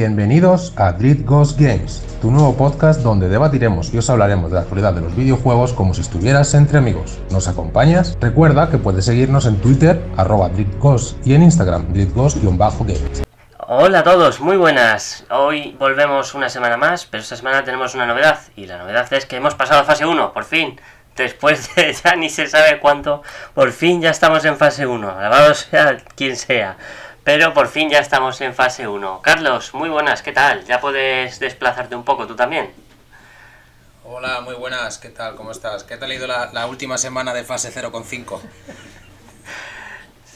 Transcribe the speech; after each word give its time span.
Bienvenidos 0.00 0.72
a 0.76 0.92
Dread 0.92 1.26
Ghost 1.26 1.60
Games, 1.60 2.02
tu 2.22 2.30
nuevo 2.30 2.56
podcast 2.56 3.02
donde 3.02 3.28
debatiremos 3.28 3.92
y 3.92 3.98
os 3.98 4.08
hablaremos 4.08 4.50
de 4.50 4.54
la 4.54 4.62
actualidad 4.62 4.94
de 4.94 5.02
los 5.02 5.14
videojuegos 5.14 5.74
como 5.74 5.92
si 5.92 6.00
estuvieras 6.00 6.54
entre 6.54 6.78
amigos. 6.78 7.18
¿Nos 7.30 7.48
acompañas? 7.48 8.16
Recuerda 8.18 8.70
que 8.70 8.78
puedes 8.78 9.04
seguirnos 9.04 9.44
en 9.44 9.60
Twitter, 9.60 10.02
arroba 10.16 10.50
Ghost, 10.78 11.18
y 11.26 11.34
en 11.34 11.42
Instagram, 11.42 11.92
DreadGhost-games. 11.92 13.24
Hola 13.58 13.98
a 13.98 14.02
todos, 14.02 14.40
muy 14.40 14.56
buenas. 14.56 15.26
Hoy 15.28 15.76
volvemos 15.78 16.34
una 16.34 16.48
semana 16.48 16.78
más, 16.78 17.04
pero 17.04 17.22
esta 17.22 17.36
semana 17.36 17.62
tenemos 17.62 17.94
una 17.94 18.06
novedad. 18.06 18.38
Y 18.56 18.64
la 18.64 18.78
novedad 18.78 19.12
es 19.12 19.26
que 19.26 19.36
hemos 19.36 19.54
pasado 19.54 19.82
a 19.82 19.84
fase 19.84 20.06
1, 20.06 20.32
por 20.32 20.44
fin. 20.44 20.80
Después 21.14 21.74
de 21.74 21.92
ya 22.04 22.16
ni 22.16 22.30
se 22.30 22.46
sabe 22.46 22.80
cuánto, 22.80 23.22
por 23.52 23.70
fin 23.72 24.00
ya 24.00 24.08
estamos 24.08 24.46
en 24.46 24.56
fase 24.56 24.86
1. 24.86 25.10
Alabado 25.10 25.52
sea 25.52 25.98
quien 26.16 26.36
sea. 26.36 26.78
Pero 27.32 27.54
por 27.54 27.68
fin 27.68 27.88
ya 27.88 28.00
estamos 28.00 28.40
en 28.40 28.52
fase 28.56 28.88
1. 28.88 29.22
Carlos, 29.22 29.72
muy 29.72 29.88
buenas, 29.88 30.20
¿qué 30.20 30.32
tal? 30.32 30.64
¿Ya 30.64 30.80
puedes 30.80 31.38
desplazarte 31.38 31.94
un 31.94 32.02
poco 32.02 32.26
tú 32.26 32.34
también? 32.34 32.74
Hola, 34.02 34.40
muy 34.40 34.56
buenas, 34.56 34.98
¿qué 34.98 35.10
tal? 35.10 35.36
¿Cómo 35.36 35.52
estás? 35.52 35.84
¿Qué 35.84 35.96
tal 35.96 36.10
ha 36.10 36.14
ido 36.14 36.26
la, 36.26 36.66
última 36.66 36.98
semana 36.98 37.32
de 37.32 37.44
fase 37.44 37.72
0,5? 37.72 38.40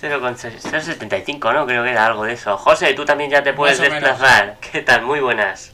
0,75, 0.02 1.52
¿no? 1.52 1.66
Creo 1.66 1.82
que 1.82 1.90
era 1.90 2.06
algo 2.06 2.22
de 2.26 2.34
eso. 2.34 2.56
José, 2.56 2.94
tú 2.94 3.04
también 3.04 3.28
ya 3.28 3.42
te 3.42 3.54
puedes 3.54 3.80
desplazar. 3.80 4.58
¿Qué 4.60 4.80
tal? 4.82 5.02
Muy 5.02 5.18
buenas. 5.18 5.73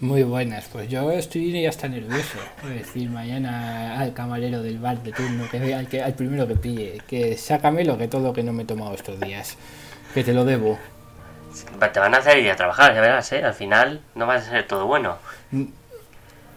Muy 0.00 0.24
buenas, 0.24 0.66
pues 0.70 0.90
yo 0.90 1.10
estoy 1.10 1.62
ya 1.62 1.70
está 1.70 1.88
nervioso. 1.88 2.38
Voy 2.62 2.72
a 2.72 2.74
decir 2.74 3.08
mañana 3.08 3.98
al 3.98 4.12
camarero 4.12 4.62
del 4.62 4.78
bar 4.78 5.02
de 5.02 5.10
turno, 5.10 5.48
que 5.50 5.74
al, 5.74 5.88
que, 5.88 6.02
al 6.02 6.12
primero 6.12 6.46
que 6.46 6.54
pille, 6.54 7.00
que 7.08 7.38
sácame 7.38 7.82
lo 7.82 7.96
que 7.96 8.06
todo 8.06 8.34
que 8.34 8.42
no 8.42 8.52
me 8.52 8.64
he 8.64 8.66
tomado 8.66 8.92
estos 8.92 9.18
días, 9.18 9.56
que 10.12 10.22
te 10.22 10.34
lo 10.34 10.44
debo. 10.44 10.78
Te 11.94 11.98
van 11.98 12.14
a 12.14 12.18
hacer 12.18 12.36
ir 12.38 12.50
a 12.50 12.56
trabajar, 12.56 12.94
ya 12.94 13.00
verás, 13.00 13.32
¿eh? 13.32 13.42
Al 13.42 13.54
final 13.54 14.02
no 14.14 14.26
va 14.26 14.34
a 14.34 14.42
ser 14.42 14.66
todo 14.66 14.86
bueno. 14.86 15.16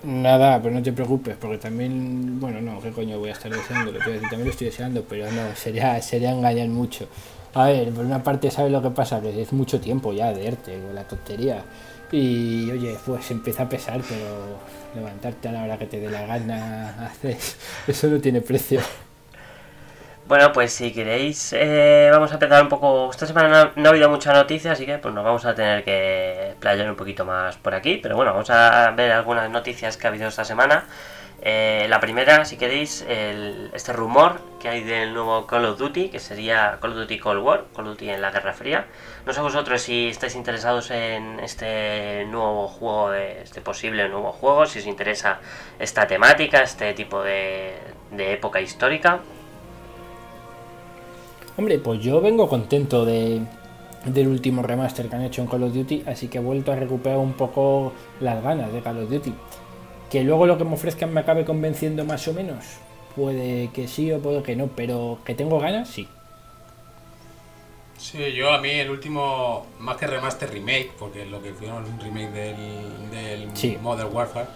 Nada, 0.04 0.62
pero 0.62 0.76
no 0.76 0.84
te 0.84 0.92
preocupes, 0.92 1.38
porque 1.40 1.60
también, 1.60 2.42
bueno, 2.42 2.60
no, 2.60 2.82
¿qué 2.82 2.92
coño 2.92 3.20
voy 3.20 3.30
a 3.30 3.34
estar 3.34 3.50
deseando? 3.50 3.94
Que 3.94 4.00
también 4.00 4.44
lo 4.44 4.50
estoy 4.50 4.68
deseando, 4.68 5.06
pero 5.08 5.32
no, 5.32 5.56
sería, 5.56 6.02
sería 6.02 6.32
engañar 6.32 6.68
mucho. 6.68 7.08
A 7.54 7.68
ver, 7.68 7.90
por 7.92 8.04
una 8.04 8.22
parte, 8.22 8.52
¿sabes 8.52 8.74
lo 8.74 8.82
que 8.82 8.90
pasa? 8.90 9.22
Que 9.22 9.42
es 9.42 9.54
mucho 9.54 9.80
tiempo 9.80 10.12
ya 10.12 10.34
de 10.34 10.46
ERTE, 10.46 10.78
la 10.94 11.06
tontería. 11.06 11.64
Y 12.12 12.72
oye, 12.72 12.98
pues 13.06 13.30
empieza 13.32 13.64
a 13.64 13.70
pesar, 13.70 14.02
pero 14.08 14.60
levantarte 14.96 15.50
a 15.50 15.52
la 15.52 15.64
hora 15.64 15.78
que 15.78 15.86
te 15.86 16.00
dé 16.00 16.10
la 16.10 16.26
gana, 16.26 17.06
haces, 17.06 17.58
eso 17.88 18.08
no 18.08 18.20
tiene 18.20 18.42
precio. 18.42 18.82
Bueno, 20.30 20.52
pues 20.52 20.72
si 20.74 20.92
queréis, 20.94 21.54
eh, 21.54 22.10
vamos 22.12 22.30
a 22.30 22.36
empezar 22.36 22.62
un 22.62 22.70
poco. 22.70 23.10
Esta 23.10 23.26
semana 23.26 23.72
no, 23.76 23.86
ha 23.88 23.90
habido 23.90 24.10
mucha 24.10 24.32
noticia, 24.32 24.74
así 24.74 24.86
que 24.86 25.00
pues 25.00 25.12
nos 25.14 25.24
vamos 25.24 25.44
a 25.46 25.56
tener 25.56 25.84
que 25.84 26.54
playar 26.60 26.88
un 26.88 26.96
poquito 26.96 27.26
más 27.26 27.58
por 27.58 27.74
aquí. 27.74 28.00
Pero 28.02 28.16
bueno, 28.16 28.34
vamos 28.34 28.50
a 28.52 28.92
ver 28.92 29.12
algunas 29.12 29.50
noticias 29.50 29.98
que 29.98 30.06
ha 30.06 30.12
habido 30.12 30.28
esta 30.28 30.46
semana. 30.46 30.86
Eh, 31.42 31.88
la 31.90 32.00
primera, 32.00 32.44
si 32.44 32.58
queréis, 32.58 33.06
este 33.74 33.94
rumor 33.94 34.42
que 34.60 34.68
hay 34.68 34.84
del 34.84 35.14
nuevo 35.14 35.48
Call 35.48 35.66
of 35.66 35.80
Duty, 35.80 36.10
que 36.10 36.20
sería 36.20 36.78
Call 36.82 36.92
of 36.92 36.98
Duty 36.98 37.18
Cold 37.18 37.42
War, 37.42 37.66
Call 37.74 37.88
of 37.88 37.92
Duty 37.94 38.10
en 38.10 38.22
la 38.22 38.32
Guerra 38.32 38.54
Fría. 38.54 38.88
No 39.26 39.32
sé 39.34 39.40
vosotros 39.40 39.82
si 39.82 40.08
estáis 40.08 40.36
interesados 40.36 40.92
en 40.92 41.40
este 41.40 42.26
nuevo 42.26 42.68
juego, 42.68 43.12
de, 43.12 43.42
este 43.42 43.62
posible 43.62 44.10
nuevo 44.10 44.34
juego, 44.34 44.66
si 44.66 44.80
os 44.80 44.86
interesa 44.86 45.40
esta 45.80 46.06
temática, 46.08 46.62
este 46.62 46.94
tipo 46.94 47.24
de, 47.24 47.78
época 48.18 48.60
histórica. 48.60 49.22
Hombre, 51.58 51.80
pues 51.80 52.02
yo 52.02 52.20
vengo 52.20 52.50
contento 52.50 53.06
de, 53.06 53.42
del 54.06 54.28
último 54.28 54.62
remaster 54.62 55.08
que 55.08 55.16
han 55.16 55.24
hecho 55.24 55.42
en 55.42 55.48
Call 55.48 55.64
of 55.64 55.74
Duty, 55.74 56.04
así 56.06 56.28
que 56.28 56.40
he 56.40 56.42
vuelto 56.42 56.74
a 56.74 56.76
recuperar 56.76 57.18
un 57.18 57.34
poco 57.34 57.94
las 58.20 58.44
ganas 58.44 58.74
de 58.74 58.82
Call 58.82 59.04
of 59.04 59.10
Duty. 59.10 59.34
Que 60.10 60.24
luego 60.24 60.46
lo 60.46 60.58
que 60.58 60.64
me 60.64 60.74
ofrezcan 60.74 61.14
me 61.14 61.22
acabe 61.22 61.46
convenciendo 61.46 62.06
más 62.06 62.28
o 62.28 62.34
menos. 62.34 62.66
Puede 63.16 63.70
que 63.70 63.88
sí 63.88 64.12
o 64.12 64.20
puede 64.20 64.44
que 64.44 64.56
no, 64.56 64.68
pero 64.68 65.20
que 65.26 65.36
tengo 65.36 65.60
ganas, 65.60 65.90
sí. 65.90 66.08
Sí, 67.98 68.32
yo 68.34 68.52
a 68.54 68.60
mí 68.60 68.70
el 68.70 68.90
último, 68.90 69.68
más 69.80 69.98
que 69.98 70.08
remaster, 70.08 70.50
remake, 70.50 70.92
porque 70.98 71.26
lo 71.26 71.44
que 71.44 71.54
fue 71.54 71.68
un 71.68 72.00
remake 72.00 72.32
del, 72.32 73.12
del 73.12 73.80
Modern 73.82 74.16
Warfare. 74.16 74.48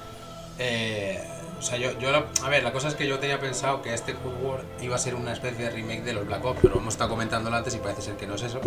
Eh, 0.59 1.21
o 1.59 1.61
sea, 1.61 1.77
yo, 1.77 1.97
yo, 1.99 2.09
a 2.09 2.49
ver, 2.49 2.63
la 2.63 2.71
cosa 2.71 2.89
es 2.89 2.95
que 2.95 3.07
yo 3.07 3.19
tenía 3.19 3.39
pensado 3.39 3.81
que 3.81 3.93
este 3.93 4.13
Cold 4.15 4.43
War 4.43 4.65
iba 4.81 4.95
a 4.95 4.99
ser 4.99 5.15
una 5.15 5.33
especie 5.33 5.65
de 5.65 5.71
remake 5.71 6.03
de 6.03 6.13
los 6.13 6.25
Black 6.25 6.43
Ops, 6.43 6.59
pero 6.61 6.77
hemos 6.77 6.93
estado 6.93 7.09
comentándolo 7.11 7.55
antes 7.55 7.75
y 7.75 7.77
parece 7.79 8.01
ser 8.01 8.15
que 8.15 8.27
no 8.27 8.35
es 8.35 8.43
eso. 8.43 8.59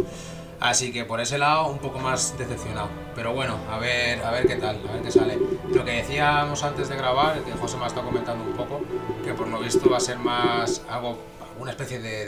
Así 0.60 0.92
que 0.92 1.04
por 1.04 1.20
ese 1.20 1.38
lado 1.38 1.68
un 1.68 1.78
poco 1.78 1.98
más 1.98 2.36
decepcionado. 2.38 2.88
Pero 3.14 3.34
bueno, 3.34 3.58
a 3.70 3.78
ver, 3.78 4.22
a 4.22 4.30
ver 4.30 4.46
qué 4.46 4.56
tal, 4.56 4.80
a 4.88 4.92
ver 4.92 5.02
qué 5.02 5.10
sale. 5.10 5.38
Lo 5.72 5.84
que 5.84 5.92
decíamos 5.92 6.62
antes 6.62 6.88
de 6.88 6.96
grabar, 6.96 7.40
que 7.42 7.52
José 7.52 7.76
me 7.76 7.84
ha 7.84 7.86
estado 7.88 8.06
comentando 8.06 8.44
un 8.44 8.52
poco, 8.52 8.80
que 9.24 9.34
por 9.34 9.48
lo 9.48 9.58
visto 9.60 9.88
va 9.90 9.96
a 9.96 10.00
ser 10.00 10.18
más 10.18 10.82
algo, 10.88 11.18
una 11.60 11.70
especie 11.70 11.98
de, 11.98 12.26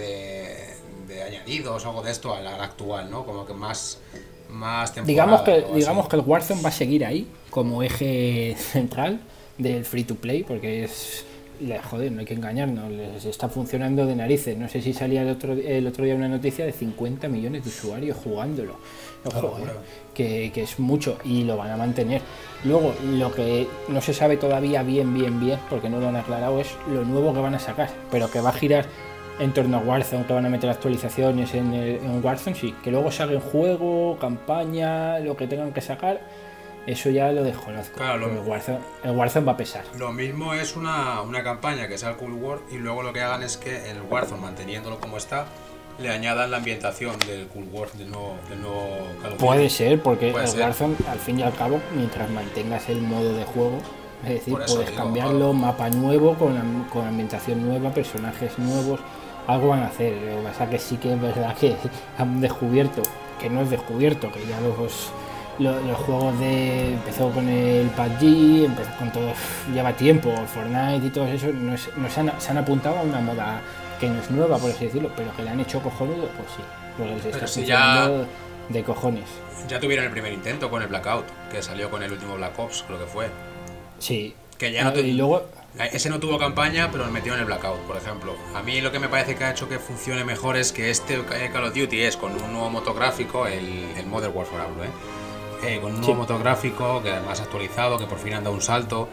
de, 1.06 1.22
añadidos 1.22 1.84
o 1.84 1.88
algo 1.88 2.02
de 2.02 2.10
esto 2.10 2.34
al, 2.34 2.46
actual, 2.46 3.10
¿no? 3.10 3.24
Como 3.24 3.46
que 3.46 3.54
más 3.54 4.00
más 4.50 4.94
digamos 5.04 5.42
que 5.42 5.66
digamos 5.74 6.08
que 6.08 6.16
el 6.16 6.22
Warzone 6.22 6.62
va 6.62 6.70
a 6.70 6.72
seguir 6.72 7.04
ahí 7.04 7.28
como 7.50 7.82
eje 7.82 8.56
central 8.58 9.20
del 9.58 9.84
free 9.84 10.04
to 10.04 10.14
play 10.14 10.42
porque 10.42 10.84
es 10.84 11.26
joder, 11.90 12.12
no 12.12 12.20
hay 12.20 12.26
que 12.26 12.34
engañarnos, 12.34 12.90
les 12.90 13.24
está 13.24 13.48
funcionando 13.48 14.06
de 14.06 14.14
narices. 14.14 14.56
No 14.56 14.68
sé 14.68 14.80
si 14.80 14.92
salía 14.92 15.22
el 15.22 15.30
otro, 15.30 15.52
el 15.52 15.86
otro 15.86 16.04
día 16.04 16.14
una 16.14 16.28
noticia 16.28 16.64
de 16.64 16.72
50 16.72 17.28
millones 17.28 17.64
de 17.64 17.70
usuarios 17.70 18.16
jugándolo. 18.22 18.76
Ojo, 19.24 19.58
que, 20.14 20.50
que, 20.52 20.62
es 20.62 20.78
mucho 20.78 21.18
y 21.24 21.44
lo 21.44 21.56
van 21.56 21.70
a 21.70 21.76
mantener. 21.76 22.22
Luego, 22.64 22.94
lo 23.04 23.32
que 23.32 23.68
no 23.88 24.00
se 24.00 24.14
sabe 24.14 24.36
todavía 24.36 24.82
bien, 24.82 25.14
bien, 25.14 25.40
bien, 25.40 25.58
porque 25.68 25.88
no 25.88 26.00
lo 26.00 26.08
han 26.08 26.16
aclarado, 26.16 26.60
es 26.60 26.68
lo 26.88 27.04
nuevo 27.04 27.32
que 27.32 27.40
van 27.40 27.54
a 27.54 27.58
sacar, 27.58 27.90
pero 28.10 28.30
que 28.30 28.40
va 28.40 28.50
a 28.50 28.52
girar 28.52 28.86
en 29.38 29.52
torno 29.52 29.78
a 29.78 29.80
Warzone, 29.80 30.26
que 30.26 30.32
van 30.32 30.46
a 30.46 30.48
meter 30.48 30.70
actualizaciones 30.70 31.54
en, 31.54 31.72
en 31.74 32.24
Warzone, 32.24 32.56
sí, 32.56 32.74
que 32.82 32.90
luego 32.90 33.10
salga 33.10 33.40
juego, 33.40 34.16
campaña, 34.18 35.18
lo 35.20 35.36
que 35.36 35.46
tengan 35.46 35.72
que 35.72 35.80
sacar 35.80 36.20
eso 36.88 37.10
ya 37.10 37.30
lo 37.32 37.44
desconozco. 37.44 37.98
Claro, 37.98 38.30
el, 38.30 38.38
Warzone, 38.38 39.44
va 39.46 39.52
a 39.52 39.56
pesar. 39.58 39.84
Lo 39.98 40.10
mismo 40.10 40.54
es 40.54 40.74
una, 40.74 41.22
campaña 41.44 41.86
que 41.86 41.98
sea 41.98 42.10
el 42.10 42.16
Cool 42.16 42.32
War 42.32 42.60
y 42.70 42.78
luego 42.78 43.02
lo 43.02 43.12
que 43.12 43.20
hagan 43.20 43.42
es 43.42 43.58
que 43.58 43.90
el 43.90 44.00
Warzone, 44.00 44.40
manteniéndolo 44.40 44.98
como 44.98 45.18
está, 45.18 45.46
le 45.98 46.10
añadan 46.10 46.50
la 46.50 46.58
ambientación 46.58 47.18
del 47.26 47.46
Cool 47.48 47.68
War, 47.72 47.90
del 47.92 48.10
nuevo, 48.10 48.36
del 48.48 49.36
Puede 49.36 49.68
ser, 49.68 50.00
porque 50.00 50.30
el 50.30 50.34
Warzone, 50.34 50.96
al 51.10 51.18
fin 51.18 51.40
y 51.40 51.42
al 51.42 51.54
cabo, 51.54 51.80
mientras 51.94 52.30
mantengas 52.30 52.88
el 52.88 53.00
modo 53.00 53.34
de 53.34 53.44
juego, 53.44 53.78
es 54.24 54.30
decir, 54.30 54.56
puedes 54.66 54.90
cambiarlo, 54.90 55.52
mapa 55.52 55.90
nuevo, 55.90 56.34
con, 56.34 56.84
con 56.92 57.06
ambientación 57.06 57.66
nueva, 57.66 57.90
personajes 57.90 58.58
nuevos, 58.58 59.00
algo 59.46 59.68
van 59.68 59.80
a 59.82 59.86
hacer. 59.86 60.12
Lo 60.12 60.36
que 60.38 60.42
pasa 60.44 60.70
que 60.70 60.78
sí 60.78 60.96
que 60.96 61.12
es 61.12 61.20
verdad 61.20 61.56
que 61.56 61.74
han 62.18 62.40
descubierto, 62.40 63.02
que 63.40 63.48
no 63.50 63.62
es 63.62 63.70
descubierto, 63.70 64.30
que 64.30 64.40
ya 64.46 64.60
los 64.60 65.10
los, 65.58 65.96
juegos 65.98 66.38
de. 66.38 66.94
Empezó 66.94 67.30
con 67.30 67.48
el 67.48 67.88
PUBG, 67.88 68.64
empezó 68.66 68.90
con 68.98 69.12
todo. 69.12 69.32
Lleva 69.72 69.92
tiempo, 69.92 70.32
Fortnite 70.46 71.06
y 71.06 71.10
todo 71.10 71.26
eso. 71.26 71.48
No, 71.48 71.76
se, 71.76 72.20
han, 72.20 72.58
apuntado 72.58 72.98
a 72.98 73.02
una 73.02 73.20
moda 73.20 73.60
que 73.98 74.08
no 74.08 74.20
es 74.20 74.30
nueva, 74.30 74.58
por 74.58 74.70
así 74.70 74.86
decirlo, 74.86 75.10
pero 75.16 75.34
que 75.34 75.42
le 75.42 75.50
han 75.50 75.60
hecho 75.60 75.82
cojonudo, 75.82 76.28
pues 76.28 76.48
sí. 76.56 77.30
pero 77.30 77.46
si 77.46 77.64
ya. 77.64 78.10
De 78.68 78.84
cojones. 78.84 79.24
Ya 79.68 79.80
tuvieron 79.80 80.04
el 80.04 80.10
primer 80.10 80.32
intento 80.32 80.70
con 80.70 80.82
el 80.82 80.88
Blackout, 80.88 81.24
que 81.50 81.62
salió 81.62 81.90
con 81.90 82.02
el 82.02 82.12
último 82.12 82.36
Black 82.36 82.58
Ops, 82.58 82.84
creo 82.86 82.98
que 82.98 83.06
fue. 83.06 83.28
Sí. 83.98 84.34
Que 84.58 84.72
ya 84.72 84.84
no 84.84 84.98
y 84.98 85.12
luego. 85.12 85.46
Ese 85.78 86.10
no 86.10 86.18
tuvo 86.18 86.38
campaña, 86.38 86.90
pero 86.90 87.06
lo 87.06 87.12
metió 87.12 87.34
en 87.34 87.40
el 87.40 87.44
Blackout, 87.44 87.80
por 87.80 87.96
ejemplo. 87.96 88.34
A 88.54 88.62
mí 88.62 88.80
lo 88.80 88.90
que 88.90 88.98
me 88.98 89.08
parece 89.08 89.36
que 89.36 89.44
ha 89.44 89.50
hecho 89.50 89.68
que 89.68 89.78
funcione 89.78 90.24
mejor 90.24 90.56
es 90.56 90.72
que 90.72 90.90
este 90.90 91.22
Call 91.52 91.64
of 91.64 91.74
Duty 91.74 92.02
es 92.02 92.16
con 92.16 92.32
un 92.32 92.52
nuevo 92.52 92.68
motográfico, 92.68 93.46
el, 93.46 93.84
el 93.96 94.06
Modern 94.06 94.36
Warfare 94.36 94.62
hablo, 94.62 94.84
¿eh? 94.84 94.88
Eh, 95.62 95.80
con 95.80 95.94
un 95.94 96.00
nuevo 96.00 96.14
motográfico 96.14 97.02
que 97.02 97.12
más 97.20 97.40
actualizado, 97.40 97.98
que 97.98 98.06
por 98.06 98.18
fin 98.18 98.34
han 98.34 98.44
dado 98.44 98.54
un 98.54 98.62
salto. 98.62 99.08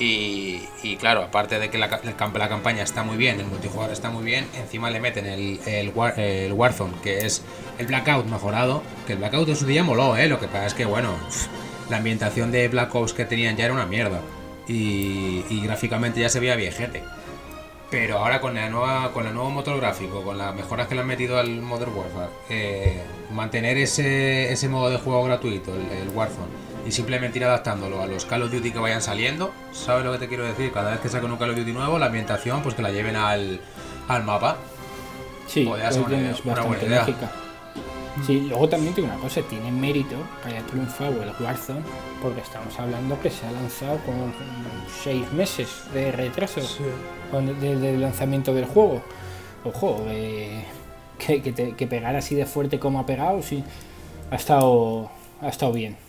Y, 0.00 0.96
claro, 1.00 1.22
aparte 1.22 1.58
de 1.58 1.70
que 1.70 1.78
la, 1.78 1.88
la, 1.88 2.16
campaña 2.48 2.82
está 2.82 3.02
muy 3.02 3.16
bien, 3.16 3.40
el 3.40 3.46
multijugador 3.46 3.92
está 3.92 4.10
muy 4.10 4.24
bien, 4.24 4.46
encima 4.56 4.90
le 4.90 5.00
meten 5.00 5.26
el, 5.26 5.92
Warzone, 5.94 6.94
que 7.02 7.26
es 7.26 7.42
el 7.78 7.86
Blackout 7.86 8.26
mejorado, 8.26 8.82
que 9.06 9.14
el 9.14 9.18
Blackout 9.18 9.48
en 9.48 9.56
su 9.56 9.66
día 9.66 9.82
moló, 9.82 10.16
¿eh? 10.16 10.28
Lo 10.28 10.38
que 10.38 10.46
pasa 10.46 10.66
es 10.66 10.74
que, 10.74 10.84
bueno, 10.84 11.16
la 11.90 11.96
ambientación 11.96 12.52
de 12.52 12.68
Black 12.68 12.94
Ops 12.94 13.12
que 13.12 13.24
tenían 13.24 13.56
ya 13.56 13.64
era 13.64 13.74
una 13.74 13.86
mierda. 13.86 14.20
Y, 14.68 15.44
y 15.48 15.62
gráficamente 15.64 16.20
ya 16.20 16.28
se 16.28 16.40
veía 16.40 16.54
viejete. 16.54 17.02
Pero 17.90 18.18
ahora 18.18 18.40
con 18.40 18.54
la 18.54 18.68
nueva, 18.68 19.12
con 19.12 19.26
el 19.26 19.32
nuevo 19.32 19.50
motor 19.50 19.78
gráfico, 19.78 20.22
con 20.22 20.36
las 20.36 20.54
mejoras 20.54 20.88
que 20.88 20.94
le 20.94 21.00
han 21.00 21.06
metido 21.06 21.38
al 21.38 21.62
Modern 21.62 21.94
Warfare, 21.96 22.30
eh, 22.50 23.02
mantener 23.32 23.78
ese, 23.78 24.52
ese 24.52 24.68
modo 24.68 24.90
de 24.90 24.98
juego 24.98 25.24
gratuito, 25.24 25.74
el, 25.74 26.10
Warzone, 26.14 26.48
y 26.88 26.92
simplemente 26.92 27.38
ir 27.38 27.44
adaptándolo 27.44 28.00
a 28.00 28.06
los 28.06 28.24
Call 28.24 28.44
of 28.44 28.50
Duty 28.50 28.72
que 28.72 28.78
vayan 28.78 29.02
saliendo, 29.02 29.52
¿sabes 29.72 30.06
lo 30.06 30.12
que 30.12 30.18
te 30.18 30.28
quiero 30.28 30.44
decir? 30.44 30.72
Cada 30.72 30.92
vez 30.92 31.00
que 31.00 31.10
saquen 31.10 31.30
un 31.30 31.36
Call 31.36 31.50
of 31.50 31.56
Duty 31.56 31.72
nuevo, 31.72 31.98
la 31.98 32.06
ambientación, 32.06 32.62
pues 32.62 32.74
que 32.74 32.80
la 32.80 32.90
lleven 32.90 33.14
al, 33.14 33.60
al 34.08 34.24
mapa. 34.24 34.56
Sí, 35.46 35.66
una, 35.66 36.62
buena 36.62 36.82
idea. 36.82 37.06
Sí, 38.26 38.46
luego 38.48 38.70
también 38.70 38.94
tiene 38.94 39.10
una 39.10 39.20
cosa, 39.20 39.42
tiene 39.42 39.70
mérito 39.70 40.16
que 40.42 40.48
haya 40.48 40.62
triunfado 40.62 41.22
el 41.22 41.30
Warzone, 41.38 41.82
porque 42.22 42.40
estamos 42.40 42.78
hablando 42.78 43.20
que 43.20 43.28
se 43.28 43.46
ha 43.46 43.52
lanzado 43.52 43.98
con 44.06 44.32
seis 45.04 45.30
meses 45.32 45.68
de 45.92 46.10
retraso 46.10 46.62
desde 47.60 47.94
el 47.94 48.00
lanzamiento 48.00 48.54
del 48.54 48.64
juego. 48.64 49.02
Ojo, 49.62 50.06
eh, 50.08 50.64
que, 51.18 51.42
que, 51.42 51.86
pegar 51.86 52.16
así 52.16 52.34
de 52.34 52.46
fuerte 52.46 52.78
como 52.78 52.98
ha 52.98 53.04
pegado, 53.04 53.42
sí, 53.42 53.62
ha 54.30 54.36
estado, 54.36 55.10
ha 55.42 55.48
estado 55.48 55.72
bien. 55.72 56.07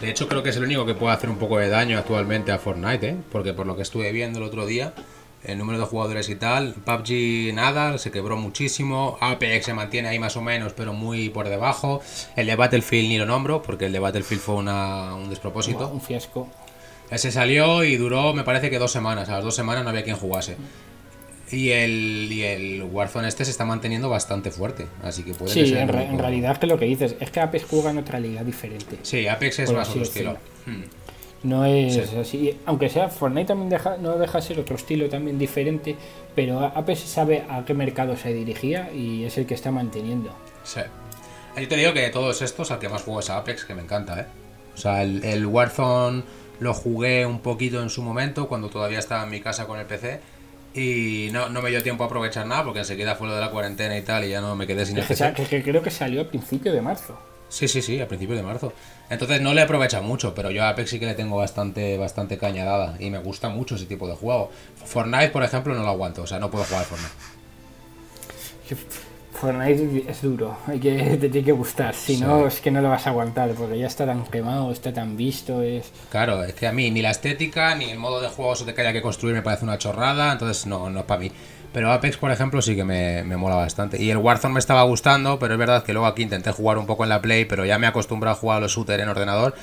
De 0.00 0.10
hecho, 0.10 0.28
creo 0.28 0.42
que 0.42 0.50
es 0.50 0.56
el 0.56 0.64
único 0.64 0.84
que 0.84 0.94
puede 0.94 1.14
hacer 1.14 1.30
un 1.30 1.36
poco 1.36 1.58
de 1.58 1.68
daño 1.68 1.98
actualmente 1.98 2.50
a 2.52 2.58
Fortnite, 2.58 3.08
¿eh? 3.08 3.16
porque 3.30 3.52
por 3.52 3.66
lo 3.66 3.76
que 3.76 3.82
estuve 3.82 4.10
viendo 4.12 4.38
el 4.38 4.44
otro 4.44 4.66
día, 4.66 4.94
el 5.44 5.58
número 5.58 5.78
de 5.78 5.84
jugadores 5.84 6.28
y 6.28 6.36
tal, 6.36 6.74
PUBG 6.74 7.52
nada, 7.54 7.98
se 7.98 8.10
quebró 8.10 8.36
muchísimo, 8.36 9.18
Apex 9.20 9.66
se 9.66 9.74
mantiene 9.74 10.08
ahí 10.08 10.18
más 10.18 10.36
o 10.36 10.42
menos, 10.42 10.72
pero 10.72 10.92
muy 10.92 11.28
por 11.28 11.48
debajo, 11.48 12.00
el 12.36 12.46
de 12.46 12.56
Battlefield 12.56 13.08
ni 13.08 13.18
lo 13.18 13.26
nombro, 13.26 13.62
porque 13.62 13.86
el 13.86 13.92
de 13.92 13.98
Battlefield 13.98 14.40
fue 14.40 14.54
un 14.56 15.28
despropósito. 15.28 15.88
un 15.88 16.00
fiasco. 16.00 16.48
Ese 17.10 17.30
salió 17.30 17.84
y 17.84 17.96
duró, 17.96 18.32
me 18.32 18.42
parece 18.42 18.70
que 18.70 18.78
dos 18.78 18.90
semanas, 18.90 19.28
a 19.28 19.32
las 19.34 19.44
dos 19.44 19.54
semanas 19.54 19.84
no 19.84 19.90
había 19.90 20.02
quien 20.02 20.16
jugase. 20.16 20.56
Y 21.52 21.70
el, 21.70 22.28
y 22.32 22.42
el 22.42 22.82
Warzone 22.82 23.28
este 23.28 23.44
se 23.44 23.50
está 23.50 23.66
manteniendo 23.66 24.08
bastante 24.08 24.50
fuerte, 24.50 24.86
así 25.02 25.22
que 25.22 25.34
puede 25.34 25.52
sí, 25.52 25.74
en, 25.74 25.90
en 25.90 26.18
realidad 26.18 26.56
que 26.56 26.66
lo 26.66 26.78
que 26.78 26.86
dices 26.86 27.14
es 27.20 27.30
que 27.30 27.40
Apex 27.40 27.66
juega 27.68 27.90
en 27.90 27.98
otra 27.98 28.18
liga 28.18 28.42
diferente. 28.42 28.98
Sí, 29.02 29.28
Apex 29.28 29.58
es 29.58 29.72
más 29.72 29.90
otro 29.90 30.02
estilo. 30.02 30.38
Hmm. 30.64 30.84
No 31.42 31.64
es 31.66 31.98
así, 32.14 32.56
aunque 32.66 32.88
sea 32.88 33.08
Fortnite 33.08 33.48
también 33.48 33.68
deja, 33.68 33.96
no 33.98 34.16
deja 34.16 34.38
de 34.38 34.42
ser 34.42 34.60
otro 34.60 34.76
estilo 34.76 35.08
también 35.08 35.38
diferente, 35.38 35.96
pero 36.34 36.60
Apex 36.60 37.00
sabe 37.00 37.44
a 37.50 37.64
qué 37.64 37.74
mercado 37.74 38.16
se 38.16 38.32
dirigía 38.32 38.90
y 38.92 39.24
es 39.24 39.36
el 39.36 39.46
que 39.46 39.54
está 39.54 39.70
manteniendo. 39.70 40.32
Sí. 40.64 40.80
Yo 41.56 41.68
te 41.68 41.76
digo 41.76 41.92
que 41.92 42.00
de 42.00 42.10
todos 42.10 42.40
estos, 42.40 42.70
al 42.70 42.78
que 42.78 42.88
más 42.88 43.02
juego 43.02 43.20
es 43.20 43.28
Apex, 43.28 43.64
que 43.64 43.74
me 43.74 43.82
encanta, 43.82 44.20
¿eh? 44.20 44.26
O 44.74 44.78
sea, 44.78 45.02
el, 45.02 45.22
el 45.24 45.44
Warzone 45.44 46.22
lo 46.60 46.72
jugué 46.72 47.26
un 47.26 47.40
poquito 47.40 47.82
en 47.82 47.90
su 47.90 48.02
momento, 48.02 48.48
cuando 48.48 48.70
todavía 48.70 49.00
estaba 49.00 49.24
en 49.24 49.30
mi 49.30 49.40
casa 49.40 49.66
con 49.66 49.78
el 49.78 49.84
PC 49.84 50.20
y 50.74 51.28
no, 51.32 51.48
no 51.48 51.60
me 51.60 51.70
dio 51.70 51.82
tiempo 51.82 52.04
a 52.04 52.06
aprovechar 52.06 52.46
nada 52.46 52.64
porque 52.64 52.80
enseguida 52.80 53.14
fue 53.14 53.28
lo 53.28 53.34
de 53.34 53.40
la 53.40 53.50
cuarentena 53.50 53.96
y 53.96 54.02
tal 54.02 54.24
y 54.24 54.30
ya 54.30 54.40
no 54.40 54.56
me 54.56 54.66
quedé 54.66 54.86
sin 54.86 54.96
el 54.98 55.06
que, 55.06 55.62
creo 55.62 55.82
que 55.82 55.90
salió 55.90 56.22
a 56.22 56.28
principio 56.28 56.72
de 56.72 56.80
marzo. 56.80 57.18
Sí, 57.48 57.68
sí, 57.68 57.82
sí, 57.82 58.00
a 58.00 58.08
principios 58.08 58.38
de 58.38 58.42
marzo. 58.42 58.72
Entonces 59.10 59.42
no 59.42 59.52
le 59.52 59.60
aprovecha 59.60 60.00
mucho, 60.00 60.34
pero 60.34 60.50
yo 60.50 60.64
a 60.64 60.70
Apex 60.70 60.88
sí 60.88 60.98
que 60.98 61.04
le 61.04 61.14
tengo 61.14 61.36
bastante, 61.36 61.98
bastante 61.98 62.38
caña 62.38 62.64
dada 62.64 62.96
y 62.98 63.10
me 63.10 63.18
gusta 63.18 63.50
mucho 63.50 63.74
ese 63.74 63.84
tipo 63.84 64.08
de 64.08 64.14
juego. 64.14 64.50
Fortnite, 64.84 65.28
por 65.28 65.42
ejemplo, 65.42 65.74
no 65.74 65.82
lo 65.82 65.88
aguanto, 65.88 66.22
o 66.22 66.26
sea, 66.26 66.38
no 66.38 66.50
puedo 66.50 66.64
jugar 66.64 66.84
Fortnite. 66.86 67.12
Fortnite 69.42 70.04
es 70.08 70.22
duro, 70.22 70.56
hay 70.68 70.78
que, 70.78 70.92
te 71.20 71.28
tiene 71.28 71.44
que 71.44 71.50
gustar, 71.50 71.96
si 71.96 72.16
no 72.18 72.46
es 72.46 72.60
que 72.60 72.70
no 72.70 72.80
lo 72.80 72.88
vas 72.88 73.08
a 73.08 73.10
aguantar, 73.10 73.50
porque 73.54 73.76
ya 73.76 73.88
está 73.88 74.06
tan 74.06 74.22
quemado, 74.22 74.70
está 74.70 74.92
tan 74.92 75.16
visto, 75.16 75.62
es... 75.62 75.90
Claro, 76.10 76.44
es 76.44 76.54
que 76.54 76.68
a 76.68 76.72
mí 76.72 76.92
ni 76.92 77.02
la 77.02 77.10
estética 77.10 77.74
ni 77.74 77.90
el 77.90 77.98
modo 77.98 78.20
de 78.20 78.28
juego 78.28 78.52
eso 78.52 78.64
de 78.64 78.72
que 78.72 78.82
haya 78.82 78.92
que 78.92 79.02
construir 79.02 79.34
me 79.34 79.42
parece 79.42 79.64
una 79.64 79.78
chorrada, 79.78 80.30
entonces 80.30 80.64
no, 80.66 80.88
no 80.90 81.00
es 81.00 81.06
para 81.06 81.18
mí. 81.22 81.32
Pero 81.72 81.90
Apex, 81.90 82.18
por 82.18 82.30
ejemplo, 82.30 82.62
sí 82.62 82.76
que 82.76 82.84
me, 82.84 83.24
me, 83.24 83.36
mola 83.36 83.56
bastante. 83.56 84.00
Y 84.00 84.10
el 84.10 84.18
Warzone 84.18 84.54
me 84.54 84.60
estaba 84.60 84.84
gustando, 84.84 85.40
pero 85.40 85.54
es 85.54 85.58
verdad 85.58 85.82
que 85.82 85.92
luego 85.92 86.06
aquí 86.06 86.22
intenté 86.22 86.52
jugar 86.52 86.78
un 86.78 86.86
poco 86.86 87.02
en 87.02 87.08
la 87.08 87.20
Play, 87.20 87.44
pero 87.44 87.64
ya 87.64 87.80
me 87.80 87.88
acostumbro 87.88 88.30
a 88.30 88.34
jugar 88.34 88.58
a 88.58 88.60
los 88.60 88.72
shooters 88.72 89.02
en 89.02 89.08
ordenador. 89.08 89.56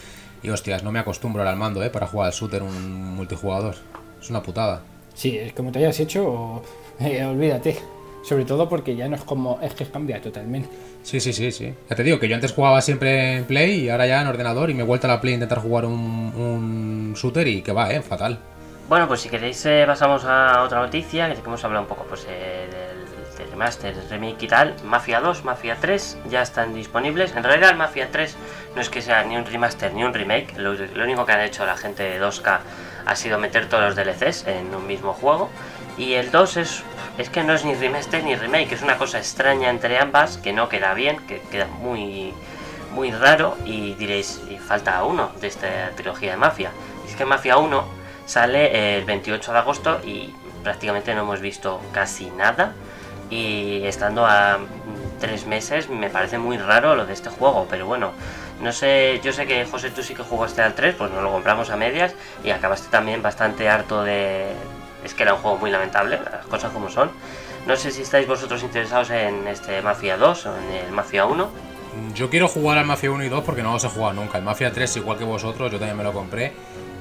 Y 0.44 0.50
hostias, 0.50 0.84
no 0.84 0.92
me 0.92 1.00
acostumbro 1.00 1.48
al 1.48 1.56
mando, 1.56 1.82
¿eh? 1.84 1.90
Para 1.90 2.08
jugar 2.08 2.28
al 2.28 2.34
shooter 2.34 2.64
un 2.64 3.16
multijugador. 3.16 3.76
Es 4.20 4.30
una 4.30 4.44
putada. 4.44 4.82
Sí, 5.14 5.38
es 5.38 5.54
como 5.54 5.72
te 5.72 5.80
hayas 5.80 6.00
hecho, 6.02 6.64
eh, 7.00 7.24
olvídate. 7.24 7.99
Sobre 8.30 8.46
todo 8.46 8.70
porque 8.70 8.96
ya 8.96 9.08
no 9.08 9.16
es 9.16 9.24
como. 9.24 9.60
Es 9.60 9.74
que 9.74 9.86
cambia 9.86 10.22
totalmente. 10.22 10.70
Sí, 11.02 11.20
sí, 11.20 11.34
sí, 11.34 11.52
sí. 11.52 11.74
Ya 11.90 11.96
te 11.96 12.04
digo 12.04 12.20
que 12.20 12.28
yo 12.28 12.36
antes 12.36 12.54
jugaba 12.54 12.80
siempre 12.80 13.38
en 13.38 13.46
Play 13.46 13.86
y 13.86 13.90
ahora 13.90 14.06
ya 14.06 14.22
en 14.22 14.28
ordenador 14.28 14.70
y 14.70 14.76
me 14.76 14.84
he 14.84 14.86
vuelto 14.86 15.08
a 15.08 15.10
la 15.10 15.20
Play 15.20 15.34
a 15.34 15.38
intentar 15.38 15.58
jugar 15.58 15.86
un, 15.86 16.32
un 16.38 17.14
shooter 17.16 17.48
y 17.48 17.64
que 17.64 17.72
va, 17.72 17.92
eh, 17.92 18.04
fatal. 18.04 18.38
Bueno, 18.88 19.08
pues 19.08 19.22
si 19.22 19.30
queréis 19.30 19.66
eh, 19.66 19.84
pasamos 19.88 20.26
a 20.26 20.62
otra 20.62 20.80
noticia, 20.80 21.34
que 21.34 21.40
hemos 21.44 21.64
hablado 21.64 21.82
un 21.82 21.90
poco 21.90 22.06
pues, 22.08 22.28
eh, 22.30 22.68
del, 22.70 23.36
del, 23.40 23.50
remaster, 23.50 23.96
remake 24.12 24.44
y 24.44 24.48
tal. 24.48 24.76
Mafia 24.84 25.22
2, 25.22 25.44
Mafia 25.44 25.78
3 25.82 26.20
ya 26.30 26.44
están 26.44 26.76
disponibles. 26.76 27.36
En 27.36 27.44
realidad 27.44 27.72
el 27.72 27.78
Mafia 27.78 28.10
3 28.12 28.38
no 28.76 28.82
es 28.82 28.92
que 28.92 29.02
sea 29.02 29.24
ni 29.24 29.38
un 29.38 29.46
remaster 29.48 29.92
ni 29.96 30.04
un 30.04 30.14
remake. 30.14 30.56
Lo, 30.56 30.74
lo 30.74 31.04
único 31.04 31.26
que 31.26 31.32
han 31.32 31.42
hecho 31.42 31.66
la 31.66 31.78
gente 31.78 32.04
de 32.04 32.22
2K 32.22 32.60
ha 33.08 33.16
sido 33.16 33.40
meter 33.40 33.68
todos 33.68 33.86
los 33.86 33.96
DLCs 33.96 34.46
en 34.46 34.76
un 34.76 34.86
mismo 34.86 35.14
juego. 35.14 35.50
Y 36.00 36.14
el 36.14 36.32
2 36.32 36.58
es 36.58 36.84
es 37.20 37.30
que 37.30 37.44
no 37.44 37.54
es 37.54 37.66
ni 37.66 37.76
remaster 37.76 38.24
ni 38.24 38.34
remake, 38.34 38.72
es 38.72 38.82
una 38.82 38.98
cosa 38.98 39.18
extraña 39.18 39.70
entre 39.70 40.00
ambas 40.00 40.38
que 40.38 40.54
no 40.54 40.70
queda 40.70 40.94
bien, 40.94 41.18
que 41.28 41.42
queda 41.52 41.68
muy 41.68 42.34
muy 42.92 43.12
raro 43.12 43.58
y 43.66 43.94
diréis, 43.96 44.42
y 44.50 44.58
falta 44.58 45.04
uno 45.04 45.32
de 45.42 45.48
esta 45.48 45.92
trilogía 45.96 46.32
de 46.32 46.38
Mafia. 46.38 46.72
es 47.06 47.16
que 47.16 47.26
Mafia 47.26 47.58
1 47.58 47.84
sale 48.26 48.98
el 48.98 49.04
28 49.04 49.52
de 49.52 49.58
agosto 49.58 50.00
y 50.06 50.34
prácticamente 50.64 51.14
no 51.14 51.22
hemos 51.22 51.42
visto 51.42 51.82
casi 51.92 52.32
nada 52.32 52.74
y 53.30 53.84
estando 53.84 54.26
a 54.26 54.60
tres 55.20 55.46
meses 55.46 55.90
me 55.90 56.10
parece 56.10 56.38
muy 56.38 56.58
raro 56.58 56.96
lo 56.96 57.06
de 57.06 57.14
este 57.14 57.30
juego, 57.30 57.68
pero 57.70 57.86
bueno, 57.86 58.14
no 58.62 58.72
sé, 58.72 59.20
yo 59.22 59.34
sé 59.34 59.46
que 59.46 59.66
José 59.66 59.92
tú 59.92 60.04
sí 60.04 60.16
que 60.16 60.24
jugaste 60.24 60.62
al 60.62 60.74
3, 60.74 60.96
pues 60.96 61.12
nos 61.12 61.22
lo 61.22 61.32
compramos 61.32 61.70
a 61.70 61.76
medias 61.76 62.16
y 62.46 62.52
acabaste 62.52 62.88
también 62.90 63.22
bastante 63.22 63.68
harto 63.68 64.04
de, 64.04 64.54
es 65.04 65.14
que 65.14 65.24
era 65.24 65.34
un 65.34 65.42
juego 65.42 65.58
muy 65.58 65.72
lamentable, 65.72 66.20
las 66.32 66.46
cosas 66.46 66.72
como 66.72 66.90
son. 66.90 67.12
No 67.68 67.76
sé 67.76 67.92
si 67.92 68.02
estáis 68.02 68.28
vosotros 68.28 68.64
interesados 68.64 69.10
en 69.12 69.48
este 69.48 69.82
Mafia 69.82 70.18
2 70.18 70.46
o 70.46 70.58
en 70.58 70.86
el 70.86 70.92
Mafia 70.92 71.26
1. 71.26 71.50
Yo 72.16 72.30
quiero 72.30 72.48
jugar 72.48 72.78
al 72.78 72.86
Mafia 72.86 73.12
1 73.12 73.24
y 73.24 73.30
2 73.30 73.44
porque 73.44 73.64
no 73.64 73.74
los 73.74 73.84
he 73.84 73.90
jugado 73.90 74.14
nunca. 74.14 74.38
El 74.38 74.44
Mafia 74.44 74.72
3, 74.72 74.98
igual 74.98 75.18
que 75.18 75.24
vosotros, 75.24 75.72
yo 75.72 75.78
también 75.78 75.98
me 75.98 76.04
lo 76.04 76.14
compré. 76.14 76.54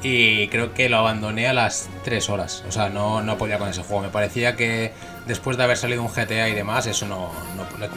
Y 0.03 0.49
creo 0.49 0.75
que 0.75 0.89
lo 0.89 0.99
abandoné 0.99 1.49
a 1.49 1.53
las 1.53 1.89
3 2.05 2.31
horas. 2.31 2.65
O 2.69 2.73
sea, 2.73 2.89
no, 2.89 3.23
no 3.23 3.37
podía 3.37 3.59
con 3.59 3.69
ese 3.69 3.83
juego. 3.83 4.03
Me 4.03 4.09
parecía 4.09 4.57
que 4.57 4.93
después 5.27 5.57
de 5.57 5.65
haber 5.65 5.77
salido 5.77 6.03
un 6.03 6.09
GTA 6.09 6.49
y 6.49 6.55
demás, 6.55 6.87
eso 6.87 7.07
no, 7.07 7.31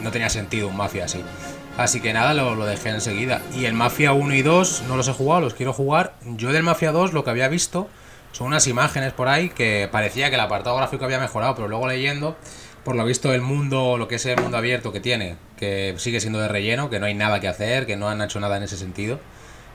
no, 0.00 0.10
tenía 0.10 0.28
sentido 0.28 0.68
un 0.68 0.76
Mafia 0.76 1.04
así. 1.04 1.22
Así 1.78 2.00
que 2.00 2.12
nada, 2.12 2.34
lo, 2.34 2.54
lo, 2.54 2.66
dejé 2.66 2.90
enseguida. 2.90 3.40
Y 3.54 3.64
el 3.64 3.74
Mafia 3.74 4.12
1 4.12 4.34
y 4.34 4.42
2 4.42 4.84
no 4.88 4.96
los 4.96 5.08
he 5.08 5.12
jugado, 5.12 5.42
los 5.42 5.54
quiero 5.54 5.72
jugar. 5.72 6.14
Yo 6.24 6.52
del 6.52 6.62
Mafia 6.62 6.92
2 6.92 7.12
lo 7.12 7.24
que 7.24 7.30
había 7.30 7.48
visto 7.48 7.88
son 8.32 8.48
unas 8.48 8.66
imágenes 8.66 9.12
por 9.12 9.28
ahí 9.28 9.50
que 9.50 9.88
parecía 9.90 10.28
que 10.28 10.34
el 10.34 10.40
apartado 10.40 10.76
gráfico 10.76 11.04
había 11.04 11.20
mejorado, 11.20 11.54
pero 11.54 11.68
luego 11.68 11.86
leyendo, 11.86 12.36
por 12.84 12.96
lo 12.96 13.04
visto 13.04 13.32
el 13.32 13.42
mundo, 13.42 13.96
lo 13.96 14.08
que 14.08 14.16
es 14.16 14.26
el 14.26 14.40
mundo 14.40 14.56
abierto 14.56 14.92
que 14.92 15.00
tiene, 15.00 15.36
que 15.56 15.94
sigue 15.98 16.20
siendo 16.20 16.40
de 16.40 16.48
relleno, 16.48 16.90
que 16.90 16.98
no 16.98 17.06
hay 17.06 17.14
nada 17.14 17.40
que 17.40 17.48
hacer, 17.48 17.86
que 17.86 17.96
no 17.96 18.08
han 18.08 18.20
hecho 18.20 18.40
nada 18.40 18.56
en 18.56 18.64
ese 18.64 18.76
sentido. 18.76 19.20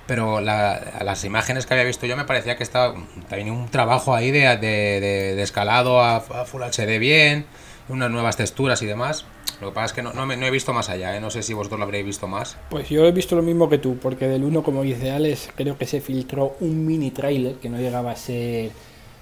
Pero 0.07 0.39
las 0.39 1.23
imágenes 1.25 1.65
que 1.65 1.73
había 1.73 1.85
visto 1.85 2.05
yo 2.05 2.15
me 2.15 2.23
parecía 2.23 2.55
que 2.55 2.63
estaba 2.63 2.95
tenía 3.29 3.51
un 3.51 3.69
trabajo 3.69 4.15
ahí 4.15 4.31
de, 4.31 4.57
de, 4.57 5.41
escalado 5.41 6.01
a, 6.01 6.17
a 6.17 6.45
Full 6.45 6.61
HD 6.63 6.97
bien, 6.97 7.45
unas 7.89 8.09
nuevas 8.09 8.37
texturas 8.37 8.81
y 8.81 8.85
demás. 8.85 9.25
Lo 9.61 9.69
que 9.69 9.73
pasa 9.73 9.85
es 9.87 9.93
que 9.93 10.01
no, 10.03 10.13
no, 10.13 10.31
he 10.31 10.51
visto 10.51 10.71
más 10.73 10.89
allá, 10.89 11.15
¿eh? 11.15 11.19
no 11.19 11.31
sé 11.31 11.41
si 11.41 11.53
vosotros 11.53 11.79
lo 11.79 11.85
habréis 11.85 12.05
visto 12.05 12.27
más. 12.27 12.57
Pues 12.69 12.89
yo 12.89 13.05
he 13.05 13.11
visto 13.11 13.35
lo 13.35 13.41
mismo 13.41 13.67
que 13.67 13.79
tú, 13.79 13.97
porque 13.97 14.27
del 14.27 14.43
1, 14.43 14.61
como 14.63 14.83
dice 14.83 15.11
Alex, 15.11 15.49
creo 15.55 15.77
que 15.77 15.85
se 15.85 15.99
filtró 15.99 16.55
un 16.59 16.85
mini 16.85 17.11
trailer 17.11 17.55
que 17.55 17.69
no 17.69 17.77
llegaba 17.77 18.11
a 18.11 18.15
ser 18.15 18.71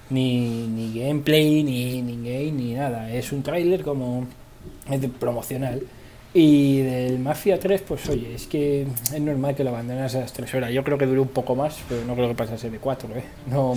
ni, 0.10 0.68
ni 0.68 1.00
gameplay, 1.00 1.64
ni, 1.64 2.02
ni 2.02 2.18
game, 2.18 2.52
ni 2.52 2.74
nada. 2.74 3.12
Es 3.12 3.32
un 3.32 3.44
trailer 3.44 3.84
como 3.84 4.28
promocional 5.20 5.82
y 6.38 6.82
del 6.82 7.20
Mafia 7.20 7.58
3, 7.58 7.82
pues 7.88 8.10
oye, 8.10 8.36
es 8.36 8.46
que 8.46 8.82
es 8.82 9.22
normal 9.22 9.56
que 9.56 9.64
lo 9.64 9.70
abandonas 9.70 10.16
a 10.16 10.20
las 10.20 10.34
3 10.34 10.54
horas. 10.56 10.74
Yo 10.74 10.84
creo 10.84 10.98
que 10.98 11.06
duró 11.06 11.22
un 11.22 11.30
poco 11.30 11.56
más, 11.56 11.78
pero 11.88 12.04
no 12.04 12.14
creo 12.14 12.28
que 12.28 12.36
pasase 12.36 12.70
de 12.70 12.78
4, 12.78 13.10
¿eh? 13.16 13.24
No, 13.48 13.74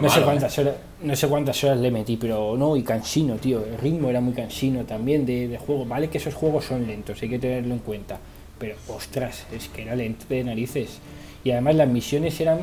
no, 0.00 0.08
sé 0.08 0.22
cuántas 0.22 0.56
¿eh? 0.56 0.62
horas, 0.62 0.74
no 1.02 1.14
sé 1.14 1.28
cuántas 1.28 1.62
horas 1.64 1.78
le 1.78 1.90
metí, 1.90 2.16
pero 2.16 2.56
no, 2.56 2.78
y 2.78 2.82
cansino, 2.82 3.34
tío. 3.34 3.62
El 3.62 3.76
ritmo 3.76 4.08
era 4.08 4.22
muy 4.22 4.32
cansino 4.32 4.84
también 4.86 5.26
de, 5.26 5.48
de 5.48 5.58
juego. 5.58 5.84
Vale 5.84 6.08
que 6.08 6.16
esos 6.16 6.32
juegos 6.32 6.64
son 6.64 6.86
lentos, 6.86 7.20
hay 7.20 7.28
que 7.28 7.38
tenerlo 7.38 7.74
en 7.74 7.80
cuenta. 7.80 8.18
Pero, 8.58 8.76
ostras, 8.88 9.44
es 9.52 9.68
que 9.68 9.82
era 9.82 9.94
lento 9.94 10.24
de 10.30 10.44
narices. 10.44 10.98
Y 11.44 11.50
además 11.50 11.74
las 11.74 11.88
misiones 11.88 12.40
eran 12.40 12.60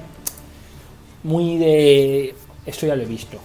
muy 1.22 1.58
de... 1.58 2.34
Esto 2.65 2.88
ya 2.88 2.96
lo 2.96 3.03
he 3.03 3.05
visto 3.05 3.38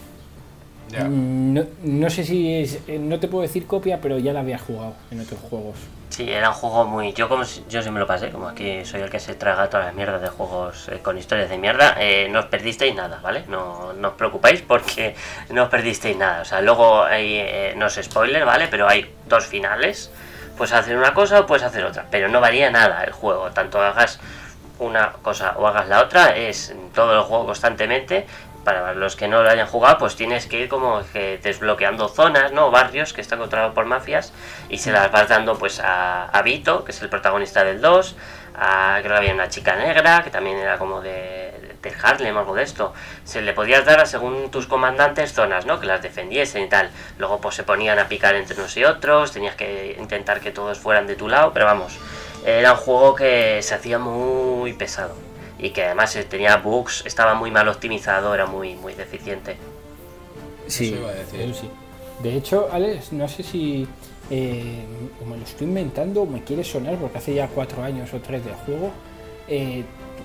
Mm, 0.90 1.54
no, 1.54 1.64
no, 1.83 2.11
sé 2.11 2.25
si 2.25 2.54
es, 2.54 2.80
eh, 2.88 2.99
no 2.99 3.21
te 3.21 3.28
puedo 3.28 3.42
decir 3.42 3.66
copia, 3.66 4.00
pero 4.00 4.18
ya 4.18 4.33
la 4.33 4.40
había 4.40 4.59
jugado 4.59 4.95
en 5.11 5.21
otros 5.21 5.40
juegos. 5.40 5.76
Sí, 6.09 6.30
era 6.30 6.49
un 6.49 6.54
juego 6.54 6.85
muy. 6.87 7.12
Yo 7.12 7.28
como 7.28 7.45
yo 7.68 7.83
sí 7.83 7.90
me 7.90 8.00
lo 8.00 8.07
pasé, 8.07 8.30
como 8.30 8.49
aquí 8.49 8.85
soy 8.85 9.02
el 9.02 9.11
que 9.11 9.21
se 9.21 9.35
traga 9.35 9.68
todas 9.68 9.87
las 9.87 9.95
mierdas 9.95 10.23
de 10.23 10.28
juegos 10.28 10.88
eh, 10.88 11.00
con 11.02 11.18
historias 11.18 11.50
de 11.50 11.59
mierda, 11.59 11.95
eh, 11.99 12.28
no 12.30 12.40
os 12.40 12.47
perdisteis 12.47 12.95
nada, 12.95 13.21
¿vale? 13.23 13.45
No, 13.49 13.92
no, 13.92 14.09
os 14.09 14.14
preocupéis 14.14 14.62
porque 14.62 15.14
no 15.50 15.64
os 15.64 15.68
perdisteis 15.68 16.16
nada. 16.16 16.42
O 16.42 16.45
sea, 16.45 16.61
luego 16.62 17.02
hay, 17.04 17.75
no 17.76 17.87
es 17.87 18.00
spoiler, 18.02 18.45
¿vale? 18.45 18.68
Pero 18.68 18.88
hay 18.88 19.12
dos 19.28 19.47
finales. 19.47 20.11
Puedes 20.57 20.73
hacer 20.73 20.97
una 20.97 21.14
cosa 21.14 21.40
o 21.40 21.47
puedes 21.47 21.62
hacer 21.62 21.85
otra, 21.85 22.07
pero 22.11 22.28
no 22.28 22.40
varía 22.40 22.71
nada 22.71 23.04
el 23.04 23.12
juego. 23.12 23.50
Tanto 23.50 23.80
hagas 23.80 24.18
una 24.78 25.12
cosa 25.23 25.54
o 25.57 25.66
hagas 25.66 25.88
la 25.88 26.02
otra, 26.02 26.37
es 26.37 26.75
todo 26.95 27.14
el 27.14 27.23
juego 27.23 27.47
constantemente 27.47 28.26
para 28.68 28.92
los 28.92 29.16
que 29.16 29.28
no 29.28 29.42
lo 29.42 29.48
hayan 29.48 29.66
jugado, 29.66 29.96
pues 29.96 30.14
tienes 30.14 30.46
que 30.46 30.60
ir 30.60 30.68
como 30.68 31.00
que 31.14 31.38
desbloqueando 31.42 32.06
zonas, 32.06 32.52
¿no? 32.52 32.70
Barrios 32.70 33.14
que 33.14 33.22
están 33.22 33.38
controlados 33.38 33.72
por 33.75 33.87
mafias 33.87 34.34
y 34.68 34.76
se 34.76 34.92
las 34.92 35.10
vas 35.10 35.26
dando 35.26 35.56
pues 35.56 35.80
a, 35.82 36.38
Vito, 36.44 36.84
que 36.84 36.92
es 36.92 37.00
el 37.00 37.08
protagonista 37.08 37.64
del 37.64 37.80
2, 37.80 38.16
a, 38.56 38.98
creo 39.00 39.12
que 39.12 39.16
había 39.16 39.32
una 39.32 39.48
chica 39.48 39.75
negra, 39.75 40.22
que 40.22 40.28
también 40.28 40.58
era 40.58 40.76
como 40.76 41.00
de, 41.00 41.78
de 41.80 41.92
Harlem 42.02 42.37
o 42.37 42.40
algo 42.40 42.54
de 42.54 42.62
esto. 42.62 42.92
Se 43.25 43.40
le 43.40 43.54
podías 43.54 43.87
dar 43.87 44.00
a 44.00 44.04
según 44.04 44.50
tus 44.50 44.66
comandantes 44.66 45.32
zonas, 45.32 45.64
¿no? 45.64 45.80
Que 45.80 45.87
las 45.87 46.02
defendiesen 46.02 46.64
y 46.64 46.68
tal. 46.68 46.90
Luego 47.16 47.40
pues 47.40 47.54
se 47.54 47.62
ponían 47.62 47.98
a 47.98 48.06
picar 48.06 48.34
entre 48.34 48.54
unos 48.54 48.76
y 48.76 48.84
otros, 48.84 49.32
tenías 49.32 49.54
que 49.54 49.96
intentar 49.98 50.40
que 50.40 50.50
todos 50.50 50.78
fueran 50.78 51.06
de 51.06 51.16
tu 51.16 51.26
lado, 51.26 51.54
pero 51.54 51.64
vamos, 51.64 51.98
era 52.44 52.72
un 52.72 52.78
juego 52.78 53.14
que 53.14 53.62
se 53.62 53.75
hacía 53.75 53.98
muy 53.98 54.75
pesado 54.75 55.27
y 55.59 55.71
que 55.71 55.85
además 55.85 56.15
eh, 56.17 56.25
tenía 56.25 56.57
bugs, 56.59 57.05
estaba 57.07 57.35
muy 57.35 57.50
mal 57.50 57.69
optimizado, 57.69 58.35
era 58.35 58.47
muy, 58.47 58.75
muy 58.77 58.95
deficiente. 58.95 59.57
Sí, 60.67 60.88
Eso 60.88 60.97
iba 60.97 61.09
a 61.11 61.15
decir. 61.15 61.41
eso 61.41 61.61
sí. 61.62 61.71
De 62.23 62.35
hecho, 62.37 62.69
Alex, 62.73 63.12
no 63.12 63.29
sé 63.29 63.43
si 63.43 63.87
eh, 64.31 64.85
me 65.29 65.37
lo 65.37 65.43
estoy 65.45 65.67
inventando 65.67 66.23
o 66.23 66.27
me 66.27 66.43
quiere 66.45 66.65
sonar, 66.65 66.97
porque 66.97 67.19
hace 67.19 67.35
ya 67.35 67.49
cuatro 67.49 67.83
años 67.83 68.12
o 68.12 68.19
tres 68.21 68.45
del 68.45 68.55
juego. 68.55 68.91
eh, 69.49 69.85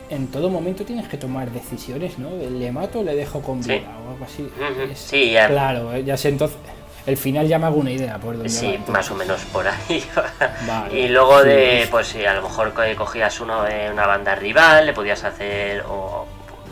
en 0.09 0.27
todo 0.27 0.49
momento 0.49 0.83
tienes 0.83 1.07
que 1.07 1.17
tomar 1.17 1.49
decisiones, 1.49 2.19
¿no? 2.19 2.29
Le 2.35 2.71
mato 2.71 2.99
o 2.99 3.03
le 3.03 3.15
dejo 3.15 3.41
con 3.41 3.63
Sí. 3.63 3.71
vida 3.71 3.87
o 4.05 4.11
algo 4.11 4.25
así. 4.25 4.43
Ujú, 4.43 4.81
Es- 4.91 4.99
sí, 4.99 5.31
ya. 5.31 5.47
Claro, 5.47 5.93
eh, 5.93 6.03
ya 6.03 6.17
sé 6.17 6.29
entonces. 6.29 6.57
El 7.05 7.17
final 7.17 7.47
ya 7.47 7.59
me 7.59 7.65
hago 7.65 7.75
una 7.77 7.91
idea 7.91 8.17
por 8.17 8.33
dónde 8.35 8.49
Sí, 8.49 8.79
más 8.87 9.11
o 9.11 9.15
menos 9.15 9.41
por 9.51 9.67
ahí. 9.67 10.03
Vale. 10.67 10.99
y 10.99 11.09
luego 11.09 11.41
Sí, 11.41 11.49
de, 11.49 11.81
sí. 11.83 11.87
pues 11.91 12.07
si 12.07 12.25
a 12.25 12.33
lo 12.33 12.41
mejor 12.43 12.73
co- 12.73 12.81
cogías 12.97 13.39
uno 13.41 13.63
de 13.63 13.89
una 13.91 14.07
banda 14.07 14.35
rival, 14.35 14.85
le 14.85 14.93
podías 14.93 15.23
hacer 15.23 15.83
o 15.89 16.25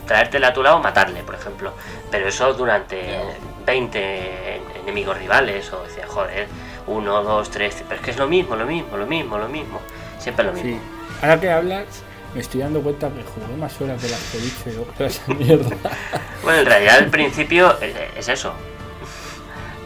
traértela 0.06 0.48
a 0.48 0.52
tu 0.54 0.62
lado 0.62 0.76
o 0.76 0.80
matarle, 0.80 1.22
por 1.22 1.34
ejemplo. 1.34 1.74
Pero 2.10 2.28
eso 2.28 2.52
durante 2.54 3.00
Ya. 3.12 3.20
20 3.66 4.56
en- 4.56 4.62
enemigos 4.84 5.18
rivales, 5.18 5.70
o 5.72 5.82
decía, 5.84 6.06
joder, 6.08 6.46
uno, 6.86 7.22
dos, 7.22 7.50
tres, 7.50 7.76
pero 7.86 8.00
es 8.00 8.04
que 8.04 8.10
es 8.12 8.16
lo 8.16 8.26
mismo, 8.26 8.56
lo 8.56 8.66
mismo, 8.66 8.96
lo 8.96 9.06
mismo, 9.06 9.36
lo 9.38 9.48
mismo. 9.48 9.80
Siempre 10.18 10.44
lo 10.46 10.56
Sí. 10.56 10.64
mismo. 10.64 10.80
Ahora 11.20 11.38
que 11.40 11.50
hablas, 11.50 11.84
me 12.34 12.40
estoy 12.40 12.62
dando 12.62 12.80
cuenta 12.80 13.08
que 13.10 13.22
jugué 13.22 13.56
más 13.58 13.78
horas 13.80 14.00
de 14.02 14.08
las 14.08 14.20
que 14.20 14.38
he 14.38 14.40
dicho 14.40 14.70
yo. 14.98 15.04
esa 15.06 15.32
mierda. 15.34 15.76
Bueno, 16.42 16.58
en 16.60 16.66
realidad 16.66 16.96
al 16.96 17.06
principio 17.08 17.76
eh, 17.80 18.10
es 18.16 18.28
eso. 18.28 18.52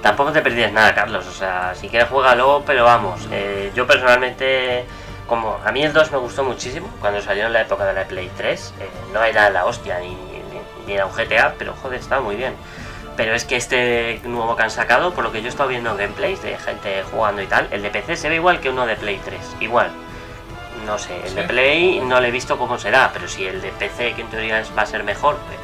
Tampoco 0.03 0.31
te 0.33 0.43
perdías 0.43 0.73
nada, 0.73 0.95
Carlos. 0.95 1.27
O 1.27 1.33
sea, 1.33 1.75
si 1.75 1.89
quieres 1.89 2.09
juégalo, 2.09 2.63
pero 2.67 2.85
vamos. 2.85 3.27
eh, 3.33 3.73
yo 3.75 3.87
personalmente, 3.87 4.85
como 5.27 5.59
a 5.65 5.73
mí 5.73 5.83
el 5.83 5.93
2 5.93 6.13
me 6.13 6.19
gustó 6.19 6.45
muchísimo 6.45 6.89
cuando 7.01 7.21
salió 7.21 7.47
en 7.47 7.53
la 7.53 7.63
época 7.63 7.85
de 7.85 7.93
la 7.95 8.05
Play 8.05 8.31
3. 8.37 8.73
eh, 8.81 8.89
no 9.13 9.23
era 9.25 9.51
la 9.51 9.65
hostia 9.65 9.99
ni, 9.99 10.11
ni- 10.11 10.61
ni 10.87 10.93
era 10.93 11.07
un 11.07 11.13
GTA, 11.13 11.55
pero 11.59 11.75
joder, 11.83 11.99
estaba 12.01 12.21
muy 12.23 12.37
bien. 12.37 12.55
Pero 13.17 13.35
es 13.35 13.45
que 13.47 13.57
este 13.57 14.21
nuevo 14.25 14.55
que 14.57 14.63
han 14.63 14.71
sacado, 14.71 15.13
por 15.15 15.25
lo 15.25 15.33
que 15.33 15.41
yo 15.41 15.47
he 15.47 15.49
estado 15.49 15.71
viendo 15.71 15.91
en 15.91 15.97
gameplays 15.97 16.43
de 16.43 16.57
gente 16.59 17.03
jugando 17.11 17.41
y 17.43 17.47
tal, 17.47 17.67
el 17.71 17.81
de 17.83 17.91
PC 17.91 18.15
se 18.17 18.29
ve 18.29 18.35
igual 18.37 18.61
que 18.61 18.69
uno 18.69 18.87
de 18.87 18.95
Play 18.95 19.19
3. 19.25 19.41
Igual. 19.61 19.91
No 20.85 20.99
sé, 20.99 21.17
el 21.27 21.35
de. 21.35 21.43
Play 21.45 22.01
no 22.01 22.21
le 22.21 22.29
he 22.29 22.31
visto 22.31 22.59
cómo 22.59 22.79
será, 22.79 23.11
pero 23.13 23.27
si 23.27 23.47
el 23.47 23.61
de 23.63 23.71
PC, 23.73 24.13
que 24.13 24.21
en 24.21 24.29
teoría 24.29 24.61
es- 24.61 24.71
va 24.77 24.83
a 24.83 24.87
ser 24.87 25.03
mejor, 25.03 25.37
pues, 25.47 25.59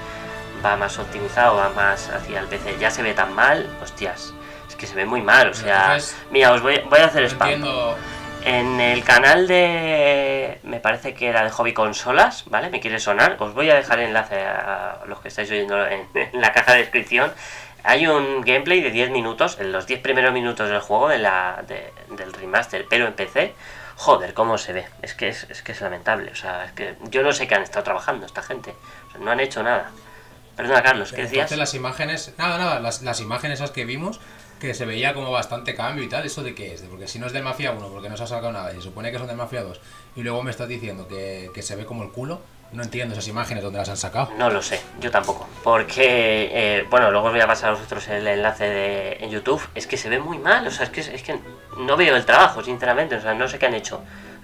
va 0.64 0.76
más 0.76 0.98
optimizado, 0.98 1.56
va 1.56 1.68
más 1.70 2.08
hacia 2.10 2.40
el 2.40 2.46
PC, 2.46 2.76
ya 2.78 2.90
se 2.90 3.02
ve 3.02 3.14
tan 3.14 3.32
mal, 3.34 3.66
hostias, 3.82 4.32
es 4.68 4.76
que 4.76 4.86
se 4.86 4.94
ve 4.94 5.04
muy 5.06 5.22
mal, 5.22 5.48
o 5.48 5.54
sea, 5.54 5.84
Entonces, 5.94 6.16
mira, 6.30 6.52
os 6.52 6.62
voy, 6.62 6.80
voy 6.88 7.00
a 7.00 7.06
hacer 7.06 7.24
spam. 7.24 7.48
entiendo. 7.48 7.96
En 8.44 8.80
el 8.80 9.04
canal 9.04 9.46
de, 9.46 10.58
me 10.64 10.80
parece 10.80 11.14
que 11.14 11.28
era 11.28 11.44
de 11.44 11.50
Hobby 11.50 11.72
Consolas, 11.72 12.44
¿vale? 12.48 12.70
Me 12.70 12.80
quiere 12.80 12.98
sonar, 12.98 13.36
os 13.38 13.54
voy 13.54 13.70
a 13.70 13.74
dejar 13.74 14.00
el 14.00 14.06
enlace 14.08 14.44
a 14.44 14.98
los 15.06 15.20
que 15.20 15.28
estáis 15.28 15.48
oyendo 15.50 15.86
en, 15.86 16.08
en 16.14 16.40
la 16.40 16.52
caja 16.52 16.72
de 16.72 16.78
descripción. 16.80 17.32
Hay 17.84 18.06
un 18.08 18.40
gameplay 18.42 18.80
de 18.80 18.90
10 18.90 19.10
minutos, 19.10 19.58
en 19.60 19.70
los 19.72 19.86
10 19.86 20.00
primeros 20.00 20.32
minutos 20.32 20.68
del 20.68 20.80
juego 20.80 21.08
de 21.08 21.18
la, 21.18 21.62
de- 21.68 21.92
del 22.16 22.32
remaster, 22.32 22.86
pero 22.90 23.06
en 23.06 23.12
PC. 23.12 23.54
Joder, 23.96 24.34
cómo 24.34 24.58
se 24.58 24.72
ve. 24.72 24.86
Es 25.02 25.14
que 25.14 25.28
es, 25.28 25.46
es 25.50 25.62
que 25.62 25.70
es 25.72 25.80
lamentable. 25.80 26.30
O 26.32 26.34
sea, 26.36 26.64
es 26.64 26.72
que 26.72 26.96
yo 27.10 27.22
no 27.22 27.30
sé 27.32 27.46
qué 27.46 27.54
han 27.54 27.62
estado 27.62 27.84
trabajando 27.84 28.26
esta 28.26 28.42
gente. 28.42 28.74
O 29.08 29.10
sea, 29.12 29.20
no 29.20 29.30
han 29.30 29.38
hecho 29.40 29.62
nada. 29.62 29.90
Perdona, 30.56 30.82
Carlos, 30.82 31.10
¿qué 31.10 31.16
Pero 31.16 31.28
decías? 31.28 31.42
Entonces 31.44 31.58
las 31.58 31.74
imágenes, 31.74 32.32
nada, 32.38 32.58
nada, 32.58 32.80
las, 32.80 33.02
las 33.02 33.20
imágenes 33.20 33.58
esas 33.58 33.70
que 33.70 33.84
vimos, 33.84 34.20
que 34.60 34.74
se 34.74 34.84
veía 34.84 35.14
como 35.14 35.30
bastante 35.30 35.74
cambio 35.74 36.04
y 36.04 36.08
tal, 36.08 36.24
¿eso 36.24 36.42
de 36.42 36.54
qué 36.54 36.74
es? 36.74 36.82
De- 36.82 36.88
Porque 36.88 37.08
si 37.08 37.18
no 37.18 37.26
es 37.26 37.32
del 37.32 37.42
Mafia 37.42 37.72
1, 37.72 37.88
porque 37.88 38.08
no 38.08 38.16
se 38.16 38.22
ha 38.24 38.26
sacado 38.26 38.52
nada, 38.52 38.72
y 38.72 38.76
se 38.76 38.82
supone 38.82 39.10
que 39.10 39.18
son 39.18 39.26
del 39.26 39.36
Mafia 39.36 39.62
2, 39.62 39.80
y 40.16 40.22
luego 40.22 40.42
me 40.42 40.50
estás 40.50 40.68
diciendo 40.68 41.08
que, 41.08 41.50
que 41.54 41.62
se 41.62 41.74
ve 41.74 41.84
como 41.86 42.02
el 42.04 42.10
culo, 42.12 42.40
no 42.72 42.82
entiendo 42.82 43.12
esas 43.12 43.28
imágenes 43.28 43.62
donde 43.62 43.78
las 43.80 43.88
han 43.90 43.96
sacado. 43.98 44.30
No 44.38 44.48
lo 44.48 44.62
sé, 44.62 44.80
yo 45.00 45.10
tampoco. 45.10 45.46
Porque, 45.64 46.48
eh, 46.52 46.86
bueno, 46.88 47.10
luego 47.10 47.26
os 47.26 47.32
voy 47.32 47.40
a 47.42 47.46
pasar 47.46 47.70
a 47.70 47.72
vosotros 47.74 48.06
el 48.08 48.26
enlace 48.26 48.64
de, 48.64 49.12
en 49.20 49.30
YouTube. 49.30 49.60
Es 49.74 49.86
que 49.86 49.96
se 49.98 50.08
ve 50.08 50.18
muy 50.18 50.38
mal, 50.38 50.66
o 50.66 50.70
sea, 50.70 50.84
es 50.84 50.90
que, 50.90 51.00
es 51.00 51.22
que 51.22 51.38
no 51.76 51.96
veo 51.98 52.16
el 52.16 52.24
trabajo, 52.24 52.62
sinceramente. 52.64 53.16
O 53.16 53.20
sea, 53.20 53.34
no 53.34 53.46
sé 53.48 53.58
qué 53.58 53.66
han 53.66 53.74
hecho. 53.74 54.02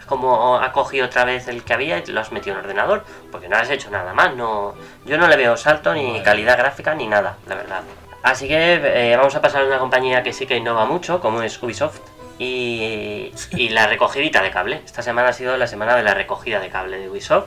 Como 0.09 0.57
ha 0.57 0.73
cogido 0.73 1.07
otra 1.07 1.25
vez 1.25 1.49
el 1.49 1.63
que 1.63 1.75
había 1.75 1.99
y 1.99 2.07
lo 2.07 2.21
has 2.21 2.33
metido 2.33 2.55
en 2.55 2.61
el 2.61 2.65
ordenador. 2.65 3.05
Porque 3.31 3.49
no 3.49 3.57
has 3.57 3.71
hecho 3.71 3.91
nada 3.91 4.15
más. 4.15 4.35
No, 4.35 4.75
yo 5.05 5.19
no 5.19 5.29
le 5.29 5.37
veo 5.37 5.57
salto, 5.57 5.93
ni 5.95 6.11
Vale. 6.11 6.23
calidad 6.23 6.59
gráfica, 6.59 6.95
ni 6.95 7.07
nada, 7.07 7.37
la 7.47 7.55
verdad. 7.55 7.83
Así 8.23 8.49
que 8.49 8.81
eh, 9.13 9.17
vamos 9.17 9.35
a 9.37 9.41
pasar 9.41 9.63
a 9.63 9.67
una 9.67 9.79
compañía 9.79 10.23
que 10.23 10.33
sí 10.33 10.47
que 10.47 10.57
innova 10.57 10.85
mucho, 10.87 11.21
como 11.21 11.43
es 11.43 11.63
Ubisoft. 11.63 12.01
Y, 12.41 13.33
y 13.51 13.69
la 13.71 13.89
recogidita 13.89 14.43
de 14.43 14.51
cable. 14.51 14.83
Esta 14.85 15.03
semana 15.03 15.29
ha 15.29 15.33
sido 15.33 15.57
la 15.57 15.67
semana 15.67 15.97
de 15.97 16.05
la 16.05 16.15
recogida 16.15 16.61
de 16.61 16.69
cable 16.69 16.99
de 16.99 17.11
Ubisoft 17.11 17.47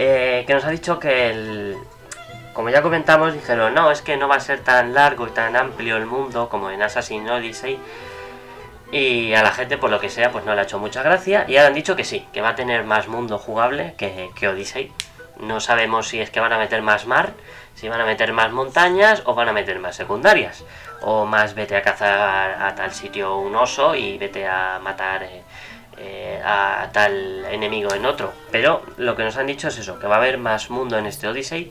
eh, 0.00 0.44
que 0.46 0.54
nos 0.54 0.64
ha 0.64 0.70
dicho 0.70 1.00
que 1.00 1.28
el, 1.30 1.76
como 2.52 2.70
ya 2.70 2.82
comentamos, 2.82 3.34
dijeron, 3.34 3.74
no, 3.74 3.90
es 3.90 4.00
que 4.00 4.16
no 4.16 4.28
va 4.28 4.36
a 4.36 4.40
ser 4.40 4.60
tan 4.60 4.94
largo 4.94 5.26
y 5.26 5.30
tan 5.30 5.56
amplio 5.56 5.96
el 5.96 6.06
mundo 6.06 6.48
como 6.48 6.70
en 6.70 6.80
Assassin's 6.82 7.28
Odyssey. 7.28 7.80
Y 8.90 9.34
a 9.34 9.42
la 9.42 9.52
gente, 9.52 9.76
por 9.76 9.90
lo 9.90 10.00
que 10.00 10.08
sea, 10.08 10.32
pues 10.32 10.44
no 10.44 10.54
le 10.54 10.60
ha 10.60 10.64
hecho 10.64 10.78
mucha 10.78 11.02
gracia. 11.02 11.44
Y 11.46 11.56
ahora 11.56 11.68
han 11.68 11.74
dicho 11.74 11.94
que 11.94 12.04
sí, 12.04 12.26
que 12.32 12.40
va 12.40 12.50
a 12.50 12.54
tener 12.54 12.84
más 12.84 13.08
mundo 13.08 13.38
jugable 13.38 13.94
que, 13.98 14.30
que 14.34 14.48
Odyssey. 14.48 14.92
No 15.40 15.60
sabemos 15.60 16.08
si 16.08 16.20
es 16.20 16.30
que 16.30 16.40
van 16.40 16.52
a 16.52 16.58
meter 16.58 16.82
más 16.82 17.06
mar, 17.06 17.32
si 17.74 17.88
van 17.88 18.00
a 18.00 18.04
meter 18.04 18.32
más 18.32 18.50
montañas 18.50 19.22
o 19.24 19.34
van 19.34 19.48
a 19.48 19.52
meter 19.52 19.78
más 19.78 19.94
secundarias. 19.96 20.64
O 21.02 21.26
más 21.26 21.54
vete 21.54 21.76
a 21.76 21.82
cazar 21.82 22.62
a 22.62 22.74
tal 22.74 22.92
sitio 22.92 23.38
un 23.38 23.54
oso 23.54 23.94
y 23.94 24.18
vete 24.18 24.46
a 24.46 24.80
matar 24.82 25.22
eh, 25.22 25.42
eh, 25.98 26.40
a 26.44 26.88
tal 26.92 27.44
enemigo 27.50 27.92
en 27.94 28.06
otro. 28.06 28.32
Pero 28.50 28.82
lo 28.96 29.14
que 29.14 29.22
nos 29.22 29.36
han 29.36 29.46
dicho 29.46 29.68
es 29.68 29.78
eso, 29.78 29.98
que 29.98 30.06
va 30.06 30.16
a 30.16 30.18
haber 30.18 30.38
más 30.38 30.70
mundo 30.70 30.96
en 30.96 31.06
este 31.06 31.28
Odyssey. 31.28 31.70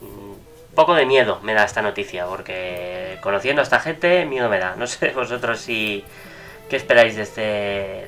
Mm, 0.00 0.74
Poco 0.74 0.94
de 0.94 1.06
miedo 1.06 1.40
me 1.42 1.54
da 1.54 1.64
esta 1.64 1.82
noticia, 1.82 2.26
porque 2.26 3.18
conociendo 3.22 3.60
a 3.60 3.64
esta 3.64 3.80
gente, 3.80 4.24
miedo 4.24 4.48
me 4.48 4.58
da. 4.58 4.76
No 4.76 4.86
sé 4.86 5.10
vosotros 5.10 5.60
si... 5.60 6.04
¿Qué 6.74 6.78
esperáis 6.78 7.14
de, 7.14 7.22
este, 7.22 7.40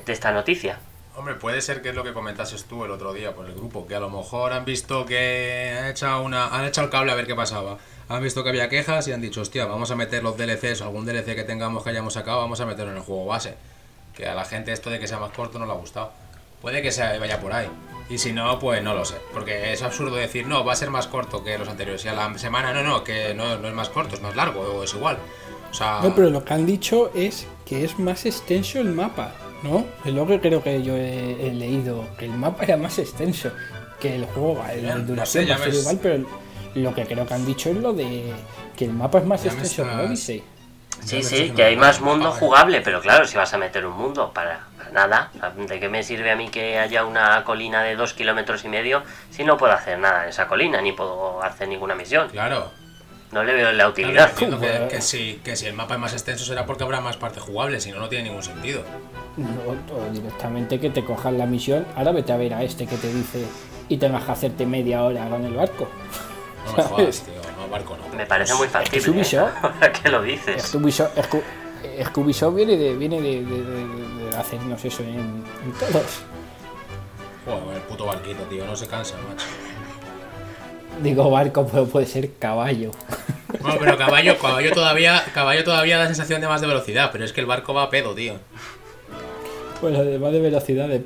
de 0.05 0.11
esta 0.11 0.33
noticia? 0.33 0.77
Hombre, 1.15 1.35
puede 1.35 1.61
ser 1.61 1.81
que 1.81 1.87
es 1.87 1.95
lo 1.95 2.03
que 2.03 2.11
comentases 2.11 2.65
tú 2.65 2.83
el 2.83 2.91
otro 2.91 3.13
día 3.13 3.33
por 3.33 3.45
el 3.45 3.55
grupo, 3.55 3.87
que 3.87 3.95
a 3.95 4.01
lo 4.01 4.09
mejor 4.09 4.51
han 4.51 4.65
visto 4.65 5.05
que 5.05 5.73
han 5.79 5.85
echado, 5.85 6.21
una, 6.21 6.47
han 6.47 6.65
echado 6.65 6.83
el 6.83 6.91
cable 6.91 7.13
a 7.13 7.15
ver 7.15 7.27
qué 7.27 7.33
pasaba. 7.33 7.77
Han 8.09 8.21
visto 8.21 8.43
que 8.43 8.49
había 8.49 8.67
quejas 8.67 9.07
y 9.07 9.13
han 9.13 9.21
dicho, 9.21 9.39
hostia, 9.39 9.67
vamos 9.67 9.89
a 9.91 9.95
meter 9.95 10.21
los 10.21 10.35
DLCs 10.35 10.81
o 10.81 10.83
algún 10.83 11.05
DLC 11.05 11.33
que 11.33 11.45
tengamos 11.45 11.81
que 11.81 11.91
hayamos 11.91 12.15
sacado, 12.15 12.39
vamos 12.39 12.59
a 12.59 12.65
meterlo 12.65 12.91
en 12.91 12.97
el 12.97 13.03
juego 13.03 13.25
base. 13.25 13.55
Que 14.13 14.27
a 14.27 14.35
la 14.35 14.43
gente 14.43 14.73
esto 14.73 14.89
de 14.89 14.99
que 14.99 15.07
sea 15.07 15.17
más 15.17 15.31
corto 15.31 15.59
no 15.59 15.65
le 15.65 15.71
ha 15.71 15.75
gustado. 15.75 16.11
Puede 16.61 16.81
que 16.81 16.91
sea, 16.91 17.17
vaya 17.19 17.39
por 17.39 17.53
ahí. 17.53 17.69
Y 18.09 18.17
si 18.17 18.33
no, 18.33 18.59
pues 18.59 18.83
no 18.83 18.93
lo 18.93 19.05
sé. 19.05 19.15
Porque 19.31 19.71
es 19.71 19.81
absurdo 19.81 20.17
decir, 20.17 20.45
no, 20.45 20.65
va 20.65 20.73
a 20.73 20.75
ser 20.75 20.89
más 20.89 21.07
corto 21.07 21.41
que 21.41 21.57
los 21.57 21.69
anteriores. 21.69 22.03
Y 22.03 22.09
a 22.09 22.13
la 22.13 22.37
semana, 22.37 22.73
no, 22.73 22.83
no, 22.83 23.05
que 23.05 23.33
no, 23.33 23.57
no 23.59 23.69
es 23.69 23.73
más 23.73 23.87
corto, 23.87 24.15
es 24.15 24.21
más 24.21 24.35
largo 24.35 24.59
o 24.59 24.83
es 24.83 24.93
igual. 24.93 25.19
Sea, 25.77 25.99
No, 26.01 26.15
pero 26.15 26.29
lo 26.29 26.43
que 26.43 26.53
han 26.53 26.65
dicho 26.65 27.11
es 27.13 27.47
que 27.65 27.83
es 27.83 27.99
más 27.99 28.25
extenso 28.25 28.79
el 28.79 28.93
mapa, 28.93 29.33
¿no? 29.63 29.85
Es 30.05 30.13
lo 30.13 30.25
que 30.27 30.39
creo 30.39 30.63
que 30.63 30.81
yo 30.83 30.95
he, 30.95 31.47
he 31.47 31.53
leído, 31.53 32.05
que 32.17 32.25
el 32.25 32.31
mapa 32.31 32.63
era 32.63 32.77
más 32.77 32.97
extenso 32.99 33.51
que 33.99 34.15
el 34.15 34.25
juego. 34.25 34.63
El 34.71 34.81
Bien, 34.81 34.95
de 34.95 35.03
no 35.03 35.07
duración 35.07 35.45
sé, 35.45 35.49
va 35.49 35.55
a 35.55 35.59
ser 35.59 35.73
ves. 35.73 35.81
igual, 35.81 35.99
pero 36.01 36.25
lo 36.75 36.93
que 36.95 37.05
creo 37.05 37.25
que 37.25 37.33
han 37.33 37.45
dicho 37.45 37.69
es 37.69 37.77
lo 37.77 37.93
de 37.93 38.33
que 38.75 38.85
el 38.85 38.93
mapa 38.93 39.19
es 39.19 39.25
más 39.25 39.43
Ya 39.43 39.51
extenso 39.51 39.83
que 39.83 39.95
Odyssey. 39.95 40.43
Sí, 41.03 41.21
sí, 41.23 41.51
que 41.51 41.63
hay 41.63 41.75
más 41.75 42.01
mundo 42.01 42.31
jugable, 42.31 42.81
pero 42.81 43.01
claro, 43.01 43.25
si 43.27 43.37
vas 43.37 43.53
a 43.53 43.57
meter 43.57 43.85
un 43.85 43.95
mundo 43.95 44.31
para, 44.33 44.67
para 44.77 44.89
nada, 44.91 45.31
¿de 45.55 45.79
qué 45.79 45.89
me 45.89 46.03
sirve 46.03 46.31
a 46.31 46.35
mí 46.35 46.49
que 46.49 46.79
haya 46.79 47.05
una 47.05 47.43
colina 47.43 47.83
de 47.83 47.95
dos 47.95 48.13
kilómetros 48.13 48.65
y 48.65 48.69
medio 48.69 49.03
si 49.29 49.43
no 49.43 49.57
puedo 49.57 49.73
hacer 49.73 49.99
nada 49.99 50.23
en 50.23 50.29
esa 50.29 50.47
colina, 50.47 50.81
ni 50.81 50.91
puedo 50.93 51.41
hacer 51.43 51.67
ninguna 51.67 51.95
misión? 51.95 52.29
Claro. 52.29 52.71
No 53.31 53.43
le 53.43 53.53
veo 53.53 53.65
la 53.65 53.73
Claro, 53.73 53.89
utilidad. 53.91 54.29
entiendo 54.29 54.59
que, 54.59 54.87
que 54.89 55.01
si, 55.01 55.41
que 55.43 55.55
si 55.57 55.65
el 55.65 55.73
mapa 55.73 55.95
es 55.95 55.99
más 55.99 56.13
extenso 56.13 56.45
será 56.45 56.65
porque 56.65 56.83
habrá 56.83 57.01
más 57.01 57.17
parte 57.17 57.39
jugable, 57.41 57.81
si 57.81 57.91
no, 57.91 57.99
no 57.99 58.07
tiene 58.07 58.25
ningún 58.25 58.43
sentido. 58.43 58.83
No, 59.35 59.47
o 59.95 60.09
directamente 60.13 60.79
que 60.79 60.89
te 60.89 61.03
cojan 61.03 61.37
la 61.37 61.45
misión, 61.45 61.85
ahora 61.95 62.13
vete 62.13 62.31
a 62.31 62.37
ver 62.37 62.53
a 62.53 62.63
este 62.63 62.87
que 62.87 62.95
te 62.95 63.13
dice 63.13 63.43
y 63.89 63.97
tengas 63.97 64.23
que 64.23 64.31
hacerte 64.31 64.65
media 64.65 65.03
hora 65.03 65.27
con 65.29 65.43
el 65.43 65.53
barco. 65.53 65.89
No 66.67 66.73
me 66.77 66.83
jodas, 66.83 67.21
tío. 67.21 67.33
No, 67.59 67.67
barco 67.69 67.97
no. 67.97 68.15
Me 68.17 68.25
parece 68.25 68.53
muy 68.55 68.67
factible. 68.69 68.97
Es 68.99 69.07
Ubisoft. 69.07 69.51
¿eh? 69.81 69.91
Que 70.03 70.09
lo 70.09 70.23
Es 70.23 70.45
dices. 70.45 70.71
que 70.71 70.77
Ubisoft, 70.77 71.17
es 71.17 71.27
que- 71.27 71.43
es 71.97 72.09
que 72.09 72.19
Ubisoft 72.19 72.55
viene 72.55 72.77
de, 72.77 72.95
viene 72.95 73.21
de, 73.21 73.43
de- 73.43 73.63
de- 73.63 74.29
de 74.29 74.37
hacernos 74.37 74.83
eso 74.85 75.03
en, 75.03 75.43
en 75.63 75.71
todos. 75.79 76.21
Joder, 77.45 77.75
el 77.77 77.81
puto 77.83 78.05
barquito, 78.05 78.43
tío. 78.43 78.65
No 78.65 78.75
se 78.75 78.87
cansa, 78.87 79.15
macho. 79.27 79.45
Digo 81.01 81.29
barco, 81.29 81.67
pero 81.71 81.85
puede 81.85 82.05
ser 82.05 82.33
caballo. 82.39 82.91
Bueno, 83.61 83.77
pero 83.79 83.97
caballo, 83.97 84.37
caballo 84.37 84.71
todavía, 84.73 85.23
caballo 85.33 85.63
todavía 85.63 85.97
da 85.97 86.05
sensación 86.07 86.41
de 86.41 86.47
más 86.47 86.61
de 86.61 86.67
velocidad, 86.67 87.09
pero 87.11 87.23
es 87.25 87.33
que 87.33 87.41
el 87.41 87.45
barco 87.47 87.73
va 87.73 87.83
a 87.83 87.89
pedo, 87.89 88.13
tío. 88.13 88.35
Bueno, 89.81 89.99
además 89.99 90.31
de 90.31 90.39
velocidad, 90.41 90.87
de- 90.87 91.05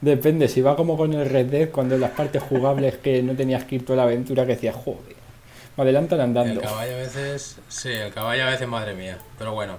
depende. 0.00 0.48
Si 0.48 0.60
va 0.60 0.76
como 0.76 0.96
con 0.96 1.12
el 1.12 1.28
Red 1.28 1.46
Dead, 1.46 1.68
cuando 1.70 1.94
en 1.96 2.00
las 2.00 2.10
partes 2.12 2.42
jugables 2.42 2.96
que 2.98 3.22
no 3.22 3.34
tenías 3.34 3.64
que 3.64 3.76
ir 3.76 3.84
toda 3.84 3.98
la 3.98 4.02
aventura, 4.04 4.46
que 4.46 4.54
decías, 4.54 4.74
joder, 4.76 5.16
me 5.76 5.82
adelantan 5.84 6.18
El 6.18 6.24
andando. 6.26 6.60
caballo 6.60 6.94
a 6.94 6.98
veces, 6.98 7.56
sí, 7.68 7.88
el 7.90 8.12
caballo 8.12 8.44
a 8.44 8.50
veces, 8.50 8.68
madre 8.68 8.94
mía. 8.94 9.18
Pero 9.38 9.52
bueno, 9.52 9.76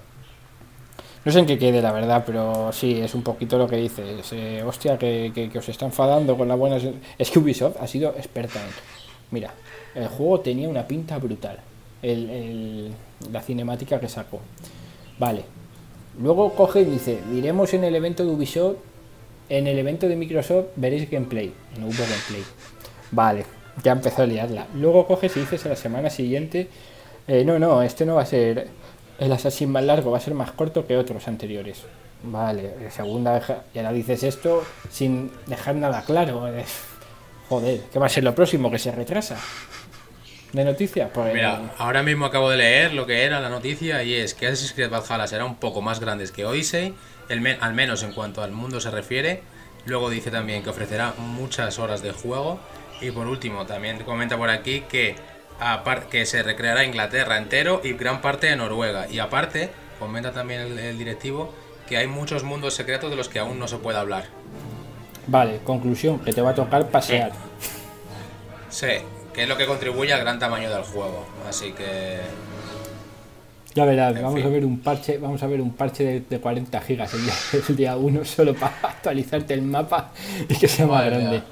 No 1.25 1.31
sé 1.31 1.39
en 1.39 1.45
qué 1.45 1.57
quede, 1.57 1.81
la 1.81 1.93
verdad, 1.93 2.23
pero 2.25 2.71
sí, 2.73 2.99
es 3.01 3.15
un 3.15 3.23
poquito 3.23 3.57
lo 3.57 3.65
que 3.65 3.77
dices. 3.77 4.27
eh, 4.33 4.61
hostia, 4.65 4.97
que, 4.97 5.31
que- 5.33 5.49
que 5.49 5.59
os 5.59 5.69
está 5.69 5.85
enfadando 5.85 6.35
con 6.37 6.49
la 6.49 6.55
buena... 6.55 6.77
Es 7.17 7.31
que 7.31 7.39
Ubisoft 7.39 7.77
ha 7.81 7.87
sido 7.87 8.09
experta 8.17 8.59
en... 8.59 8.67
Mira, 9.33 9.51
el 9.95 10.07
juego 10.09 10.41
tenía 10.41 10.69
una 10.69 10.87
pinta 10.87 11.17
brutal. 11.17 11.57
La 12.03 13.41
cinemática 13.41 13.99
que 13.99 14.07
sacó. 14.07 14.39
Vale. 15.17 15.43
Luego 16.21 16.53
coge 16.53 16.81
y 16.81 16.85
dice, 16.85 17.19
diremos 17.31 17.73
en 17.73 17.83
el 17.83 17.95
evento 17.95 18.23
de 18.23 18.31
Ubisoft, 18.31 18.77
en 19.49 19.65
el 19.65 19.79
evento 19.79 20.07
de 20.07 20.15
Microsoft 20.15 20.67
veréis 20.75 21.09
gameplay. 21.09 21.51
No 21.79 21.87
hubo 21.87 21.97
gameplay. 21.97 22.43
Vale, 23.09 23.45
ya 23.83 23.93
empezó 23.93 24.21
a 24.21 24.27
liarla. 24.27 24.67
Luego 24.75 25.07
coges 25.07 25.35
y 25.35 25.39
dices 25.39 25.65
a 25.65 25.69
la 25.69 25.75
semana 25.75 26.11
siguiente, 26.11 26.67
eh, 27.27 27.43
no, 27.43 27.57
no, 27.57 27.81
este 27.81 28.05
no 28.05 28.15
va 28.15 28.21
a 28.21 28.27
ser 28.27 28.67
el 29.17 29.31
Assassin 29.31 29.71
más 29.71 29.83
largo, 29.83 30.11
va 30.11 30.19
a 30.19 30.21
ser 30.21 30.35
más 30.35 30.51
corto 30.51 30.85
que 30.85 30.95
otros 30.95 31.27
anteriores. 31.27 31.81
Vale, 32.21 32.75
eh, 32.79 32.91
segunda 32.91 33.41
y 33.73 33.79
ahora 33.79 33.91
dices 33.91 34.21
esto 34.21 34.63
sin 34.91 35.31
dejar 35.47 35.75
nada 35.75 36.03
claro. 36.05 36.47
Eh, 37.43 37.49
Joder, 37.49 37.81
¿qué 37.91 37.99
va 37.99 38.05
a 38.07 38.09
ser 38.09 38.23
lo 38.23 38.33
próximo? 38.35 38.71
Que 38.71 38.79
se 38.79 38.91
retrasa. 38.91 39.37
¿De 40.51 40.63
noticias? 40.63 41.09
Pues 41.13 41.33
mira, 41.33 41.73
ahora 41.79 42.03
mismo 42.03 42.25
acabo 42.25 42.49
de 42.49 42.57
leer 42.57 42.93
lo 42.93 43.07
que 43.07 43.23
era 43.23 43.39
la 43.39 43.49
noticia 43.49 44.03
y 44.03 44.13
es 44.13 44.33
que 44.35 44.45
Assassin's 44.47 44.73
Creed 44.73 44.89
Valhalla 44.91 45.25
será 45.27 45.45
un 45.45 45.55
poco 45.55 45.81
más 45.81 45.99
grandes 45.99 46.31
que 46.31 46.45
Odyssey, 46.45 46.93
el 47.29 47.41
men- 47.41 47.57
al 47.59 47.73
menos 47.73 48.03
en 48.03 48.11
cuanto 48.13 48.43
al 48.43 48.51
mundo 48.51 48.79
se 48.79 48.91
refiere. 48.91 49.41
Luego 49.85 50.09
dice 50.11 50.29
también 50.29 50.61
que 50.63 50.69
ofrecerá 50.69 51.13
muchas 51.17 51.79
horas 51.79 52.01
de 52.03 52.11
juego. 52.11 52.59
Y 53.01 53.09
por 53.11 53.27
último, 53.27 53.65
también 53.65 53.97
comenta 54.03 54.37
por 54.37 54.49
aquí 54.49 54.81
que, 54.87 55.15
que 56.09 56.25
se 56.25 56.43
recreará 56.43 56.85
Inglaterra 56.85 57.37
entero 57.37 57.81
y 57.83 57.93
gran 57.93 58.21
parte 58.21 58.47
de 58.47 58.55
Noruega. 58.55 59.07
Y 59.09 59.19
aparte, 59.19 59.71
comenta 59.99 60.31
también 60.31 60.61
el, 60.61 60.79
el 60.79 60.97
directivo 60.97 61.53
que 61.89 61.97
hay 61.97 62.07
muchos 62.07 62.43
mundos 62.43 62.75
secretos 62.75 63.09
de 63.09 63.17
los 63.17 63.27
que 63.27 63.39
aún 63.39 63.59
no 63.59 63.67
se 63.67 63.77
puede 63.77 63.97
hablar. 63.97 64.25
Vale, 65.27 65.59
conclusión, 65.63 66.19
que 66.19 66.33
te 66.33 66.41
va 66.41 66.51
a 66.51 66.55
tocar 66.55 66.87
pasear. 66.89 67.31
Sí, 68.69 68.87
que 69.33 69.43
es 69.43 69.47
lo 69.49 69.55
que 69.57 69.65
contribuye 69.65 70.13
al 70.13 70.21
gran 70.21 70.39
tamaño 70.39 70.69
del 70.69 70.83
juego. 70.83 71.25
Así 71.47 71.71
que 71.71 72.19
Ya 73.75 73.85
verás, 73.85 74.15
En 74.15 74.21
vamos 74.23 74.39
fin. 74.39 74.47
a 74.47 74.49
ver 74.49 74.65
un 74.65 74.79
parche, 74.79 75.17
vamos 75.17 75.41
a 75.41 75.47
ver 75.47 75.61
un 75.61 75.73
parche 75.73 76.03
de, 76.03 76.19
de 76.29 76.39
40 76.39 76.81
gigas 76.81 77.13
el 77.13 77.23
día, 77.25 77.33
el 77.69 77.75
día 77.75 77.97
1 77.97 78.25
solo 78.25 78.53
para 78.53 78.73
actualizarte 78.83 79.53
el 79.53 79.61
mapa 79.61 80.11
y 80.49 80.55
que 80.55 80.67
sea 80.67 80.85
más 80.85 80.97
Madre 81.03 81.09
grande. 81.21 81.43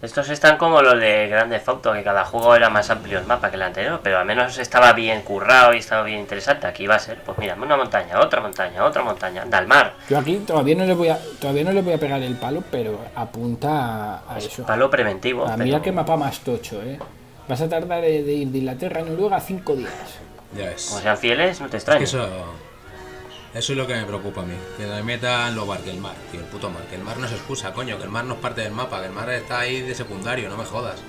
Estos 0.00 0.28
están 0.30 0.58
como 0.58 0.80
los 0.80 0.98
de 1.00 1.26
Grande 1.26 1.60
Auto, 1.66 1.92
que 1.92 2.04
cada 2.04 2.24
juego 2.24 2.54
era 2.54 2.70
más 2.70 2.88
amplio 2.88 3.18
el 3.18 3.26
mapa 3.26 3.50
que 3.50 3.56
el 3.56 3.62
anterior, 3.62 3.98
pero 4.00 4.18
al 4.18 4.26
menos 4.26 4.56
estaba 4.58 4.92
bien 4.92 5.22
currado 5.22 5.74
y 5.74 5.78
estaba 5.78 6.04
bien 6.04 6.20
interesante. 6.20 6.68
Aquí 6.68 6.86
va 6.86 6.94
a 6.94 6.98
ser, 7.00 7.18
pues 7.24 7.36
mira, 7.38 7.56
una 7.60 7.76
montaña, 7.76 8.20
otra 8.20 8.40
montaña, 8.40 8.84
otra 8.84 9.02
montaña, 9.02 9.42
anda 9.42 9.58
al 9.58 9.66
mar. 9.66 9.94
Yo 10.08 10.16
aquí 10.18 10.36
todavía 10.46 10.76
no 10.76 10.84
le 10.84 10.94
voy 10.94 11.08
a 11.08 11.18
todavía 11.40 11.64
no 11.64 11.72
le 11.72 11.82
voy 11.82 11.94
a 11.94 11.98
pegar 11.98 12.22
el 12.22 12.36
palo, 12.36 12.62
pero 12.70 12.96
apunta 13.16 14.20
a, 14.20 14.34
a 14.34 14.38
eso. 14.38 14.62
Palo 14.64 14.88
preventivo. 14.88 15.42
Ah, 15.44 15.54
pero- 15.54 15.64
mira 15.64 15.82
qué 15.82 15.90
mapa 15.90 16.16
más 16.16 16.38
tocho, 16.40 16.80
eh. 16.80 16.96
Vas 17.48 17.60
a 17.60 17.68
tardar 17.68 18.02
de, 18.02 18.10
ir 18.20 18.24
de 18.24 18.58
Inglaterra 18.58 19.00
a 19.00 19.04
Noruega 19.04 19.40
5 19.40 19.74
días. 19.74 19.90
ya 20.56 20.66
ves. 20.66 20.86
Como 20.90 21.00
sean 21.00 21.18
fieles, 21.18 21.60
no 21.60 21.66
te 21.68 21.78
Es 21.78 21.84
que 21.84 21.90
extrañes. 22.04 22.08
eso, 22.14 22.28
eso 23.58 23.72
es 23.72 23.78
lo 23.78 23.86
que 23.86 23.94
me 23.94 24.04
preocupa 24.04 24.42
a 24.42 24.44
mí. 24.44 24.54
Que 24.76 24.86
le 24.86 25.02
metan 25.02 25.54
lo 25.54 25.66
bar 25.66 25.80
que 25.80 25.90
el 25.90 25.98
mar, 25.98 26.14
tío, 26.30 26.40
el 26.40 26.46
puto 26.46 26.70
mar. 26.70 26.84
Que 26.84 26.94
el 26.94 27.02
mar 27.02 27.16
no 27.16 27.26
es 27.26 27.32
excusa, 27.32 27.72
coño. 27.72 27.98
Que 27.98 28.04
el 28.04 28.10
mar 28.10 28.24
no 28.24 28.34
es 28.34 28.40
parte 28.40 28.60
del 28.60 28.72
mapa. 28.72 29.00
Que 29.00 29.06
el 29.06 29.12
mar 29.12 29.28
está 29.30 29.60
ahí 29.60 29.82
de 29.82 29.94
secundario, 29.94 30.48
no 30.48 30.56
me 30.56 30.64
jodas. 30.64 31.00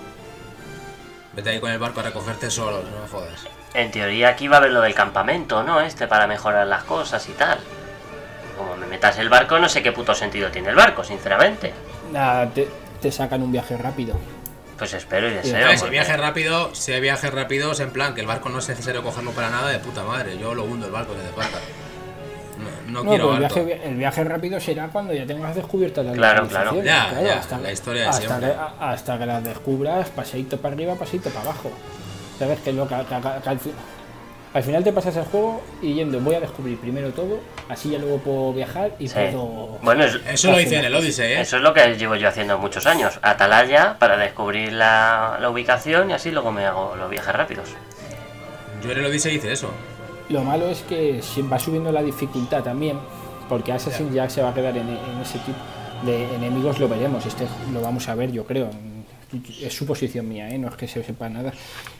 Vete 1.33 1.51
ahí 1.51 1.59
con 1.59 1.69
el 1.71 1.77
barco 1.77 1.99
a 1.99 2.03
recoger 2.03 2.37
tesoros, 2.37 2.83
no 2.89 3.01
me 3.01 3.07
jodas. 3.07 3.47
En 3.75 3.91
teoría 3.91 4.29
aquí 4.29 4.47
va 4.47 4.55
a 4.57 4.59
haber 4.59 4.71
lo 4.71 4.81
del 4.81 4.95
campamento, 4.95 5.61
¿no? 5.63 5.79
Este 5.79 6.07
para 6.07 6.25
mejorar 6.25 6.65
las 6.65 6.83
cosas 6.85 7.27
y 7.29 7.33
tal. 7.33 7.59
Como 8.57 8.75
me 8.77 8.87
metas 8.87 9.19
el 9.19 9.29
barco, 9.29 9.59
no 9.59 9.69
sé 9.69 9.83
qué 9.83 9.91
puto 9.91 10.15
sentido 10.15 10.49
tiene 10.49 10.69
el 10.69 10.75
barco, 10.75 11.03
sinceramente. 11.03 11.71
Nada, 12.11 12.49
te, 12.49 12.67
te 12.99 13.11
sacan 13.11 13.43
un 13.43 13.51
viaje 13.51 13.77
rápido. 13.77 14.19
Pues 14.77 14.93
espero 14.93 15.29
y 15.29 15.33
deseo. 15.33 15.77
Si 15.77 15.89
viajes 15.89 16.19
rápido, 16.19 16.73
si 16.73 16.93
hay 16.93 17.01
viajes 17.01 17.31
rápidos, 17.31 17.79
en 17.79 17.91
plan 17.91 18.15
que 18.15 18.21
el 18.21 18.27
barco 18.27 18.49
no 18.49 18.57
es 18.57 18.67
necesario 18.67 19.03
cogerlo 19.03 19.31
para 19.31 19.49
nada, 19.49 19.69
de 19.69 19.77
puta 19.79 20.03
madre. 20.03 20.37
Yo 20.37 20.55
lo 20.55 20.63
hundo 20.63 20.87
el 20.87 20.91
barco 20.91 21.13
hace 21.13 21.31
falta. 21.33 21.59
No, 22.59 22.91
no 22.91 23.03
No, 23.03 23.09
quiero 23.09 23.33
el 23.33 23.39
viaje, 23.39 23.81
el 23.85 23.95
viaje 23.95 24.23
rápido 24.23 24.59
será 24.59 24.87
cuando 24.89 25.13
ya 25.13 25.25
tengas 25.25 25.55
descubiertas 25.55 26.05
las 26.05 26.15
Claro, 26.15 26.47
claro. 26.47 26.75
Ya, 26.83 27.11
ya, 27.21 27.57
la 27.61 27.71
historia 27.71 28.03
de 28.03 28.09
hasta 28.09 28.39
que, 28.39 28.53
hasta 28.79 29.17
que 29.19 29.25
las 29.25 29.43
descubras, 29.43 30.09
paseito 30.09 30.57
para 30.57 30.75
arriba, 30.75 30.95
paseito 30.95 31.29
para 31.29 31.41
abajo. 31.49 31.71
¿Sabes? 32.37 32.59
Que, 32.59 32.73
lo, 32.73 32.87
que, 32.87 32.95
que- 32.95 33.41
que 33.43 33.49
al, 33.49 33.59
fin- 33.59 33.73
al 34.53 34.63
final 34.63 34.83
te 34.83 34.91
pasas 34.93 35.15
el 35.17 35.25
juego 35.25 35.61
y 35.81 35.93
yendo, 35.93 36.19
voy 36.21 36.35
a 36.35 36.39
descubrir 36.39 36.77
primero 36.79 37.11
todo, 37.11 37.39
así 37.69 37.91
ya 37.91 37.99
luego 37.99 38.17
puedo 38.17 38.53
viajar 38.53 38.91
y 38.97 39.07
Sí. 39.07 39.13
puedo... 39.13 39.77
Bueno, 39.81 40.03
es- 40.05 40.19
Eso 40.27 40.51
lo 40.51 40.59
hice 40.59 40.77
en 40.79 40.85
el 40.85 40.95
Odyssey, 40.95 41.33
¿eh? 41.33 41.41
Eso 41.41 41.57
es 41.57 41.63
lo 41.63 41.73
que 41.73 41.95
llevo 41.97 42.15
yo 42.15 42.27
haciendo 42.29 42.57
muchos 42.57 42.85
años. 42.87 43.19
Atalaya 43.21 43.97
para 43.99 44.17
descubrir 44.17 44.73
la, 44.73 45.37
la 45.39 45.49
ubicación 45.49 46.09
y 46.09 46.13
así 46.13 46.31
luego 46.31 46.51
me 46.51 46.65
hago 46.65 46.95
los 46.95 47.09
viajes 47.09 47.33
rápidos. 47.35 47.69
Yo 48.83 48.91
en 48.91 48.97
el 48.99 49.05
Odyssey 49.05 49.35
hice 49.35 49.51
eso. 49.51 49.69
Lo 50.29 50.43
malo 50.43 50.67
es 50.69 50.81
que 50.83 51.21
va 51.51 51.57
subiendo 51.59 51.91
la 51.91 52.03
dificultad 52.03 52.63
también, 52.63 52.97
porque 53.47 53.71
Assassin 53.71 54.13
ya 54.13 54.29
se 54.29 54.41
va 54.41 54.49
a 54.49 54.53
quedar 54.53 54.77
en, 54.77 54.87
en 54.89 55.21
ese 55.21 55.39
tipo 55.39 55.57
de 56.05 56.35
enemigos, 56.35 56.79
lo 56.79 56.87
veremos, 56.87 57.25
este 57.25 57.47
lo 57.73 57.81
vamos 57.81 58.07
a 58.07 58.15
ver 58.15 58.31
yo 58.31 58.45
creo. 58.45 58.69
Es 59.61 59.75
suposición 59.77 60.27
mía, 60.27 60.49
¿eh? 60.49 60.57
no 60.57 60.69
es 60.69 60.75
que 60.75 60.87
se 60.87 61.03
sepa 61.03 61.29
nada, 61.29 61.53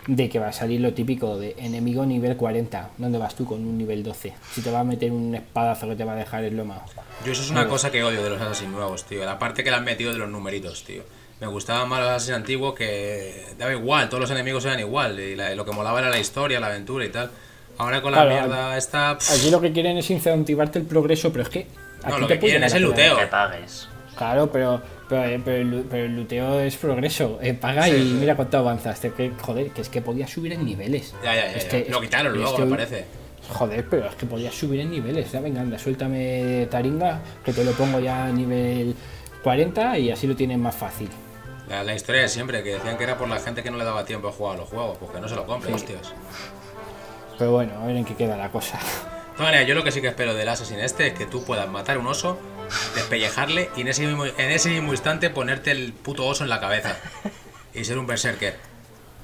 de 0.08 0.30
que 0.30 0.40
va 0.40 0.48
a 0.48 0.52
salir 0.52 0.82
lo 0.82 0.94
típico 0.96 1.38
de 1.38 1.56
enemigo 1.60 2.04
nivel 2.04 2.36
40. 2.36 2.90
¿Dónde 2.98 3.20
vas 3.20 3.36
tú 3.36 3.46
con 3.46 3.60
un 3.64 3.78
nivel 3.78 4.02
12? 4.02 4.34
Si 4.52 4.62
te 4.62 4.72
va 4.72 4.80
a 4.80 4.84
meter 4.84 5.12
un 5.12 5.36
espadazo 5.36 5.88
que 5.90 5.96
te 5.96 6.04
va 6.06 6.14
a 6.14 6.16
dejar 6.16 6.44
el 6.44 6.58
loma. 6.58 6.82
Yo 7.24 7.32
eso 7.32 7.44
es 7.44 7.52
una 7.52 7.68
cosa 7.68 7.92
que 7.92 8.04
odio 8.04 8.24
de 8.24 8.32
los 8.32 8.42
Assassin 8.42 8.72
nuevos, 8.72 9.04
tío. 9.06 9.24
La 9.26 9.38
parte 9.38 9.64
que 9.64 9.70
le 9.70 9.76
han 9.76 9.84
metido 9.84 10.12
de 10.12 10.18
los 10.18 10.30
numeritos, 10.30 10.84
tío. 10.84 11.04
Me 11.40 11.46
gustaban 11.46 11.88
más 11.88 12.00
los 12.00 12.10
Assassin 12.10 12.34
antiguos 12.34 12.74
que 12.74 13.46
daba 13.60 13.74
igual, 13.74 14.10
todos 14.10 14.22
los 14.22 14.32
enemigos 14.32 14.66
eran 14.66 14.80
igual. 14.80 15.20
Y 15.20 15.36
la- 15.36 15.54
lo 15.54 15.66
que 15.66 15.72
molaba 15.72 16.00
era 16.00 16.10
la 16.10 16.18
historia, 16.20 16.60
la 16.60 16.68
aventura 16.68 17.06
y 17.06 17.10
tal. 17.10 17.30
Ahora 17.80 18.02
con 18.02 18.12
la 18.12 18.24
Claro, 18.26 18.30
mierda 18.48 18.78
esta... 18.78 19.18
pff, 19.18 19.32
Aquí 19.32 19.50
lo 19.50 19.60
que 19.62 19.72
quieren 19.72 19.98
es 19.98 20.10
incentivarte 20.12 20.78
el 20.80 20.86
progreso, 20.86 21.32
pero 21.32 21.44
es 21.44 21.50
que... 21.50 21.66
No, 22.04 22.10
aquí 22.14 22.22
lo 22.22 22.28
te 22.28 22.34
que 22.36 22.40
quieren 22.42 22.64
es 22.64 22.74
el 22.74 22.84
luteo. 22.84 23.18
Que 23.18 23.26
pagues. 23.28 23.88
Claro, 24.18 24.52
pero, 24.52 24.82
pero, 25.08 25.42
pero 25.44 25.58
el, 25.58 25.86
pero 25.90 26.06
el 26.06 26.16
luteo 26.16 26.60
es 26.60 26.76
progreso. 26.76 27.40
Eh, 27.42 27.54
paga 27.54 27.86
Sí, 27.86 27.92
y 27.92 27.94
sí. 28.00 28.18
mira 28.20 28.36
cuánto 28.36 28.58
avanzaste. 28.58 29.12
Que, 29.14 29.32
joder, 29.42 29.72
que 29.72 29.82
es 29.82 29.90
que 29.90 30.02
podías 30.02 30.30
subir 30.30 30.52
en 30.54 30.66
niveles. 30.66 31.14
Ya, 31.24 31.34
ya, 31.36 31.52
ya, 31.58 31.84
ya. 31.86 31.90
Lo 31.90 32.02
quitaron 32.02 32.34
luego, 32.34 32.50
este- 32.52 32.66
me 32.66 32.72
parece. 32.72 33.06
Joder, 33.50 33.86
pero 33.90 34.06
es 34.08 34.16
que 34.16 34.26
podías 34.28 34.54
subir 34.54 34.82
en 34.82 34.92
niveles. 34.92 35.32
Ya, 35.32 35.40
venga, 35.40 35.62
anda, 35.62 35.80
suéltame 35.80 36.68
Taringa, 36.70 37.22
que 37.44 37.52
te 37.54 37.64
lo 37.64 37.72
pongo 37.72 38.00
ya 38.00 38.26
a 38.26 38.30
nivel 38.32 38.94
40 39.44 39.98
y 39.98 40.12
así 40.12 40.28
lo 40.28 40.36
tienes 40.36 40.58
más 40.60 40.76
fácil. 40.76 41.10
La, 41.70 41.84
la 41.84 41.96
historia 41.96 42.22
de 42.24 42.28
siempre, 42.28 42.62
que 42.62 42.74
decían 42.74 42.98
que 42.98 43.06
era 43.06 43.18
por 43.18 43.28
la 43.30 43.40
gente 43.40 43.64
que 43.64 43.72
no 43.72 43.78
le 43.78 43.86
daba 43.86 44.04
tiempo 44.06 44.28
a 44.28 44.32
jugar 44.32 44.56
a 44.56 44.58
los 44.60 44.70
juegos, 44.70 44.98
pues 45.00 45.12
que 45.12 45.20
no 45.22 45.28
se 45.30 45.36
lo 45.36 45.46
compre, 45.46 45.70
Sí. 45.70 45.76
hostias. 45.76 46.14
Pero 47.40 47.52
bueno, 47.52 47.74
a 47.82 47.86
ver 47.88 47.96
en 47.96 48.06
qué 48.06 48.16
queda 48.16 48.38
la 48.38 48.50
cosa. 48.52 48.78
De 48.78 48.84
todas 49.38 49.52
maneras, 49.54 49.68
yo 49.68 49.74
lo 49.76 49.84
que 49.84 49.92
sí 49.92 50.02
que 50.02 50.08
espero 50.10 50.34
del 50.34 50.48
Assassin 50.50 50.80
este 50.80 51.08
es 51.08 51.14
que 51.14 51.26
tú 51.26 51.44
puedas 51.46 51.68
matar 51.70 51.98
un 51.98 52.06
oso, 52.08 52.38
despellejarle 52.96 53.70
y 53.78 53.82
en 53.82 53.88
ese 53.88 54.06
mismo, 54.06 54.26
en 54.26 54.52
ese 54.52 54.70
mismo 54.70 54.92
instante 54.92 55.30
ponerte 55.30 55.72
el 55.72 55.94
puto 55.94 56.26
oso 56.28 56.44
en 56.44 56.50
la 56.50 56.60
cabeza 56.60 56.98
y 57.74 57.86
ser 57.86 57.98
un 57.98 58.06
berserker. 58.06 58.58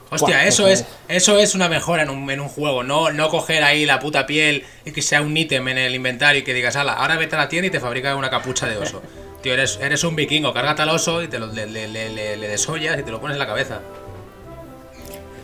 Hostia, 0.09 0.37
Buah, 0.37 0.45
eso 0.47 0.67
es, 0.69 0.85
eso 1.09 1.37
es 1.39 1.55
una 1.55 1.67
mejora 1.67 2.03
en 2.03 2.09
un, 2.11 2.29
en 2.31 2.39
un 2.39 2.47
juego, 2.47 2.83
no, 2.83 3.11
no 3.11 3.27
coger 3.29 3.63
ahí 3.63 3.85
la 3.85 3.99
puta 3.99 4.25
piel 4.27 4.63
y 4.85 4.91
que 4.91 5.01
sea 5.01 5.21
un 5.21 5.35
ítem 5.35 5.67
en 5.67 5.77
el 5.79 5.95
inventario 5.95 6.39
y 6.41 6.43
que 6.43 6.53
digas, 6.53 6.75
ala, 6.77 6.93
ahora 6.93 7.17
vete 7.17 7.35
a 7.35 7.39
la 7.39 7.49
tienda 7.49 7.67
y 7.67 7.71
te 7.71 7.79
fabrica 7.81 8.15
una 8.15 8.29
capucha 8.29 8.67
de 8.67 8.77
oso. 8.77 9.01
Tío, 9.41 9.53
eres, 9.53 9.77
eres 9.81 10.03
un 10.05 10.15
vikingo, 10.15 10.53
cárgate 10.53 10.83
al 10.83 10.89
oso 10.89 11.21
y 11.21 11.27
te 11.27 11.39
lo, 11.39 11.47
le, 11.47 11.65
le- 11.65 11.87
le- 11.89 12.09
le- 12.09 12.37
le 12.37 12.47
desollas 12.47 12.97
y 12.97 13.03
te 13.03 13.11
lo 13.11 13.19
pones 13.19 13.35
en 13.35 13.39
la 13.39 13.47
cabeza. 13.47 13.81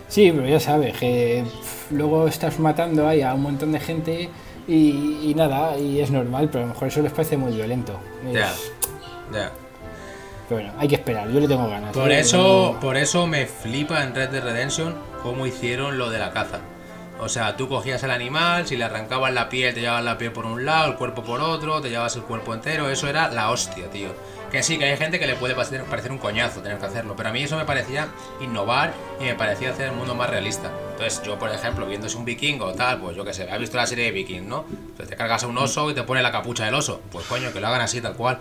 Sí, 0.08 0.32
pero 0.32 0.48
ya 0.48 0.60
sabes 0.60 0.98
que 0.98 1.44
luego 1.92 2.28
estás 2.28 2.60
matando 2.60 3.08
ahí 3.08 3.22
a 3.22 3.34
un 3.34 3.42
montón 3.42 3.72
de 3.72 3.80
gente 3.80 4.30
y, 4.68 5.30
y 5.30 5.34
nada, 5.36 5.78
y 5.78 6.00
es 6.00 6.12
normal, 6.12 6.50
pero 6.52 6.64
a 6.64 6.68
lo 6.68 6.74
mejor 6.74 6.88
eso 6.88 7.02
les 7.02 7.12
parece 7.12 7.38
muy 7.38 7.54
violento. 7.54 8.00
Ya, 8.32 8.54
ya. 9.34 9.52
Pero 10.48 10.62
bueno, 10.62 10.74
hay 10.78 10.88
que 10.88 10.96
esperar, 10.96 11.30
yo 11.30 11.40
le 11.40 11.48
tengo 11.48 11.68
ganas. 11.70 11.94
Por 11.94 12.12
¿eh? 12.12 12.20
eso, 12.20 12.78
por 12.82 12.98
eso 12.98 13.26
me 13.28 13.46
flipa 13.46 14.04
en 14.04 14.14
Red 14.14 14.30
Dead 14.30 14.44
Redemption 14.44 14.96
cómo 15.24 15.46
hicieron 15.46 15.98
lo 15.98 16.10
de 16.10 16.20
la 16.20 16.32
caza. 16.32 16.60
O 17.22 17.30
sea, 17.30 17.56
tú 17.56 17.70
cogías 17.70 18.02
el 18.02 18.10
animal, 18.10 18.68
si 18.68 18.76
le 18.76 18.84
arrancabas 18.84 19.32
la 19.32 19.48
piel, 19.48 19.76
te 19.76 19.82
llevabas 19.82 20.04
la 20.04 20.18
piel 20.18 20.32
por 20.32 20.48
un 20.48 20.66
lado, 20.66 20.92
el 20.92 20.98
cuerpo 20.98 21.24
por 21.24 21.40
otro, 21.40 21.80
te 21.80 21.92
llevabas 21.92 22.16
el 22.16 22.24
cuerpo 22.24 22.56
entero, 22.56 22.90
eso 22.90 23.08
era 23.08 23.30
la 23.30 23.52
hostia, 23.52 23.92
tío. 23.92 24.10
Que 24.52 24.64
sí, 24.64 24.80
que 24.80 24.86
hay 24.86 24.98
gente 24.98 25.20
que 25.20 25.28
le 25.28 25.36
puede 25.36 25.54
parecer, 25.54 26.12
un 26.12 26.18
coñazo 26.18 26.62
tener 26.62 26.80
que 26.80 26.88
hacerlo, 26.88 27.14
pero 27.16 27.30
a 27.30 27.32
mí 27.32 27.44
eso 27.44 27.58
me 27.58 27.64
parecía 27.64 28.08
innovar 28.42 28.92
y 29.20 29.26
me 29.26 29.36
parecía 29.36 29.70
hacer 29.70 29.90
el 29.90 29.96
mundo 29.96 30.16
más 30.16 30.32
realista. 30.32 30.72
Entonces, 30.94 31.22
yo, 31.24 31.38
por 31.38 31.52
ejemplo, 31.52 31.86
viéndose 31.86 32.18
un 32.18 32.26
vikingo 32.26 32.66
o 32.66 32.74
tal, 32.74 33.00
pues 33.00 33.16
yo 33.16 33.24
qué 33.24 33.36
sé, 33.36 33.50
has 33.50 33.60
visto 33.60 33.78
la 33.78 33.86
serie 33.86 34.06
de 34.06 34.12
Viking, 34.12 34.50
¿no? 34.50 34.66
Entonces 34.68 35.10
te 35.10 35.16
cargas 35.16 35.44
a 35.44 35.48
un 35.48 35.60
oso 35.60 35.92
y 35.92 35.94
te 35.94 36.02
pone 36.02 36.24
la 36.24 36.32
capucha 36.32 36.66
del 36.66 36.74
oso. 36.74 37.02
Pues 37.12 37.28
coño, 37.28 37.54
que 37.54 37.62
lo 37.62 37.68
hagan 37.68 37.82
así, 37.82 38.02
tal 38.02 38.16
cual. 38.16 38.40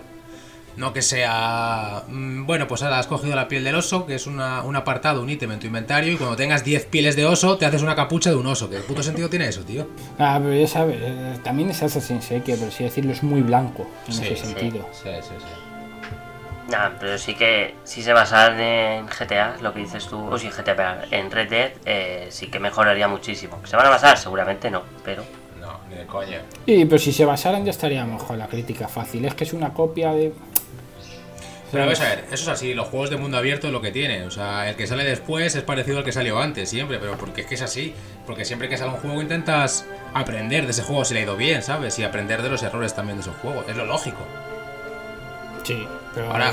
No 0.81 0.95
que 0.95 1.03
sea. 1.03 2.05
mm, 2.09 2.47
Bueno, 2.47 2.67
pues 2.67 2.83
ahora 2.83 2.99
has 2.99 3.07
cogido 3.07 3.37
la 3.37 3.47
piel 3.49 3.63
del 3.65 3.75
oso, 3.75 4.07
que 4.07 4.15
es 4.15 4.27
una- 4.27 4.63
un 4.63 4.75
apartado, 4.77 5.21
un 5.23 5.29
ítem 5.29 5.53
en 5.53 5.59
tu 5.61 5.67
inventario, 5.67 6.11
y 6.13 6.17
cuando 6.17 6.37
tengas 6.37 6.65
10 6.65 6.87
pieles 6.87 7.17
de 7.17 7.27
oso, 7.27 7.59
te 7.59 7.67
haces 7.67 7.83
una 7.83 7.95
capucha 7.95 8.31
de 8.31 8.37
un 8.37 8.47
oso. 8.47 8.71
¿Qué 8.71 8.79
puto 8.79 9.03
sentido 9.03 9.29
tiene 9.29 9.47
eso, 9.47 9.63
tío? 9.63 9.87
Ah, 10.19 10.41
pero 10.43 10.55
ya 10.55 10.67
sabes, 10.67 10.97
eh, 11.03 11.39
también 11.45 11.69
es 11.71 11.83
Assassin's 11.83 12.27
Creed, 12.29 12.59
por 12.59 12.69
así 12.69 12.85
decirlo 12.85 13.13
es 13.13 13.23
muy 13.23 13.43
blanco 13.43 13.87
en 14.09 14.13
ese 14.25 14.37
sentido. 14.37 14.89
Sí, 14.93 15.11
sí, 15.21 15.35
sí. 15.39 16.71
Nah, 16.71 16.91
pero 16.99 17.19
sí 17.19 17.35
que 17.35 17.75
si 17.85 18.01
se 18.03 18.13
basan 18.13 18.59
en 18.61 19.07
GTA, 19.09 19.57
lo 19.61 19.75
que 19.75 19.81
dices 19.81 20.07
tú, 20.07 20.19
o 20.31 20.39
si 20.39 20.49
GTA, 20.49 21.05
en 21.11 21.31
Red 21.31 21.51
Dead, 21.51 21.73
eh, 21.85 22.27
sí 22.31 22.47
que 22.47 22.59
mejoraría 22.61 23.07
muchísimo. 23.09 23.61
¿Se 23.65 23.77
van 23.77 23.87
a 23.87 23.91
basar? 23.91 24.17
Seguramente 24.17 24.71
no, 24.71 24.83
pero 25.05 25.25
No, 25.61 25.79
ni 25.91 25.97
de 25.97 26.07
coña. 26.07 26.41
Y 26.65 26.87
pero 26.87 26.99
si 26.99 27.13
se 27.13 27.25
basaran 27.27 27.65
ya 27.67 27.71
estaríamos 27.73 28.23
con 28.23 28.39
la 28.39 28.47
crítica 28.47 28.89
fácil. 28.89 29.27
Es 29.27 29.35
que 29.35 29.45
es 29.45 29.53
una 29.53 29.75
copia 29.75 30.13
de. 30.15 30.33
Pero 31.73 31.85
vamos 31.85 32.01
a 32.01 32.05
ver, 32.05 32.25
eso 32.33 32.43
es 32.43 32.49
así, 32.49 32.75
los 32.75 32.89
juegos 32.89 33.11
de 33.11 33.17
mundo 33.17 33.37
abierto 33.39 33.69
es 33.69 33.73
lo 33.73 33.81
que 33.81 33.93
tienen. 33.93 34.25
O 34.27 34.31
sea, 34.31 34.69
el 34.69 34.77
que 34.77 34.87
sale 34.87 35.05
después 35.05 35.55
es 35.55 35.63
parecido 35.63 35.99
al 35.99 36.05
que 36.05 36.13
salió 36.13 36.41
antes, 36.41 36.69
siempre, 36.69 36.99
pero 36.99 37.17
porque 37.17 37.43
es 37.43 37.47
que 37.47 37.55
es 37.55 37.63
así. 37.63 37.95
Porque 38.27 38.45
siempre 38.45 38.69
que 38.69 38.77
sale 38.77 38.91
un 38.93 38.97
juego 38.99 39.21
intentas 39.23 39.87
aprender 40.13 40.65
de 40.65 40.73
ese 40.73 40.83
juego 40.83 41.05
si 41.05 41.15
le 41.15 41.21
ha 41.21 41.23
ido 41.25 41.37
bien, 41.37 41.63
¿sabes? 41.63 41.99
Y 41.99 42.05
aprender 42.05 42.43
de 42.43 42.49
los 42.51 42.63
errores 42.63 42.95
también 42.95 43.19
de 43.19 43.23
esos 43.23 43.37
juegos. 43.37 43.65
Es 43.69 43.77
lo 43.77 43.85
lógico. 43.87 44.19
Sí, 45.63 45.87
pero. 46.15 46.31
Ahora- 46.33 46.53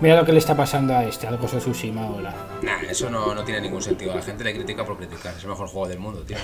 Mira 0.00 0.16
lo 0.16 0.26
que 0.26 0.32
le 0.32 0.38
está 0.40 0.54
pasando 0.54 0.94
a 0.94 1.04
este, 1.04 1.26
al 1.26 1.38
Ghost 1.38 1.54
of 1.54 1.62
Tsushima 1.62 2.02
ahora. 2.04 2.34
Nah, 2.60 2.82
eso 2.90 3.08
no, 3.08 3.34
no 3.34 3.44
tiene 3.44 3.62
ningún 3.62 3.80
sentido. 3.80 4.14
La 4.14 4.20
gente 4.20 4.44
le 4.44 4.52
critica 4.54 4.84
por 4.84 4.98
criticar. 4.98 5.34
Es 5.34 5.42
el 5.44 5.48
mejor 5.48 5.68
juego 5.68 5.88
del 5.88 5.98
mundo, 5.98 6.20
tío. 6.22 6.36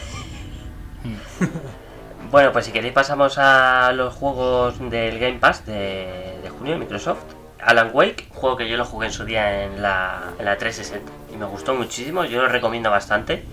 Bueno, 2.31 2.51
pues 2.53 2.65
si 2.67 2.73
queréis 2.73 2.95
pasamos 2.95 3.37
a 3.37 3.93
los 3.93 4.15
juegos 4.15 4.79
del 4.91 5.19
Game 5.19 5.39
Pass 5.39 5.67
de, 5.67 6.39
de 6.43 6.49
junio 6.51 6.73
de 6.75 6.79
Microsoft. 6.79 7.25
Alan 7.63 7.91
Wake, 7.93 8.27
juego 8.31 8.57
que 8.57 8.69
yo 8.69 8.77
lo 8.77 8.85
jugué 8.85 9.07
en 9.07 9.13
su 9.13 9.25
día 9.25 9.65
en 9.65 9.83
la, 9.83 10.33
en 10.39 10.45
la 10.45 10.57
360 10.59 11.11
y 11.33 11.37
me 11.37 11.47
gustó 11.47 11.75
muchísimo, 11.75 12.25
yo 12.25 12.43
lo 12.43 12.49
recomiendo 12.49 12.91
bastante. 12.91 13.45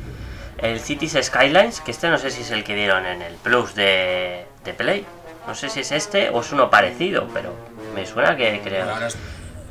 El 0.58 0.80
Cities 0.80 1.18
Skylines, 1.22 1.80
que 1.82 1.92
este 1.92 2.10
no 2.10 2.18
sé 2.18 2.32
si 2.32 2.42
es 2.42 2.52
el 2.52 2.64
que 2.64 2.76
dieron 2.76 3.06
en 3.06 3.22
el 3.22 3.36
Plus 3.36 3.76
de, 3.76 4.46
de 4.66 4.74
Play. 4.74 5.06
No 5.48 5.56
sé 5.56 5.70
si 5.70 5.80
es 5.80 5.92
este 5.92 6.30
o 6.30 6.42
es 6.42 6.52
uno 6.52 6.70
parecido, 6.70 7.28
pero 7.34 7.54
me 7.96 8.06
suena 8.06 8.36
que 8.36 8.60
creo. 8.64 8.86
Es, 9.06 9.18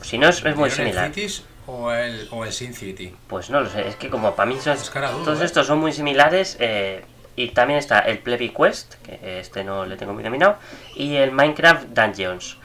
Si 0.02 0.16
no, 0.18 0.28
es, 0.28 0.42
es 0.44 0.56
muy 0.56 0.64
¿era 0.64 0.64
el 0.64 0.72
similar. 0.72 1.06
Cities 1.08 1.44
o 1.66 1.92
el, 1.92 2.26
o 2.30 2.44
el 2.44 2.52
Sin 2.52 2.72
City? 2.72 3.14
Pues 3.26 3.50
no 3.50 3.60
lo 3.60 3.68
sé, 3.68 3.86
es 3.86 3.96
que 3.96 4.08
como 4.08 4.34
para 4.34 4.48
mí 4.48 4.58
son- 4.58 4.72
Es 4.78 4.90
todos 4.90 5.40
¿eh? 5.42 5.44
estos 5.44 5.66
son 5.66 5.78
muy 5.78 5.92
similares. 5.92 6.56
eh, 6.60 7.04
y 7.36 7.50
también 7.50 7.78
está 7.78 8.00
el 8.00 8.18
Plebby 8.18 8.48
Quest, 8.48 8.94
que 8.96 9.38
este 9.38 9.62
no 9.62 9.86
le 9.86 9.96
tengo 9.96 10.12
muy 10.12 10.24
dominado, 10.24 10.56
y 10.96 11.14
el 11.14 11.30
Minecraft 11.30 11.84
Dungeons. 11.90 12.56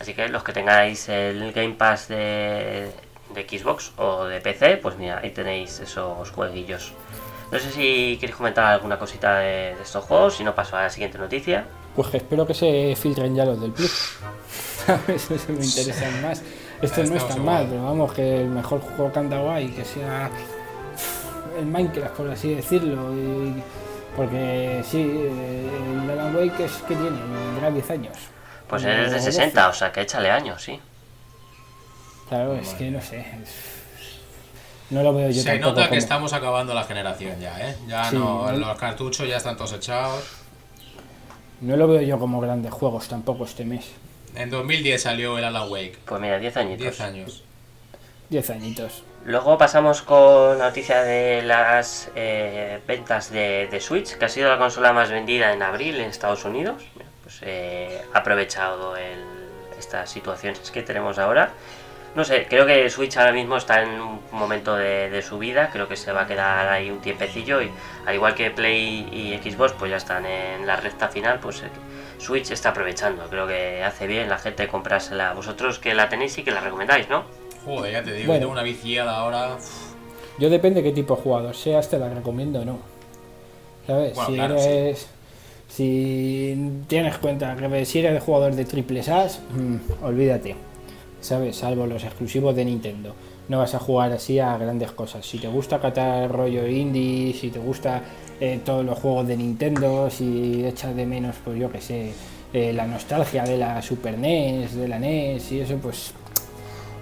Así 0.00 0.14
que 0.14 0.28
los 0.28 0.42
que 0.42 0.52
tengáis 0.52 1.08
el 1.10 1.52
Game 1.52 1.74
Pass 1.74 2.08
de, 2.08 2.90
Xbox 3.34 3.92
o 3.98 4.24
de 4.24 4.40
PC, 4.40 4.78
pues 4.78 4.96
mira, 4.96 5.20
ahí 5.22 5.30
tenéis 5.30 5.78
esos 5.80 6.30
jueguillos. 6.30 6.92
No 7.52 7.58
sé 7.58 7.70
si 7.70 8.16
queréis 8.18 8.36
comentar 8.36 8.64
alguna 8.64 8.98
cosita 8.98 9.38
de, 9.38 9.72
estos 9.72 10.04
juegos, 10.04 10.36
si 10.36 10.44
no 10.44 10.54
paso 10.54 10.76
a 10.76 10.82
la 10.84 10.90
siguiente 10.90 11.18
noticia. 11.18 11.66
Pues 11.94 12.14
espero 12.14 12.46
que 12.46 12.54
se 12.54 12.96
filtren 12.96 13.34
ya 13.34 13.44
los 13.44 13.60
del 13.60 13.72
Plus. 13.72 14.18
¿Sabes? 14.86 15.30
Eso 15.30 15.52
me 15.52 15.64
interesan 15.64 16.22
más. 16.22 16.42
Estos 16.80 17.10
no 17.10 17.16
están 17.16 17.44
mal, 17.44 17.66
pero 17.68 17.84
vamos, 17.84 18.12
que 18.14 18.40
el 18.40 18.48
mejor 18.48 18.80
juego 18.80 19.12
que 19.12 19.18
han 19.18 19.28
dado 19.28 19.50
ahí, 19.50 19.68
que 19.68 19.84
sea 19.84 20.30
el 21.58 21.66
Minecraft, 21.66 22.14
por 22.16 22.30
así 22.30 22.54
decirlo. 22.54 23.12
y- 23.14 23.62
porque 24.16 24.82
sí, 24.84 25.00
el 25.00 26.10
Alan 26.10 26.34
Wake 26.34 26.64
es 26.64 26.72
que 26.82 26.96
tiene, 26.96 27.16
tendrá 27.52 27.70
10 27.70 27.90
años. 27.90 28.16
Pues 28.70 28.84
eres 28.84 29.10
de 29.10 29.16
12. 29.18 29.32
60, 29.32 29.68
o 29.68 29.72
sea 29.72 29.92
que 29.92 30.00
échale 30.02 30.30
años, 30.30 30.62
sí. 30.62 30.80
Claro, 32.28 32.54
es 32.54 32.68
que 32.74 32.90
no 32.90 33.00
sé. 33.02 33.26
No 34.90 35.02
lo 35.02 35.12
veo 35.14 35.30
yo 35.30 35.42
Se 35.42 35.58
nota 35.58 35.82
que 35.82 35.88
como- 35.88 35.98
estamos 35.98 36.32
acabando 36.32 36.74
la 36.74 36.84
generación 36.84 37.38
ya, 37.40 37.58
¿eh? 37.60 37.76
Ya 37.86 38.04
Sí, 38.10 38.16
no, 38.16 38.50
¿no? 38.50 38.56
los 38.56 38.78
cartuchos 38.78 39.28
ya 39.28 39.36
están 39.36 39.56
todos 39.56 39.72
echados. 39.72 40.24
No 41.60 41.76
lo 41.76 41.86
veo 41.86 42.00
yo 42.02 42.18
como 42.18 42.40
grandes 42.40 42.72
juegos 42.72 43.08
tampoco 43.08 43.44
este 43.44 43.64
mes. 43.64 43.90
En 44.34 44.50
2010 44.50 45.02
salió 45.02 45.36
el 45.38 45.44
Alan 45.44 45.70
Wake. 45.70 45.98
Pues 46.06 46.20
mira, 46.20 46.38
10 46.38 46.56
añitos. 46.56 46.80
10 46.82 47.00
años. 47.00 47.42
10 48.30 48.50
añitos. 48.50 49.02
Luego 49.24 49.58
pasamos 49.58 50.02
con 50.02 50.58
la 50.58 50.66
noticia 50.66 51.02
de 51.02 51.42
las 51.42 52.10
eh, 52.14 52.80
ventas 52.86 53.30
de, 53.30 53.68
de 53.70 53.80
Switch, 53.80 54.16
que 54.16 54.24
ha 54.24 54.28
sido 54.28 54.48
la 54.48 54.58
consola 54.58 54.92
más 54.92 55.10
vendida 55.10 55.52
en 55.52 55.62
abril 55.62 55.96
en 55.96 56.08
Estados 56.08 56.44
Unidos. 56.44 56.82
Pues 57.30 57.42
eh, 57.44 58.02
ha 58.12 58.18
aprovechado 58.18 58.96
el- 58.96 59.24
estas 59.78 60.10
situaciones 60.10 60.68
que 60.72 60.82
tenemos 60.82 61.16
ahora. 61.18 61.50
No 62.16 62.24
sé, 62.24 62.46
creo 62.50 62.66
que 62.66 62.90
Switch 62.90 63.16
ahora 63.18 63.30
mismo 63.30 63.56
está 63.56 63.82
en 63.84 64.00
un 64.00 64.20
momento 64.32 64.74
de, 64.74 65.08
de 65.10 65.22
su 65.22 65.38
vida, 65.38 65.70
creo 65.72 65.86
que 65.86 65.94
se 65.94 66.10
va 66.10 66.22
a 66.22 66.26
quedar 66.26 66.68
ahí 66.68 66.90
un 66.90 66.98
tiempecillo 67.00 67.62
y 67.62 67.70
al 68.04 68.14
igual 68.16 68.34
que 68.34 68.50
Play 68.50 69.08
y 69.12 69.38
Xbox 69.48 69.74
pues 69.78 69.92
ya 69.92 69.96
están 69.98 70.26
en 70.26 70.66
la 70.66 70.74
recta 70.74 71.06
final, 71.06 71.38
pues 71.38 71.62
eh, 71.62 71.68
Switch 72.18 72.50
está 72.50 72.70
aprovechando, 72.70 73.28
creo 73.28 73.46
que 73.46 73.84
hace 73.84 74.08
bien 74.08 74.28
la 74.28 74.38
gente 74.38 74.66
comprársela. 74.66 75.32
Vosotros 75.34 75.78
que 75.78 75.94
la 75.94 76.08
tenéis 76.08 76.36
y 76.38 76.42
que 76.42 76.50
la 76.50 76.60
recomendáis, 76.60 77.08
¿no? 77.08 77.22
Joder, 77.64 77.92
ya 77.92 78.02
te 78.02 78.12
digo, 78.12 78.26
Bueno. 78.26 78.40
tengo 78.40 78.52
una 78.54 78.64
viciada 78.64 79.16
ahora. 79.16 79.56
Yo 80.38 80.50
depende 80.50 80.82
qué 80.82 80.90
tipo 80.90 81.14
de 81.14 81.22
jugador 81.22 81.54
seas, 81.54 81.88
te 81.88 81.96
la 81.96 82.08
recomiendo 82.08 82.62
o 82.62 82.64
no. 82.64 82.78
¿Sabes? 83.86 84.14
Bueno, 84.16 84.30
si 84.30 84.34
claro, 84.34 84.54
eres. 84.58 85.08
Si 85.70 86.82
tienes 86.88 87.16
cuenta 87.18 87.56
que 87.56 87.84
si 87.84 88.00
eres 88.00 88.22
jugador 88.22 88.54
de 88.54 88.64
triple 88.64 89.02
SAS, 89.02 89.40
mm, 89.56 90.04
olvídate. 90.04 90.56
¿Sabes? 91.20 91.56
Salvo 91.56 91.86
los 91.86 92.02
exclusivos 92.02 92.56
de 92.56 92.64
Nintendo. 92.64 93.14
No 93.48 93.58
vas 93.58 93.74
a 93.74 93.78
jugar 93.78 94.10
así 94.12 94.38
a 94.38 94.56
grandes 94.58 94.90
cosas. 94.92 95.24
Si 95.24 95.38
te 95.38 95.48
gusta 95.48 95.78
catar 95.80 96.30
rollo 96.30 96.66
indie, 96.66 97.34
si 97.34 97.50
te 97.50 97.58
gusta 97.58 98.02
eh, 98.40 98.60
todos 98.64 98.84
los 98.84 98.98
juegos 98.98 99.28
de 99.28 99.36
Nintendo, 99.36 100.10
si 100.10 100.64
echas 100.64 100.96
de 100.96 101.06
menos, 101.06 101.36
pues 101.44 101.58
yo 101.58 101.70
que 101.70 101.80
sé, 101.80 102.12
eh, 102.52 102.72
la 102.72 102.86
nostalgia 102.86 103.44
de 103.44 103.58
la 103.58 103.80
Super 103.80 104.18
NES, 104.18 104.74
de 104.74 104.88
la 104.88 104.98
NES 104.98 105.52
y 105.52 105.60
eso, 105.60 105.76
pues 105.76 106.12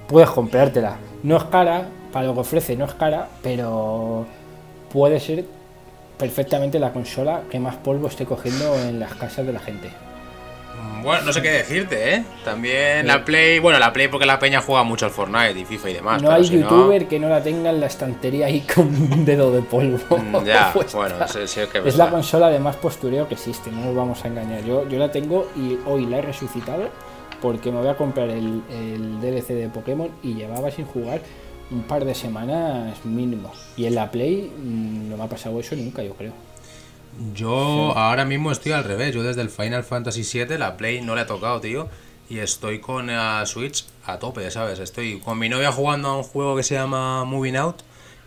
puedes 0.09 0.29
comprártela. 0.31 0.97
No 1.23 1.37
es 1.37 1.45
cara, 1.45 1.89
para 2.13 2.27
lo 2.27 2.35
que 2.35 2.41
ofrece 2.41 2.77
no 2.77 2.85
es 2.85 2.95
cara, 2.95 3.29
pero 3.43 4.27
puede 4.93 5.21
ser 5.21 5.45
perfectamente 6.19 6.79
la 6.79 6.93
consola 6.93 7.43
que 7.51 7.59
más 7.61 7.77
polvo 7.77 8.09
esté 8.09 8.25
cogiendo 8.27 8.75
en 8.79 8.99
las 9.01 9.15
casas 9.15 9.47
de 9.47 9.53
la 9.53 9.61
gente. 9.61 9.89
Mm, 9.89 11.03
Bueno, 11.03 11.23
no 11.27 11.33
sé 11.33 11.43
qué 11.43 11.51
decirte, 11.51 12.15
¿eh? 12.15 12.25
También 12.45 13.07
la 13.07 13.25
Play, 13.25 13.59
bueno, 13.61 13.79
la 13.79 13.93
Play 13.93 14.09
porque 14.09 14.27
la 14.27 14.39
peña 14.39 14.61
juega 14.61 14.83
mucho 14.83 15.07
al 15.07 15.13
Fortnite 15.13 15.59
y 15.59 15.65
FIFA 15.65 15.91
y 15.91 15.95
demás. 15.95 16.23
no 16.23 16.31
hay 16.31 16.45
si 16.45 16.57
no- 16.57 16.63
youtuber 16.69 17.07
que 17.07 17.19
no 17.19 17.29
la 17.29 17.43
tenga 17.43 17.71
en 17.71 17.81
la 17.81 17.87
estantería 17.87 18.47
ahí 18.47 18.61
con 18.63 18.87
un 18.89 19.25
dedo 19.25 19.53
de 19.53 19.63
polvo. 19.63 19.99
Mm, 20.19 20.45
Ya, 20.45 20.71
puesta. 20.75 20.97
bueno, 20.99 21.15
sí, 21.29 21.41
sí 21.47 21.61
que 21.73 21.87
Es 21.89 21.97
la 21.97 22.11
consola 22.11 22.49
de 22.49 22.59
más 22.59 22.77
postureo 22.77 23.27
que 23.29 23.35
existe, 23.35 23.71
no 23.71 23.81
nos 23.87 23.95
vamos 23.95 24.25
a 24.25 24.29
engañar. 24.29 24.63
Yo, 24.65 24.89
yo 24.89 24.99
la 24.99 25.11
tengo 25.11 25.49
y 25.57 25.79
hoy 25.87 26.07
la 26.07 26.19
he 26.19 26.23
resucitado 26.23 26.89
porque 27.41 27.71
me 27.71 27.79
voy 27.79 27.89
a 27.89 27.97
comprar 27.97 28.29
el, 28.29 28.63
el 28.69 29.21
DLC 29.21 29.49
de 29.55 29.69
Pokémon 29.69 30.09
y 30.25 30.35
llevaba 30.35 30.71
sin 30.73 30.85
jugar 30.87 31.21
un 31.71 31.83
par 31.83 32.05
de 32.05 32.15
semanas 32.15 33.05
mínimo. 33.05 33.53
Y 33.77 33.87
en 33.87 33.95
la 33.95 34.11
Play 34.11 34.51
mm, 34.57 35.11
no 35.11 35.17
me 35.17 35.25
ha 35.25 35.29
pasado 35.29 35.59
eso 35.61 35.77
nunca, 35.77 36.03
yo 36.03 36.15
creo. 36.15 36.33
Yo 37.35 37.93
ahora 37.97 38.25
mismo 38.25 38.53
estoy 38.53 38.73
al 38.73 38.85
revés. 38.85 39.15
Yo 39.15 39.23
desde 39.23 39.43
el 39.43 39.51
Final 39.51 39.85
Fantasy 39.85 40.23
VII, 40.23 40.57
la 40.59 40.77
Play 40.77 41.01
no 41.01 41.15
le 41.15 41.23
he 41.23 41.25
tocado, 41.25 41.61
tío. 41.61 41.89
Y 42.31 42.39
estoy 42.41 42.79
con 42.81 43.07
la 43.09 43.45
Switch 43.47 43.87
a 44.05 44.19
tope, 44.19 44.51
¿sabes? 44.51 44.79
Estoy 44.79 45.19
con 45.19 45.39
mi 45.39 45.49
novia 45.49 45.73
jugando 45.73 46.09
a 46.09 46.17
un 46.19 46.23
juego 46.23 46.57
que 46.57 46.63
se 46.63 46.75
llama 46.75 47.25
Moving 47.25 47.57
Out. 47.57 47.77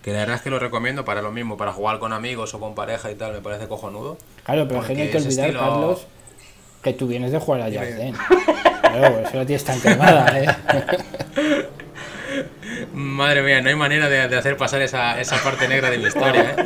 Que 0.01 0.11
la 0.11 0.19
verdad 0.19 0.37
es 0.37 0.41
que 0.41 0.49
lo 0.49 0.57
recomiendo 0.57 1.05
para 1.05 1.21
lo 1.21 1.31
mismo, 1.31 1.57
para 1.57 1.71
jugar 1.73 1.99
con 1.99 2.11
amigos 2.11 2.53
o 2.55 2.59
con 2.59 2.73
pareja 2.73 3.11
y 3.11 3.15
tal, 3.15 3.33
me 3.33 3.41
parece 3.41 3.67
cojonudo. 3.67 4.17
Claro, 4.43 4.67
pero 4.67 4.81
que 4.83 4.95
no 4.95 5.01
hay 5.03 5.09
que 5.11 5.17
olvidar, 5.17 5.49
estilo- 5.49 5.59
Carlos, 5.59 6.07
que 6.81 6.93
tú 6.93 7.05
vienes 7.07 7.31
de 7.31 7.37
jugar 7.39 7.61
a 7.61 7.69
Dance. 7.69 8.13
Claro, 8.81 9.19
eso 9.19 9.37
la 9.37 9.45
tienes 9.45 9.63
tan 9.63 9.79
quemada, 9.79 10.39
¿eh? 10.43 10.47
Madre 12.93 13.41
mía, 13.41 13.61
no 13.61 13.69
hay 13.69 13.75
manera 13.75 14.09
de, 14.09 14.27
de 14.27 14.37
hacer 14.37 14.57
pasar 14.57 14.81
esa, 14.81 15.19
esa 15.19 15.41
parte 15.43 15.67
negra 15.67 15.89
de 15.89 15.97
mi 15.97 16.07
historia, 16.07 16.55
¿eh? 16.57 16.65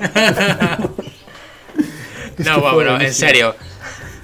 No, 2.37 2.59
bueno, 2.73 2.97
fue 2.97 3.05
en 3.05 3.13
serio. 3.13 3.55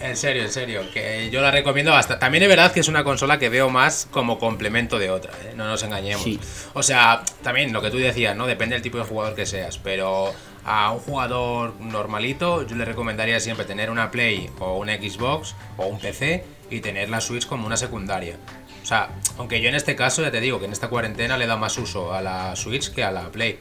En 0.01 0.17
serio, 0.17 0.41
en 0.43 0.51
serio. 0.51 0.82
Que 0.93 1.30
yo 1.32 1.41
la 1.41 1.51
recomiendo 1.51 1.91
bastante. 1.91 2.19
También 2.19 2.43
es 2.43 2.49
verdad 2.49 2.71
que 2.73 2.80
es 2.80 2.88
una 2.88 3.04
consola 3.04 3.38
que 3.39 3.49
veo 3.49 3.69
más 3.69 4.08
como 4.10 4.39
complemento 4.39 4.97
de 4.99 5.12
otra, 5.12 5.32
¿eh? 5.43 5.54
No 5.56 5.67
nos 5.67 5.84
engañemos. 5.84 6.23
Sí. 6.23 6.39
O 6.73 6.84
sea, 6.84 7.23
también 7.43 7.71
lo 7.71 7.82
que 7.82 7.91
tú 7.91 7.97
decías, 7.97 8.36
¿no? 8.36 8.47
Depende 8.47 8.73
del 8.75 8.82
tipo 8.82 8.97
de 8.97 9.04
jugador 9.04 9.36
que 9.36 9.45
seas. 9.45 9.77
Pero 9.77 10.34
A 10.65 10.91
un 10.91 10.99
jugador 10.99 11.75
normalito 11.80 12.65
yo 12.67 12.75
le 12.75 12.86
recomendaría 12.86 13.39
siempre 13.39 13.65
tener 13.65 13.89
una 13.89 14.12
Play 14.12 14.49
o 14.60 14.77
un 14.77 14.89
Xbox 14.89 15.56
o 15.77 15.86
un 15.88 15.99
PC 15.99 16.43
y 16.69 16.82
tener 16.82 17.10
la 17.10 17.19
Switch 17.21 17.47
como 17.47 17.65
una 17.65 17.77
secundaria. 17.77 18.36
O 18.82 18.86
sea, 18.86 19.10
aunque 19.38 19.62
yo 19.62 19.70
en 19.70 19.76
este 19.76 19.96
caso 19.96 20.22
ya 20.22 20.32
te 20.32 20.41
digo 20.41 20.60
que 20.60 20.65
en 20.65 20.72
esta 20.72 20.89
cuarentena 20.89 21.38
le 21.38 21.48
da 21.48 21.56
más 21.56 21.78
uso 21.78 22.13
a 22.13 22.22
la 22.22 22.56
Switch 22.56 22.91
que 22.91 23.04
a 23.04 23.12
la 23.12 23.30
Play. 23.32 23.60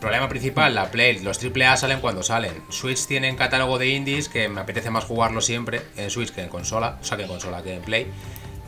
Problema 0.00 0.28
principal, 0.28 0.74
la 0.74 0.90
Play, 0.90 1.18
los 1.18 1.38
AAA 1.42 1.76
salen 1.76 2.00
cuando 2.00 2.22
salen. 2.22 2.62
Switch 2.70 3.06
tiene 3.06 3.30
un 3.30 3.36
catálogo 3.36 3.78
de 3.78 3.88
indies 3.88 4.28
que 4.28 4.48
me 4.48 4.62
apetece 4.62 4.90
más 4.90 5.04
jugarlo 5.04 5.40
siempre 5.40 5.82
en 5.96 6.08
Switch 6.10 6.30
que 6.30 6.42
en 6.42 6.48
consola, 6.48 6.98
o 7.00 7.04
sea 7.04 7.16
que 7.16 7.24
en 7.24 7.28
consola 7.28 7.62
que 7.62 7.74
en 7.74 7.82
Play. 7.82 8.06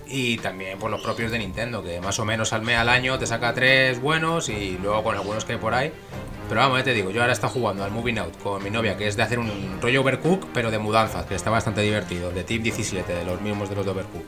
Y 0.07 0.37
también 0.39 0.79
por 0.79 0.91
los 0.91 1.01
propios 1.01 1.31
de 1.31 1.39
Nintendo, 1.39 1.83
que 1.83 2.01
más 2.03 2.19
o 2.19 2.27
menos 2.27 2.53
al 2.53 2.61
mes 2.61 2.77
al 2.77 2.91
año 2.91 3.19
te 3.19 3.27
saca 3.27 3.55
tres 3.55 3.99
buenos 3.99 4.51
y 4.51 4.77
luego 4.83 5.03
con 5.03 5.15
algunos 5.15 5.47
que 5.47 5.55
hay 5.55 5.59
por 5.59 5.73
ahí. 5.73 5.91
Pero 6.49 6.61
vamos, 6.61 6.79
ya 6.79 6.85
te 6.85 6.93
digo, 6.93 7.11
yo 7.11 7.23
ahora 7.23 7.33
estoy 7.33 7.49
jugando 7.49 7.83
al 7.83 7.91
Moving 7.93 8.19
Out 8.19 8.43
con 8.43 8.63
mi 8.63 8.69
novia, 8.69 8.99
que 8.99 9.09
es 9.09 9.17
de 9.17 9.23
hacer 9.23 9.39
un 9.39 9.79
rollo 9.81 10.03
Overcook, 10.03 10.49
pero 10.53 10.71
de 10.71 10.79
mudanzas, 10.79 11.25
que 11.25 11.35
está 11.35 11.49
bastante 11.49 11.81
divertido, 11.81 12.31
de 12.31 12.45
Team 12.45 12.63
17, 12.63 13.11
de 13.11 13.25
los 13.25 13.41
mismos 13.41 13.71
de 13.71 13.77
los 13.77 13.87
de 13.87 13.91
Overcook. 13.91 14.25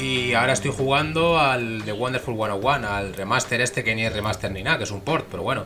Y 0.00 0.32
ahora 0.34 0.52
estoy 0.54 0.72
jugando 0.72 1.38
al 1.38 1.82
The 1.84 1.92
Wonderful 1.92 2.34
101, 2.34 2.88
al 2.88 3.12
remaster 3.14 3.60
este 3.60 3.84
que 3.84 3.94
ni 3.94 4.04
es 4.04 4.12
remaster 4.12 4.50
ni 4.50 4.62
nada, 4.62 4.78
que 4.78 4.84
es 4.84 4.90
un 4.90 5.00
port, 5.02 5.26
pero 5.30 5.42
bueno. 5.42 5.64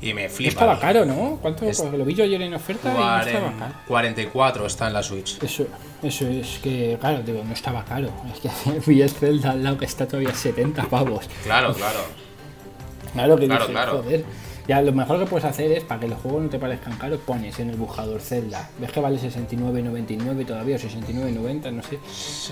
Y 0.00 0.12
me 0.12 0.28
flipa. 0.28 0.50
Estaba 0.50 0.78
caro, 0.78 1.04
¿no? 1.06 1.38
¿Cuánto? 1.40 1.64
Lo 1.96 2.04
vi 2.04 2.14
yo 2.14 2.24
ayer 2.24 2.40
en 2.42 2.54
oferta 2.54 2.90
y 2.90 2.94
no 2.94 3.18
estaba 3.20 3.52
caro. 3.58 3.74
44 3.88 4.66
está 4.66 4.86
en 4.88 4.92
la 4.92 5.02
Switch. 5.02 5.42
Eso, 5.42 5.66
eso 6.02 6.28
es 6.28 6.58
que, 6.62 6.98
claro, 7.00 7.22
digo, 7.22 7.42
no 7.44 7.52
estaba 7.54 7.84
caro. 7.84 8.10
Es 8.32 8.40
que 8.40 8.80
vi 8.90 9.00
el 9.02 9.10
Zelda 9.10 9.52
al 9.52 9.62
lado 9.64 9.78
que 9.78 9.86
está 9.86 10.06
todavía 10.06 10.34
70 10.34 10.84
pavos. 10.84 11.26
Claro, 11.44 11.72
claro. 11.72 12.00
Claro 13.14 13.36
que 13.36 13.46
Claro, 13.46 13.62
dije, 13.62 13.72
claro. 13.72 13.92
joder. 14.02 14.24
Ya, 14.66 14.80
lo 14.80 14.92
mejor 14.92 15.18
que 15.18 15.26
puedes 15.26 15.44
hacer 15.44 15.70
es, 15.72 15.84
para 15.84 16.00
que 16.00 16.08
los 16.08 16.18
juegos 16.20 16.42
no 16.44 16.48
te 16.48 16.58
parezcan 16.58 16.96
caros, 16.96 17.20
pones 17.20 17.58
en 17.60 17.68
el 17.70 17.76
buscador 17.76 18.20
Zelda. 18.20 18.70
Ves 18.78 18.90
que 18.92 19.00
vale 19.00 19.18
69.99 19.20 20.46
todavía, 20.46 20.76
o 20.76 20.78
69.90, 20.78 21.72
no 21.72 21.82
sé. 21.82 21.98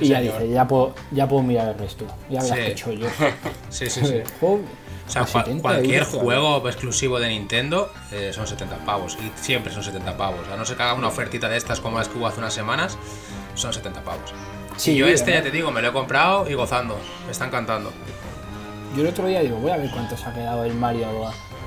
y 0.04 0.08
ya 0.08 0.20
dices, 0.20 0.50
ya 0.50 0.66
puedo, 0.68 0.94
ya 1.10 1.26
puedo 1.26 1.42
mirar 1.42 1.68
el 1.68 1.78
resto. 1.78 2.04
Ya 2.28 2.42
verás 2.42 2.58
Sí. 2.58 2.64
que 2.64 2.74
chollos. 2.74 3.12
Sí, 3.70 3.88
sí, 3.88 4.04
sí. 4.04 4.20
Juego 4.40 4.60
O 5.06 5.10
sea, 5.10 5.22
a 5.22 5.26
cua- 5.26 5.44
70 5.44 5.62
cualquier 5.62 6.02
euros 6.02 6.08
juego 6.22 6.68
exclusivo 6.68 7.18
de 7.18 7.28
Nintendo 7.28 7.90
eh, 8.12 8.30
son 8.34 8.46
70 8.46 8.76
pavos. 8.84 9.16
Y 9.18 9.32
siempre 9.42 9.72
son 9.72 9.82
70 9.82 10.16
pavos. 10.16 10.40
A 10.52 10.56
no 10.56 10.64
ser 10.66 10.76
que 10.76 10.82
haga 10.82 10.94
una 10.94 11.08
ofertita 11.08 11.48
de 11.48 11.56
estas 11.56 11.80
como 11.80 11.96
las 11.98 12.08
que 12.08 12.18
hubo 12.18 12.26
hace 12.26 12.38
unas 12.40 12.52
semanas, 12.52 12.98
son 13.54 13.72
70 13.72 14.02
pavos. 14.02 14.34
Sí, 14.76 14.92
y 14.92 14.96
yo 14.96 15.06
este, 15.06 15.30
ya 15.30 15.36
además- 15.38 15.50
te 15.50 15.56
digo, 15.56 15.70
me 15.70 15.80
lo 15.80 15.88
he 15.88 15.92
comprado 15.92 16.48
y 16.50 16.52
gozando. 16.54 16.98
Me 17.26 17.32
está 17.32 17.46
encantando. 17.46 17.90
Yo 18.94 19.00
el 19.02 19.08
otro 19.08 19.26
día 19.26 19.40
digo, 19.40 19.56
voy 19.56 19.70
a 19.70 19.78
ver 19.78 19.90
cuánto 19.90 20.14
se 20.16 20.26
ha 20.26 20.34
quedado 20.34 20.64
el 20.64 20.74
Mario 20.74 21.06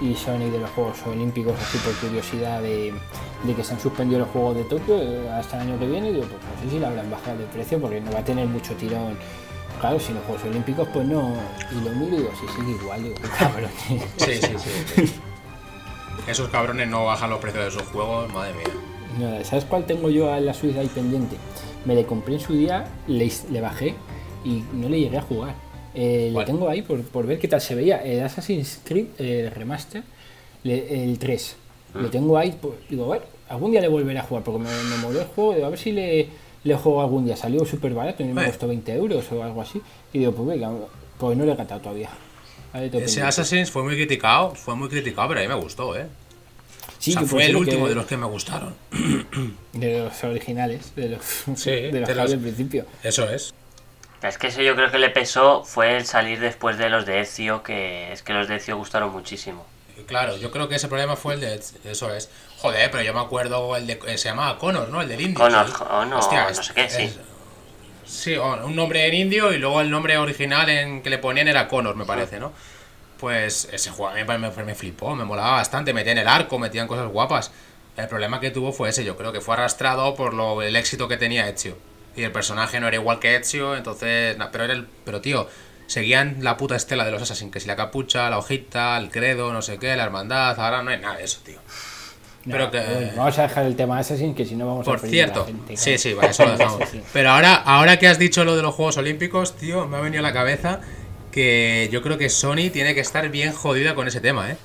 y 0.01 0.13
Sonic 0.15 0.51
de 0.51 0.59
los 0.59 0.69
Juegos 0.71 0.97
Olímpicos, 1.07 1.53
así 1.59 1.77
por 1.79 1.93
curiosidad 1.95 2.61
de, 2.61 2.93
de 3.43 3.53
que 3.53 3.63
se 3.63 3.73
han 3.73 3.79
suspendido 3.79 4.19
los 4.19 4.29
Juegos 4.29 4.55
de 4.55 4.63
Tokio 4.65 5.01
eh, 5.01 5.29
hasta 5.29 5.61
el 5.61 5.69
año 5.69 5.79
que 5.79 5.87
viene. 5.87 6.09
Y 6.09 6.13
digo, 6.13 6.25
pues 6.27 6.41
no 6.41 6.61
sé 6.63 6.69
si 6.69 6.79
le 6.79 6.85
habrán 6.85 7.09
bajado 7.09 7.37
de 7.37 7.45
precio 7.45 7.79
porque 7.79 8.01
no 8.01 8.11
va 8.11 8.19
a 8.19 8.23
tener 8.23 8.47
mucho 8.47 8.73
tirón. 8.75 9.17
Claro, 9.79 9.99
si 9.99 10.13
los 10.13 10.23
Juegos 10.23 10.43
Olímpicos, 10.45 10.87
pues 10.93 11.05
no. 11.05 11.35
Y 11.71 11.75
lo 11.83 11.91
miro 11.91 12.15
y 12.15 12.17
digo, 12.19 12.29
sí, 12.39 12.45
sigue 12.55 12.71
igual, 12.81 13.03
digo, 13.03 13.15
cabrón. 13.37 13.69
Sí, 14.17 14.33
sí, 14.41 14.53
sí. 14.95 15.13
Esos 16.27 16.49
cabrones 16.49 16.87
no 16.87 17.05
bajan 17.05 17.29
los 17.29 17.39
precios 17.39 17.65
de 17.65 17.71
sus 17.71 17.83
juegos, 17.89 18.31
madre 18.33 18.53
mía. 18.53 18.65
No, 19.19 19.43
¿Sabes 19.45 19.65
cuál 19.65 19.85
tengo 19.85 20.09
yo 20.09 20.33
a 20.33 20.39
la 20.39 20.53
Switch 20.53 20.75
ahí 20.75 20.87
pendiente? 20.87 21.37
Me 21.85 21.93
le 21.95 22.05
compré 22.05 22.35
en 22.35 22.39
su 22.39 22.53
día, 22.53 22.85
le, 23.07 23.31
le 23.51 23.61
bajé 23.61 23.95
y 24.43 24.63
no 24.73 24.89
le 24.89 24.99
llegué 24.99 25.17
a 25.17 25.21
jugar. 25.21 25.55
Eh, 25.95 26.29
¿Cuál? 26.33 26.45
tengo 26.45 26.69
ahí 26.69 26.81
por, 26.81 27.01
por 27.03 27.25
ver 27.25 27.39
qué 27.39 27.47
tal 27.47 27.61
se 27.61 27.73
veía. 27.75 27.97
El 28.03 28.21
Assassin's 28.23 28.79
Creed 28.83 29.07
eh, 29.17 29.51
Remaster, 29.53 30.03
le- 30.63 31.03
el 31.03 31.17
3. 31.17 31.55
Ah. 31.93 31.99
Lo 32.01 32.09
tengo 32.09 32.37
ahí, 32.37 32.57
pues, 32.61 32.73
digo, 32.89 33.05
a 33.13 33.17
ver, 33.17 33.27
algún 33.49 33.71
día 33.71 33.81
le 33.81 33.87
volveré 33.87 34.19
a 34.19 34.23
jugar 34.23 34.43
porque 34.43 34.59
me, 34.59 34.69
me 34.69 34.97
molió 34.97 35.21
el 35.21 35.27
juego. 35.27 35.53
Digo, 35.53 35.65
a 35.65 35.69
ver 35.69 35.79
si 35.79 35.91
le, 35.93 36.27
le 36.63 36.75
juego 36.75 37.01
algún 37.01 37.25
día. 37.25 37.37
Salió 37.37 37.63
súper 37.65 37.93
barato, 37.93 38.23
y 38.23 38.25
me 38.27 38.45
costó 38.45 38.67
20 38.67 38.93
euros 38.93 39.31
o 39.31 39.41
algo 39.43 39.61
así. 39.61 39.81
Y 40.13 40.19
digo, 40.19 40.31
pues 40.33 40.47
venga, 40.49 40.69
pues 41.17 41.37
no 41.37 41.45
le 41.45 41.53
he 41.53 41.55
catado 41.55 41.81
todavía. 41.81 42.09
Ese 42.73 42.89
pendiente. 42.89 43.21
Assassin's 43.21 43.71
fue 43.71 43.83
muy 43.83 43.95
criticado, 43.95 44.53
fue 44.53 44.75
muy 44.75 44.89
criticado, 44.89 45.29
pero 45.29 45.39
a 45.39 45.43
mí 45.43 45.47
me 45.49 45.55
gustó, 45.55 45.95
¿eh? 45.95 46.07
Sí, 46.99 47.11
o 47.11 47.13
sea, 47.13 47.21
que 47.21 47.27
fue 47.27 47.45
el 47.45 47.55
último 47.55 47.83
que- 47.85 47.89
de 47.89 47.95
los 47.95 48.05
que 48.05 48.17
me 48.17 48.25
gustaron. 48.25 48.73
de 49.73 49.99
los 49.99 50.23
originales, 50.25 50.93
de 50.95 51.09
los, 51.09 51.21
Sí, 51.55 51.69
de 51.71 51.99
los 52.01 52.09
de 52.09 52.15
los- 52.15 52.33
al 52.33 52.39
principio. 52.39 52.85
Eso 53.03 53.29
es. 53.29 53.53
Es 54.23 54.37
que 54.37 54.47
eso 54.47 54.61
yo 54.61 54.75
creo 54.75 54.89
que 54.91 54.97
le 54.97 55.09
pesó 55.09 55.63
fue 55.63 55.97
el 55.97 56.05
salir 56.05 56.39
después 56.39 56.77
de 56.77 56.89
los 56.89 57.05
de 57.05 57.19
Ezio, 57.21 57.61
que 57.63 58.11
es 58.11 58.23
que 58.23 58.33
los 58.33 58.47
de 58.47 58.55
Ezio 58.55 58.77
gustaron 58.77 59.11
muchísimo. 59.11 59.65
Y 59.97 60.01
Claro, 60.03 60.35
yo 60.37 60.51
creo 60.51 60.67
que 60.67 60.75
ese 60.75 60.87
problema 60.87 61.15
fue 61.15 61.35
el 61.35 61.41
de. 61.41 61.61
Eso 61.85 62.13
es. 62.13 62.29
Joder, 62.57 62.89
pero 62.91 63.03
yo 63.03 63.13
me 63.13 63.19
acuerdo 63.19 63.75
el 63.75 63.85
de. 63.87 63.99
eh, 64.07 64.17
Se 64.17 64.29
llamaba 64.29 64.57
Connor, 64.57 64.89
¿no? 64.89 65.01
El 65.01 65.07
del 65.09 65.21
indio. 65.21 65.37
Connor, 65.39 65.67
sí. 65.67 65.73
o 65.89 66.05
no, 66.05 66.19
Hostia, 66.19 66.43
no 66.43 66.49
es- 66.49 66.57
sé 66.57 66.73
qué, 66.73 66.89
sí. 66.89 67.03
es- 67.03 67.19
Sí, 68.05 68.35
o- 68.35 68.65
un 68.65 68.75
nombre 68.75 69.05
en 69.07 69.13
indio 69.15 69.51
y 69.53 69.57
luego 69.57 69.81
el 69.81 69.89
nombre 69.89 70.17
original 70.17 70.69
en 70.69 71.01
que 71.01 71.09
le 71.09 71.17
ponían 71.17 71.47
era 71.47 71.67
Connor, 71.67 71.95
me 71.95 72.05
parece, 72.05 72.39
¿no? 72.39 72.51
Pues 73.19 73.67
ese 73.71 73.89
juego 73.91 74.09
a 74.11 74.13
mí 74.15 74.23
me, 74.23 74.37
me- 74.37 74.63
me 74.63 74.75
flipó, 74.75 75.15
me 75.15 75.23
molaba 75.23 75.51
bastante. 75.53 75.93
Metían 75.93 76.17
el 76.17 76.27
arco, 76.27 76.59
metían 76.59 76.87
cosas 76.87 77.07
guapas. 77.09 77.51
El 77.97 78.07
problema 78.07 78.39
que 78.39 78.51
tuvo 78.51 78.73
fue 78.73 78.89
ese, 78.89 79.03
yo 79.05 79.15
creo 79.15 79.31
que 79.31 79.39
fue 79.41 79.53
arrastrado 79.55 80.15
por 80.15 80.33
lo, 80.33 80.61
el 80.61 80.75
éxito 80.75 81.07
que 81.07 81.17
tenía 81.17 81.47
Ezio. 81.47 81.77
Y 82.15 82.23
el 82.23 82.31
personaje 82.31 82.79
no 82.79 82.87
era 82.87 82.95
igual 82.97 83.19
que 83.19 83.35
Ezio, 83.35 83.75
entonces. 83.75 84.37
pero 84.51 84.63
era 84.63 84.73
el. 84.73 84.87
Pero 85.03 85.21
tío, 85.21 85.47
seguían 85.87 86.37
la 86.41 86.57
puta 86.57 86.75
estela 86.75 87.05
de 87.05 87.11
los 87.11 87.21
Assassin, 87.21 87.51
que 87.51 87.59
si 87.59 87.67
la 87.67 87.75
capucha, 87.75 88.29
la 88.29 88.37
hojita, 88.37 88.97
el 88.97 89.09
credo, 89.11 89.51
no 89.53 89.61
sé 89.61 89.77
qué, 89.77 89.95
la 89.95 90.03
hermandad, 90.03 90.59
ahora 90.59 90.81
no 90.81 90.91
hay 90.91 90.99
nada 90.99 91.17
de 91.17 91.23
eso, 91.25 91.39
tío. 91.43 91.59
Pero 92.45 92.65
No, 92.65 92.71
que- 92.71 92.79
bueno, 92.79 93.11
vamos 93.17 93.39
a 93.39 93.41
dejar 93.43 93.65
el 93.65 93.75
tema 93.75 93.97
Assassin, 93.97 94.35
que 94.35 94.45
si 94.45 94.55
no 94.55 94.67
vamos 94.67 94.81
a 94.87 94.91
Por 94.91 94.99
a 94.99 95.01
la 95.01 95.07
cierto, 95.09 95.45
gente, 95.45 95.75
sí, 95.77 95.97
sí, 95.97 96.13
vale, 96.13 96.29
eso 96.29 96.45
lo 96.45 96.51
dejamos. 96.57 96.79
Sí, 96.91 96.97
sí. 96.99 97.03
Pero 97.11 97.31
ahora, 97.31 97.55
ahora 97.55 97.97
que 97.97 98.07
has 98.07 98.19
dicho 98.19 98.45
lo 98.45 98.55
de 98.55 98.61
los 98.61 98.75
Juegos 98.75 98.97
Olímpicos, 98.97 99.55
tío, 99.57 99.87
me 99.87 99.97
ha 99.97 100.01
venido 100.01 100.19
a 100.19 100.23
la 100.23 100.31
cabeza 100.33 100.79
que 101.31 101.89
yo 101.91 102.01
creo 102.01 102.17
que 102.17 102.29
Sony 102.29 102.69
tiene 102.71 102.93
que 102.93 103.01
estar 103.01 103.27
bien 103.29 103.51
jodida 103.51 103.95
con 103.95 104.07
ese 104.07 104.21
tema, 104.21 104.51
¿eh? 104.51 104.57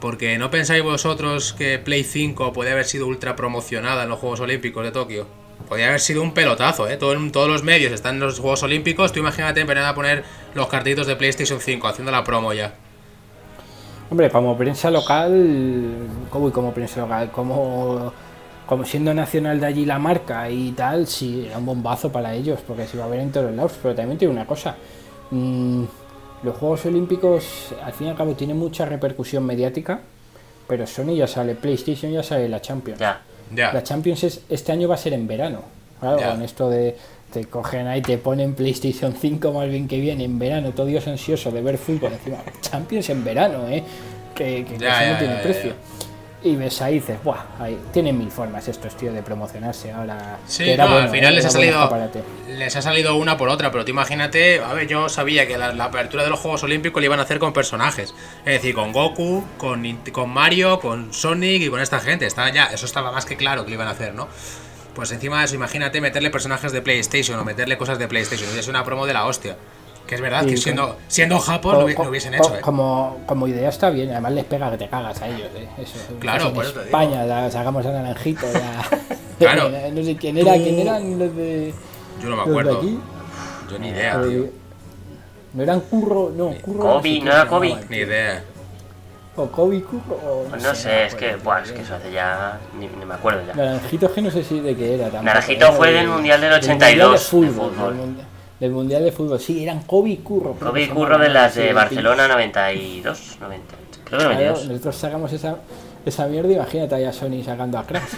Porque 0.00 0.36
no 0.38 0.50
pensáis 0.50 0.82
vosotros 0.82 1.52
que 1.52 1.78
Play 1.78 2.04
5 2.04 2.52
puede 2.52 2.70
haber 2.72 2.84
sido 2.84 3.06
ultra 3.06 3.34
promocionada 3.34 4.02
en 4.02 4.08
los 4.10 4.18
Juegos 4.18 4.40
Olímpicos 4.40 4.84
de 4.84 4.90
Tokio. 4.92 5.26
Podría 5.68 5.88
haber 5.88 6.00
sido 6.00 6.22
un 6.22 6.32
pelotazo, 6.32 6.88
¿eh? 6.88 6.96
Todo, 6.96 7.14
todos 7.30 7.48
los 7.48 7.62
medios 7.62 7.92
están 7.92 8.16
en 8.16 8.20
los 8.20 8.38
Juegos 8.38 8.62
Olímpicos. 8.62 9.12
Tú 9.12 9.20
imagínate 9.20 9.60
empezar 9.60 9.84
a 9.84 9.94
poner 9.94 10.24
los 10.54 10.66
cartitos 10.68 11.06
de 11.06 11.16
PlayStation 11.16 11.60
5 11.60 11.88
haciendo 11.88 12.12
la 12.12 12.24
promo 12.24 12.52
ya. 12.52 12.74
Hombre, 14.10 14.28
como 14.28 14.58
prensa 14.58 14.90
local, 14.90 15.88
como, 16.28 16.52
como 16.52 16.74
prensa 16.74 17.00
local, 17.00 17.30
como, 17.30 18.12
como 18.66 18.84
siendo 18.84 19.14
nacional 19.14 19.58
de 19.58 19.66
allí 19.66 19.86
la 19.86 19.98
marca 19.98 20.50
y 20.50 20.72
tal, 20.72 21.06
sí, 21.06 21.46
era 21.46 21.56
un 21.56 21.64
bombazo 21.64 22.12
para 22.12 22.34
ellos, 22.34 22.60
porque 22.66 22.86
se 22.86 22.98
iba 22.98 23.06
a 23.06 23.08
ver 23.08 23.20
en 23.20 23.32
todos 23.32 23.54
lados. 23.54 23.72
Pero 23.82 23.94
también 23.94 24.18
tiene 24.18 24.34
una 24.34 24.46
cosa, 24.46 24.76
mm, 25.30 25.84
los 26.42 26.56
Juegos 26.58 26.84
Olímpicos 26.84 27.74
al 27.82 27.92
fin 27.94 28.08
y 28.08 28.10
al 28.10 28.16
cabo 28.16 28.34
tienen 28.34 28.58
mucha 28.58 28.84
repercusión 28.84 29.46
mediática, 29.46 30.00
pero 30.68 30.86
Sony 30.86 31.14
ya 31.16 31.26
sale, 31.26 31.54
PlayStation 31.54 32.12
ya 32.12 32.22
sale 32.22 32.48
la 32.48 32.60
Champions. 32.60 33.00
Ya. 33.00 33.22
La 33.72 33.82
Champions 33.82 34.24
es, 34.24 34.40
este 34.48 34.72
año 34.72 34.88
va 34.88 34.94
a 34.94 34.98
ser 34.98 35.12
en 35.12 35.26
verano. 35.26 35.60
Claro, 36.00 36.18
con 36.32 36.42
esto 36.42 36.68
de 36.70 36.96
te 37.32 37.44
cogen 37.46 37.86
ahí, 37.86 38.02
te 38.02 38.18
ponen 38.18 38.54
PlayStation 38.54 39.14
5 39.18 39.52
más 39.52 39.68
bien 39.68 39.88
que 39.88 39.98
viene 40.00 40.24
en 40.24 40.38
verano, 40.38 40.70
todo 40.72 40.86
Dios 40.86 41.06
ansioso 41.06 41.50
de 41.50 41.62
ver 41.62 41.78
fútbol. 41.78 42.12
Encima, 42.12 42.38
Champions 42.60 43.08
en 43.10 43.24
verano, 43.24 43.68
¿eh? 43.68 43.82
Que, 44.34 44.64
que- 44.64 44.74
eso 44.74 45.12
no 45.12 45.18
tiene 45.18 45.34
precio. 45.42 45.72
Y 46.44 46.56
ves 46.56 46.82
ahí 46.82 46.96
y 46.96 46.98
dices, 46.98 47.22
¡buah! 47.22 47.40
Ahí, 47.60 47.78
tienen 47.92 48.18
mil 48.18 48.30
formas 48.30 48.66
estos, 48.66 48.96
tío, 48.96 49.12
de 49.12 49.22
promocionarse 49.22 49.92
ahora. 49.92 50.38
Sí, 50.46 50.64
que 50.64 50.72
era 50.72 50.84
no, 50.84 50.90
bueno, 50.92 51.06
al 51.06 51.12
final 51.12 51.34
les 51.36 51.44
ha 51.44 51.50
salido 51.50 51.90
les 52.48 52.76
ha 52.76 52.82
salido 52.82 53.14
una 53.14 53.36
por 53.36 53.48
otra, 53.48 53.70
pero 53.70 53.84
tú 53.84 53.90
imagínate, 53.92 54.60
a 54.60 54.72
ver, 54.72 54.88
yo 54.88 55.08
sabía 55.08 55.46
que 55.46 55.56
la, 55.56 55.72
la 55.72 55.84
apertura 55.84 56.24
de 56.24 56.30
los 56.30 56.40
Juegos 56.40 56.64
Olímpicos 56.64 57.00
le 57.00 57.06
iban 57.06 57.20
a 57.20 57.22
hacer 57.22 57.38
con 57.38 57.52
personajes, 57.52 58.12
es 58.44 58.52
decir, 58.52 58.74
con 58.74 58.92
Goku, 58.92 59.44
con, 59.56 59.84
con 60.10 60.30
Mario, 60.30 60.80
con 60.80 61.12
Sonic 61.12 61.62
y 61.62 61.70
con 61.70 61.80
esta 61.80 62.00
gente, 62.00 62.26
estaba 62.26 62.50
ya, 62.50 62.66
eso 62.66 62.86
estaba 62.86 63.12
más 63.12 63.24
que 63.24 63.36
claro 63.36 63.64
que 63.64 63.70
lo 63.70 63.74
iban 63.74 63.88
a 63.88 63.92
hacer, 63.92 64.12
¿no? 64.12 64.28
Pues 64.94 65.12
encima 65.12 65.38
de 65.38 65.46
eso, 65.46 65.54
imagínate 65.54 66.00
meterle 66.00 66.30
personajes 66.30 66.72
de 66.72 66.82
PlayStation 66.82 67.38
o 67.38 67.44
meterle 67.44 67.78
cosas 67.78 67.98
de 67.98 68.08
PlayStation, 68.08 68.50
es 68.58 68.68
una 68.68 68.84
promo 68.84 69.06
de 69.06 69.14
la 69.14 69.26
hostia. 69.26 69.56
Que 70.12 70.16
es 70.16 70.20
verdad 70.20 70.44
que 70.44 70.58
siendo, 70.58 70.98
siendo 71.08 71.38
Japón 71.38 71.78
lo, 71.78 71.86
hubi- 71.88 71.94
Co- 71.94 72.04
lo 72.04 72.10
hubiesen 72.10 72.34
hecho, 72.34 72.54
¿eh? 72.54 72.60
Como, 72.60 73.20
como 73.24 73.48
idea 73.48 73.70
está 73.70 73.88
bien, 73.88 74.10
además 74.10 74.32
les 74.32 74.44
pega 74.44 74.70
que 74.70 74.76
te 74.76 74.86
cagas 74.88 75.22
a 75.22 75.26
ellos. 75.26 75.48
¿eh? 75.56 75.66
Eso, 75.78 75.94
Claro, 76.20 76.52
por 76.52 76.64
eso 76.66 76.74
te 76.74 76.80
España, 76.82 77.24
la- 77.24 77.50
sacamos 77.50 77.86
a 77.86 77.92
Naranjito. 77.92 78.44
ya. 78.52 78.84
Claro. 79.38 79.70
no 79.94 80.02
sé 80.04 80.14
quién 80.16 80.36
era, 80.36 80.52
Tú- 80.52 80.62
quién 80.62 80.78
eran 80.80 81.18
los 81.18 81.34
de. 81.34 81.72
Yo 82.22 82.28
no 82.28 82.36
me 82.36 82.42
los 82.42 82.44
de 82.44 82.50
acuerdo. 82.50 82.78
aquí. 82.78 82.98
Yo 83.70 83.78
ni 83.78 83.88
idea, 83.88 84.20
Eh, 84.22 84.28
tío. 84.28 84.44
No 85.54 85.62
eran 85.62 85.80
Curro, 85.80 86.30
no, 86.36 86.50
Curro. 86.60 86.80
Kobe, 86.80 87.02
sé 87.14 87.20
¿no 87.22 87.32
era 87.32 87.46
Kobe? 87.46 87.76
Ni 87.88 87.96
idea. 87.96 88.44
O 89.34 89.46
Kobe 89.46 89.80
Curro. 89.82 90.14
O 90.26 90.44
Pues 90.50 90.62
no 90.62 90.74
sé, 90.74 90.88
me 90.88 91.06
es 91.06 91.14
que, 91.14 91.36
buah, 91.36 91.62
es 91.62 91.72
que 91.72 91.80
eso 91.80 91.94
hace 91.94 92.12
ya. 92.12 92.60
Ni, 92.78 92.86
ni 92.86 93.06
me 93.06 93.14
acuerdo 93.14 93.40
ya. 93.46 93.54
Naranjito 93.54 94.04
es 94.06 94.12
que 94.12 94.20
no 94.20 94.30
sé 94.30 94.44
si 94.44 94.60
de 94.60 94.76
qué 94.76 94.94
era 94.94 95.04
tampoco. 95.04 95.24
Naranjito 95.24 95.64
era 95.68 95.72
fue 95.72 95.88
de- 95.88 95.94
del 95.94 96.08
Mundial 96.08 96.40
del 96.42 96.50
Mundial 96.50 96.76
82 96.76 97.10
de 97.12 97.12
de 97.12 97.18
fútbol. 97.50 97.70
fútbol. 97.72 97.96
Del, 98.62 98.70
mundial, 98.70 99.02
de 99.02 99.10
Fútbol, 99.10 99.40
sí, 99.40 99.62
eran 99.64 99.82
Kobe 99.82 100.10
y 100.10 100.16
Curro. 100.18 100.54
Kobe 100.54 100.84
y 100.84 100.88
Curro 100.88 101.18
de 101.18 101.28
las 101.30 101.56
de 101.56 101.72
Barcelona 101.72 102.28
92, 102.28 103.38
90. 103.40 103.74
Creo 103.74 104.00
que 104.04 104.08
Claro, 104.08 104.24
92. 104.34 104.68
nosotros 104.68 104.96
sacamos 104.96 105.32
esa. 105.32 105.56
esa 106.06 106.26
mierda, 106.28 106.52
imagínate 106.52 106.94
ahí 106.94 107.04
a 107.04 107.12
Sony 107.12 107.42
sacando 107.44 107.78
a 107.78 107.84
Crash. 107.86 108.02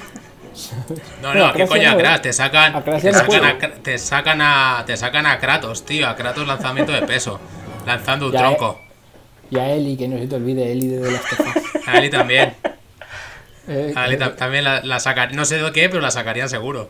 No, 1.23 1.35
no, 1.35 1.53
¿qué 1.53 1.67
coño 1.67 1.91
a? 1.91 2.15
¿eh? 2.15 2.19
Te 2.21 2.33
sacan, 2.33 2.77
A 2.77 2.85
te 2.85 3.01
sacan, 3.13 3.45
a, 3.45 3.59
te 3.83 3.99
sacan 3.99 4.41
a 4.41 4.85
te 4.87 4.97
sacan 4.97 5.27
a 5.27 5.39
Kratos, 5.41 5.85
tío, 5.85 6.07
a 6.07 6.15
Kratos 6.15 6.47
lanzamiento 6.47 6.93
de 6.93 7.03
peso, 7.03 7.41
lanzando 7.87 8.27
un 8.27 8.33
Ya, 8.33 8.39
tronco. 8.39 8.79
Y 9.51 9.59
a 9.59 9.71
Eli, 9.75 9.97
que 9.97 10.07
no 10.07 10.17
se 10.17 10.29
te 10.29 10.37
olvide, 10.37 10.71
Eli 10.71 10.87
de 10.89 11.09
of 11.09 11.33
Us. 11.33 11.87
A 11.89 11.99
Eli 11.99 12.09
también. 12.11 12.55
Eh, 13.67 13.93
A 13.97 14.07
Eli 14.07 14.15
eh, 14.15 14.19
ta- 14.19 14.37
también 14.37 14.63
la, 14.65 14.81
la 14.85 15.01
sacarían, 15.01 15.37
no 15.37 15.45
sé 15.45 15.59
de 15.61 15.73
qué, 15.73 15.89
pero 15.89 16.01
la 16.01 16.11
sacarían 16.13 16.49
seguro. 16.49 16.89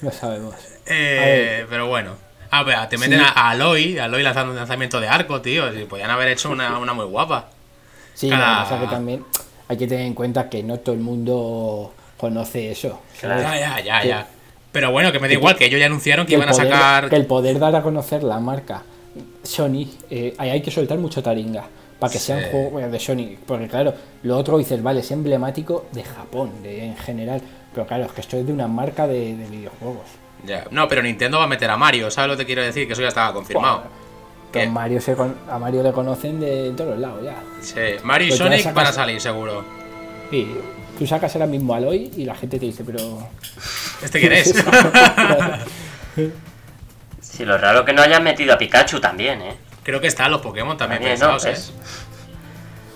no 0.00 0.10
sabemos. 0.10 0.54
Eh, 0.92 1.66
pero 1.68 1.86
bueno. 1.88 2.12
Ah, 2.50 2.62
pero 2.66 2.86
te 2.88 2.98
meten 2.98 3.18
Sí. 3.20 3.24
a, 3.34 3.50
Aloy, 3.50 3.98
Aloy 3.98 4.22
lanzando 4.22 4.50
un 4.52 4.56
lanzamiento 4.58 5.00
de 5.00 5.08
arco, 5.08 5.40
tío. 5.40 5.72
Si 5.72 5.84
podían 5.84 6.10
haber 6.10 6.28
hecho 6.28 6.50
una, 6.50 6.78
una 6.78 6.92
muy 6.92 7.06
guapa. 7.06 7.48
Sí, 8.14 8.28
Cada- 8.28 8.62
pasa 8.64 8.74
es 8.76 8.80
que 8.82 8.86
también 8.88 9.24
hay 9.68 9.76
que 9.78 9.86
tener 9.86 10.04
en 10.06 10.14
cuenta 10.14 10.50
que 10.50 10.62
no 10.62 10.78
todo 10.78 10.94
el 10.94 11.00
mundo 11.00 11.94
conoce 12.18 12.70
eso. 12.70 13.00
¿sabes? 13.18 13.42
Ya, 13.42 13.58
ya, 13.58 13.80
ya, 13.80 14.00
Que- 14.02 14.08
ya. 14.08 14.26
Pero 14.70 14.90
bueno, 14.90 15.12
que 15.12 15.18
me 15.18 15.28
da 15.28 15.34
igual, 15.34 15.56
que 15.56 15.66
ellos 15.66 15.80
ya 15.80 15.86
anunciaron 15.86 16.26
que 16.26 16.34
iban 16.34 16.48
a 16.48 16.52
poder, 16.52 16.70
sacar. 16.72 17.08
que 17.10 17.16
el 17.16 17.26
poder 17.26 17.58
dar 17.58 17.74
a 17.76 17.82
conocer 17.82 18.22
la 18.22 18.38
marca 18.40 18.82
Sony, 19.42 19.86
eh, 20.10 20.34
ahí 20.38 20.50
hay 20.50 20.62
que 20.62 20.70
soltar 20.70 20.96
mucho 20.98 21.22
taringa 21.22 21.64
para 21.98 22.10
que 22.12 22.18
Sí. 22.18 22.32
juegos 22.50 22.72
bueno, 22.72 22.88
de 22.90 22.98
Sony. 23.00 23.36
Porque 23.46 23.68
claro, 23.68 23.94
lo 24.22 24.36
otro 24.38 24.56
dices, 24.58 24.82
vale, 24.82 25.00
es 25.00 25.10
emblemático 25.10 25.86
de 25.92 26.04
Japón, 26.04 26.62
de, 26.62 26.84
en 26.86 26.96
general. 26.96 27.40
Pero 27.74 27.86
claro, 27.86 28.04
es 28.04 28.12
que 28.12 28.20
esto 28.22 28.36
es 28.38 28.46
de 28.46 28.52
una 28.52 28.66
marca 28.68 29.06
de, 29.06 29.34
de 29.36 29.46
videojuegos. 29.46 30.04
Ya. 30.44 30.64
No, 30.70 30.88
pero 30.88 31.02
Nintendo 31.02 31.38
va 31.38 31.44
a 31.44 31.48
meter 31.48 31.70
a 31.70 31.76
Mario, 31.76 32.10
¿sabes 32.10 32.30
lo 32.30 32.36
que 32.36 32.42
te 32.42 32.46
quiero 32.46 32.62
decir? 32.62 32.86
Que 32.86 32.94
eso 32.94 33.02
ya 33.02 33.08
estaba 33.08 33.32
confirmado. 33.32 33.84
Que 34.52 34.62
a 34.64 34.68
Mario, 34.70 35.00
se 35.00 35.14
con- 35.14 35.36
a 35.50 35.58
Mario 35.58 35.82
le 35.82 35.92
conocen 35.92 36.40
de 36.40 36.72
todos 36.76 36.90
los 36.90 36.98
lados 36.98 37.22
ya. 37.24 37.36
Sí, 37.60 37.80
Mario 38.02 38.26
y 38.26 38.30
Pues 38.30 38.38
Sonic 38.38 38.60
sacas- 38.60 38.74
van 38.74 38.86
a 38.86 38.92
salir, 38.92 39.20
seguro. 39.20 39.64
Y 40.30 40.46
tú 40.98 41.06
sacas 41.06 41.34
ahora 41.36 41.46
mismo 41.46 41.74
Aloy 41.74 42.10
y 42.16 42.24
la 42.24 42.34
gente 42.34 42.58
te 42.58 42.66
dice, 42.66 42.82
pero. 42.84 43.00
¿Este 44.02 44.20
quién 44.20 44.32
es? 44.34 44.52
Sí, 47.20 47.44
lo 47.46 47.56
raro 47.56 47.84
que 47.84 47.92
no 47.94 48.02
hayan 48.02 48.22
metido 48.22 48.52
a 48.52 48.58
Pikachu 48.58 49.00
también, 49.00 49.40
¿eh? 49.42 49.54
Creo 49.82 50.00
que 50.00 50.06
están 50.08 50.30
los 50.30 50.40
Pokémon 50.42 50.76
también, 50.76 51.00
También, 51.00 51.18
¿no? 51.20 51.32
pensados, 51.38 51.46
¿eh? 51.46 51.52
Es- 51.52 51.72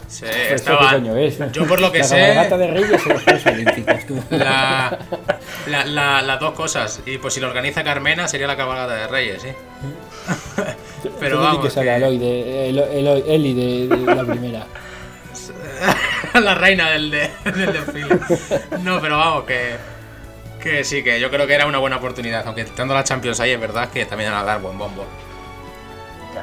Sí, 0.08 0.24
¿Eso 0.24 0.34
qué 0.48 0.54
estaban. 0.54 1.06
es? 1.18 1.38
Yo 1.52 1.66
por 1.66 1.80
lo 1.80 1.90
que 1.90 1.98
la 1.98 2.04
sé. 2.04 2.16
de 2.16 2.66
Reyes 2.68 2.88
y 3.04 3.08
los 3.08 3.22
Juegos 3.22 3.46
Olímpicos, 3.46 4.06
tú. 4.06 4.22
La, 4.30 4.98
la- 5.66 5.84
la- 5.84 6.22
las 6.22 6.40
dos 6.40 6.52
cosas. 6.54 7.00
Y 7.06 7.18
pues 7.18 7.34
si 7.34 7.40
lo 7.40 7.48
organiza 7.48 7.82
Carmena 7.84 8.28
sería 8.28 8.46
la 8.46 8.56
cabalgata 8.56 8.94
de 8.94 9.06
Reyes, 9.06 9.42
¿sí? 9.42 9.48
Pero 11.20 11.40
vamos. 11.40 11.64
que 11.64 11.70
sale 11.70 11.86
que- 11.86 11.92
Aloy 11.94 12.18
de, 12.18 12.70
Elo- 12.70 12.86
Elo- 12.90 13.24
Eli 13.26 13.54
de, 13.88 13.96
de 13.96 14.14
la 14.14 14.24
primera. 14.24 14.66
la 16.40 16.54
reina 16.54 16.90
del, 16.90 17.10
de- 17.10 17.30
del 17.44 17.72
desfile. 17.72 18.18
No, 18.82 19.00
pero 19.00 19.18
vamos, 19.18 19.44
que, 19.44 19.76
que 20.62 20.84
sí, 20.84 21.02
que 21.04 21.20
yo 21.20 21.30
creo 21.30 21.46
que 21.46 21.54
era 21.54 21.66
una 21.66 21.78
buena 21.78 21.96
oportunidad. 21.96 22.42
Aunque 22.46 22.62
estando 22.62 22.94
la 22.94 23.04
Champions 23.04 23.40
ahí, 23.40 23.52
es 23.52 23.60
verdad 23.60 23.88
que 23.90 24.04
también 24.06 24.30
van 24.32 24.40
a 24.40 24.44
dar 24.44 24.60
buen 24.60 24.76
bombo. 24.78 25.04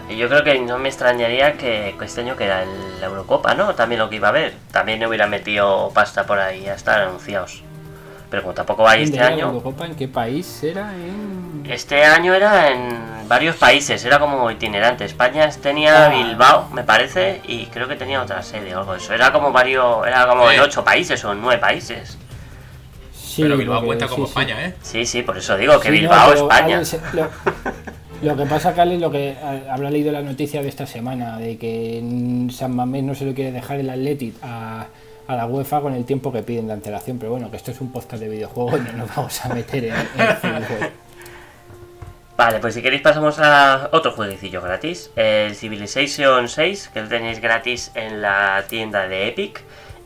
Y 0.10 0.18
yo 0.18 0.28
creo 0.28 0.44
que 0.44 0.60
no 0.60 0.78
me 0.80 0.90
extrañaría 0.90 1.54
que 1.54 1.96
este 2.02 2.22
año 2.22 2.36
que 2.36 2.46
era 2.46 2.64
el- 2.64 3.00
la 3.02 3.08
Eurocopa, 3.08 3.54
¿no? 3.56 3.74
También 3.76 4.00
lo 4.00 4.10
que 4.10 4.16
iba 4.18 4.28
a 4.28 4.32
haber. 4.32 4.54
También 4.72 5.04
hubiera 5.06 5.28
metido 5.28 5.92
pasta 5.94 6.26
por 6.26 6.40
ahí, 6.40 6.64
ya 6.64 6.74
están 6.76 7.02
anunciados. 7.02 7.62
Pero 8.34 8.42
como 8.42 8.56
tampoco 8.56 8.82
va 8.82 8.96
este 8.96 9.12
¿Dónde 9.12 9.18
era 9.18 9.30
la 9.30 9.36
año. 9.36 9.46
Eurocopa? 9.50 9.86
¿En 9.86 9.94
qué 9.94 10.08
país 10.08 10.64
era? 10.64 10.92
En... 10.96 11.64
Este 11.70 12.04
año 12.04 12.34
era 12.34 12.72
en 12.72 13.28
varios 13.28 13.56
países, 13.58 14.04
era 14.06 14.18
como 14.18 14.50
itinerante. 14.50 15.06
España 15.06 15.48
tenía 15.62 16.08
Ah. 16.08 16.10
Bilbao, 16.10 16.68
me 16.74 16.84
parece, 16.84 17.42
y 17.48 17.68
creo 17.68 17.88
que 17.88 17.96
tenía 17.96 18.20
otra 18.24 18.42
sede 18.42 18.76
o 18.76 18.80
algo 18.80 18.94
de 18.94 18.98
eso. 18.98 19.14
Era 19.14 19.32
como 19.32 19.52
varios, 19.52 20.08
era 20.08 20.26
como 20.26 20.50
en 20.50 20.60
ocho 20.62 20.84
países 20.84 21.24
o 21.26 21.32
en 21.32 21.42
nueve 21.42 21.62
países. 21.62 22.18
Sí, 23.14 23.44
pero 23.44 23.56
Bilbao 23.56 23.86
cuenta 23.86 24.08
sí, 24.08 24.14
como 24.16 24.26
sí. 24.26 24.30
España, 24.32 24.66
¿eh? 24.66 24.74
Sí, 24.82 25.06
sí, 25.06 25.22
por 25.22 25.38
eso 25.38 25.56
digo 25.56 25.80
que 25.80 25.90
Sí, 25.90 25.94
no, 25.94 26.00
Bilbao, 26.00 26.30
pero, 26.32 26.42
España. 26.42 26.82
Lo, 27.14 27.30
lo 28.32 28.36
que 28.36 28.46
pasa, 28.50 28.74
Cali, 28.74 28.98
lo 28.98 29.12
que 29.12 29.38
a- 29.44 29.76
habrá 29.76 29.92
leído 29.92 30.12
la 30.12 30.24
noticia 30.24 30.64
de 30.64 30.70
esta 30.70 30.88
semana, 30.88 31.38
de 31.38 31.60
que 31.60 32.00
en 32.00 32.50
San 32.50 32.76
Mamés 32.76 33.04
no 33.04 33.14
se 33.14 33.26
lo 33.26 33.36
quiere 33.36 33.52
dejar 33.52 33.78
el 33.80 33.92
Athletic 33.92 34.34
a, 34.42 34.88
a 35.28 35.36
la 35.36 35.46
UEFA 35.46 35.82
con 35.82 35.94
el 35.94 36.06
tiempo 36.06 36.32
que 36.32 36.44
piden 36.44 36.68
de 36.68 36.74
antelación. 36.74 37.18
Pero 37.18 37.32
bueno, 37.32 37.50
que 37.52 37.58
esto 37.58 37.72
es 37.72 37.82
un 37.82 37.92
podcast 37.92 38.22
de 38.22 38.30
videojuegos 38.30 38.80
y 38.80 38.92
no 38.92 38.94
nos 38.94 39.16
vamos 39.16 39.46
a 39.46 39.50
meter 39.54 39.86
en, 39.86 39.94
en. 39.94 41.04
Vale, 42.36 42.60
pues 42.60 42.74
si 42.74 42.82
queréis 42.82 43.04
pasamos 43.04 43.38
a 43.40 43.90
otro 43.92 44.12
jueguecillo 44.12 44.62
gratis. 44.62 45.12
El 45.16 45.56
Civilization 45.56 46.50
6, 46.50 46.90
que 46.92 47.02
lo 47.02 47.08
tenéis 47.08 47.40
gratis 47.40 47.92
en 47.94 48.22
la 48.22 48.64
tienda 48.68 49.08
de 49.08 49.28
Epic. 49.28 49.62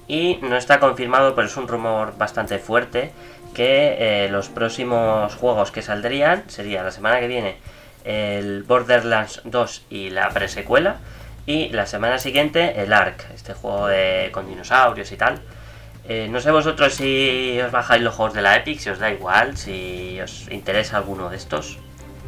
Y 0.09 0.37
no 0.41 0.57
está 0.57 0.79
confirmado, 0.79 1.35
pero 1.35 1.47
es 1.47 1.57
un 1.57 1.67
rumor 1.67 2.17
bastante 2.17 2.59
fuerte, 2.59 3.11
que 3.53 4.25
eh, 4.25 4.29
los 4.29 4.49
próximos 4.49 5.35
juegos 5.35 5.71
que 5.71 5.81
saldrían 5.81 6.43
sería 6.47 6.83
la 6.83 6.91
semana 6.91 7.19
que 7.19 7.27
viene 7.27 7.57
el 8.03 8.63
Borderlands 8.63 9.41
2 9.43 9.85
y 9.89 10.09
la 10.09 10.29
presecuela. 10.29 10.97
Y 11.47 11.69
la 11.69 11.85
semana 11.85 12.19
siguiente 12.19 12.81
el 12.81 12.91
Ark, 12.91 13.25
este 13.33 13.53
juego 13.53 13.87
de, 13.87 14.29
con 14.33 14.47
dinosaurios 14.49 15.11
y 15.11 15.15
tal. 15.17 15.39
Eh, 16.07 16.27
no 16.29 16.39
sé 16.41 16.51
vosotros 16.51 16.93
si 16.93 17.57
os 17.61 17.71
bajáis 17.71 18.01
los 18.03 18.13
juegos 18.13 18.33
de 18.35 18.41
la 18.41 18.57
Epic, 18.57 18.79
si 18.79 18.89
os 18.89 18.99
da 18.99 19.09
igual, 19.11 19.57
si 19.57 20.19
os 20.21 20.47
interesa 20.51 20.97
alguno 20.97 21.29
de 21.29 21.37
estos. 21.37 21.77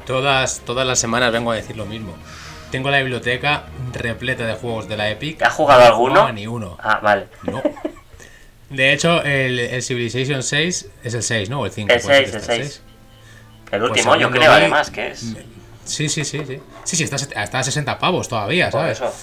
Todas, 0.08 0.62
todas 0.62 0.88
las 0.88 1.00
semanas 1.00 1.32
vengo 1.34 1.52
a 1.52 1.56
decir 1.56 1.76
lo 1.76 1.86
mismo. 1.86 2.16
Tengo 2.72 2.90
la 2.92 3.00
biblioteca 3.00 3.64
repleta 3.92 4.46
de 4.46 4.54
juegos 4.54 4.88
de 4.88 4.96
la 4.96 5.10
Epic. 5.10 5.42
¿Has 5.42 5.54
jugado 5.54 5.82
No 5.82 5.88
alguno? 5.88 6.22
a 6.26 6.32
ni 6.32 6.48
uno. 6.48 6.78
Ah, 6.82 7.00
vale. 7.04 7.28
No. 7.44 7.62
De 8.70 8.94
hecho, 8.94 9.22
el, 9.24 9.60
el 9.60 9.84
Civilization 9.84 10.44
6 10.44 10.90
es 11.04 11.14
el 11.14 11.24
6, 11.24 11.50
¿no? 11.50 11.60
O 11.62 11.66
el 11.66 11.72
5. 11.72 11.92
El 11.94 12.02
puede 12.02 12.26
ser 12.26 12.26
6, 12.26 12.34
el 12.34 12.42
este, 12.42 12.64
6. 12.64 12.82
El 13.72 13.80
Pues 13.80 13.92
último, 13.92 14.16
yo 14.16 14.32
creo, 14.32 14.52
además, 14.52 14.92
que 14.92 15.10
es. 15.10 15.36
Sí, 15.84 16.08
sí, 16.08 16.24
sí, 16.24 16.42
sí. 16.46 16.62
Sí, 16.90 16.96
sí, 16.96 17.04
está, 17.04 17.18
a- 17.40 17.44
está 17.44 17.60
a 17.60 17.64
60 17.64 18.00
pavos 18.00 18.28
todavía, 18.28 18.70
Por 18.72 18.82
¿sabes? 18.82 19.00
eso. 19.02 19.14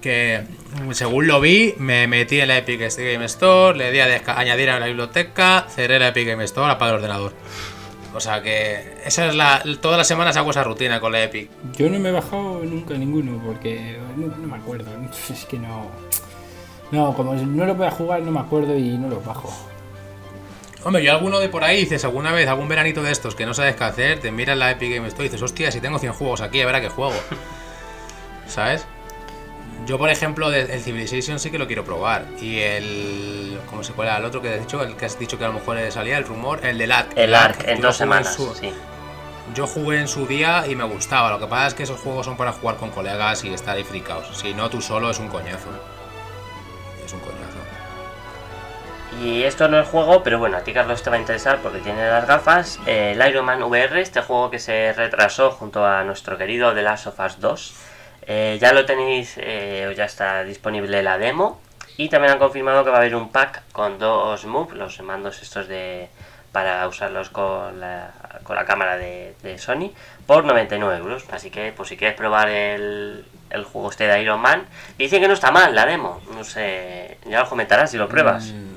Que 0.00 0.44
mm, 0.84 0.92
según 0.92 1.26
lo 1.26 1.40
vi, 1.40 1.74
me 1.78 2.06
metí 2.06 2.38
en 2.40 2.46
la 2.48 2.58
Epic 2.58 2.78
Game 2.96 3.24
Store, 3.24 3.76
le 3.76 3.90
di 3.90 3.98
a 3.98 4.22
añadir 4.36 4.70
a 4.70 4.78
la 4.78 4.86
biblioteca, 4.86 5.66
cerré 5.68 5.98
la 5.98 6.08
Epic 6.08 6.28
Game 6.28 6.44
Store, 6.44 6.70
apagué 6.72 6.90
el 6.92 6.96
ordenador. 6.98 7.32
O 8.14 8.20
sea 8.20 8.40
que 8.42 8.94
esa 9.04 9.26
es 9.26 9.34
la. 9.34 9.62
Todas 9.80 9.98
las 9.98 10.06
semanas 10.06 10.36
hago 10.36 10.50
esa 10.52 10.62
rutina 10.62 11.00
con 11.00 11.10
la 11.12 11.22
Epic. 11.24 11.50
Yo 11.76 11.90
no 11.90 11.98
me 11.98 12.10
he 12.10 12.12
bajado 12.12 12.60
nunca 12.62 12.94
ninguno 12.94 13.42
porque 13.44 13.98
no, 14.16 14.28
no 14.28 14.46
me 14.46 14.56
acuerdo. 14.56 14.90
Es 15.30 15.44
que 15.46 15.58
no. 15.58 15.90
No, 16.92 17.12
como 17.14 17.34
no 17.34 17.66
lo 17.66 17.74
voy 17.74 17.86
a 17.88 17.90
jugar, 17.90 18.22
no 18.22 18.30
me 18.30 18.38
acuerdo 18.40 18.76
y 18.78 18.96
no 18.96 19.08
los 19.08 19.24
bajo. 19.24 19.52
Hombre, 20.84 21.02
yo 21.02 21.10
alguno 21.12 21.40
de 21.40 21.48
por 21.48 21.64
ahí 21.64 21.80
dices, 21.80 22.04
alguna 22.04 22.32
vez, 22.32 22.48
algún 22.48 22.68
veranito 22.68 23.02
de 23.02 23.10
estos 23.10 23.34
que 23.34 23.44
no 23.44 23.54
sabes 23.54 23.74
qué 23.76 23.84
hacer, 23.84 24.20
te 24.20 24.30
miras 24.30 24.56
la 24.56 24.70
Epic 24.70 24.94
Game 24.94 25.08
Store 25.08 25.24
y 25.26 25.28
dices, 25.28 25.42
hostia, 25.42 25.72
si 25.72 25.80
tengo 25.80 25.98
100 25.98 26.12
juegos 26.12 26.40
aquí, 26.40 26.60
a 26.60 26.66
ver 26.66 26.76
a 26.76 26.80
qué 26.80 26.88
juego. 26.88 27.14
¿Sabes? 28.46 28.86
Yo, 29.84 29.98
por 29.98 30.10
ejemplo, 30.10 30.52
el 30.52 30.80
Civilization 30.80 31.38
sí 31.38 31.50
que 31.50 31.58
lo 31.58 31.66
quiero 31.66 31.84
probar. 31.84 32.26
Y 32.40 32.58
el. 32.60 33.58
¿Cómo 33.70 33.84
se 33.84 33.92
cuela 33.92 34.16
el 34.16 34.24
otro 34.24 34.42
que 34.42 34.52
has 34.54 34.60
dicho? 34.60 34.82
El 34.82 34.96
que 34.96 35.04
has 35.06 35.16
dicho 35.18 35.38
que 35.38 35.44
a 35.44 35.48
lo 35.48 35.54
mejor 35.54 35.78
salía, 35.92 36.18
el 36.18 36.24
rumor, 36.24 36.64
el 36.64 36.78
del 36.78 36.90
Ark. 36.90 37.12
El 37.14 37.34
Ark, 37.34 37.62
en 37.66 37.80
dos 37.80 37.96
semanas, 37.96 38.34
su- 38.34 38.54
sí. 38.54 38.72
Yo 39.54 39.66
jugué 39.68 40.00
en 40.00 40.08
su 40.08 40.26
día 40.26 40.64
y 40.68 40.74
me 40.74 40.82
gustaba. 40.84 41.30
Lo 41.30 41.38
que 41.38 41.46
pasa 41.46 41.68
es 41.68 41.74
que 41.74 41.82
esos 41.84 42.00
juegos 42.00 42.26
son 42.26 42.36
para 42.36 42.50
jugar 42.52 42.76
con 42.76 42.90
colegas 42.90 43.44
y 43.44 43.54
estar 43.54 43.76
ahí 43.76 43.84
fricaos. 43.84 44.36
Si 44.38 44.54
no, 44.54 44.68
tú 44.70 44.80
solo 44.80 45.08
es 45.10 45.20
un 45.20 45.28
coñazo. 45.28 45.68
Es 47.04 47.12
un 47.12 47.20
coñazo. 47.20 47.55
Y 49.22 49.44
esto 49.44 49.68
no 49.68 49.80
es 49.80 49.88
juego, 49.88 50.22
pero 50.22 50.38
bueno, 50.38 50.58
a 50.58 50.60
ti 50.60 50.72
Carlos 50.72 51.02
te 51.02 51.10
va 51.10 51.16
a 51.16 51.20
interesar 51.20 51.58
porque 51.62 51.78
tiene 51.78 52.06
las 52.06 52.26
gafas. 52.26 52.78
El 52.86 53.26
Iron 53.26 53.44
Man 53.44 53.62
VR, 53.62 54.00
este 54.00 54.20
juego 54.20 54.50
que 54.50 54.58
se 54.58 54.92
retrasó 54.92 55.50
junto 55.50 55.86
a 55.86 56.04
nuestro 56.04 56.36
querido 56.36 56.74
The 56.74 56.82
Last 56.82 57.06
of 57.06 57.20
Us 57.20 57.40
2. 57.40 57.74
Eh, 58.28 58.58
ya 58.60 58.72
lo 58.72 58.84
tenéis, 58.84 59.34
eh, 59.38 59.92
ya 59.96 60.04
está 60.04 60.44
disponible 60.44 61.02
la 61.02 61.18
demo. 61.18 61.60
Y 61.96 62.08
también 62.08 62.32
han 62.32 62.38
confirmado 62.38 62.84
que 62.84 62.90
va 62.90 62.96
a 62.96 63.00
haber 63.00 63.14
un 63.14 63.30
pack 63.30 63.62
con 63.72 63.98
dos 63.98 64.44
Move, 64.44 64.74
los 64.74 65.00
mandos 65.00 65.40
estos 65.40 65.66
de 65.66 66.10
para 66.52 66.88
usarlos 66.88 67.28
con 67.28 67.80
la, 67.80 68.12
con 68.42 68.56
la 68.56 68.64
cámara 68.64 68.96
de, 68.96 69.34
de 69.42 69.58
Sony, 69.58 69.92
por 70.26 70.44
99 70.44 70.96
euros. 70.98 71.24
Así 71.30 71.50
que, 71.50 71.72
pues 71.76 71.90
si 71.90 71.98
quieres 71.98 72.16
probar 72.16 72.48
el, 72.48 73.26
el 73.50 73.64
juego 73.64 73.90
este 73.90 74.06
de 74.06 74.22
Iron 74.22 74.40
Man, 74.40 74.64
dicen 74.96 75.20
que 75.20 75.28
no 75.28 75.34
está 75.34 75.50
mal 75.50 75.74
la 75.74 75.84
demo. 75.84 76.22
No 76.34 76.44
sé, 76.44 77.18
ya 77.26 77.40
lo 77.40 77.48
comentarás 77.48 77.90
si 77.90 77.98
lo 77.98 78.08
pruebas. 78.08 78.52
Mm, 78.52 78.75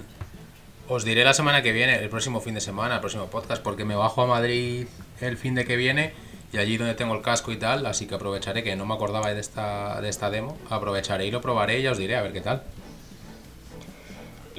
Os 0.91 1.05
diré 1.05 1.23
la 1.23 1.35
semana 1.35 1.61
que 1.61 1.71
viene, 1.71 1.99
el 1.99 2.09
próximo 2.09 2.41
fin 2.41 2.55
de 2.55 2.61
semana, 2.61 2.95
el 2.95 2.99
próximo 2.99 3.27
podcast, 3.27 3.61
porque 3.61 3.85
me 3.85 3.93
bajo 3.93 4.23
a 4.23 4.25
Madrid 4.25 4.87
el 5.21 5.37
fin 5.37 5.53
de 5.53 5.63
que 5.63 5.75
viene 5.75 6.13
y 6.51 6.57
allí 6.57 6.77
donde 6.77 6.95
tengo 6.95 7.13
el 7.13 7.21
casco 7.21 7.51
y 7.51 7.57
tal, 7.57 7.85
así 7.85 8.07
que 8.07 8.15
aprovecharé 8.15 8.63
que 8.63 8.75
no 8.75 8.87
me 8.87 8.95
acordaba 8.95 9.31
de 9.31 9.39
esta, 9.39 10.01
de 10.01 10.09
esta 10.09 10.31
demo, 10.31 10.57
aprovecharé 10.67 11.27
y 11.27 11.31
lo 11.31 11.41
probaré 11.41 11.77
y 11.79 11.83
ya 11.83 11.91
os 11.91 11.99
diré 11.99 12.15
a 12.15 12.23
ver 12.23 12.33
qué 12.33 12.41
tal. 12.41 12.63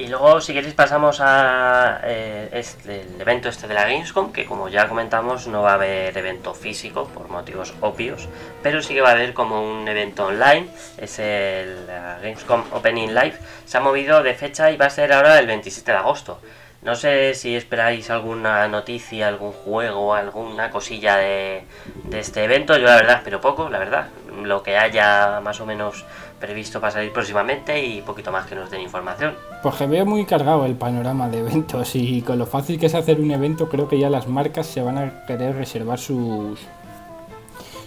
Y 0.01 0.09
luego, 0.09 0.41
si 0.41 0.55
queréis, 0.55 0.73
pasamos 0.73 1.21
a 1.21 2.01
eh, 2.05 2.49
este, 2.53 3.03
el 3.03 3.21
evento 3.21 3.51
este 3.51 3.69
de 3.69 3.75
la 3.75 3.83
Gamescom, 3.83 4.33
que 4.33 4.47
como 4.47 4.71
ya 4.71 4.89
comentamos, 4.89 5.47
no 5.47 5.61
va 5.61 5.73
a 5.73 5.75
haber 5.75 6.17
evento 6.17 6.55
físico 6.55 7.07
por 7.09 7.29
motivos 7.29 7.75
obvios, 7.83 8.27
pero 8.63 8.81
sí 8.81 8.95
que 8.95 9.03
va 9.03 9.11
a 9.11 9.13
haber 9.13 9.35
como 9.35 9.63
un 9.63 9.87
evento 9.87 10.25
online, 10.25 10.69
es 10.97 11.19
el 11.19 11.85
Gamescom 11.87 12.65
Opening 12.73 13.15
Live, 13.15 13.35
se 13.67 13.77
ha 13.77 13.81
movido 13.81 14.23
de 14.23 14.33
fecha 14.33 14.71
y 14.71 14.79
va 14.79 14.87
a 14.87 14.91
ser 14.91 15.13
ahora 15.13 15.39
el 15.39 15.47
27 15.47 15.93
de 15.93 15.99
agosto. 15.99 16.41
No 16.81 16.95
sé 16.95 17.35
si 17.35 17.55
esperáis 17.55 18.09
alguna 18.09 18.67
noticia, 18.69 19.29
algún 19.29 19.53
juego, 19.53 20.15
alguna 20.15 20.71
cosilla 20.71 21.19
de, 21.19 21.65
de 22.05 22.21
este 22.21 22.43
evento, 22.45 22.79
yo 22.79 22.87
la 22.87 22.97
verdad 22.97 23.17
espero 23.19 23.43
poco, 23.43 23.69
la 23.69 23.79
verdad, 23.79 24.09
lo 24.43 24.63
que 24.63 24.79
haya 24.79 25.41
más 25.41 25.61
o 25.61 25.67
menos 25.67 26.07
previsto 26.41 26.81
para 26.81 26.93
salir 26.93 27.13
próximamente 27.13 27.85
y 27.85 28.01
poquito 28.01 28.33
más 28.33 28.47
que 28.47 28.55
nos 28.55 28.71
den 28.71 28.81
información. 28.81 29.35
Pues 29.63 29.75
que 29.77 29.87
veo 29.87 30.07
muy 30.07 30.25
cargado 30.25 30.65
el 30.65 30.75
panorama 30.75 31.29
de 31.29 31.41
eventos 31.41 31.95
y 31.95 32.23
con 32.23 32.39
lo 32.39 32.47
fácil 32.47 32.81
que 32.81 32.87
es 32.87 32.95
hacer 32.95 33.21
un 33.21 33.31
evento 33.31 33.69
creo 33.69 33.89
que 33.89 33.99
ya 33.99 34.11
las 34.11 34.27
marcas 34.27 34.67
se 34.67 34.83
van 34.83 34.99
a 34.99 35.27
querer 35.27 35.55
reservar 35.57 35.99
sus 35.99 36.59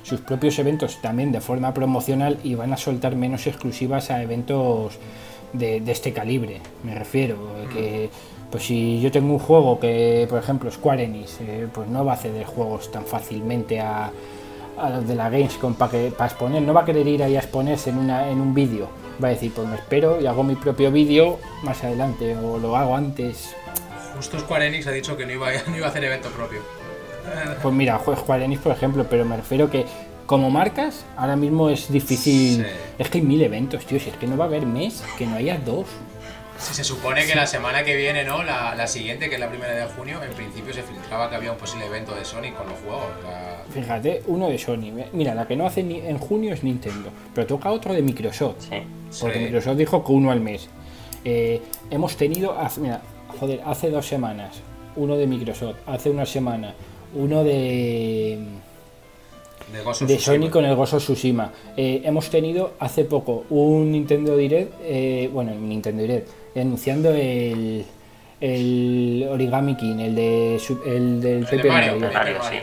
sus 0.03 0.19
propios 0.19 0.59
eventos 0.59 1.01
también 1.01 1.31
de 1.31 1.41
forma 1.41 1.73
promocional 1.73 2.37
y 2.43 2.55
van 2.55 2.73
a 2.73 2.77
soltar 2.77 3.15
menos 3.15 3.47
exclusivas 3.47 4.11
a 4.11 4.21
eventos 4.21 4.99
de, 5.53 5.81
este 5.87 6.13
calibre, 6.13 6.61
me 6.83 6.93
refiero. 6.93 7.37
Que 7.73 8.09
pues 8.51 8.65
si 8.65 8.99
yo 9.01 9.11
tengo 9.11 9.33
un 9.33 9.39
juego 9.39 9.79
que, 9.79 10.27
por 10.29 10.39
ejemplo, 10.39 10.69
Square 10.69 11.05
Enix, 11.05 11.39
eh, 11.41 11.67
pues 11.73 11.87
no 11.87 12.05
va 12.05 12.13
a 12.13 12.17
ceder 12.17 12.45
juegos 12.45 12.91
tan 12.91 13.05
fácilmente 13.05 13.79
a, 13.79 14.11
a 14.77 14.89
los 14.89 15.07
de 15.07 15.15
la 15.15 15.29
Gamescom 15.29 15.75
para 15.75 15.91
que 15.91 16.11
para 16.11 16.29
exponer, 16.29 16.61
no 16.61 16.73
va 16.73 16.81
a 16.81 16.85
querer 16.85 17.07
ir 17.07 17.23
ahí 17.23 17.35
a 17.35 17.39
exponerse 17.39 17.89
en, 17.89 17.97
una, 17.97 18.29
en 18.29 18.39
un 18.41 18.53
vídeo. 18.53 18.89
Va 19.23 19.27
a 19.27 19.31
decir, 19.31 19.51
pues 19.53 19.67
me 19.67 19.75
espero 19.75 20.19
y 20.19 20.25
hago 20.25 20.43
mi 20.43 20.55
propio 20.55 20.91
vídeo 20.91 21.39
más 21.63 21.83
adelante 21.83 22.35
o 22.35 22.57
lo 22.57 22.75
hago 22.75 22.95
antes. 22.95 23.55
Justo 24.15 24.39
Square 24.39 24.67
Enix 24.67 24.87
ha 24.87 24.91
dicho 24.91 25.17
que 25.17 25.25
no 25.25 25.33
iba, 25.33 25.49
no 25.67 25.77
iba 25.77 25.87
a 25.87 25.89
hacer 25.89 26.03
evento 26.03 26.29
propio. 26.29 26.61
Pues 27.61 27.73
mira, 27.73 27.99
Square 27.99 28.45
Enix, 28.45 28.61
por 28.61 28.71
ejemplo, 28.71 29.05
pero 29.09 29.25
me 29.25 29.37
refiero 29.37 29.69
que 29.69 29.85
como 30.25 30.49
marcas, 30.49 31.05
ahora 31.17 31.35
mismo 31.35 31.69
es 31.69 31.91
difícil. 31.91 32.65
Es 32.97 33.09
que 33.09 33.19
hay 33.19 33.23
mil 33.23 33.41
eventos, 33.41 33.85
tío. 33.85 33.99
Si 33.99 34.09
es 34.09 34.15
que 34.17 34.27
no 34.27 34.37
va 34.37 34.45
a 34.45 34.47
haber 34.47 34.65
mes 34.65 35.03
que 35.17 35.25
no 35.25 35.35
haya 35.35 35.57
dos. 35.57 35.85
Si 36.63 36.73
se 36.73 36.83
supone 36.85 37.25
que 37.25 37.35
la 37.35 37.45
semana 37.45 37.83
que 37.83 37.93
viene, 37.95 38.23
¿no? 38.23 38.41
La, 38.41 38.73
la, 38.73 38.87
siguiente, 38.87 39.27
que 39.27 39.35
es 39.35 39.41
la 39.41 39.49
primera 39.49 39.73
de 39.73 39.85
junio, 39.85 40.23
en 40.23 40.31
principio 40.31 40.73
se 40.73 40.81
filtraba 40.81 41.29
que 41.29 41.35
había 41.35 41.51
un 41.51 41.57
posible 41.57 41.85
evento 41.87 42.15
de 42.15 42.23
Sony 42.23 42.53
con 42.57 42.69
los 42.69 42.79
juegos. 42.79 43.03
Fíjate, 43.73 44.23
uno 44.27 44.47
de 44.47 44.57
Sony. 44.57 44.93
Mira, 45.11 45.35
la 45.35 45.45
que 45.45 45.57
no 45.57 45.67
hace 45.67 45.83
ni 45.83 45.97
en 45.99 46.17
junio 46.17 46.53
es 46.53 46.63
Nintendo, 46.63 47.09
pero 47.35 47.45
toca 47.45 47.69
otro 47.69 47.93
de 47.93 48.01
Microsoft. 48.01 48.69
Sí. 48.69 48.81
Porque 49.19 49.39
Microsoft 49.39 49.75
dijo 49.75 50.05
que 50.05 50.11
uno 50.13 50.31
al 50.31 50.39
mes. 50.39 50.69
Eh, 51.25 51.61
hemos 51.89 52.15
tenido, 52.15 52.55
mira, 52.77 53.01
joder, 53.39 53.61
hace 53.65 53.89
dos 53.89 54.07
semanas, 54.07 54.55
uno 54.95 55.17
de 55.17 55.27
Microsoft, 55.27 55.75
hace 55.85 56.09
una 56.09 56.25
semana, 56.25 56.73
uno 57.13 57.43
de 57.43 58.39
de, 59.73 60.05
de 60.05 60.19
Sony 60.19 60.49
con 60.49 60.65
el 60.65 60.75
Gozo 60.75 60.97
Tsushima. 60.97 61.51
Eh, 61.75 62.01
hemos 62.03 62.29
tenido 62.29 62.73
hace 62.79 63.05
poco 63.05 63.45
un 63.49 63.91
Nintendo 63.91 64.37
Direct, 64.37 64.73
eh, 64.83 65.29
bueno, 65.33 65.53
Nintendo 65.55 66.01
Direct, 66.03 66.29
anunciando 66.61 67.09
el, 67.11 67.85
el 68.39 69.27
Origami 69.29 69.75
King, 69.75 69.99
el, 69.99 70.15
de, 70.15 70.61
el 70.85 71.21
del 71.21 71.45
Pepe 71.45 71.69
Mario. 71.69 71.99
Mario, 72.13 72.37
sí. 72.49 72.57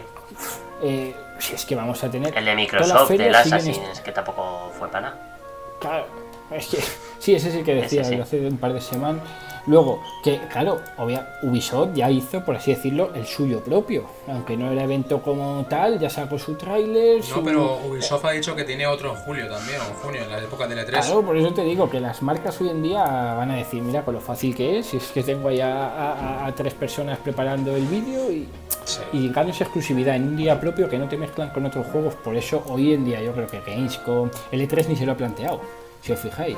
Eh, 0.83 1.15
si 1.39 1.55
es 1.55 1.65
que 1.65 1.75
vamos 1.75 2.03
a 2.05 2.11
tener. 2.11 2.37
El 2.37 2.45
de 2.45 2.55
Microsoft, 2.55 3.11
el 3.13 3.35
Assassin's, 3.35 4.01
que 4.01 4.13
tampoco 4.13 4.73
fue 4.79 4.89
para 4.89 5.11
nada. 5.11 5.39
Claro, 5.81 6.07
es 6.51 6.67
que 6.67 6.79
sí, 7.19 7.35
ese 7.35 7.49
es 7.49 7.55
el 7.57 7.65
que 7.65 7.75
decía 7.75 8.05
sí. 8.05 8.15
hace 8.15 8.47
un 8.47 8.59
par 8.59 8.73
de 8.73 8.81
semanas. 8.81 9.23
Luego, 9.67 10.03
que 10.23 10.41
claro, 10.51 10.81
obvia, 10.97 11.39
Ubisoft 11.43 11.95
ya 11.95 12.11
hizo, 12.11 12.45
por 12.45 12.57
así 12.57 12.75
decirlo, 12.75 13.11
el 13.15 13.27
suyo 13.27 13.61
propio. 13.61 14.05
Aunque 14.29 14.57
no 14.57 14.71
era 14.71 14.85
evento 14.85 15.21
como 15.23 15.65
tal, 15.69 15.99
ya 15.99 16.09
sacó 16.11 16.39
su 16.39 16.55
tráiler. 16.55 17.23
No, 17.31 17.43
pero 17.45 17.79
Ubisoft 17.89 18.25
ha 18.25 18.31
dicho 18.31 18.57
que 18.57 18.65
tiene 18.65 18.87
otro 18.87 19.11
en 19.11 19.17
julio 19.17 19.49
también, 19.49 19.81
o 19.81 19.85
en 19.85 19.95
junio, 19.95 20.23
en 20.23 20.31
la 20.31 20.39
época 20.39 20.67
del 20.67 20.79
E3. 20.79 20.91
Claro, 20.91 21.23
por 21.23 21.37
eso 21.37 21.53
te 21.53 21.63
digo 21.63 21.91
que 21.91 22.01
las 22.01 22.23
marcas 22.23 22.61
hoy 22.61 22.71
en 22.71 22.83
día 22.83 23.03
van 23.05 23.51
a 23.51 23.57
decir, 23.57 23.83
mira, 23.83 24.05
con 24.05 24.15
lo 24.15 24.21
fácil 24.21 24.55
que 24.55 24.79
es, 24.79 24.87
si 24.87 24.97
es 24.97 25.09
que 25.09 25.23
tengo 25.23 25.51
ya 25.51 25.87
a, 25.87 26.13
a, 26.13 26.47
a 26.47 26.55
tres 26.55 26.75
personas 26.75 27.19
preparando 27.19 27.77
el 27.77 27.87
vídeo 27.87 28.31
y, 28.31 28.49
sí. 28.85 29.01
y 29.13 29.29
ganas 29.31 29.61
exclusividad 29.61 30.17
en 30.17 30.29
un 30.29 30.37
día 30.37 30.61
propio 30.61 30.89
que 30.89 30.99
no 30.99 31.09
te 31.09 31.17
mezclan 31.17 31.51
con 31.51 31.67
otros 31.67 31.87
juegos. 31.87 32.15
Por 32.15 32.37
eso 32.37 32.63
hoy 32.69 32.95
en 32.95 33.05
día 33.05 33.23
yo 33.23 33.33
creo 33.33 33.47
que 33.47 33.61
Gamescom, 33.61 34.31
el 34.51 34.69
E3 34.69 34.89
ni 34.89 34.97
se 34.97 35.07
lo 35.07 35.13
ha 35.13 35.17
planteado, 35.17 35.61
si 36.03 36.13
os 36.13 36.19
fijáis. 36.19 36.57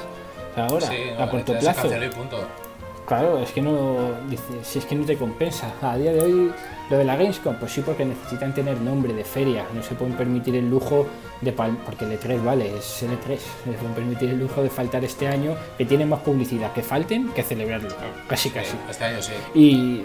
Ahora, 0.56 0.86
sí, 0.86 0.96
a 1.18 1.30
corto 1.30 1.58
plazo. 1.58 1.88
Claro, 3.12 3.38
es 3.40 3.52
que 3.52 3.60
no. 3.60 3.98
Dice, 4.30 4.42
si 4.62 4.78
es 4.78 4.86
que 4.86 4.94
no 4.94 5.04
te 5.04 5.18
compensa. 5.18 5.70
A 5.82 5.98
día 5.98 6.14
de 6.14 6.20
hoy, 6.22 6.50
lo 6.88 6.96
de 6.96 7.04
la 7.04 7.14
Gamescom, 7.14 7.56
pues 7.56 7.70
sí, 7.70 7.82
porque 7.82 8.06
necesitan 8.06 8.54
tener 8.54 8.80
nombre 8.80 9.12
de 9.12 9.22
feria. 9.22 9.66
No 9.74 9.82
se 9.82 9.94
pueden 9.94 10.16
permitir 10.16 10.56
el 10.56 10.70
lujo 10.70 11.06
de. 11.42 11.52
Porque 11.52 12.06
el 12.06 12.18
E3, 12.18 12.42
vale, 12.42 12.74
es 12.74 13.02
el 13.02 13.10
E3. 13.10 13.36
Se 13.64 13.72
pueden 13.72 13.94
permitir 13.94 14.30
el 14.30 14.38
lujo 14.38 14.62
de 14.62 14.70
faltar 14.70 15.04
este 15.04 15.28
año, 15.28 15.54
que 15.76 15.84
tiene 15.84 16.06
más 16.06 16.20
publicidad 16.20 16.72
que 16.72 16.82
falten 16.82 17.28
que 17.34 17.42
celebrarlo. 17.42 17.90
Casi, 18.26 18.48
casi. 18.48 18.78
Este 18.88 19.04
año 19.04 19.20
sí. 19.20 19.32
Y 19.54 20.00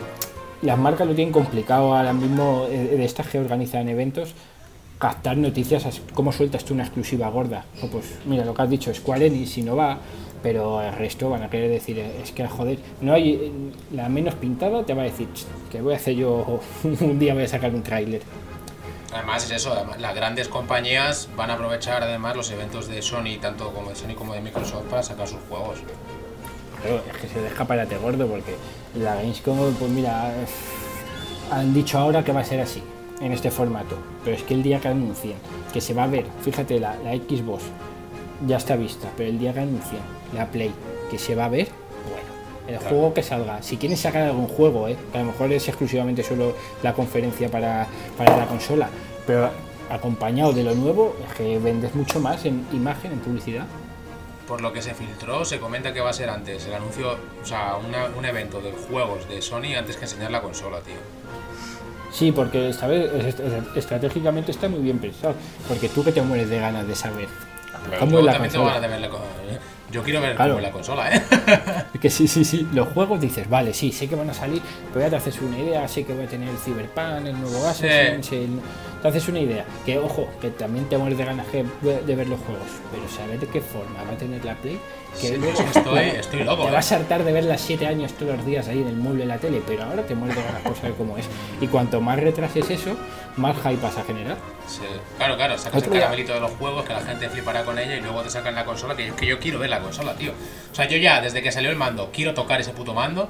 las 0.65 0.77
marcas 0.77 1.07
lo 1.07 1.15
tienen 1.15 1.31
complicado 1.31 1.95
ahora 1.95 2.11
mismo, 2.11 2.67
de 2.67 3.05
estas 3.05 3.27
que 3.27 3.39
organizan 3.39 3.87
eventos, 3.87 4.33
captar 4.99 5.37
noticias, 5.37 6.01
cómo 6.13 6.33
sueltas 6.33 6.65
tú 6.65 6.73
una 6.73 6.83
exclusiva 6.83 7.29
gorda. 7.29 7.63
O 7.81 7.87
pues 7.87 8.15
mira, 8.25 8.43
lo 8.43 8.53
que 8.53 8.63
has 8.63 8.69
dicho, 8.69 8.93
Square 8.93 9.27
Enix, 9.27 9.51
si 9.51 9.61
no 9.61 9.77
va 9.77 9.97
pero 10.47 10.81
el 10.81 10.93
resto 10.93 11.29
van 11.29 11.43
a 11.43 11.49
querer 11.49 11.69
decir, 11.69 11.99
es 11.99 12.31
que 12.31 12.47
joder, 12.47 12.79
no 13.01 13.11
hay 13.11 13.51
la 13.91 14.07
menos 14.07 14.33
pintada 14.35 14.85
te 14.85 14.93
va 14.93 15.01
a 15.01 15.05
decir 15.05 15.27
que 15.69 15.81
voy 15.81 15.93
a 15.93 15.97
hacer 15.97 16.15
yo 16.15 16.61
un 16.85 17.19
día 17.19 17.33
voy 17.33 17.43
a 17.43 17.47
sacar 17.49 17.75
un 17.75 17.83
tráiler. 17.83 18.21
Además 19.13 19.43
es 19.43 19.51
eso, 19.51 19.73
además, 19.73 19.99
las 19.99 20.15
grandes 20.15 20.47
compañías 20.47 21.27
van 21.35 21.49
a 21.49 21.55
aprovechar 21.55 22.01
además 22.01 22.37
los 22.37 22.49
eventos 22.49 22.87
de 22.87 23.01
Sony, 23.01 23.41
tanto 23.41 23.73
como 23.73 23.89
de 23.89 23.97
Sony 23.97 24.15
como 24.15 24.35
de 24.35 24.39
Microsoft, 24.39 24.85
para 24.89 25.03
sacar 25.03 25.27
sus 25.27 25.41
juegos. 25.49 25.79
Claro, 26.81 27.01
es 27.13 27.17
que 27.17 27.27
se 27.27 27.41
deja 27.41 27.65
para 27.65 27.85
te 27.85 27.97
gordo 27.97 28.25
porque 28.25 28.55
la 28.95 29.15
Gamescom, 29.15 29.73
pues 29.73 29.91
mira, 29.91 30.31
han 31.51 31.73
dicho 31.73 31.97
ahora 31.99 32.23
que 32.23 32.31
va 32.31 32.39
a 32.39 32.45
ser 32.45 32.61
así, 32.61 32.81
en 33.19 33.33
este 33.33 33.51
formato, 33.51 33.97
pero 34.23 34.37
es 34.37 34.43
que 34.43 34.53
el 34.53 34.63
día 34.63 34.79
que 34.79 34.87
anuncien 34.87 35.35
que 35.73 35.81
se 35.81 35.93
va 35.93 36.05
a 36.05 36.07
ver, 36.07 36.25
fíjate, 36.41 36.79
la, 36.79 36.95
la 37.03 37.11
Xbox 37.15 37.63
ya 38.45 38.57
está 38.57 38.75
vista, 38.75 39.09
pero 39.15 39.29
el 39.29 39.39
día 39.39 39.53
que 39.53 39.61
anuncien 39.61 40.01
la 40.33 40.47
Play 40.47 40.71
que 41.09 41.17
se 41.17 41.35
va 41.35 41.45
a 41.45 41.49
ver, 41.49 41.69
bueno, 42.09 42.27
el 42.67 42.77
claro. 42.77 42.89
juego 42.89 43.13
que 43.13 43.23
salga, 43.23 43.63
si 43.63 43.77
quieren 43.77 43.97
sacar 43.97 44.23
algún 44.23 44.47
juego, 44.47 44.87
¿eh? 44.87 44.97
que 45.11 45.17
a 45.17 45.21
lo 45.21 45.27
mejor 45.27 45.51
es 45.51 45.67
exclusivamente 45.67 46.23
solo 46.23 46.53
la 46.83 46.93
conferencia 46.93 47.49
para, 47.49 47.87
para 48.17 48.37
la 48.37 48.45
consola, 48.45 48.89
pero 49.25 49.49
acompañado 49.89 50.53
de 50.53 50.63
lo 50.63 50.75
nuevo, 50.75 51.15
es 51.27 51.35
que 51.35 51.59
vendes 51.59 51.95
mucho 51.95 52.19
más 52.19 52.45
en 52.45 52.65
imagen, 52.73 53.13
en 53.13 53.19
publicidad. 53.19 53.65
Por 54.47 54.61
lo 54.61 54.71
que 54.71 54.81
se 54.81 54.93
filtró, 54.93 55.43
se 55.43 55.59
comenta 55.59 55.93
que 55.93 55.99
va 55.99 56.09
a 56.09 56.13
ser 56.13 56.29
antes 56.29 56.65
el 56.65 56.73
anuncio, 56.73 57.17
o 57.41 57.45
sea, 57.45 57.75
una, 57.75 58.05
un 58.17 58.23
evento 58.25 58.61
de 58.61 58.71
juegos 58.71 59.27
de 59.27 59.41
Sony 59.41 59.75
antes 59.77 59.97
que 59.97 60.05
enseñar 60.05 60.31
la 60.31 60.41
consola, 60.41 60.79
tío. 60.79 60.95
Sí, 62.11 62.31
porque 62.31 62.69
esta 62.69 62.87
vez 62.87 63.35
estratégicamente 63.75 64.51
está 64.51 64.69
muy 64.69 64.79
bien 64.79 64.99
pensado. 64.99 65.35
Porque 65.67 65.89
tú 65.89 66.03
que 66.03 66.11
te 66.11 66.21
mueres 66.21 66.49
de 66.49 66.59
ganas 66.59 66.87
de 66.87 66.95
saber 66.95 67.27
¿Cómo 67.99 68.19
es 68.19 68.25
la 68.25 68.37
consola? 68.37 68.79
De 68.79 68.87
ver 68.87 69.01
la, 69.01 69.09
yo 69.89 70.03
quiero 70.03 70.19
ver 70.19 70.35
claro. 70.35 70.55
cómo 70.55 70.61
la 70.61 70.71
consola, 70.71 71.15
¿eh? 71.15 71.21
que 72.01 72.09
sí, 72.09 72.27
sí, 72.27 72.43
sí. 72.43 72.67
Los 72.73 72.89
juegos 72.89 73.21
dices, 73.21 73.49
vale, 73.49 73.73
sí, 73.73 73.93
sé 73.93 74.09
que 74.09 74.15
van 74.15 74.29
a 74.29 74.33
salir, 74.33 74.61
pero 74.91 75.05
ya 75.05 75.09
te 75.09 75.15
haces 75.15 75.41
una 75.41 75.57
idea, 75.57 75.87
sé 75.87 76.03
que 76.03 76.13
voy 76.13 76.25
a 76.25 76.27
tener 76.27 76.49
el 76.49 76.57
Cyberpunk, 76.57 77.25
el 77.25 77.39
nuevo 77.39 77.65
Assassin's, 77.65 78.25
sí. 78.27 78.35
el... 78.35 78.59
te 79.01 79.07
haces 79.07 79.27
una 79.29 79.39
idea. 79.39 79.63
Que 79.85 79.97
ojo, 79.97 80.27
que 80.41 80.49
también 80.49 80.89
te 80.89 80.97
mueres 80.97 81.17
de 81.17 81.23
ganas 81.23 81.47
de, 81.51 81.63
de 82.01 82.15
ver 82.15 82.27
los 82.27 82.39
juegos, 82.41 82.67
pero 82.91 83.07
saber 83.07 83.39
de 83.39 83.47
qué 83.47 83.61
forma 83.61 84.03
va 84.03 84.11
a 84.11 84.17
tener 84.17 84.43
la 84.43 84.55
Play. 84.55 84.77
Que 85.19 85.29
sí, 85.29 85.37
luego, 85.37 85.59
estoy, 85.59 85.99
estoy 86.19 86.43
loco. 86.43 86.63
Te 86.63 86.69
¿eh? 86.69 86.73
vas 86.73 86.91
a 86.91 86.95
hartar 86.97 87.23
de 87.23 87.31
ver 87.31 87.43
las 87.45 87.61
7 87.61 87.87
años 87.87 88.13
todos 88.13 88.37
los 88.37 88.45
días 88.45 88.67
ahí 88.67 88.81
en 88.81 88.87
el 88.87 88.95
mueble 88.95 89.21
de 89.21 89.27
la 89.27 89.37
tele, 89.37 89.61
pero 89.65 89.83
ahora 89.83 90.03
te 90.03 90.13
mueres 90.15 90.35
de 90.35 90.43
ganas 90.43 90.61
por 90.61 90.75
saber 90.75 90.93
cómo 90.93 91.17
es. 91.17 91.25
Y 91.59 91.67
cuanto 91.67 92.01
más 92.01 92.19
retrases 92.19 92.69
eso, 92.69 92.95
más 93.35 93.55
hype 93.57 93.81
vas 93.81 93.97
a 93.97 94.03
generar. 94.03 94.37
Sí. 94.67 94.81
Claro, 95.17 95.37
claro, 95.37 95.57
sacas 95.57 95.83
el 95.83 95.89
caramelito 95.89 96.33
de 96.33 96.39
los 96.39 96.51
juegos 96.51 96.85
que 96.85 96.93
la 96.93 97.01
gente 97.01 97.29
flipará 97.29 97.63
con 97.63 97.79
ella 97.79 97.95
y 97.95 98.01
luego 98.01 98.21
te 98.21 98.29
sacan 98.29 98.53
la 98.53 98.65
consola, 98.65 98.95
que, 98.95 99.11
que 99.11 99.25
yo 99.25 99.39
quiero 99.39 99.59
ver 99.59 99.69
la 99.69 99.79
consola, 99.79 100.13
tío. 100.15 100.33
O 100.71 100.75
sea, 100.75 100.87
yo 100.87 100.97
ya, 100.97 101.21
desde 101.21 101.41
que 101.41 101.51
salió 101.51 101.69
el 101.69 101.77
mando, 101.77 102.09
quiero 102.11 102.33
tocar 102.33 102.59
ese 102.59 102.71
puto 102.71 102.93
mando 102.93 103.29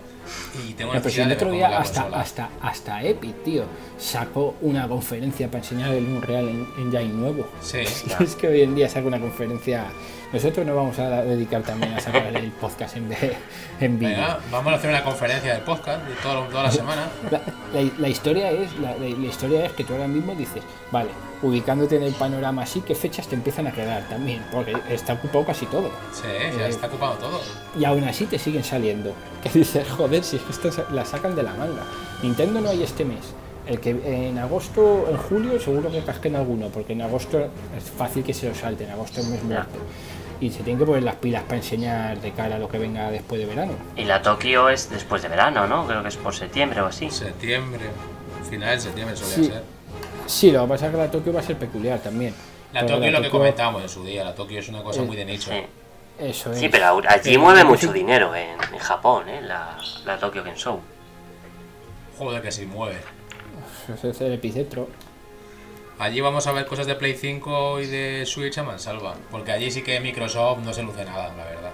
y 0.67 0.73
tengo 0.73 0.93
no, 0.93 1.01
pero 1.01 1.23
el 1.23 1.31
otro 1.31 1.51
día 1.51 1.77
hasta, 1.77 2.07
hasta, 2.13 2.49
hasta 2.61 3.03
Epic, 3.03 3.43
tío, 3.43 3.65
sacó 3.97 4.55
una 4.61 4.87
conferencia 4.87 5.47
para 5.47 5.59
enseñar 5.59 5.93
el 5.93 6.05
Unreal 6.05 6.47
en, 6.49 6.67
Engine 6.77 7.13
nuevo. 7.13 7.47
Sí. 7.61 7.79
Es 8.19 8.35
que 8.35 8.47
hoy 8.47 8.61
en 8.61 8.75
día 8.75 8.89
saca 8.89 9.07
una 9.07 9.19
conferencia. 9.19 9.85
Nosotros 10.33 10.65
nos 10.65 10.75
vamos 10.75 10.99
a 10.99 11.23
dedicar 11.23 11.61
también 11.63 11.93
a 11.93 11.99
sacar 12.01 12.25
el 12.35 12.51
podcast 12.51 12.97
en, 12.97 13.07
vídeo. 13.09 13.37
Venga, 13.79 14.39
vamos 14.51 14.73
a 14.73 14.75
hacer 14.75 14.89
una 14.89 15.01
conferencia 15.03 15.53
de 15.53 15.59
podcast 15.61 16.03
de 16.05 16.13
todo- 16.15 16.41
toda 16.47 16.63
la 16.63 16.71
semana. 16.71 17.07
La, 17.31 17.39
la- 17.73 17.91
la 17.97 18.09
historia 18.09 18.51
es 18.51 18.69
la, 18.79 18.95
historia 19.07 19.65
es 19.65 19.71
que 19.71 19.85
tú 19.85 19.93
ahora 19.93 20.07
mismo 20.09 20.35
dices, 20.35 20.63
vale, 20.91 21.11
ubicándote 21.41 21.95
en 21.95 22.03
el 22.03 22.13
panorama 22.13 22.63
así, 22.63 22.81
¿qué 22.81 22.93
fechas 22.93 23.27
te 23.27 23.35
empiezan 23.35 23.67
a 23.67 23.71
quedar 23.71 24.03
también? 24.09 24.43
Porque 24.51 24.75
está 24.89 25.13
ocupado 25.13 25.45
casi 25.45 25.65
todo. 25.67 25.89
Sí, 26.11 26.27
ya 26.57 26.67
está 26.67 26.87
ocupado 26.87 27.13
todo. 27.15 27.39
Y 27.79 27.85
aún 27.85 28.03
así 28.03 28.25
te 28.25 28.37
siguen 28.37 28.63
saliendo. 28.63 29.13
Que 29.43 29.49
dices, 29.59 29.87
joder, 29.89 30.23
si 30.25 30.35
es 30.37 30.41
que 30.41 30.51
esto 30.51 30.69
la 30.91 31.05
sacan 31.05 31.35
de 31.35 31.43
la 31.43 31.53
manga. 31.53 31.83
Nintendo 32.21 32.59
no 32.59 32.69
hay 32.69 32.83
este 32.83 33.05
mes. 33.05 33.19
El 33.67 33.79
que 33.81 33.89
en 34.05 34.37
agosto, 34.37 35.07
en 35.09 35.17
julio, 35.17 35.59
seguro 35.59 35.91
que 35.91 36.01
casquen 36.01 36.35
alguno, 36.35 36.67
porque 36.69 36.93
en 36.93 37.01
agosto 37.01 37.39
es 37.75 37.83
fácil 37.97 38.23
que 38.23 38.33
se 38.33 38.47
lo 38.47 38.55
salten. 38.55 38.87
En 38.87 38.93
agosto 38.93 39.19
es 39.19 39.27
mes 39.27 39.43
muerto. 39.43 39.77
Y 40.39 40.51
se 40.51 40.57
tienen 40.63 40.77
que 40.79 40.85
poner 40.85 41.03
las 41.03 41.15
pilas 41.15 41.43
para 41.43 41.57
enseñar 41.57 42.21
de 42.21 42.31
cara 42.31 42.55
a 42.55 42.59
lo 42.59 42.69
que 42.69 42.77
venga 42.77 43.09
después 43.11 43.41
de 43.41 43.47
verano. 43.47 43.73
Y 43.95 44.05
la 44.05 44.21
Tokio 44.21 44.69
es 44.69 44.89
después 44.89 45.21
de 45.21 45.27
verano, 45.27 45.67
¿no? 45.67 45.85
Creo 45.87 46.01
que 46.01 46.09
es 46.09 46.15
por 46.17 46.33
septiembre 46.33 46.79
o 46.81 46.85
así. 46.85 47.09
Septiembre, 47.09 47.85
final 48.49 48.75
de 48.75 48.79
septiembre 48.81 49.15
solía 49.17 49.35
Sí. 49.35 49.45
ser. 49.45 49.63
Sí, 50.27 50.51
lo 50.51 50.61
que 50.63 50.67
pasa 50.69 50.85
es 50.85 50.91
que 50.91 50.97
la 50.97 51.11
Tokio 51.11 51.33
va 51.33 51.39
a 51.39 51.43
ser 51.43 51.57
peculiar 51.57 51.99
también. 51.99 52.33
La 52.71 52.85
Tokio 52.85 53.03
es 53.05 53.13
lo 53.13 53.21
que 53.21 53.29
comentábamos 53.29 53.81
en 53.81 53.89
su 53.89 54.03
día. 54.05 54.23
La 54.23 54.35
Tokio 54.35 54.59
es 54.59 54.69
una 54.69 54.83
cosa 54.83 55.01
Eh, 55.01 55.05
muy 55.05 55.15
de 55.17 55.25
nicho. 55.25 55.51
Sí. 55.51 55.61
Eso 56.19 56.51
es. 56.51 56.59
Sí, 56.59 56.69
pero 56.69 56.85
ahora- 56.85 57.13
allí 57.13 57.33
Eh, 57.33 57.37
mueve 57.37 57.63
mucho 57.63 57.87
sí- 57.87 57.93
dinero 57.93 58.33
en, 58.35 58.51
en 58.73 58.79
Japón, 58.79 59.27
¿eh? 59.29 59.41
La, 59.41 59.77
la 60.05 60.17
Tokyo 60.19 60.43
Game 60.43 60.55
Show. 60.57 60.79
Joder, 62.17 62.41
que 62.41 62.51
sí 62.51 62.65
mueve. 62.65 62.97
Es 63.93 64.21
el 64.21 64.33
epicentro. 64.33 64.87
Allí 65.99 66.21
vamos 66.21 66.45
a 66.45 66.51
ver 66.51 66.65
cosas 66.67 66.85
de 66.85 66.95
Play 66.95 67.15
5 67.15 67.79
y 67.81 67.87
de 67.87 68.25
Switch 68.25 68.57
a 68.59 68.63
mansalva. 68.63 69.15
Porque 69.31 69.51
allí 69.51 69.71
sí 69.71 69.81
que 69.81 69.99
Microsoft 69.99 70.59
no 70.63 70.71
se 70.73 70.83
luce 70.83 71.03
nada, 71.05 71.29
la 71.35 71.43
verdad. 71.45 71.71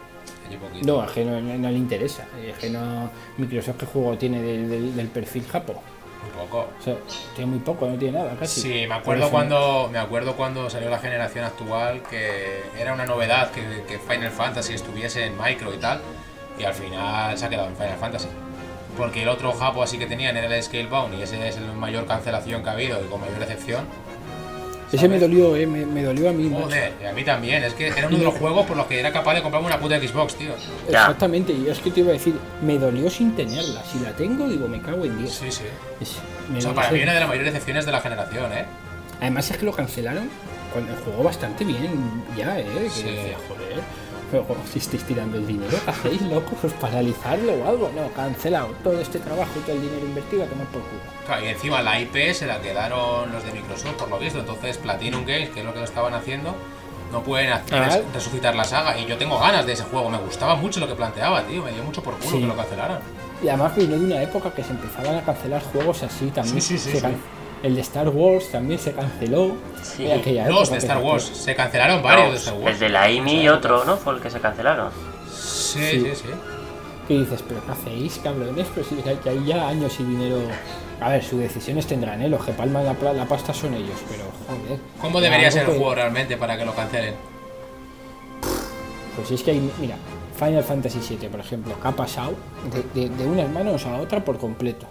Allí 0.47 0.55
poquito. 0.57 0.86
No, 0.88 1.03
es 1.05 1.11
que 1.11 1.26
no, 1.26 1.41
no- 1.41 1.57
no 1.57 1.70
le 1.70 1.78
interesa. 1.78 2.26
Es 2.45 2.57
que 2.57 2.70
no. 2.70 3.09
Microsoft, 3.38 3.78
¿qué 3.80 3.86
juego 3.86 4.18
tiene 4.18 4.41
del, 4.41 4.70
del- 4.70 4.95
del 4.95 5.07
perfil 5.07 5.45
Japo? 5.51 5.74
Un 5.74 6.30
poco. 6.47 6.70
O 6.80 6.84
sea, 6.84 6.95
tiene 7.36 7.51
muy 7.51 7.59
poco, 7.59 7.86
no 7.86 7.97
tiene 7.97 8.18
nada 8.18 8.34
casi. 8.39 8.61
Sí, 8.61 8.70
me 8.88 8.93
acuerdo 8.95 9.30
cuando 9.30 9.89
me 9.91 9.97
acuerdo 9.99 10.36
cuando 10.38 10.70
salió 10.70 10.89
la 10.89 10.99
generación 10.99 11.43
actual 11.43 12.01
que 12.09 12.61
era 12.80 12.93
una 12.93 13.05
novedad 13.05 13.51
que, 13.51 13.61
que 13.89 13.99
Final 13.99 14.32
Fantasy 14.32 14.74
estuviese 14.74 15.26
en 15.26 15.34
micro 15.38 15.74
y 15.74 15.78
tal 15.78 15.99
y 16.57 16.64
al 16.64 16.74
final 16.74 17.38
se 17.38 17.45
ha 17.45 17.49
quedado 17.49 17.68
en 17.68 17.76
Final 17.76 17.97
Fantasy. 17.97 18.28
Porque 18.98 19.24
el 19.24 19.30
otro 19.30 19.52
japo 19.54 19.82
así 19.84 19.98
que 19.98 20.06
tenían 20.06 20.38
era 20.38 20.56
el 20.56 20.62
Scalebound 20.64 21.18
y 21.20 21.24
ese 21.24 21.48
es 21.48 21.60
la 21.60 21.74
mayor 21.74 22.06
cancelación 22.06 22.62
que 22.64 22.70
ha 22.70 22.74
habido 22.74 23.00
y 23.04 23.08
con 23.10 23.22
mayor 23.22 23.39
decepción. 23.39 23.86
Ese 24.91 25.10
me 25.10 25.18
dolió, 25.18 25.56
eh, 25.56 25.66
me, 25.66 25.88
me 25.88 26.04
dolió 26.04 26.30
a 26.30 26.34
mí. 26.34 26.48
Joder, 26.54 26.94
y 27.02 27.06
a 27.08 27.14
mí 27.14 27.24
también, 27.24 27.64
es 27.64 27.74
que 27.74 27.88
era 27.88 28.08
uno 28.08 28.18
de 28.20 28.26
los 28.26 28.36
juegos 28.36 28.68
por 28.68 28.78
los 28.78 28.86
que 28.86 29.00
era 29.00 29.12
capaz 29.12 29.34
de 29.34 29.41
comprarme 29.41 29.66
una 29.68 29.80
puta 29.80 30.00
Xbox, 30.00 30.36
tío. 30.36 30.52
Exactamente, 30.88 31.52
y 31.52 31.68
es 31.68 31.80
que 31.80 31.89
te 31.89 32.02
iba 32.02 32.10
a 32.10 32.14
decir, 32.14 32.36
me 32.62 32.78
dolió 32.78 33.10
sin 33.10 33.36
tenerla. 33.36 33.82
Si 33.91 33.98
la 34.02 34.12
tengo, 34.12 34.48
digo, 34.48 34.68
me 34.68 34.80
cago 34.80 35.04
en 35.06 35.18
10. 35.18 35.32
Sí, 35.34 35.52
sí. 35.52 35.64
Es- 36.00 36.18
me 36.52 36.60
O 36.60 36.62
sea, 36.62 36.74
para 36.76 36.91
mí 36.91 36.98
ser- 37.00 37.06
una 37.06 37.14
de 37.16 37.20
las 37.22 37.28
mayores 37.30 37.54
decepciones 37.54 37.88
de 37.88 37.91
la 37.91 38.02
generación, 38.02 38.54
¿eh? 38.54 38.66
Además 39.20 39.50
es 39.50 39.58
que 39.58 39.66
lo 39.66 39.72
cancelaron 39.72 40.30
cuando 40.72 40.91
el 40.94 41.00
juego 41.00 41.24
bastante 41.24 41.66
bien 41.66 41.89
ya, 42.38 42.60
¿eh? 42.60 42.66
Que 42.84 42.89
Sí. 42.91 43.04
decía, 43.04 43.38
joder, 43.48 43.80
pero 44.42 44.58
si 44.72 44.80
estáis 44.80 45.04
tirando 45.04 45.38
el 45.38 45.46
dinero, 45.46 45.78
¿qué 45.84 45.92
hacéis, 45.92 46.22
locos? 46.24 46.54
Pues 46.62 46.74
paralizarlo 46.74 47.54
o 47.54 47.68
algo. 47.70 47.92
No, 47.96 48.10
cancelado. 48.14 48.70
Todo 48.84 49.00
este 49.00 49.20
trabajo 49.20 49.52
y 49.58 49.60
todo 49.62 49.76
el 49.76 49.82
dinero 49.82 50.06
invertido 50.06 50.44
a 50.44 50.48
tomar 50.48 50.66
por 50.68 50.82
culo. 50.82 51.02
Claro, 51.26 51.46
y 51.46 51.48
encima 51.50 51.82
la 51.82 52.00
IP 52.00 52.34
se 52.34 52.46
la 52.46 52.60
quedaron 52.62 53.32
los 53.32 53.44
de 53.46 53.52
Microsoft, 53.54 53.94
por 53.94 54.10
lo 54.10 54.20
visto. 54.20 54.40
Entonces, 54.40 54.78
Platinum 54.78 55.22
Games, 55.26 55.50
que 55.50 55.60
es 55.60 55.66
lo 55.66 55.74
que 55.74 55.80
lo 55.80 55.86
estaban 55.86 56.14
haciendo, 56.14 56.56
no 57.12 57.22
pueden 57.24 57.52
hacer 57.54 57.78
Ah. 57.78 57.88
es 57.98 58.14
resucitar 58.14 58.56
la 58.56 58.64
saga. 58.64 58.98
Y 58.98 59.06
yo 59.06 59.18
tengo 59.18 59.40
ganas 59.40 59.66
de 59.66 59.74
ese 59.74 59.84
juego. 59.84 60.10
Me 60.10 60.18
gustaba 60.18 60.56
mucho 60.56 60.80
lo 60.80 60.88
que 60.88 60.96
planteaba, 60.96 61.44
tío. 61.44 61.64
Me 61.64 61.72
dio 61.72 61.84
mucho 61.84 62.02
por 62.02 62.16
culo 62.16 62.30
Sí. 62.32 62.40
que 62.42 62.48
lo 62.48 62.56
cancelaran. 62.56 63.00
Y 63.44 63.50
además 63.50 63.76
vino 63.76 63.98
de 63.98 64.06
una 64.06 64.22
época 64.24 64.52
que 64.52 64.64
se 64.64 64.72
empezaban 64.72 65.16
a 65.18 65.22
cancelar 65.22 65.62
juegos 65.62 66.02
así 66.04 66.28
también. 66.32 66.62
Sí, 66.62 66.78
sí, 66.78 66.92
sí, 66.92 66.92
Se 66.98 67.00
sí. 67.02 67.16
El 67.64 67.76
de 67.76 67.82
Star 67.82 68.09
Wars 68.09 68.49
también 68.51 68.80
se 68.80 68.91
canceló. 68.91 69.55
Sí. 69.82 70.11
aquella 70.11 70.47
Los 70.49 70.64
época 70.68 70.72
de 70.74 70.78
Star 70.80 70.97
Wars. 71.01 71.24
Se 71.24 71.55
cancelaron 71.55 72.03
varios 72.03 72.32
de 72.32 72.38
Star 72.38 72.55
el 72.70 72.80
de 72.80 72.89
la 72.89 73.09
IMI 73.09 73.41
y 73.41 73.47
otro, 73.49 73.84
¿no? 73.86 73.97
Fue 73.97 74.14
el 74.14 74.20
que 74.22 74.30
se 74.30 74.39
cancelaron. 74.39 74.89
Sí, 75.34 75.80
Sí. 75.80 75.99
sí, 76.01 76.16
sí. 76.16 76.28
Que 77.07 77.16
dices, 77.20 77.43
pero 77.47 77.66
¿qué 77.66 77.72
hacéis, 77.72 78.20
cabrones? 78.24 78.68
Pero 78.76 78.88
si 78.88 78.95
que 78.95 79.30
hay 79.30 79.43
ya 79.45 79.68
años 79.68 79.97
y 79.99 80.03
dinero. 80.03 80.38
A 81.01 81.09
ver, 81.09 81.24
sus 81.24 81.39
decisiones 81.39 81.86
tendrán, 81.88 82.22
¿eh? 82.22 82.30
Los 82.30 82.45
que 82.45 82.51
palman 82.53 82.86
la, 82.86 82.93
pasta 83.26 83.53
son 83.53 83.74
ellos, 83.74 83.97
pero 84.09 84.24
joder. 84.47 84.80
¿Cómo 85.01 85.20
debería 85.20 85.49
ser 85.51 85.64
el 85.64 85.76
juego 85.78 85.95
realmente 85.95 86.38
para 86.38 86.57
que 86.57 86.64
lo 86.66 86.74
cancelen? 86.74 87.16
Pues 89.16 89.32
es 89.32 89.43
que 89.43 89.51
hay, 89.51 89.72
mira, 89.80 89.95
Final 90.38 90.64
Fantasy 90.64 90.99
VII, 91.18 91.28
por 91.30 91.39
ejemplo, 91.39 91.80
que 91.80 91.88
ha 91.88 91.91
pasado 91.91 92.34
de, 92.93 93.01
de- 93.01 93.09
de 93.16 93.26
unas 93.26 93.49
manos 93.49 93.86
a 93.86 93.97
otra 93.97 94.24
por 94.24 94.38
completo. 94.38 94.86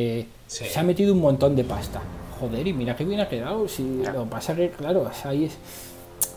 Eh, 0.00 0.26
Sí. 0.46 0.64
Se 0.64 0.80
ha 0.80 0.82
metido 0.82 1.12
un 1.12 1.20
montón 1.20 1.54
de 1.54 1.62
pasta. 1.62 2.00
Joder, 2.40 2.66
y 2.66 2.72
mira 2.72 2.96
qué 2.96 3.04
bien 3.04 3.20
ha 3.20 3.28
quedado. 3.28 3.68
Si 3.68 4.02
lo 4.02 4.24
que 4.24 4.30
pasa 4.30 4.56
claro, 4.76 5.08
es 5.08 5.24
ahí 5.24 5.44
es, 5.44 5.56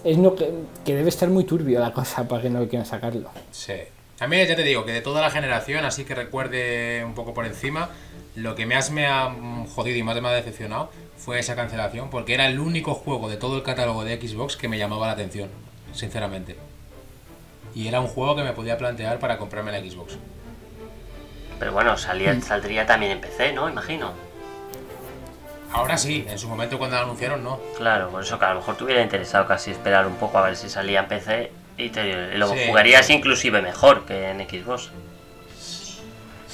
es 0.04 0.20
no 0.20 0.36
que, 0.36 0.52
que 0.86 0.94
debe 0.96 1.10
estar 1.10 1.30
muy 1.30 1.46
turbio 1.46 1.80
la 1.80 1.92
cosa 1.92 2.28
para 2.28 2.44
que 2.44 2.50
no 2.52 2.68
quieran 2.68 2.86
sacarlo. 2.86 3.30
Sí. 3.52 3.74
A 4.20 4.28
mí 4.28 4.38
ya 4.46 4.56
te 4.56 4.62
digo 4.62 4.86
que 4.86 4.92
de 4.92 5.02
toda 5.02 5.20
la 5.22 5.32
generación, 5.32 5.84
así 5.84 6.06
que 6.06 6.14
recuerde 6.14 7.04
un 7.04 7.16
poco 7.16 7.34
por 7.34 7.48
encima, 7.48 7.90
lo 8.36 8.54
que 8.54 8.68
más 8.68 8.92
me 8.92 9.08
ha 9.08 9.30
mm, 9.30 9.66
jodido 9.66 9.98
y 9.98 10.04
más 10.04 10.22
me 10.22 10.28
ha 10.30 10.34
decepcionado 10.34 10.92
fue 11.18 11.40
esa 11.40 11.56
cancelación, 11.56 12.12
porque 12.12 12.36
era 12.36 12.48
el 12.48 12.60
único 12.60 12.94
juego 12.94 13.30
de 13.30 13.38
todo 13.38 13.58
el 13.58 13.64
catálogo 13.64 14.04
de 14.04 14.22
Xbox 14.22 14.58
que 14.58 14.68
me 14.68 14.78
llamaba 14.78 15.08
la 15.08 15.14
atención, 15.14 15.50
sinceramente. 15.94 16.56
Y 17.74 17.88
era 17.88 18.00
un 18.00 18.08
juego 18.08 18.36
que 18.36 18.44
me 18.44 18.54
podía 18.54 18.78
plantear 18.78 19.18
para 19.18 19.40
comprarme 19.40 19.72
la 19.72 19.80
Xbox. 19.80 20.18
Pero 21.64 21.72
bueno, 21.72 21.98
salía, 21.98 22.38
saldría 22.42 22.86
también 22.86 23.14
en 23.14 23.22
PC, 23.22 23.54
¿no? 23.54 23.70
Imagino. 23.70 24.12
Ahora 25.72 25.98
sí, 25.98 26.26
en 26.28 26.38
su 26.38 26.50
momento 26.50 26.78
cuando 26.78 26.98
lo 26.98 27.04
anunciaron 27.04 27.42
no. 27.42 27.58
Claro, 27.78 28.10
por 28.10 28.22
eso 28.22 28.38
que 28.38 28.44
a 28.44 28.50
lo 28.50 28.56
mejor 28.60 28.76
te 28.76 28.84
hubiera 28.84 29.02
interesado 29.02 29.48
casi 29.48 29.72
esperar 29.72 30.06
un 30.06 30.16
poco 30.18 30.40
a 30.40 30.42
ver 30.42 30.58
si 30.58 30.70
salía 30.70 31.00
en 31.00 31.08
PC 31.08 31.54
y 31.78 31.90
te 31.90 32.38
lo 32.38 32.50
Sí. 32.50 32.66
jugarías 32.68 33.10
inclusive 33.12 33.62
mejor 33.62 34.04
que 34.04 34.32
en 34.32 34.42
Xbox. 34.42 34.90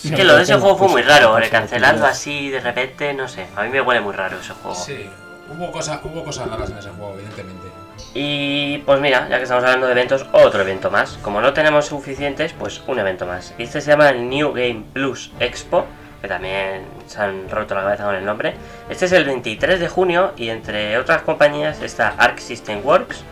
Es 0.05 0.11
que 0.11 0.23
lo 0.23 0.35
de 0.35 0.43
ese 0.43 0.53
tengo 0.53 0.61
juego 0.65 0.77
fue 0.77 0.87
muy 0.89 1.01
cosas 1.01 1.23
raro, 1.23 1.39
cancelarlo 1.49 2.01
tío. 2.01 2.09
así 2.11 2.49
de 2.51 2.59
repente, 2.59 3.11
no 3.15 3.27
sé, 3.27 3.47
a 3.55 3.63
mí 3.63 3.69
me 3.69 3.81
huele 3.81 4.01
muy 4.01 4.13
raro 4.13 4.37
ese 4.39 4.53
juego. 4.53 4.75
Sí, 4.79 5.09
hubo 5.51 5.71
cosas, 5.71 6.01
hubo 6.03 6.23
cosas 6.23 6.47
raras 6.47 6.69
en 6.69 6.77
ese 6.77 6.89
juego, 6.91 7.15
evidentemente. 7.15 7.67
Y 8.13 8.79
pues 8.79 8.99
mira, 8.99 9.27
ya 9.29 9.37
que 9.37 9.43
estamos 9.43 9.63
hablando 9.63 9.85
de 9.85 9.91
eventos, 9.93 10.25
otro 10.33 10.61
evento 10.61 10.89
más. 10.89 11.17
Como 11.21 11.41
no 11.41 11.53
tenemos 11.53 11.85
suficientes, 11.85 12.53
pues 12.53 12.81
un 12.87 12.99
evento 12.99 13.25
más. 13.25 13.53
Y 13.57 13.63
este 13.63 13.81
se 13.81 13.91
llama 13.91 14.09
el 14.09 14.27
New 14.29 14.51
Game 14.51 14.83
Plus 14.93 15.31
Expo, 15.39 15.85
que 16.21 16.27
también 16.27 16.81
se 17.07 17.21
han 17.21 17.49
roto 17.49 17.75
la 17.75 17.81
cabeza 17.83 18.05
con 18.05 18.15
el 18.15 18.25
nombre. 18.25 18.53
Este 18.89 19.05
es 19.05 19.11
el 19.11 19.25
23 19.25 19.79
de 19.79 19.87
junio 19.87 20.33
y 20.37 20.49
entre 20.49 20.97
otras 20.97 21.21
compañías 21.21 21.81
está 21.81 22.09
Arc 22.17 22.39
System 22.39 22.81
Works, 22.83 23.23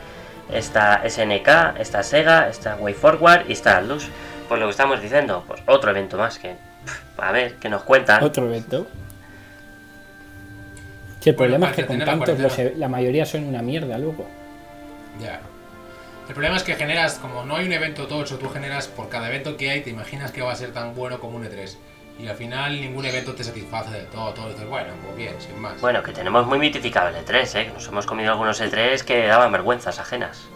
está 0.53 1.01
SNK, 1.09 1.79
está 1.79 2.03
Sega, 2.03 2.47
está 2.47 2.75
WayForward 2.75 3.49
y 3.49 3.53
está 3.53 3.77
Atlus. 3.77 4.07
Pues 4.47 4.59
lo 4.59 4.67
que 4.67 4.71
estamos 4.71 5.01
diciendo, 5.01 5.43
pues 5.47 5.61
otro 5.65 5.91
evento 5.91 6.17
más 6.17 6.39
que... 6.39 6.55
pff, 6.85 7.19
A 7.19 7.31
ver, 7.31 7.55
que 7.55 7.67
nos 7.67 7.83
cuentan. 7.83 8.23
Otro 8.23 8.45
evento. 8.45 8.87
Si 11.19 11.31
el 11.31 11.35
problema 11.35 11.69
es 11.71 11.75
que 11.75 11.85
con 11.85 11.99
tantos 11.99 12.39
los 12.39 12.57
e- 12.59 12.73
la 12.77 12.87
mayoría 12.87 13.25
son 13.25 13.43
una 13.43 13.61
mierda 13.61 13.97
luego. 13.97 14.25
Ya. 15.21 15.41
El 16.27 16.33
problema 16.33 16.57
es 16.57 16.63
que 16.63 16.75
generas, 16.75 17.15
como 17.19 17.45
no 17.45 17.55
hay 17.55 17.65
un 17.65 17.71
evento 17.71 18.05
tocho, 18.07 18.37
tú 18.37 18.49
generas 18.49 18.87
por 18.87 19.07
cada 19.09 19.27
evento 19.29 19.55
que 19.55 19.69
hay, 19.71 19.81
te 19.81 19.89
imaginas 19.89 20.31
que 20.31 20.41
va 20.41 20.51
a 20.51 20.55
ser 20.55 20.73
tan 20.73 20.93
bueno 20.93 21.19
como 21.19 21.37
un 21.37 21.45
E3. 21.45 21.75
Y 22.19 22.27
al 22.27 22.35
final 22.35 22.81
ningún 22.81 23.05
evento 23.05 23.33
te 23.35 23.43
satisface 23.43 23.91
del 23.91 24.07
todo, 24.07 24.33
todo 24.33 24.49
dices, 24.49 24.67
bueno, 24.67 24.89
pues 25.03 25.15
bien, 25.15 25.35
sin 25.39 25.57
más. 25.61 25.79
Bueno, 25.79 26.01
que 26.03 26.11
tenemos 26.11 26.45
muy 26.47 26.57
mitificado 26.59 27.09
el 27.09 27.15
E3, 27.25 27.55
¿eh? 27.59 27.65
Que 27.67 27.71
nos 27.73 27.87
hemos 27.87 28.05
comido 28.05 28.31
algunos 28.31 28.59
E3 28.59 29.01
que 29.03 29.27
daban 29.27 29.51
vergüenzas 29.51 29.99
ajenas. 29.99 30.47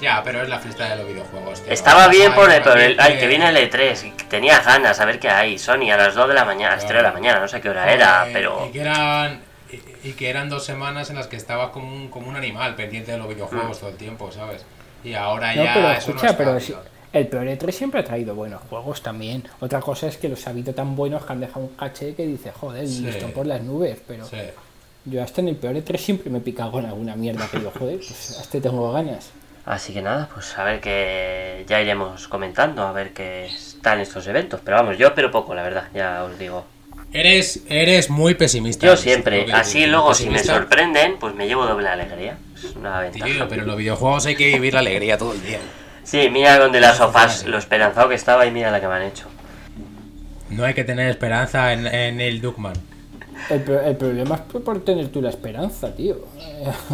Ya, 0.00 0.22
pero 0.24 0.40
es 0.42 0.48
la 0.48 0.58
fiesta 0.58 0.88
de 0.88 0.96
los 0.96 1.06
videojuegos. 1.08 1.62
tío. 1.62 1.72
Estaba 1.72 2.08
bien 2.08 2.32
por 2.32 2.50
el, 2.50 2.62
por 2.62 2.78
el- 2.78 2.98
ay, 2.98 3.18
que 3.18 3.26
viene 3.26 3.48
el 3.50 3.56
E3, 3.56 4.04
y 4.06 4.10
que 4.12 4.24
tenía 4.24 4.60
ganas 4.60 4.98
a 5.00 5.04
ver 5.04 5.18
qué 5.18 5.28
hay. 5.28 5.58
Sony 5.58 5.90
a 5.92 5.96
las 5.98 6.14
2 6.14 6.28
de 6.28 6.34
la 6.34 6.44
mañana, 6.46 6.72
a 6.72 6.76
las 6.76 6.86
3 6.86 6.96
de 6.98 7.02
la 7.02 7.12
mañana, 7.12 7.40
no 7.40 7.48
sé 7.48 7.60
qué 7.60 7.68
hora 7.68 7.92
era, 7.92 8.26
Eh, 8.26 8.30
pero... 8.32 8.66
Y 8.66 8.72
que 8.72 8.80
eran, 8.80 9.42
y, 9.72 10.08
y 10.08 10.12
que 10.12 10.28
eran 10.30 10.48
dos 10.48 10.64
semanas 10.64 11.10
en 11.10 11.16
las 11.16 11.26
que 11.26 11.36
estabas 11.36 11.70
como 11.70 11.92
un, 11.94 12.08
como 12.08 12.28
un 12.28 12.36
animal 12.36 12.74
pendiente 12.74 13.12
de 13.12 13.18
los 13.18 13.28
videojuegos 13.28 13.76
Mm. 13.76 13.80
todo 13.80 13.90
el 13.90 13.96
tiempo, 13.96 14.30
¿sabes? 14.32 14.64
Y 15.04 15.14
ahora 15.14 15.54
No, 15.54 15.64
ya 15.64 15.74
pero 15.74 15.90
eso 15.90 15.98
escucha, 16.10 16.22
no 16.26 16.30
está, 16.32 16.36
pero 16.36 16.60
si- 16.60 16.74
el 17.12 17.26
peor 17.26 17.46
E3 17.48 17.70
siempre 17.72 18.00
ha 18.00 18.04
traído 18.04 18.34
buenos 18.34 18.62
juegos 18.68 19.02
también. 19.02 19.42
Otra 19.60 19.80
cosa 19.80 20.06
es 20.06 20.16
que 20.16 20.28
los 20.28 20.46
ha 20.46 20.50
habido 20.50 20.72
tan 20.74 20.94
buenos 20.94 21.24
que 21.24 21.32
han 21.32 21.40
dejado 21.40 21.60
un 21.66 21.74
caché 21.74 22.14
que 22.14 22.26
dice, 22.26 22.52
joder, 22.52 22.86
Sí. 22.86 23.00
listo 23.02 23.26
por 23.28 23.46
las 23.46 23.62
nubes. 23.62 23.98
Pero 24.06 24.24
Sí. 24.26 24.36
yo 25.06 25.22
hasta 25.22 25.40
en 25.40 25.48
el 25.48 25.56
peor 25.56 25.74
E3 25.76 26.00
siempre 26.00 26.30
me 26.30 26.38
he 26.38 26.40
picado 26.40 26.70
con 26.70 26.86
alguna 26.86 27.16
mierda 27.16 27.48
que 27.50 27.58
digo, 27.58 27.72
joder, 27.76 27.96
pues 27.96 28.36
hasta 28.38 28.60
tengo 28.60 28.92
ganas. 28.92 29.30
Así 29.66 29.92
que 29.92 30.02
nada, 30.02 30.28
pues 30.32 30.56
a 30.56 30.64
ver 30.64 30.80
que 30.80 31.64
ya 31.68 31.80
iremos 31.82 32.28
comentando, 32.28 32.82
a 32.82 32.92
ver 32.92 33.12
qué 33.12 33.46
están 33.46 34.00
estos 34.00 34.26
eventos. 34.26 34.60
Pero 34.64 34.76
vamos, 34.78 34.96
yo 34.96 35.08
espero 35.08 35.30
poco, 35.30 35.54
la 35.54 35.62
verdad, 35.62 35.88
ya 35.94 36.22
os 36.24 36.38
digo. 36.38 36.64
Eres, 37.12 37.62
eres 37.68 38.08
muy 38.08 38.34
pesimista. 38.34 38.86
Yo 38.86 38.96
siempre, 38.96 39.52
así 39.52 39.86
luego 39.86 40.14
si 40.14 40.30
me 40.30 40.38
sorprenden, 40.44 41.16
pues 41.18 41.34
me 41.34 41.46
llevo 41.48 41.66
doble 41.66 41.88
alegría. 41.88 42.38
Es 42.54 42.76
una 42.76 43.00
ventaja. 43.00 43.24
Tío, 43.24 43.48
pero 43.48 43.62
en 43.62 43.68
los 43.68 43.76
videojuegos 43.76 44.26
hay 44.26 44.36
que 44.36 44.46
vivir 44.46 44.74
la 44.74 44.80
alegría 44.80 45.18
todo 45.18 45.32
el 45.32 45.42
día. 45.42 45.58
Sí, 46.04 46.28
mira 46.30 46.58
con 46.58 46.70
de 46.72 46.80
las 46.80 46.98
sofás, 46.98 47.44
lo 47.46 47.58
esperanzado 47.58 48.08
que 48.08 48.14
estaba 48.14 48.46
y 48.46 48.50
mira 48.52 48.70
la 48.70 48.80
que 48.80 48.86
me 48.86 48.94
han 48.94 49.02
hecho. 49.02 49.26
No 50.50 50.64
hay 50.64 50.74
que 50.74 50.84
tener 50.84 51.08
esperanza 51.10 51.72
en, 51.72 51.86
en 51.86 52.16
Neil 52.16 52.40
Duckman. 52.40 52.74
El, 53.48 53.60
pro- 53.62 53.80
el 53.80 53.96
problema 53.96 54.34
es 54.36 54.40
por- 54.42 54.62
por 54.62 54.84
tener 54.84 55.08
tú 55.08 55.20
la 55.22 55.30
esperanza, 55.30 55.94
tío. 55.94 56.16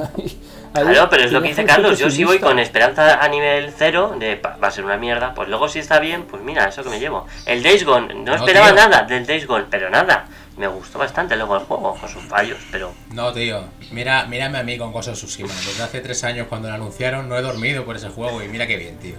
Ahí- 0.76 0.84
Claro, 0.84 1.08
pero 1.10 1.24
es 1.24 1.32
lo 1.32 1.42
que 1.42 1.48
dice 1.48 1.64
Carlos, 1.64 1.98
yo 1.98 2.10
si 2.10 2.24
voy 2.24 2.38
con 2.38 2.58
esperanza 2.58 3.20
a 3.22 3.28
nivel 3.28 3.72
cero, 3.76 4.14
de 4.18 4.36
"Pa, 4.36 4.56
va 4.62 4.68
a 4.68 4.70
ser 4.70 4.84
una 4.84 4.96
mierda, 4.96 5.34
pues 5.34 5.48
luego 5.48 5.68
si 5.68 5.78
está 5.78 5.98
bien, 6.00 6.24
pues 6.24 6.42
mira, 6.42 6.66
eso 6.68 6.82
que 6.82 6.90
me 6.90 6.98
llevo. 7.00 7.26
El 7.46 7.62
Days 7.62 7.84
Gone, 7.84 8.14
no, 8.14 8.22
No, 8.24 8.34
esperaba 8.34 8.66
tío. 8.68 8.76
nada 8.76 9.02
del 9.02 9.26
Days 9.26 9.46
Gone, 9.46 9.66
pero 9.70 9.90
nada. 9.90 10.26
Me 10.56 10.66
gustó 10.68 10.98
bastante 10.98 11.36
luego 11.36 11.56
el 11.56 11.64
juego, 11.64 11.94
con 12.00 12.08
sus 12.08 12.22
fallos, 12.24 12.56
pero... 12.72 12.90
No, 13.12 13.30
tío. 13.30 13.64
Mira, 13.90 14.24
mírame 14.24 14.56
a 14.56 14.62
mí 14.62 14.78
con 14.78 14.88
of 14.94 15.06
Tsushima. 15.06 15.52
Desde 15.52 15.82
hace 15.82 16.00
tres 16.00 16.24
años 16.24 16.46
cuando 16.48 16.68
lo 16.68 16.74
anunciaron 16.74 17.28
no 17.28 17.36
he 17.36 17.42
dormido 17.42 17.84
por 17.84 17.94
ese 17.96 18.08
juego 18.08 18.42
y 18.42 18.48
mira 18.48 18.66
qué 18.66 18.78
bien, 18.78 18.96
tío. 18.98 19.16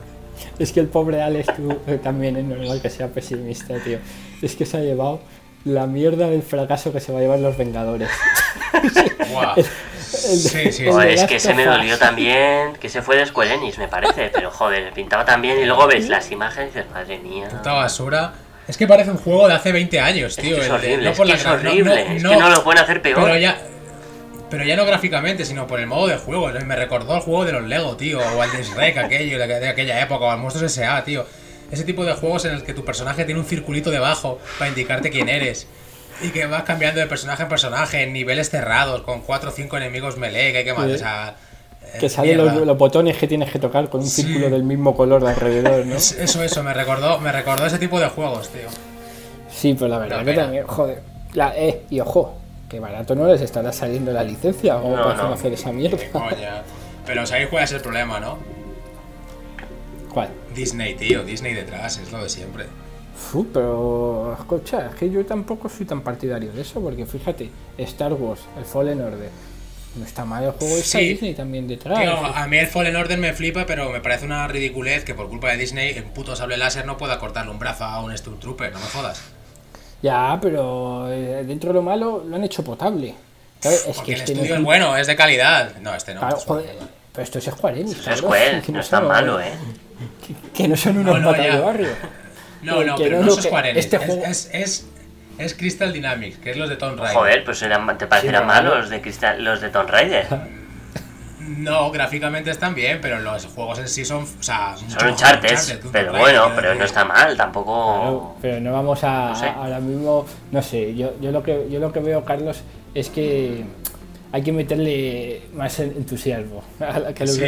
Es 0.58 0.72
que 0.72 0.80
el 0.80 0.88
pobre 0.88 1.22
Alex 1.22 1.56
tú, 1.56 1.80
eh, 1.86 2.00
también 2.02 2.38
es 2.38 2.44
normal 2.44 2.82
que 2.82 2.90
sea 2.90 3.08
pesimista, 3.10 3.76
tío. 3.84 4.00
Es 4.42 4.56
que 4.56 4.66
se 4.66 4.78
ha 4.78 4.80
llevado 4.80 5.20
la 5.64 5.86
mierda 5.86 6.28
del 6.28 6.42
fracaso 6.42 6.92
que 6.92 7.00
se 7.00 7.12
va 7.12 7.20
a 7.20 7.22
llevar 7.22 7.38
los 7.40 7.56
Vengadores. 7.56 8.10
Guau. 9.32 9.56
Sí, 10.12 10.72
sí, 10.72 10.86
el 10.86 10.92
Joder, 10.92 11.08
de 11.10 11.14
es 11.16 11.24
que 11.26 11.40
se 11.40 11.54
me 11.54 11.66
dolió 11.66 11.98
también, 11.98 12.74
que 12.80 12.90
se 12.90 13.02
fue 13.02 13.18
de 13.18 13.26
Square 13.26 13.56
Enix, 13.56 13.78
me 13.78 13.88
parece, 13.88 14.30
pero 14.34 14.52
joder, 14.52 14.92
pintaba 14.94 15.26
tan 15.26 15.42
bien 15.42 15.60
y 15.60 15.66
luego 15.66 15.86
ves 15.88 16.08
las 16.08 16.32
imágenes 16.32 16.72
y 16.74 16.78
dices, 16.78 16.92
madre 16.92 17.18
mía. 17.20 17.48
Puta 17.50 17.74
basura. 17.74 18.34
Es 18.68 18.78
que 18.78 18.88
parece 18.88 19.12
un 19.12 19.18
juego 19.18 19.48
de 19.48 19.54
hace 19.56 19.72
20 19.72 20.00
años, 20.00 20.36
tío. 20.36 20.58
es 20.62 20.70
horrible, 20.70 21.04
no 21.06 21.12
es 21.12 21.46
horrible, 21.46 21.84
no- 21.84 21.94
es 21.94 22.24
no- 22.24 22.30
que 22.32 22.38
no 22.38 22.50
lo 22.50 22.64
pueden 22.64 22.82
hacer 22.84 23.02
peor. 23.02 23.24
Pero 23.24 23.38
ya, 23.38 23.58
pero 24.50 24.64
ya 24.64 24.76
no 24.76 24.86
gráficamente, 24.86 25.46
sino 25.46 25.68
por 25.68 25.80
el 25.80 25.88
modo 25.88 26.08
de 26.08 26.18
juego. 26.18 26.50
Me 26.66 26.76
recordó 26.76 27.14
al 27.16 27.22
juego 27.22 27.46
de 27.46 27.52
los 27.54 27.64
Lego, 27.64 27.96
tío. 27.98 28.20
O 28.20 28.42
al 28.42 28.52
de 28.52 28.64
Shrek, 28.64 28.98
aquello, 28.98 29.40
de, 29.40 29.48
de 29.48 29.68
aquella 29.70 30.02
época. 30.02 30.26
O 30.26 30.32
al 30.32 30.40
Monstruos 30.40 30.72
S.A., 30.72 31.04
tío. 31.04 31.26
Ese 31.72 31.84
tipo 31.84 32.06
de 32.06 32.14
juegos 32.14 32.46
en 32.46 32.54
el 32.54 32.64
que 32.64 32.74
tu 32.74 32.84
personaje 32.86 33.26
tiene 33.26 33.40
un 33.40 33.46
circulito 33.46 33.90
debajo 33.92 34.40
para 34.58 34.70
indicarte 34.70 35.10
quién 35.12 35.28
eres. 35.30 35.68
Y 36.22 36.30
que 36.30 36.46
vas 36.48 36.64
cambiando 36.64 37.00
de 37.00 37.08
personaje 37.08 37.44
en 37.44 37.50
personaje 37.50 38.04
en 38.04 38.14
niveles 38.14 38.50
cerrados, 38.50 39.02
con 39.02 39.22
4 39.22 39.50
o 39.50 39.54
5 39.54 39.78
enemigos 39.78 40.18
melee, 40.18 40.52
que 40.52 40.58
hay 40.60 40.64
que 40.66 40.74
matar. 40.74 40.90
Sí. 40.90 40.96
O 40.96 40.98
sea, 40.98 41.36
eh, 41.84 41.98
Que 42.00 42.10
salen 42.10 42.38
los, 42.66 42.78
botones 42.78 43.18
que 43.18 43.28
tienes 43.28 43.52
que 43.52 43.60
tocar 43.60 43.90
con 43.90 44.02
un 44.02 44.08
Sí. 44.08 44.24
círculo 44.24 44.50
del 44.50 44.64
mismo 44.64 44.96
color 44.96 45.24
de 45.24 45.30
alrededor, 45.30 45.86
¿no? 45.86 45.96
Es- 45.96 46.14
Eso, 46.14 46.42
eso, 46.44 46.64
me 46.64 46.74
recordó, 46.74 47.20
me 47.20 47.32
recordó 47.32 47.66
ese 47.66 47.78
tipo 47.78 48.00
de 48.00 48.08
juegos, 48.10 48.50
tío. 48.50 48.68
Sí, 49.52 49.74
pero 49.76 49.88
la 49.90 50.00
verdad 50.00 50.26
que 50.26 50.34
también, 50.34 50.66
joder. 50.68 51.02
La, 51.34 51.54
eh, 51.56 51.84
y 51.90 52.00
ojo, 52.00 52.36
que 52.70 52.80
barato 52.80 53.14
no 53.16 53.28
les 53.28 53.42
estará 53.42 53.72
saliendo 53.72 54.12
la 54.12 54.24
licencia 54.24 54.78
o 54.78 54.96
No, 54.96 55.04
para 55.04 55.24
no. 55.24 55.34
hacer 55.34 55.54
esa 55.54 55.72
mierda. 55.72 55.98
Qué 55.98 56.10
coña. 56.10 56.64
Pero 57.06 57.26
sabéis 57.26 57.48
cuál 57.50 57.64
es 57.64 57.72
el 57.72 57.82
problema, 57.82 58.20
¿no? 58.20 58.38
¿Cuál? 60.14 60.30
Disney, 60.56 60.96
tío, 60.96 61.24
Disney 61.24 61.54
detrás, 61.54 61.98
es 61.98 62.12
lo 62.12 62.24
de 62.24 62.30
siempre. 62.30 62.66
Fu, 63.18 63.48
pero 63.52 64.36
escucha, 64.40 64.88
es 64.88 64.96
que 64.96 65.10
yo 65.10 65.26
tampoco 65.26 65.68
soy 65.70 65.86
tan 65.86 66.02
partidario 66.02 66.52
de 66.54 66.62
eso, 66.62 66.80
porque 66.80 67.06
fíjate, 67.06 67.50
Star 67.80 68.14
Wars, 68.14 68.42
el 68.58 68.64
Fallen 68.64 69.02
Order, 69.02 69.30
no 69.96 70.06
está 70.06 70.24
mal 70.24 70.44
el 70.44 70.52
juego, 70.52 70.76
está 70.78 71.00
Sí. 71.00 71.10
Disney 71.10 71.34
también 71.34 71.68
detrás. 71.68 72.00
Tío, 72.00 72.14
a 72.16 72.48
mí 72.48 72.58
el 72.58 72.68
Fallen 72.68 72.96
Order 72.96 73.18
me 73.18 73.34
flipa, 73.34 73.66
pero 73.66 73.90
me 73.90 74.00
parece 74.02 74.26
una 74.26 74.48
ridiculez 74.48 75.04
que 75.04 75.16
por 75.16 75.28
culpa 75.30 75.50
de 75.50 75.58
Disney, 75.58 75.98
en 75.98 76.06
puto 76.10 76.36
sable 76.36 76.58
láser 76.58 76.86
no 76.86 76.98
pueda 76.98 77.18
cortarle 77.20 77.50
un 77.52 77.58
brazo 77.60 77.86
a 77.86 78.02
un 78.04 78.16
Stormtrooper, 78.16 78.72
no 78.72 78.80
me 78.80 78.86
jodas. 78.86 79.22
Ya, 80.04 80.38
pero 80.40 81.12
eh, 81.12 81.44
dentro 81.44 81.70
de 81.70 81.74
lo 81.74 81.82
malo 81.82 82.24
lo 82.28 82.36
han 82.36 82.44
hecho 82.44 82.64
potable. 82.64 83.16
¿sabes? 83.60 83.88
Es 83.88 83.96
Porque 83.96 84.12
que 84.12 84.14
el 84.14 84.20
este 84.20 84.34
no 84.34 84.38
estudio 84.42 84.54
es 84.54 84.60
es 84.60 84.66
bueno, 84.66 84.96
es 84.98 85.08
de 85.08 85.16
calidad. 85.16 85.76
No, 85.82 85.96
este 85.96 86.14
no. 86.14 86.20
Claro, 86.20 86.38
es 86.38 86.44
joder, 86.46 86.66
mierda. 86.66 86.88
pero 87.12 87.24
esto 87.24 87.40
es 87.40 87.46
Square 87.46 87.82
Enix, 87.82 88.08
Es 88.08 88.22
no 88.70 88.80
es 88.80 88.86
son- 88.86 89.00
tan 89.00 89.08
malo, 89.08 89.42
eh. 89.42 89.52
Que 90.54 90.68
no 90.68 90.78
son 90.78 91.00
unos 91.00 91.20
No, 91.20 91.32
no, 91.32 91.34
de 91.34 91.60
barrio. 91.60 91.90
No, 92.62 92.84
no, 92.84 92.96
pero 92.96 93.18
no 93.18 93.22
no 93.22 93.26
lo 93.28 93.32
es 93.34 93.38
que- 93.40 93.48
Square 93.48 93.70
Enix, 93.72 93.86
este 93.86 93.96
es, 93.98 94.06
juego- 94.06 94.24
es, 94.26 94.50
es, 94.54 94.88
es 95.38 95.54
Crystal 95.54 95.94
Dynamics, 95.94 96.38
que 96.40 96.52
es 96.52 96.58
los 96.58 96.70
de 96.70 96.76
Tomb 96.76 96.98
Raider. 97.00 97.16
Joder, 97.18 97.44
pues 97.44 97.62
eran, 97.62 97.98
te 97.98 98.08
parecerán 98.08 98.42
Sí, 98.44 98.48
malos 98.48 98.78
los 98.78 98.90
de 98.90 99.02
Crystal, 99.02 99.44
los 99.44 99.62
de 99.62 99.70
Tomb 99.70 99.90
Raider. 99.90 100.26
No, 101.40 101.92
gráficamente 101.92 102.52
están 102.52 102.76
bien, 102.76 103.00
pero 103.02 103.20
los 103.20 103.46
juegos 103.46 103.80
en 103.80 103.88
sí 103.88 104.04
son. 104.04 104.24
O 104.24 104.44
sea, 104.44 104.76
Son 104.76 105.16
tú, 105.82 105.90
pero 105.94 106.12
bueno, 106.12 106.52
pero 106.56 106.76
no 106.76 106.84
está 106.84 107.06
mal, 107.06 107.38
tampoco... 107.38 108.00
Claro, 108.02 108.36
pero 108.42 108.60
no 108.60 108.74
vamos 108.74 109.02
a, 109.04 109.30
No 109.30 109.36
sé. 109.36 109.48
ahora 109.48 109.80
mismo, 109.80 110.26
no 110.52 110.62
sé, 110.62 110.94
yo, 110.96 111.14
yo 111.22 111.32
lo 111.32 111.42
que 111.44 111.68
yo 111.70 111.80
lo 111.80 111.94
que 111.94 112.00
veo, 112.02 112.26
Carlos, 112.26 112.62
es 112.94 113.10
que 113.10 113.64
hay 114.32 114.42
que 114.42 114.52
meterle 114.52 115.42
más 115.54 115.80
en- 115.80 115.92
entusiasmo 115.98 116.64
a 116.80 117.00
la- 117.00 117.14
que 117.14 117.26
los 117.26 117.36
Sí. 117.36 117.46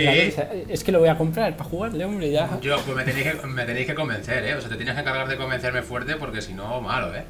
Es 0.69 0.83
que 0.83 0.91
lo 0.91 0.99
voy 0.99 1.09
a 1.09 1.17
comprar 1.17 1.55
para 1.57 1.69
jugarle, 1.69 2.05
hombre, 2.05 2.31
ya. 2.31 2.59
Yo, 2.61 2.77
pues 2.85 2.95
me 2.95 3.03
tenéis, 3.03 3.27
que, 3.27 3.47
me 3.47 3.65
tenéis 3.65 3.85
que 3.87 3.95
convencer, 3.95 4.43
¿eh? 4.45 4.55
O 4.55 4.61
sea, 4.61 4.69
te 4.69 4.75
tienes 4.77 4.95
que 4.95 5.01
encargar 5.01 5.27
de 5.27 5.35
convencerme 5.37 5.81
fuerte 5.81 6.15
porque 6.15 6.41
si 6.41 6.53
no, 6.53 6.79
malo, 6.81 7.13
¿eh? 7.15 7.23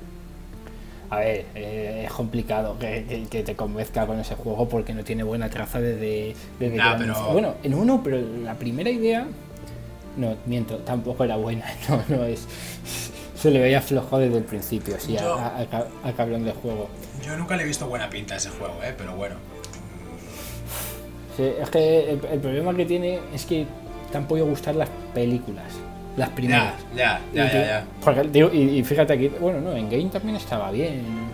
A 1.12 1.18
ver, 1.22 1.45
eh, 1.56 2.04
es 2.06 2.12
complicado 2.14 2.78
que, 2.78 3.04
que- 3.10 3.24
que 3.30 3.43
te 3.43 3.56
convenzca 3.56 4.06
con 4.06 4.20
ese 4.20 4.36
juego 4.36 4.70
porque 4.70 4.93
no 4.93 5.04
tiene 5.04 5.24
buena 5.24 5.50
traza 5.50 5.82
desde, 5.82 6.36
desde 6.60 6.78
Nah, 6.78 6.97
que 6.97 7.06
lo 7.08 7.14
pero-. 7.16 7.34
Bueno, 7.34 7.56
en 7.64 7.74
uno, 7.74 8.02
pero 8.04 8.20
la 8.43 8.54
primera 8.54 8.91
idea, 8.91 9.26
no, 10.18 10.36
miento, 10.45 10.78
tampoco 10.80 11.24
era 11.24 11.36
buena, 11.38 11.66
no, 11.89 12.04
no 12.10 12.24
es. 12.26 12.45
Se 13.41 13.49
le 13.51 13.59
veía 13.59 13.81
flojo 13.81 14.17
desde 14.19 14.37
el 14.37 14.43
principio, 14.43 14.95
sí, 14.99 15.15
a- 15.17 15.21
Yo- 15.21 15.35
a- 15.35 15.55
al 15.57 15.69
ca- 15.69 15.87
al 16.03 16.15
cabrón 16.15 16.43
del 16.43 16.53
juego. 16.55 16.89
Yo 17.25 17.37
nunca 17.37 17.55
le 17.55 17.63
he 17.63 17.65
visto 17.65 17.87
buena 17.87 18.09
pinta 18.09 18.33
a 18.33 18.37
ese 18.37 18.49
juego, 18.49 18.75
¿eh? 18.83 18.93
Pero 18.97 19.15
bueno. 19.15 19.35
Sí, 21.37 21.43
es 21.61 21.69
que 21.69 22.11
el, 22.11 22.19
el 22.31 22.39
problema 22.39 22.75
que 22.75 22.85
tiene 22.85 23.19
es 23.33 23.45
que 23.45 23.65
te 24.11 24.17
han 24.17 24.27
podido 24.27 24.45
gustar 24.47 24.75
las 24.75 24.89
películas, 25.13 25.65
las 26.17 26.29
primeras. 26.29 26.73
Ya, 26.95 27.21
ya, 27.33 27.33
Y 27.33 27.35
ya, 27.37 27.51
que- 27.51 27.57
ya, 27.59 27.65
ya. 27.65 27.85
porque, 28.03 28.23
digo, 28.23 28.49
y, 28.51 28.79
y 28.79 28.83
fíjate 28.83 29.13
aquí, 29.13 29.29
bueno, 29.39 29.61
no, 29.61 29.71
en 29.75 29.89
Game 29.89 30.05
también 30.09 30.35
estaba 30.35 30.69
bien. 30.71 31.29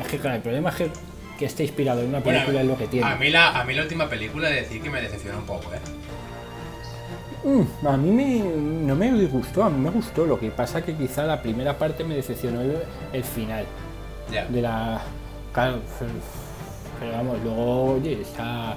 Es 0.00 0.06
que 0.06 0.18
claro, 0.18 0.36
el 0.36 0.42
problema 0.42 0.70
es 0.70 0.76
que, 0.76 0.90
que 1.38 1.46
esté 1.46 1.64
inspirado 1.64 2.02
en 2.02 2.08
una 2.10 2.20
Bueno, 2.20 2.38
película 2.38 2.60
es 2.60 2.66
lo 2.68 2.76
que 2.78 2.86
tiene. 2.86 3.06
a 3.06 3.16
mí, 3.16 3.30
la, 3.30 3.58
a 3.60 3.64
mí 3.64 3.74
la 3.74 3.82
última 3.82 4.08
película 4.08 4.48
de 4.48 4.56
decir 4.62 4.80
que 4.80 4.90
me 4.90 5.00
decepcionó 5.02 5.38
un 5.38 5.46
poco, 5.46 5.72
¿eh? 5.74 5.78
Mm, 7.44 7.86
a 7.86 7.96
mí 7.96 8.10
me, 8.10 8.38
no 8.86 8.94
me 8.96 9.12
disgustó, 9.12 9.64
a 9.64 9.70
mí 9.70 9.78
me 9.78 9.90
gustó. 9.90 10.26
Lo 10.26 10.38
que 10.38 10.50
pasa 10.50 10.82
que 10.84 10.94
quizá 10.94 11.24
la 11.24 11.40
primera 11.40 11.76
parte 11.78 12.02
me 12.04 12.14
decepcionó 12.16 12.60
el, 12.60 12.76
el 13.12 13.24
final 13.24 13.64
Ya. 14.32 14.46
de 14.46 14.62
la. 14.62 15.00
Claro, 15.52 15.78
pero, 16.98 17.12
vamos, 17.12 17.36
luego, 17.44 17.94
oye, 17.94 18.20
está. 18.22 18.74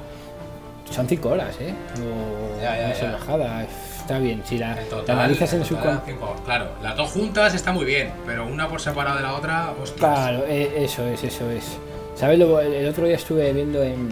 Son 0.91 1.07
cinco 1.07 1.29
horas, 1.29 1.55
¿eh? 1.59 1.73
No, 1.99 2.61
Ya, 2.61 2.75
ya, 2.77 2.87
no 2.87 2.93
es 2.93 3.19
bajada, 3.19 3.63
está 3.63 4.17
bien. 4.19 4.41
Si 4.45 4.57
la, 4.57 4.71
En 4.71 4.77
la 4.77 4.89
total, 4.89 5.19
analizas 5.19 5.53
en 5.53 5.59
en 5.61 5.65
su. 5.65 5.75
total, 5.75 6.01
cinco. 6.05 6.35
Claro, 6.45 6.65
las 6.81 6.95
dos 6.95 7.11
juntas 7.11 7.53
está 7.53 7.71
muy 7.71 7.85
bien, 7.85 8.11
pero 8.25 8.45
una 8.47 8.67
por 8.67 8.81
separado 8.81 9.17
de 9.17 9.23
la 9.23 9.33
otra, 9.35 9.71
ostras. 9.81 9.97
Claro, 9.97 10.43
eh, 10.47 10.71
eso 10.83 11.05
es, 11.05 11.23
eso 11.23 11.49
es. 11.51 11.77
¿Sabes? 12.15 12.39
El 12.39 12.87
otro 12.87 13.05
día 13.05 13.15
estuve 13.15 13.53
viendo 13.53 13.81
en, 13.83 14.09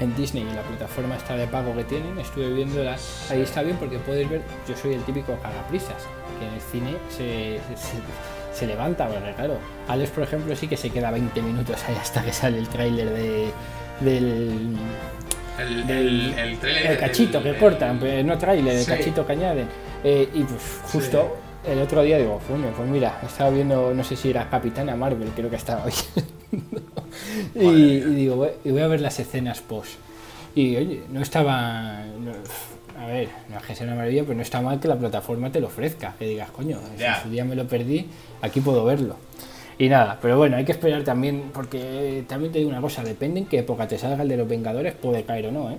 en 0.00 0.14
Disney, 0.16 0.42
en 0.42 0.54
la 0.54 0.62
plataforma 0.62 1.16
esta 1.16 1.36
de 1.36 1.46
pago 1.46 1.74
que 1.74 1.84
tienen, 1.84 2.18
estuve 2.18 2.48
viendo 2.52 2.82
la, 2.84 2.96
ahí 3.30 3.40
está 3.42 3.62
bien 3.62 3.76
porque 3.78 3.98
puedes 3.98 4.28
ver, 4.28 4.42
yo 4.68 4.76
soy 4.76 4.94
el 4.94 5.02
típico 5.04 5.34
cagaprisas, 5.42 6.02
que 6.38 6.46
en 6.46 6.52
el 6.54 6.60
cine 6.60 6.96
se, 7.08 7.60
se, 7.76 8.58
se 8.58 8.66
levanta, 8.66 9.08
porque 9.08 9.32
claro, 9.32 9.54
Alex 9.88 10.10
por 10.10 10.24
ejemplo 10.24 10.54
sí 10.54 10.68
que 10.68 10.76
se 10.76 10.90
queda 10.90 11.10
20 11.10 11.40
minutos 11.42 11.82
ahí 11.88 11.96
hasta 12.00 12.22
que 12.22 12.32
sale 12.32 12.58
el 12.58 12.68
tráiler 12.68 13.08
de, 13.10 13.50
del, 14.00 14.76
El, 15.58 15.86
del- 15.86 16.32
el, 16.34 16.38
el 16.38 16.58
trailer. 16.58 16.86
el 16.92 16.98
cachito 16.98 17.38
el- 17.38 17.44
que 17.44 17.50
el- 17.50 17.56
cortan, 17.58 17.98
pues, 17.98 18.24
no 18.24 18.36
trailer, 18.36 18.76
el 18.76 18.84
Sí. 18.84 18.90
cachito 18.90 19.26
que 19.26 19.32
añaden. 19.32 19.68
Eh, 20.04 20.28
y 20.34 20.42
pues 20.44 20.80
justo 20.92 21.36
el 21.66 21.80
otro 21.80 22.02
día 22.02 22.18
digo, 22.18 22.38
"Coño, 22.46 22.68
pues 22.76 22.88
mira, 22.88 23.18
estaba 23.26 23.48
viendo, 23.50 23.92
no 23.94 24.04
sé 24.04 24.14
si 24.14 24.28
era 24.30 24.48
Capitana 24.50 24.94
Marvel, 24.94 25.30
creo 25.34 25.48
que 25.50 25.56
estaba 25.56 25.84
viendo. 25.86 26.32
y, 27.54 28.00
digo, 28.00 28.36
"Voy- 28.36 28.50
y 28.64 28.70
voy 28.70 28.80
a 28.82 28.86
ver 28.86 29.00
las 29.00 29.18
escenas 29.18 29.60
post. 29.60 29.92
Y 30.54 30.76
oye, 30.76 31.02
no 31.10 31.20
estaba. 31.22 32.04
no- 32.20 32.32
a 32.98 33.06
ver, 33.06 33.28
no 33.50 33.58
es 33.58 33.62
que 33.64 33.74
sea 33.74 33.86
una 33.86 33.94
maravilla, 33.96 34.22
pero 34.22 34.34
no 34.36 34.42
está 34.42 34.60
mal 34.62 34.80
que 34.80 34.88
la 34.88 34.96
plataforma 34.98 35.52
te 35.52 35.60
lo 35.60 35.66
ofrezca. 35.66 36.14
Que 36.18 36.26
digas, 36.28 36.50
coño, 36.50 36.80
si 36.94 37.02
Ya. 37.02 37.16
en 37.18 37.22
su 37.24 37.28
día 37.30 37.44
me 37.44 37.54
lo 37.54 37.66
perdí, 37.66 38.06
aquí 38.40 38.60
puedo 38.62 38.84
verlo. 38.84 39.16
Y 39.78 39.90
nada, 39.90 40.18
pero 40.22 40.38
bueno, 40.38 40.56
hay 40.56 40.64
que 40.64 40.72
esperar 40.72 41.04
también, 41.04 41.50
porque 41.52 42.24
también 42.26 42.52
te 42.52 42.58
digo 42.60 42.70
una 42.70 42.80
cosa, 42.80 43.02
depende 43.04 43.40
en 43.40 43.46
qué 43.46 43.58
época 43.58 43.86
te 43.86 43.98
salga 43.98 44.22
el 44.22 44.28
de 44.30 44.38
los 44.38 44.48
Vengadores, 44.48 44.94
puede 44.94 45.24
caer 45.24 45.48
o 45.48 45.52
no, 45.52 45.70
¿eh? 45.70 45.76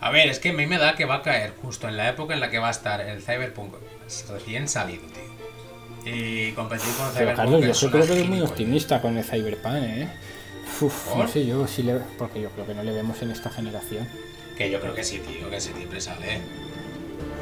A 0.00 0.10
ver, 0.10 0.28
es 0.28 0.40
que 0.40 0.48
a 0.48 0.52
mí 0.52 0.66
me 0.66 0.78
da 0.78 0.96
que 0.96 1.04
va 1.04 1.16
a 1.16 1.22
caer 1.22 1.52
justo 1.62 1.88
en 1.88 1.96
la 1.96 2.08
época 2.08 2.34
en 2.34 2.40
la 2.40 2.50
que 2.50 2.58
va 2.58 2.66
a 2.68 2.72
estar 2.72 3.00
el 3.00 3.22
Cyberpunk 3.22 3.74
recién 4.32 4.66
salido, 4.66 5.02
tío. 5.02 5.27
Y 6.04 6.52
competir 6.52 6.88
con 6.94 7.06
Pero 7.14 7.30
Cyberpunk. 7.34 7.36
Carlos, 7.36 7.80
yo 7.80 7.90
creo 7.90 8.06
que 8.06 8.12
eres 8.12 8.28
muy 8.28 8.40
optimista 8.40 9.00
con 9.02 9.16
el 9.18 9.24
Cyberpunk, 9.24 9.74
¿eh? 9.76 10.08
Uf, 10.80 11.16
no 11.16 11.26
sé 11.28 11.44
yo 11.46 11.66
si 11.66 11.82
le... 11.82 11.94
Porque 12.18 12.40
yo 12.40 12.50
creo 12.50 12.66
que 12.66 12.74
no 12.74 12.82
le 12.82 12.92
vemos 12.92 13.20
en 13.22 13.30
esta 13.30 13.50
generación. 13.50 14.06
Que 14.56 14.70
yo 14.70 14.80
creo 14.80 14.94
que 14.94 15.04
sí, 15.04 15.18
tío, 15.18 15.48
que 15.50 15.56
ese 15.56 15.72
siempre 15.74 16.00
sale. 16.00 16.40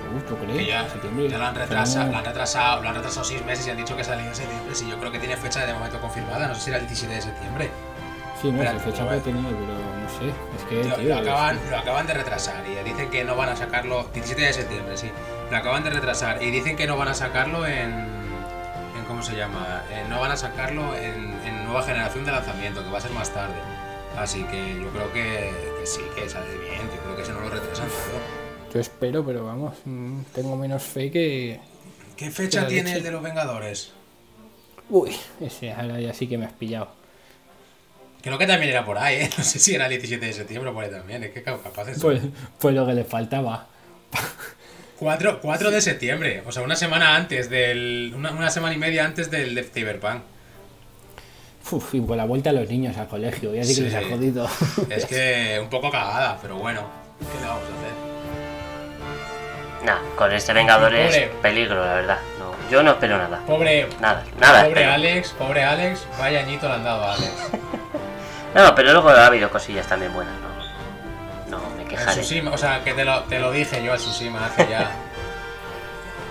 agosto, 0.08 0.36
creo. 0.36 0.56
Que 0.56 0.66
ya, 0.66 0.88
septiembre. 0.88 1.28
ya 1.28 1.38
lo, 1.38 1.46
han 1.46 1.54
retrasado, 1.54 2.06
no- 2.06 2.12
lo, 2.12 2.18
han 2.18 2.24
retrasado, 2.24 2.82
lo 2.82 2.88
han 2.88 2.94
retrasado 2.94 3.24
seis 3.24 3.44
meses 3.44 3.66
y 3.66 3.70
han 3.70 3.76
dicho 3.76 3.96
que 3.96 4.04
salía 4.04 4.26
en 4.28 4.34
septiembre. 4.34 4.74
Sí, 4.74 4.88
yo 4.88 4.98
creo 4.98 5.12
que 5.12 5.18
tiene 5.18 5.36
fecha 5.36 5.64
de 5.66 5.72
momento 5.74 6.00
confirmada, 6.00 6.48
no 6.48 6.54
sé 6.54 6.60
si 6.62 6.70
era 6.70 6.78
el 6.78 6.86
17 6.86 7.14
de 7.14 7.22
septiembre. 7.22 7.70
Sí, 8.40 8.52
no, 8.52 8.62
Espera, 8.62 8.78
fecha 8.80 9.04
bueno. 9.04 9.22
tener, 9.22 9.42
pero 9.44 9.66
no 9.66 10.08
sé. 10.10 10.28
Es 10.56 10.64
que, 10.68 10.88
Lo, 10.88 10.96
tío, 10.96 11.08
lo 11.08 11.16
acaban, 11.16 11.58
lo 11.70 11.78
acaban 11.78 12.06
de 12.06 12.14
retrasar 12.14 12.62
y 12.68 12.84
dicen 12.88 13.10
que 13.10 13.24
no 13.24 13.34
van 13.34 13.48
a 13.48 13.56
sacarlo. 13.56 14.08
17 14.12 14.42
de 14.42 14.52
septiembre, 14.52 14.96
sí. 14.96 15.10
Lo 15.50 15.56
acaban 15.56 15.82
de 15.84 15.90
retrasar 15.90 16.42
y 16.42 16.50
dicen 16.50 16.76
que 16.76 16.86
no 16.86 16.96
van 16.96 17.08
a 17.08 17.14
sacarlo 17.14 17.66
en. 17.66 18.15
¿Cómo 19.08 19.22
se 19.22 19.36
llama? 19.36 19.84
Eh, 19.90 20.04
no 20.08 20.20
van 20.20 20.32
a 20.32 20.36
sacarlo 20.36 20.94
en, 20.96 21.32
en 21.44 21.64
nueva 21.64 21.82
generación 21.82 22.24
de 22.24 22.32
lanzamiento, 22.32 22.82
que 22.84 22.90
va 22.90 22.98
a 22.98 23.00
ser 23.00 23.12
más 23.12 23.30
tarde. 23.32 23.54
Así 24.18 24.42
que 24.44 24.74
yo 24.80 24.88
creo 24.90 25.12
que, 25.12 25.50
que 25.80 25.86
sí, 25.86 26.00
que 26.14 26.28
sale 26.28 26.56
bien. 26.58 26.80
Yo 26.94 27.02
creo 27.02 27.16
que 27.16 27.22
eso 27.22 27.32
no 27.32 27.40
lo 27.40 27.50
retrasan. 27.50 27.88
Yo 28.72 28.80
espero, 28.80 29.24
pero 29.24 29.44
vamos, 29.44 29.74
mm, 29.84 30.20
tengo 30.34 30.56
menos 30.56 30.82
fe 30.82 31.10
que. 31.10 31.60
¿Qué 32.16 32.30
fecha 32.30 32.66
tiene 32.66 32.84
leche. 32.84 32.96
el 32.98 33.02
de 33.04 33.10
los 33.10 33.22
Vengadores? 33.22 33.92
Uy, 34.88 35.14
ese 35.40 35.72
ahora 35.72 36.00
ya 36.00 36.14
sí 36.14 36.26
que 36.26 36.38
me 36.38 36.46
has 36.46 36.52
pillado. 36.52 36.88
Creo 38.22 38.38
que 38.38 38.46
también 38.46 38.70
era 38.70 38.84
por 38.84 38.98
ahí, 38.98 39.16
¿eh? 39.16 39.30
No 39.38 39.44
sé 39.44 39.58
si 39.58 39.74
era 39.74 39.84
el 39.84 39.90
17 39.90 40.24
de 40.24 40.32
septiembre 40.32 40.70
o 40.70 40.74
por 40.74 40.84
ahí 40.84 40.90
también. 40.90 41.22
Es 41.22 41.30
que 41.30 41.42
capaz 41.42 41.84
de 41.84 41.94
Pues, 41.94 42.22
pues 42.58 42.74
lo 42.74 42.86
que 42.86 42.94
le 42.94 43.04
faltaba. 43.04 43.68
4, 44.98 45.40
4 45.42 45.70
de 45.70 45.80
septiembre, 45.80 46.42
o 46.46 46.52
sea, 46.52 46.62
una 46.62 46.76
semana 46.76 47.16
antes 47.16 47.50
del. 47.50 48.12
Una, 48.16 48.30
una 48.32 48.50
semana 48.50 48.74
y 48.74 48.78
media 48.78 49.04
antes 49.04 49.30
del 49.30 49.54
de 49.54 49.62
Cyberpunk. 49.64 50.22
Uf, 51.70 51.94
y 51.94 52.00
con 52.00 52.16
la 52.16 52.24
vuelta 52.24 52.50
a 52.50 52.52
los 52.52 52.68
niños 52.68 52.96
al 52.96 53.08
colegio, 53.08 53.52
ya 53.54 53.64
sí 53.64 53.74
que 53.74 53.80
les 53.82 53.94
ha 53.94 54.02
jodido. 54.08 54.48
Es 54.88 55.04
que 55.04 55.58
un 55.60 55.68
poco 55.68 55.90
cagada, 55.90 56.38
pero 56.40 56.56
bueno, 56.56 56.82
¿qué 57.18 57.40
le 57.40 57.46
vamos 57.46 57.62
a 57.64 57.66
hacer? 57.66 58.06
Nah, 59.84 60.16
con 60.16 60.32
este 60.32 60.52
Vengador 60.52 60.94
es 60.94 61.28
peligro, 61.42 61.84
la 61.84 61.94
verdad. 61.94 62.18
No, 62.38 62.52
yo 62.70 62.82
no 62.82 62.92
espero 62.92 63.18
nada. 63.18 63.40
Pobre, 63.46 63.86
Nada, 64.00 64.24
nada. 64.40 64.62
pobre 64.64 64.80
espero. 64.80 64.92
Alex, 64.94 65.30
pobre 65.38 65.64
Alex, 65.64 66.06
vaya 66.18 66.40
añito 66.40 66.68
le 66.68 66.74
han 66.74 66.84
dado 66.84 67.04
a 67.04 67.14
Alex. 67.14 67.32
No, 68.54 68.74
pero 68.74 68.92
luego 68.92 69.10
ha 69.10 69.26
habido 69.26 69.50
cosillas 69.50 69.86
también 69.86 70.14
buenas, 70.14 70.32
¿no? 70.40 70.55
Quejaré. 71.88 72.20
Tsushima, 72.20 72.50
o 72.52 72.58
sea, 72.58 72.82
que 72.82 72.94
te 72.94 73.04
lo, 73.04 73.22
te 73.24 73.38
lo 73.38 73.50
dije 73.50 73.82
yo 73.82 73.92
al 73.92 73.98
Tsushima 73.98 74.46
hace 74.46 74.68
ya. 74.68 74.90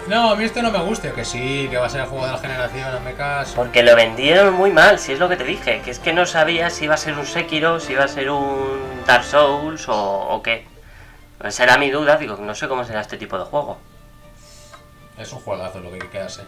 No, 0.08 0.30
a 0.30 0.36
mí 0.36 0.43
esto 0.43 0.62
no 0.62 0.70
me 0.70 0.78
gusta, 0.84 1.14
que 1.14 1.26
sí, 1.26 1.68
que 1.72 1.78
va 1.78 1.88
a 1.88 1.89
ser 1.89 2.01
el 2.01 2.08
juego 2.08 2.28
de 2.28 2.32
la 2.34 2.38
generación, 2.38 2.91
no 2.91 2.99
me 2.99 3.16
caso. 3.16 3.56
Porque 3.56 3.82
lo 3.82 3.95
vendieron 3.95 4.53
muy 4.53 4.70
mal, 4.70 4.99
si 4.99 5.14
es 5.14 5.20
lo 5.20 5.28
que 5.28 5.36
te 5.36 5.43
dije, 5.43 5.82
que 5.84 5.89
es 5.89 5.97
que 5.97 6.14
no 6.14 6.28
sabía 6.28 6.70
si 6.70 6.86
iba 6.86 6.93
a 6.93 6.97
ser 6.97 7.18
un 7.18 7.26
Sekiro, 7.26 7.80
si 7.80 7.93
iba 7.93 8.03
a 8.03 8.08
ser 8.08 8.30
un 8.30 9.01
Dark 9.08 9.24
Souls 9.24 9.89
o, 9.89 9.95
o 9.95 10.43
qué. 10.43 10.68
Esa 11.43 11.64
era 11.64 11.80
mi 11.80 11.89
duda, 11.89 12.18
digo, 12.18 12.38
no 12.38 12.53
sé 12.53 12.68
cómo 12.68 12.84
será 12.84 13.01
este 13.01 13.18
tipo 13.18 13.36
de 13.39 13.45
juego. 13.45 13.80
Es 15.18 15.34
un 15.34 15.39
juegazo 15.39 15.80
lo 15.80 15.89
que 15.89 15.95
hay 15.95 16.01
que 16.01 16.10
quedarse. 16.10 16.43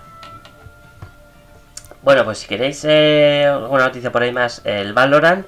Bueno, 2.03 2.23
pues 2.25 2.37
si 2.37 2.47
queréis 2.47 2.85
eh, 2.87 3.47
alguna 3.51 3.85
noticia 3.85 4.11
por 4.11 4.21
ahí 4.21 4.31
más, 4.31 4.61
el 4.65 4.93
Valorant, 4.93 5.47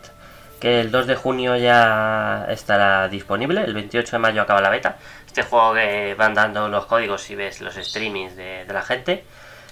que 0.60 0.82
el 0.82 0.92
2 0.92 1.08
de 1.08 1.16
junio 1.16 1.56
ya 1.58 2.46
estará 2.50 3.08
disponible, 3.08 3.64
el 3.64 3.74
28 3.74 4.12
de 4.12 4.20
mayo 4.20 4.42
acaba 4.42 4.62
la 4.62 4.70
beta. 4.70 4.98
Este 5.26 5.44
juego 5.44 5.74
que 5.74 6.16
van 6.18 6.34
dando 6.34 6.68
los 6.70 6.86
códigos 6.86 7.22
si 7.22 7.36
ves 7.36 7.62
los 7.62 7.76
streamings 7.76 8.36
de, 8.36 8.66
la 8.68 8.82
gente. 8.82 9.24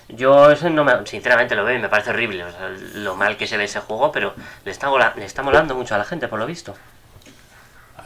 Yo 0.10 0.52
ese 0.52 0.70
no 0.70 0.86
me, 0.86 1.06
sinceramente 1.06 1.56
lo 1.56 1.66
veo 1.66 1.76
y 1.78 1.82
me 1.82 1.90
parece 1.90 2.12
horrible, 2.12 2.46
o 2.46 2.52
sea, 2.52 2.70
lo 2.70 3.16
mal 3.16 3.36
que 3.36 3.46
se 3.46 3.58
ve 3.58 3.66
ese 3.66 3.82
juego, 3.82 4.12
pero 4.12 4.34
le 4.64 4.72
está, 4.72 4.90
le 5.16 5.26
está 5.26 5.44
molando 5.44 5.76
mucho 5.76 5.96
a 5.96 5.98
la 5.98 6.06
gente 6.06 6.28
por 6.30 6.40
lo 6.40 6.46
visto. 6.46 6.76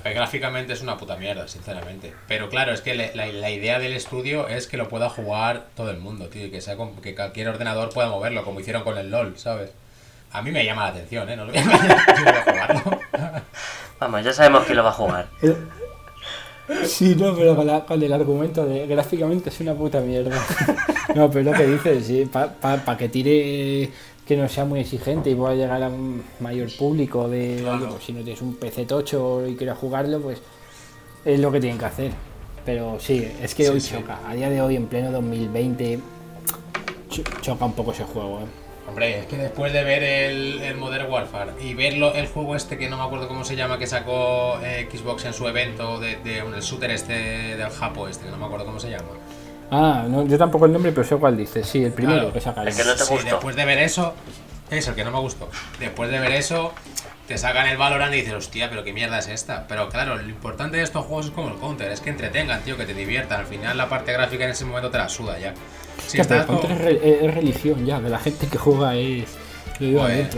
Gráficamente 0.03 0.73
es 0.73 0.81
una 0.81 0.97
puta 0.97 1.15
mierda, 1.15 1.47
sinceramente. 1.47 2.11
Pero 2.27 2.49
claro, 2.49 2.71
es 2.73 2.81
que 2.81 2.95
la, 2.95 3.27
la 3.27 3.49
idea 3.51 3.77
del 3.77 3.93
estudio 3.93 4.47
es 4.47 4.65
que 4.65 4.77
lo 4.77 4.89
pueda 4.89 5.09
jugar 5.09 5.67
todo 5.75 5.91
el 5.91 5.97
mundo, 5.97 6.27
tío, 6.27 6.47
y 6.47 6.49
que, 6.49 6.59
sea 6.61 6.75
con- 6.75 6.99
que 7.01 7.13
cualquier 7.13 7.49
ordenador 7.49 7.93
pueda 7.93 8.09
moverlo, 8.09 8.43
como 8.43 8.59
hicieron 8.59 8.83
con 8.83 8.97
el 8.97 9.11
LOL, 9.11 9.37
¿sabes? 9.37 9.71
A 10.33 10.41
mí 10.41 10.51
me 10.51 10.63
llama 10.65 10.83
la 10.83 10.89
atención, 10.89 11.29
¿eh? 11.29 11.35
No 11.35 11.45
lo 11.45 11.51
voy 11.51 11.61
a 11.61 11.63
jugarlo. 12.45 12.99
Vamos, 13.99 14.23
ya 14.23 14.33
sabemos 14.33 14.63
quién 14.65 14.77
lo 14.77 14.83
va 14.83 14.89
a 14.89 14.93
jugar. 14.93 15.27
Sí, 16.85 17.15
no, 17.17 17.35
pero 17.35 17.53
con, 17.55 17.67
la- 17.67 17.83
con 17.85 18.01
el 18.01 18.13
argumento 18.13 18.65
de 18.65 18.87
gráficamente 18.87 19.49
es 19.49 19.59
una 19.59 19.73
puta 19.73 19.99
mierda. 19.99 20.37
No, 21.15 21.29
pero 21.29 21.51
lo 21.51 21.57
que 21.57 21.67
dices, 21.67 22.05
sí, 22.05 22.25
para 22.31 22.97
que 22.97 23.09
tire 23.09 23.91
que 24.25 24.37
no 24.37 24.47
sea 24.47 24.63
muy 24.63 24.79
exigente 24.79 25.29
y 25.29 25.35
pueda 25.35 25.53
llegar 25.55 25.83
a 25.83 25.89
un 25.89 26.23
mayor 26.39 26.69
público 26.77 27.27
de 27.27 27.57
Claro. 27.61 27.89
pues 27.89 28.05
si 28.05 28.13
no 28.13 28.21
tienes 28.23 28.41
un 28.41 28.55
PC 28.55 28.85
tocho 28.85 29.45
y 29.45 29.57
quieres 29.57 29.77
jugarlo, 29.77 30.21
pues 30.21 30.39
es 31.25 31.37
lo 31.41 31.51
que 31.51 31.59
tienen 31.59 31.77
que 31.77 31.83
hacer. 31.85 32.11
Pero 32.65 32.97
sí, 33.01 33.29
es 33.41 33.53
que 33.53 33.65
Sí, 33.65 33.69
hoy 33.69 33.81
sí. 33.81 33.93
choca. 33.93 34.19
A 34.25 34.33
día 34.33 34.49
de 34.49 34.61
hoy, 34.61 34.77
en 34.77 34.85
pleno 34.87 35.11
2020, 35.11 35.99
cho- 37.09 37.23
choca 37.41 37.65
un 37.65 37.73
poco 37.73 37.91
ese 37.91 38.05
juego. 38.05 38.39
¿eh? 38.39 38.45
Hombre, 38.91 39.19
es 39.19 39.25
que 39.27 39.37
después 39.37 39.71
de 39.71 39.85
ver 39.85 40.03
el, 40.03 40.61
el 40.61 40.75
Modern 40.75 41.09
Warfare 41.09 41.53
y 41.61 41.73
verlo, 41.75 42.13
el 42.13 42.27
juego 42.27 42.57
este 42.57 42.77
que 42.77 42.89
no 42.89 42.97
me 42.97 43.03
acuerdo 43.03 43.29
cómo 43.29 43.45
se 43.45 43.55
llama, 43.55 43.77
que 43.79 43.87
sacó 43.87 44.59
eh, 44.61 44.89
Xbox 44.91 45.23
en 45.23 45.33
su 45.33 45.47
evento, 45.47 45.97
de, 46.01 46.17
de- 46.17 46.39
el 46.39 46.61
shooter 46.61 46.91
este 46.91 47.13
del 47.13 47.69
Japo 47.69 48.09
este, 48.09 48.25
que 48.25 48.31
no 48.31 48.37
me 48.37 48.45
acuerdo 48.47 48.65
cómo 48.65 48.81
se 48.81 48.89
llama. 48.89 49.05
Ah, 49.71 50.03
no, 50.09 50.25
yo 50.27 50.37
tampoco 50.37 50.65
el 50.65 50.73
nombre, 50.73 50.91
pero 50.91 51.07
sé 51.07 51.15
cuál 51.15 51.37
dices. 51.37 51.65
Sí, 51.65 51.81
el 51.85 51.93
primero 51.93 52.17
Claro. 52.19 52.33
que 52.33 52.41
saca 52.41 52.63
El 52.63 52.75
que 52.75 52.83
no 52.83 52.93
te 52.93 53.03
Sí, 53.05 53.13
después 53.23 53.55
de 53.55 53.63
ver 53.63 53.79
eso, 53.79 54.13
es 54.69 54.85
el 54.89 54.93
que 54.95 55.05
no 55.05 55.11
me 55.11 55.19
gustó. 55.19 55.47
Después 55.79 56.11
de 56.11 56.19
ver 56.19 56.33
eso, 56.33 56.73
te 57.31 57.37
sacan 57.37 57.65
el 57.67 57.77
Valorant 57.77 58.13
y 58.13 58.17
dices, 58.17 58.33
hostia, 58.33 58.69
pero 58.69 58.83
qué 58.83 58.91
mierda 58.91 59.19
es 59.19 59.27
esta. 59.29 59.65
Pero 59.67 59.87
claro, 59.89 60.17
lo 60.17 60.27
importante 60.29 60.75
de 60.77 60.83
estos 60.83 61.05
juegos 61.05 61.27
es 61.27 61.31
como 61.31 61.47
el 61.47 61.55
Counter, 61.55 61.89
es 61.91 62.01
que 62.01 62.09
entretengan, 62.09 62.61
tío, 62.63 62.75
que 62.75 62.85
te 62.85 62.93
diviertan. 62.93 63.39
Al 63.39 63.45
final 63.45 63.77
la 63.77 63.87
parte 63.87 64.11
gráfica 64.11 64.43
en 64.43 64.51
ese 64.51 64.65
momento 64.65 64.89
te 64.91 64.97
la 64.97 65.07
suda 65.07 65.39
ya. 65.39 65.53
Si 66.07 66.19
Hostia, 66.19 66.23
pero 66.27 66.41
estás 66.41 66.45
Counter 66.47 66.69
con- 66.69 66.77
es, 66.77 66.83
re- 67.01 67.25
es 67.25 67.33
religión 67.33 67.85
ya, 67.85 68.01
de 68.01 68.09
la 68.09 68.19
gente 68.19 68.47
que 68.47 68.57
juega 68.57 68.95
es. 68.95 69.29
Joder. 69.79 70.29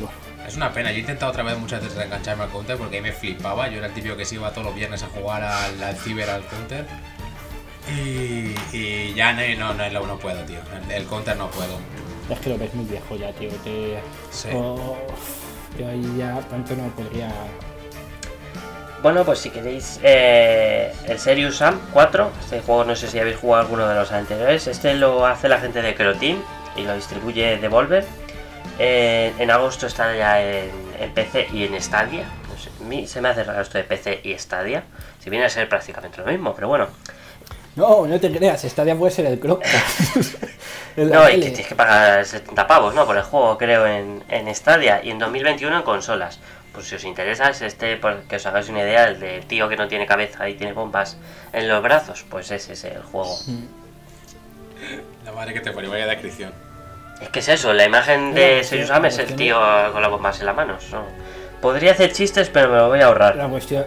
Es 0.48 0.56
una 0.58 0.72
pena, 0.72 0.92
yo 0.92 0.98
he 0.98 1.00
intentado 1.00 1.32
otra 1.32 1.42
vez 1.44 1.58
muchas 1.58 1.82
veces 1.82 1.98
engancharme 2.04 2.44
al 2.44 2.50
counter 2.50 2.78
porque 2.78 2.98
ahí 2.98 3.02
me 3.02 3.12
flipaba. 3.14 3.70
Yo 3.70 3.78
era 3.80 3.88
el 3.88 3.94
típico 3.94 4.16
que 4.16 4.26
se 4.26 4.36
iba 4.36 4.52
todos 4.52 4.68
los 4.68 4.76
viernes 4.76 5.02
a 5.02 5.08
jugar 5.08 5.42
al, 5.44 5.82
al 5.82 5.96
ciber, 5.98 6.30
al 6.30 6.44
counter. 6.46 6.86
Y, 7.90 8.56
y 8.76 9.14
ya 9.16 9.34
no, 9.34 9.74
no, 9.74 9.90
no, 9.90 10.06
no 10.08 10.20
puedo, 10.20 10.42
tío. 10.44 10.60
El, 10.86 10.92
el 10.92 11.06
counter 11.06 11.36
no 11.38 11.50
puedo. 11.50 11.78
Es 12.30 12.40
que 12.40 12.50
lo 12.50 12.58
ves 12.58 12.74
muy 12.74 12.86
viejo 12.86 13.16
ya, 13.18 13.32
tío. 13.34 13.50
Te... 13.64 14.00
Sí. 14.32 14.50
Oh, 14.54 14.96
yo 15.78 15.88
ahí 15.88 16.16
ya 16.18 16.40
tanto 16.50 16.76
no 16.76 16.88
podría. 16.90 17.30
Bueno, 19.02 19.26
pues 19.26 19.40
si 19.40 19.50
queréis 19.50 20.00
eh, 20.02 20.94
el 21.08 21.20
Serious 21.20 21.58
Sam 21.58 21.80
4, 21.92 22.32
este 22.40 22.62
juego 22.62 22.86
no 22.86 22.96
sé 22.96 23.08
si 23.08 23.20
habéis 23.20 23.38
jugado 23.38 23.64
alguno 23.64 23.88
de 23.88 23.96
los 23.96 24.12
anteriores, 24.12 24.68
este 24.68 24.94
lo 24.96 25.26
hace 25.26 25.50
la 25.50 25.60
gente 25.60 25.82
de 25.82 25.94
Croteam 25.94 26.42
y 26.78 26.84
lo 26.84 26.96
distribuye 26.96 27.58
Devolver. 27.58 28.06
Eh, 28.80 29.34
en 29.38 29.52
agosto 29.52 29.88
está 29.88 30.16
ya 30.16 30.42
en, 30.42 30.72
en 31.00 31.14
PC 31.14 31.50
y 31.54 31.66
en 31.66 31.82
Stadia. 31.82 32.24
No 32.24 32.86
a 32.86 32.90
mí 32.90 33.08
se 33.08 33.20
me 33.22 33.30
hace 33.30 33.44
raro 33.44 33.62
esto 33.62 33.78
de 33.78 33.84
PC 33.84 34.22
y 34.24 34.38
Stadia, 34.38 34.84
si 35.20 35.30
viene 35.30 35.46
a 35.46 35.50
ser 35.50 35.68
prácticamente 35.68 36.20
lo 36.20 36.26
mismo, 36.26 36.56
pero 36.56 36.70
bueno. 36.70 36.88
No, 37.76 38.06
no 38.06 38.20
te 38.20 38.32
creas, 38.32 38.62
Stadia 38.62 38.96
puede 38.96 39.12
ser 39.12 39.26
el 39.26 39.40
Chromecast. 39.40 40.44
No, 40.96 41.28
y 41.28 41.34
que 41.34 41.50
tienes 41.50 41.68
que 41.68 41.74
pagar 41.74 42.24
70 42.24 42.68
pavos, 42.68 42.94
¿no? 42.94 43.08
Por 43.08 43.18
el 43.18 43.24
juego, 43.24 43.58
creo, 43.58 43.88
en, 43.88 44.24
en 44.30 44.54
Stadia 44.54 45.02
y 45.04 45.10
en 45.10 45.18
2021 45.18 45.78
en 45.78 45.82
consolas. 45.82 46.40
Pues 46.72 46.88
si 46.88 46.96
os 46.96 47.04
interesa, 47.04 47.50
es 47.50 47.64
este, 47.64 47.98
por 47.98 48.22
que 48.24 48.36
os 48.36 48.46
hagáis 48.46 48.70
una 48.70 48.82
idea, 48.82 49.08
el 49.08 49.20
de 49.20 49.42
tío 49.42 49.68
que 49.70 49.76
no 49.76 49.88
tiene 49.88 50.06
cabeza 50.06 50.48
y 50.50 50.54
tiene 50.54 50.74
bombas 50.74 51.18
en 51.52 51.68
los 51.68 51.82
brazos, 51.82 52.26
pues 52.30 52.52
ese 52.52 52.74
es 52.74 52.84
el 52.84 53.02
juego. 53.02 53.36
La 55.26 55.32
madre 55.32 55.54
que 55.54 55.62
te 55.62 55.72
parió, 55.72 55.90
vaya 55.90 56.06
descripción. 56.06 56.52
Es 57.22 57.30
que 57.30 57.40
es 57.40 57.48
eso, 57.48 57.74
la 57.74 57.86
imagen 57.86 58.34
de 58.34 58.58
pues, 58.58 58.68
Serious 58.68 58.92
es 59.06 59.20
el 59.20 59.36
tío 59.36 59.58
con 59.92 60.02
las 60.02 60.12
bombas 60.12 60.40
en 60.40 60.46
las 60.46 60.56
manos. 60.56 60.84
¿no? 60.92 61.04
Podría 61.62 61.92
hacer 61.94 62.12
chistes, 62.12 62.50
pero 62.50 62.70
me 62.70 62.78
lo 62.78 62.90
voy 62.90 63.00
a 63.00 63.06
ahorrar. 63.06 63.36
La 63.36 63.48
cuestión. 63.48 63.86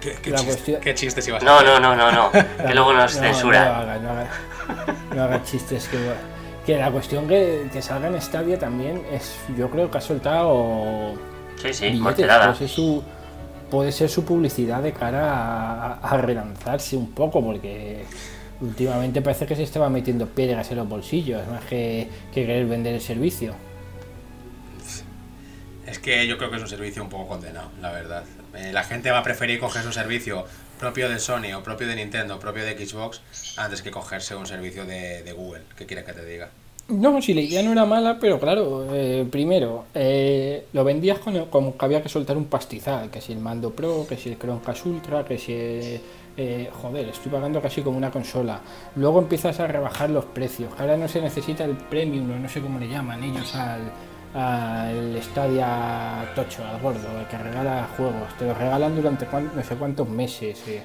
¿Qué, 0.00 0.16
qué 0.22 0.30
La 0.30 0.36
chiste- 0.38 0.52
cuestión- 0.52 0.80
qué 0.80 0.94
chistes 0.94 1.28
ibas 1.28 1.42
a 1.42 1.46
No, 1.46 1.54
hacer? 1.56 1.68
no, 1.68 1.80
no, 1.80 1.96
no, 1.96 2.12
no. 2.12 2.30
Que 2.66 2.74
luego 2.74 2.92
nos 2.92 3.14
no, 3.16 3.20
censuran. 3.22 3.64
No, 3.68 3.74
haga, 3.74 3.98
no, 3.98 4.10
haga, 4.10 4.28
no 5.14 5.22
haga 5.24 5.42
chistes. 5.42 5.88
Que, 5.88 5.98
que 6.66 6.78
la 6.78 6.90
cuestión 6.90 7.26
que, 7.28 7.68
que 7.72 7.80
salga 7.82 8.08
en 8.08 8.20
Stadia 8.20 8.58
también 8.58 9.02
es. 9.12 9.36
Yo 9.56 9.70
creo 9.70 9.90
que 9.90 9.98
ha 9.98 10.00
soltado. 10.00 11.14
Sí, 11.62 11.72
sí, 11.72 11.88
billetes, 11.90 12.26
puede 12.26 12.54
ser 12.54 12.68
su 12.68 13.02
puede 13.70 13.90
ser 13.90 14.08
su 14.08 14.24
publicidad 14.24 14.80
de 14.82 14.92
cara 14.92 15.32
a, 15.34 15.92
a 16.00 16.16
relanzarse 16.18 16.96
un 16.96 17.10
poco 17.12 17.42
porque 17.42 18.04
últimamente 18.60 19.20
parece 19.22 19.44
que 19.44 19.56
se 19.56 19.64
estaba 19.64 19.88
metiendo 19.88 20.26
piedras 20.26 20.70
en 20.70 20.76
los 20.76 20.88
bolsillos 20.88 21.42
más 21.48 21.64
que, 21.64 22.08
que 22.32 22.46
querer 22.46 22.66
vender 22.66 22.94
el 22.94 23.00
servicio 23.00 23.54
Es 25.86 25.98
que 25.98 26.26
yo 26.26 26.36
creo 26.36 26.50
que 26.50 26.56
es 26.56 26.62
un 26.62 26.68
servicio 26.68 27.02
un 27.02 27.08
poco 27.08 27.28
condenado, 27.28 27.70
la 27.80 27.92
verdad. 27.92 28.24
Eh, 28.54 28.72
la 28.72 28.84
gente 28.84 29.10
va 29.10 29.18
a 29.18 29.22
preferir 29.22 29.60
cogerse 29.60 29.86
un 29.86 29.94
servicio 29.94 30.44
propio 30.78 31.08
de 31.08 31.18
Sony 31.18 31.54
o 31.56 31.62
propio 31.62 31.86
de 31.86 31.96
Nintendo 31.96 32.38
propio 32.38 32.64
de 32.64 32.76
Xbox 32.76 33.22
antes 33.56 33.82
que 33.82 33.90
cogerse 33.90 34.34
un 34.34 34.46
servicio 34.46 34.84
de, 34.84 35.22
de 35.22 35.32
Google. 35.32 35.62
¿Qué 35.76 35.86
quieres 35.86 36.04
que 36.04 36.12
te 36.12 36.24
diga? 36.24 36.50
no 36.88 37.20
si 37.20 37.34
la 37.34 37.40
idea 37.40 37.62
no 37.64 37.72
era 37.72 37.84
mala 37.84 38.16
pero 38.20 38.38
claro 38.38 38.86
eh, 38.92 39.26
primero 39.28 39.86
eh, 39.92 40.66
lo 40.72 40.84
vendías 40.84 41.18
con, 41.18 41.46
como 41.46 41.76
que 41.76 41.84
había 41.84 42.00
que 42.00 42.08
soltar 42.08 42.36
un 42.36 42.44
pastizal 42.44 43.10
que 43.10 43.20
si 43.20 43.32
el 43.32 43.40
mando 43.40 43.70
pro 43.72 44.06
que 44.08 44.16
si 44.16 44.28
el 44.28 44.38
Chromecast 44.38 44.86
Ultra 44.86 45.24
que 45.24 45.36
si 45.36 45.52
el, 45.52 46.00
eh, 46.38 46.68
joder, 46.70 47.08
estoy 47.08 47.32
pagando 47.32 47.62
casi 47.62 47.80
como 47.80 47.96
una 47.96 48.10
consola. 48.10 48.60
Luego 48.96 49.20
empiezas 49.20 49.58
a 49.58 49.66
rebajar 49.66 50.10
los 50.10 50.26
precios. 50.26 50.70
Ahora 50.78 50.96
no 50.98 51.08
se 51.08 51.22
necesita 51.22 51.64
el 51.64 51.76
premium, 51.76 52.30
o 52.30 52.38
no 52.38 52.48
sé 52.48 52.60
cómo 52.60 52.78
le 52.78 52.88
llaman 52.88 53.24
ellos 53.24 53.54
al, 53.54 53.90
al 54.34 55.20
Stadia 55.22 56.24
Tocho, 56.34 56.64
al 56.64 56.80
gordo, 56.80 57.08
que 57.30 57.38
regala 57.38 57.88
juegos. 57.96 58.36
Te 58.38 58.46
los 58.46 58.56
regalan 58.56 58.94
durante 58.94 59.26
no 59.26 59.62
sé 59.62 59.76
cuántos 59.76 60.08
meses. 60.08 60.62
Eh. 60.68 60.82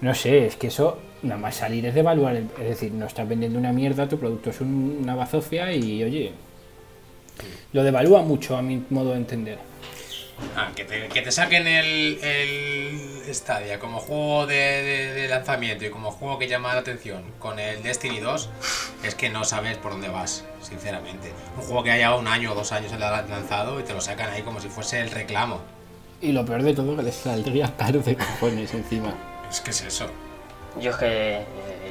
No 0.00 0.14
sé, 0.14 0.46
es 0.46 0.56
que 0.56 0.68
eso 0.68 0.98
nada 1.22 1.40
más 1.40 1.54
salir 1.54 1.86
es 1.86 1.94
devaluar. 1.94 2.36
es 2.36 2.68
decir, 2.68 2.92
no 2.92 3.06
estás 3.06 3.28
vendiendo 3.28 3.58
una 3.58 3.72
mierda, 3.72 4.08
tu 4.08 4.18
producto 4.18 4.50
es 4.50 4.60
una 4.60 5.14
bazofia 5.14 5.72
y 5.72 6.02
oye, 6.02 6.32
lo 7.72 7.82
devalúa 7.82 8.22
mucho 8.22 8.56
a 8.56 8.62
mi 8.62 8.82
modo 8.90 9.10
de 9.10 9.16
entender. 9.16 9.58
Ah, 10.54 10.70
que 10.74 10.84
te, 10.84 11.32
saquen 11.32 11.66
el, 11.66 12.18
el 12.22 13.34
Stadia 13.34 13.78
como 13.78 14.00
juego 14.00 14.46
de, 14.46 15.26
lanzamiento 15.28 15.84
y 15.86 15.90
como 15.90 16.10
juego 16.10 16.38
que 16.38 16.46
llama 16.46 16.74
la 16.74 16.80
atención 16.80 17.22
con 17.38 17.58
el 17.58 17.82
Destiny 17.82 18.20
2, 18.20 18.48
es 19.02 19.14
que 19.14 19.30
no 19.30 19.44
sabes 19.44 19.78
por 19.78 19.92
dónde 19.92 20.08
vas, 20.08 20.44
sinceramente. 20.60 21.32
Un 21.56 21.62
juego 21.62 21.82
que 21.84 21.90
haya 21.90 22.14
un 22.14 22.28
año 22.28 22.52
o 22.52 22.54
dos 22.54 22.72
años 22.72 22.92
lanzado 22.98 23.80
y 23.80 23.82
te 23.82 23.94
lo 23.94 24.00
sacan 24.00 24.30
ahí 24.30 24.42
como 24.42 24.60
si 24.60 24.68
fuese 24.68 25.00
el 25.00 25.10
reclamo. 25.10 25.60
Y 26.20 26.32
lo 26.32 26.44
peor 26.44 26.62
de 26.62 26.74
todo 26.74 26.96
que 26.96 27.02
les 27.02 27.16
saldría 27.16 27.74
caro 27.76 28.00
de 28.00 28.16
cojones 28.16 28.72
encima. 28.74 29.14
Es 29.50 29.60
que 29.60 29.70
es 29.70 29.82
eso. 29.82 30.06
Yo 30.80 30.90
es 30.90 30.96
que 30.96 31.36
eh, 31.38 31.44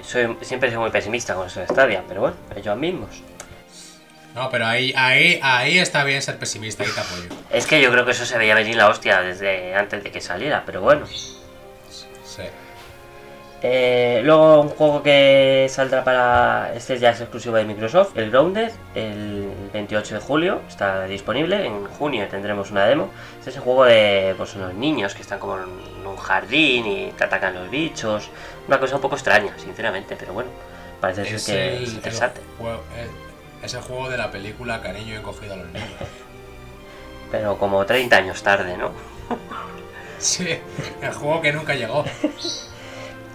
soy, 0.03 0.37
siempre 0.41 0.69
soy 0.69 0.79
muy 0.79 0.91
pesimista 0.91 1.33
con 1.33 1.47
eso 1.47 1.59
de 1.59 1.67
Stadia, 1.67 2.03
pero 2.07 2.21
bueno, 2.21 2.37
ellos 2.55 2.77
mismos. 2.77 3.23
No, 4.35 4.49
pero 4.49 4.65
ahí, 4.67 4.93
ahí, 4.97 5.39
ahí 5.41 5.79
está 5.79 6.03
bien 6.03 6.21
ser 6.21 6.37
pesimista, 6.37 6.83
ahí 6.83 6.89
te 6.93 6.99
apoyo. 6.99 7.29
Es 7.51 7.65
que 7.65 7.81
yo 7.81 7.89
creo 7.89 8.03
que 8.03 8.11
eso 8.11 8.25
se 8.25 8.37
veía 8.37 8.53
venir 8.53 8.75
la 8.75 8.89
hostia 8.89 9.21
desde 9.21 9.73
antes 9.73 10.03
de 10.03 10.11
que 10.11 10.19
saliera, 10.19 10.63
pero 10.65 10.81
bueno. 10.81 11.07
Sí. 11.07 12.43
Eh, 13.61 14.21
luego 14.23 14.61
un 14.61 14.69
juego 14.69 15.01
que 15.01 15.67
saldrá 15.69 16.03
para... 16.03 16.73
Este 16.75 16.99
ya 16.99 17.11
es 17.11 17.21
exclusivo 17.21 17.55
de 17.55 17.63
Microsoft, 17.63 18.17
el 18.17 18.29
Grounded, 18.29 18.71
el 18.93 19.49
28 19.73 20.15
de 20.15 20.21
julio, 20.21 20.61
está 20.67 21.05
disponible. 21.05 21.65
En 21.65 21.85
junio 21.85 22.27
tendremos 22.27 22.69
una 22.71 22.85
demo. 22.85 23.09
Este 23.39 23.51
es 23.51 23.55
el 23.55 23.61
juego 23.61 23.85
de 23.85 24.35
pues, 24.37 24.53
unos 24.55 24.73
niños 24.73 25.15
que 25.15 25.21
están 25.21 25.39
como 25.39 25.57
en 25.57 26.05
un 26.05 26.17
jardín 26.17 26.85
y 26.85 27.11
te 27.17 27.23
atacan 27.23 27.55
los 27.55 27.69
bichos. 27.71 28.29
Una 28.67 28.79
cosa 28.79 28.97
un 28.97 29.01
poco 29.01 29.15
extraña, 29.15 29.57
sinceramente, 29.57 30.17
pero 30.19 30.33
bueno, 30.33 30.49
parece 30.99 31.39
ser 31.39 31.55
que 31.55 31.83
es 31.83 31.93
interesante. 31.93 32.41
Es 33.65 33.73
el 33.73 33.81
juego 33.81 34.09
de 34.09 34.17
la 34.17 34.29
película 34.29 34.79
Cariño 34.79 35.15
encogido 35.15 35.55
a 35.55 35.57
los 35.57 35.65
niños. 35.69 35.89
Pero 37.31 37.57
como 37.57 37.83
30 37.83 38.15
años 38.15 38.43
tarde, 38.43 38.77
¿no? 38.77 38.91
sí, 40.19 40.59
el 41.01 41.11
juego 41.11 41.41
que 41.41 41.51
nunca 41.51 41.73
llegó. 41.73 42.05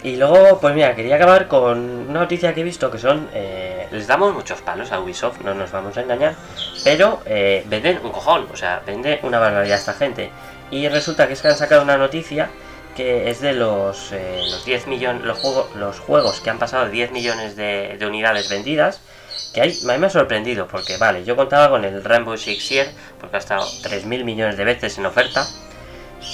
Y 0.04 0.14
luego, 0.14 0.60
pues 0.60 0.72
mira, 0.72 0.94
quería 0.94 1.16
acabar 1.16 1.48
con 1.48 2.08
una 2.08 2.20
noticia 2.20 2.54
que 2.54 2.60
he 2.60 2.64
visto 2.64 2.92
que 2.92 2.98
son. 2.98 3.28
Eh, 3.34 3.88
les 3.90 4.06
damos 4.06 4.32
muchos 4.32 4.62
palos 4.62 4.92
a 4.92 5.00
Ubisoft, 5.00 5.40
no 5.40 5.52
nos 5.52 5.72
vamos 5.72 5.96
a 5.96 6.02
engañar. 6.02 6.36
Pero 6.84 7.22
eh, 7.26 7.64
venden 7.66 7.98
un 8.04 8.12
cojón, 8.12 8.46
o 8.52 8.56
sea, 8.56 8.82
vende 8.86 9.18
una 9.24 9.40
barbaridad 9.40 9.78
esta 9.78 9.94
gente. 9.94 10.30
Y 10.70 10.86
resulta 10.86 11.26
que 11.26 11.32
es 11.32 11.42
que 11.42 11.48
han 11.48 11.56
sacado 11.56 11.82
una 11.82 11.98
noticia 11.98 12.50
que 12.96 13.30
es 13.30 13.40
de 13.40 13.52
los, 13.52 14.12
eh, 14.12 14.42
los 14.48 14.64
10 14.64 14.86
millones. 14.86 15.24
Los, 15.24 15.38
juegos, 15.40 15.74
los 15.74 15.98
juegos 15.98 16.40
que 16.40 16.50
han 16.50 16.60
pasado 16.60 16.88
10 16.88 17.10
millones 17.10 17.56
de, 17.56 17.96
de 17.98 18.06
unidades 18.06 18.48
vendidas 18.48 19.00
que 19.52 19.60
hay, 19.60 19.78
a 19.88 19.92
mí 19.92 19.98
me 19.98 20.06
ha 20.06 20.10
sorprendido, 20.10 20.66
porque 20.66 20.96
vale, 20.96 21.24
yo 21.24 21.36
contaba 21.36 21.70
con 21.70 21.84
el 21.84 22.02
Rainbow 22.02 22.36
Six 22.36 22.64
Siege, 22.64 22.90
porque 23.18 23.36
ha 23.36 23.38
estado 23.38 23.66
3.000 23.66 24.24
millones 24.24 24.56
de 24.56 24.64
veces 24.64 24.98
en 24.98 25.06
oferta, 25.06 25.46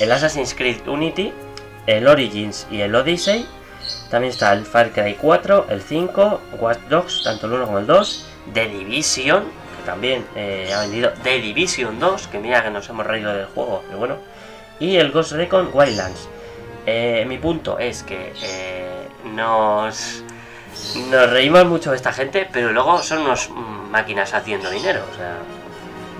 el 0.01 0.13
Assassin's 0.13 0.55
Creed 0.55 0.87
Unity, 0.87 1.33
el 1.87 2.07
Origins 2.07 2.67
y 2.71 2.81
el 2.81 2.95
Odyssey, 2.95 3.47
también 4.11 4.33
está 4.33 4.53
el 4.53 4.65
Far 4.65 4.91
Cry 4.93 5.15
4, 5.15 5.67
el 5.71 5.83
5, 5.83 6.41
Watch 6.61 6.79
Dogs, 6.89 7.23
tanto 7.25 7.47
el 7.47 7.55
1 7.55 7.67
como 7.67 7.79
el 7.79 7.87
2, 7.87 8.27
The 8.53 8.69
Division, 8.69 9.45
que 9.45 9.83
también 9.85 10.25
eh, 10.35 10.73
ha 10.75 10.81
vendido 10.81 11.13
The 11.23 11.41
Division 11.41 11.99
2, 11.99 12.29
que 12.29 12.39
mira 12.39 12.63
que 12.63 12.71
nos 12.71 12.89
hemos 12.89 13.07
reído 13.07 13.33
del 13.33 13.47
juego, 13.47 13.83
pero 13.87 13.99
bueno, 13.99 14.17
y 14.79 14.97
el 14.97 15.11
Ghost 15.11 15.33
Recon 15.33 15.71
Wildlands. 15.73 16.29
Eh, 16.87 17.25
mi 17.27 17.39
punto 17.39 17.79
es 17.79 18.05
que 18.05 18.33
eh, 18.43 19.09
nos 19.25 20.23
nos 21.11 21.31
reímos 21.31 21.65
mucho 21.67 21.91
de 21.91 21.97
esta 21.97 22.13
gente, 22.13 22.49
pero 22.53 22.73
luego 22.73 23.03
son 23.03 23.23
unos 23.23 23.51
máquinas 23.51 24.35
haciendo 24.35 24.71
dinero. 24.71 25.05
O 25.13 25.17
sea, 25.17 25.39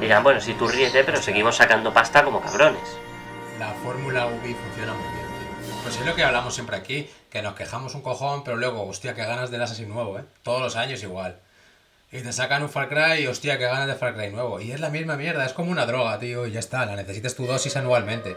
dirán, 0.01 0.23
bueno, 0.23 0.41
si 0.41 0.55
tú 0.55 0.69
ríete, 0.69 1.05
pero 1.05 1.21
seguimos 1.21 1.57
sacando 1.57 1.93
pasta 1.93 2.25
como 2.25 2.41
cabrones. 2.41 2.97
La 3.59 3.73
fórmula 3.83 4.27
Ubi 4.27 4.55
funciona 4.55 4.93
muy 4.93 5.09
bien. 5.15 5.27
Pues 5.83 5.99
es 5.99 6.07
lo 6.07 6.15
que 6.15 6.25
hablamos 6.25 6.55
siempre 6.55 6.77
aquí, 6.77 7.09
que 7.31 7.43
nos 7.43 7.55
quejamos 7.55 7.95
un 7.95 8.03
cojón, 8.03 8.43
pero 8.45 8.57
luego, 8.57 8.87
hostia, 8.87 9.15
que 9.15 9.25
ganas 9.25 9.51
del 9.51 9.63
Assassin 9.63 9.89
nuevo, 9.89 10.19
¿eh? 10.19 10.25
Todos 10.43 10.61
los 10.61 10.77
años 10.77 11.03
igual. 11.03 11.39
Y 12.11 12.23
te 12.23 12.33
sacan 12.33 12.63
un 12.63 12.69
Far 12.69 12.89
Cry 12.89 13.23
y 13.23 13.27
hostia, 13.27 13.59
que 13.59 13.67
ganas 13.67 13.87
de 13.87 13.95
Far 13.95 14.15
Cry 14.15 14.31
nuevo. 14.31 14.61
Y 14.61 14.73
es 14.73 14.81
la 14.81 14.91
misma 14.91 15.17
mierda, 15.17 15.45
es 15.45 15.53
como 15.53 15.71
una 15.71 15.87
droga, 15.87 16.19
tío, 16.19 16.47
y 16.47 16.53
ya 16.53 16.61
está, 16.61 16.85
la 16.87 16.97
necesitas 16.97 17.35
tu 17.35 17.47
dosis 17.47 17.77
anualmente. 17.77 18.37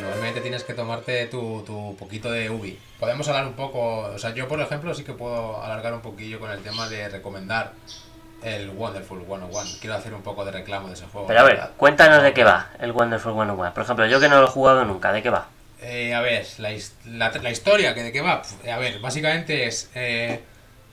Normalmente 0.00 0.40
tienes 0.40 0.64
que 0.64 0.74
tomarte 0.74 1.26
tu, 1.26 1.62
tu, 1.66 1.96
poquito 1.96 2.30
de 2.30 2.50
Ubi. 2.50 2.78
Podemos 2.98 3.28
hablar 3.28 3.46
un 3.46 3.54
poco, 3.54 4.00
o 4.00 4.18
sea, 4.18 4.34
yo 4.34 4.48
por 4.48 4.60
ejemplo 4.60 4.94
sí 4.94 5.04
que 5.04 5.12
puedo 5.12 5.62
alargar 5.62 5.94
un 5.94 6.00
poquillo 6.00 6.38
con 6.38 6.50
el 6.50 6.62
tema 6.62 6.88
de 6.88 7.08
recomendar 7.08 7.72
el 8.42 8.70
Wonderful 8.70 9.24
101. 9.26 9.78
Quiero 9.80 9.96
hacer 9.96 10.14
un 10.14 10.22
poco 10.22 10.44
de 10.44 10.52
reclamo 10.52 10.88
de 10.88 10.94
ese 10.94 11.06
juego. 11.06 11.26
Pero 11.26 11.40
a 11.40 11.44
ver, 11.44 11.60
cuéntanos 11.76 12.22
de 12.22 12.32
qué 12.32 12.44
va 12.44 12.70
el 12.80 12.92
Wonderful 12.92 13.32
101. 13.32 13.74
Por 13.74 13.82
ejemplo, 13.82 14.06
yo 14.06 14.20
que 14.20 14.28
no 14.28 14.40
lo 14.40 14.46
he 14.46 14.50
jugado 14.50 14.84
nunca, 14.84 15.12
¿de 15.12 15.22
qué 15.22 15.30
va? 15.30 15.48
Eh, 15.82 16.14
a 16.14 16.20
ver, 16.20 16.46
la, 16.58 16.70
la, 17.42 17.50
historia, 17.50 17.92
¿de 17.92 18.12
qué 18.12 18.20
va? 18.20 18.42
A 18.72 18.78
ver, 18.78 18.98
básicamente 19.00 19.66
es, 19.66 19.90
eh, 19.94 20.40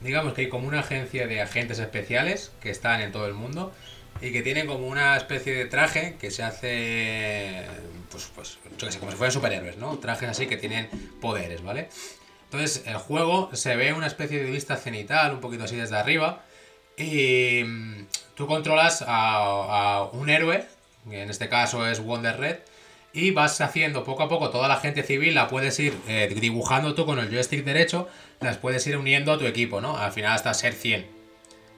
digamos 0.01 0.33
que 0.33 0.41
hay 0.41 0.49
como 0.49 0.67
una 0.67 0.79
agencia 0.79 1.25
de 1.25 1.41
agentes 1.41 1.79
especiales 1.79 2.51
que 2.61 2.69
están 2.69 3.01
en 3.01 3.11
todo 3.11 3.25
el 3.27 3.33
mundo 3.33 3.71
y 4.21 4.31
que 4.31 4.41
tienen 4.41 4.67
como 4.67 4.87
una 4.87 5.15
especie 5.15 5.53
de 5.53 5.65
traje 5.65 6.15
que 6.19 6.31
se 6.31 6.43
hace 6.43 7.65
pues, 8.13 8.29
pues 8.35 8.57
yo 8.77 8.91
sé, 8.91 8.99
como 8.99 9.11
si 9.11 9.17
fueran 9.17 9.33
superhéroes, 9.33 9.77
¿no? 9.77 9.97
Trajes 9.97 10.29
así 10.29 10.47
que 10.47 10.57
tienen 10.57 10.87
poderes, 11.19 11.63
¿vale? 11.63 11.89
Entonces 12.45 12.83
el 12.85 12.97
juego 12.97 13.49
se 13.53 13.75
ve 13.75 13.93
una 13.93 14.05
especie 14.05 14.43
de 14.43 14.51
vista 14.51 14.77
cenital, 14.77 15.33
un 15.33 15.41
poquito 15.41 15.63
así 15.63 15.75
desde 15.75 15.97
arriba, 15.97 16.43
y 16.95 17.63
mm, 17.63 18.05
tú 18.35 18.45
controlas 18.45 19.03
a, 19.07 20.07
un 20.13 20.29
héroe, 20.29 20.63
que 21.09 21.23
en 21.23 21.29
este 21.31 21.49
caso 21.49 21.87
es 21.87 21.99
Wonder 21.99 22.37
Red, 22.37 22.57
y 23.11 23.31
vas 23.31 23.59
haciendo 23.61 24.03
poco 24.03 24.23
a 24.23 24.29
poco 24.29 24.51
toda 24.51 24.67
la 24.67 24.77
gente 24.77 25.01
civil, 25.03 25.33
la 25.33 25.47
puedes 25.47 25.79
ir 25.79 25.97
eh, 26.07 26.33
dibujando 26.39 26.93
tú 26.93 27.05
con 27.05 27.17
el 27.19 27.29
joystick 27.29 27.63
derecho, 27.63 28.07
las 28.39 28.57
puedes 28.57 28.85
ir 28.85 28.97
uniendo 28.97 29.33
a 29.33 29.39
tu 29.39 29.45
equipo, 29.45 29.81
¿no? 29.81 29.97
Al 29.97 30.11
final 30.11 30.33
hasta 30.33 30.53
ser 30.53 30.73
100, 30.73 31.07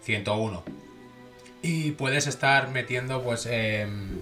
101. 0.01 0.63
Y 1.61 1.91
puedes 1.91 2.27
estar 2.27 2.69
metiendo, 2.69 3.23
pues, 3.23 3.45
em, 3.45 4.19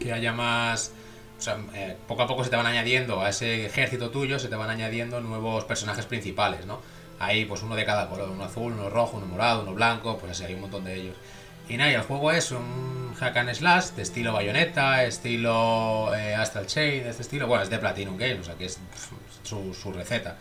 que 0.00 0.12
haya 0.12 0.32
más 0.32 0.92
o 1.38 1.40
sea, 1.40 1.56
eh, 1.74 1.96
poco 2.08 2.22
a 2.22 2.26
poco 2.26 2.42
se 2.42 2.50
te 2.50 2.56
van 2.56 2.66
añadiendo 2.66 3.20
a 3.20 3.28
ese 3.28 3.66
ejército 3.66 4.10
tuyo, 4.10 4.38
se 4.40 4.48
te 4.48 4.56
van 4.56 4.70
añadiendo 4.70 5.20
nuevos 5.20 5.64
personajes 5.64 6.04
principales, 6.04 6.66
¿no? 6.66 6.80
Hay 7.20 7.44
pues 7.44 7.62
uno 7.62 7.76
de 7.76 7.84
cada 7.84 8.08
color, 8.08 8.28
uno 8.28 8.44
azul, 8.44 8.72
uno 8.72 8.90
rojo, 8.90 9.16
uno 9.18 9.26
morado, 9.26 9.62
uno 9.62 9.72
blanco, 9.72 10.18
pues 10.18 10.32
así 10.32 10.44
hay 10.44 10.54
un 10.54 10.62
montón 10.62 10.84
de 10.84 10.94
ellos. 10.94 11.16
Y 11.68 11.76
nada, 11.76 11.92
el 11.92 12.02
juego 12.02 12.32
es 12.32 12.50
un 12.50 13.14
hack 13.18 13.36
and 13.36 13.54
slash 13.54 13.90
de 13.90 14.02
estilo 14.02 14.32
bayoneta, 14.32 15.04
estilo 15.04 16.12
eh, 16.14 16.34
Astral 16.34 16.66
Chain, 16.66 17.04
de 17.04 17.10
este 17.10 17.22
estilo. 17.22 17.46
Bueno, 17.46 17.62
es 17.62 17.70
de 17.70 17.78
Platinum 17.78 18.16
Games, 18.16 18.40
o 18.40 18.44
sea 18.44 18.54
que 18.54 18.64
es 18.64 18.78
su, 19.42 19.92
receta. 19.92 20.36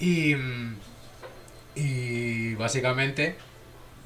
Y, 0.00 0.34
y 1.76 2.54
básicamente 2.54 3.36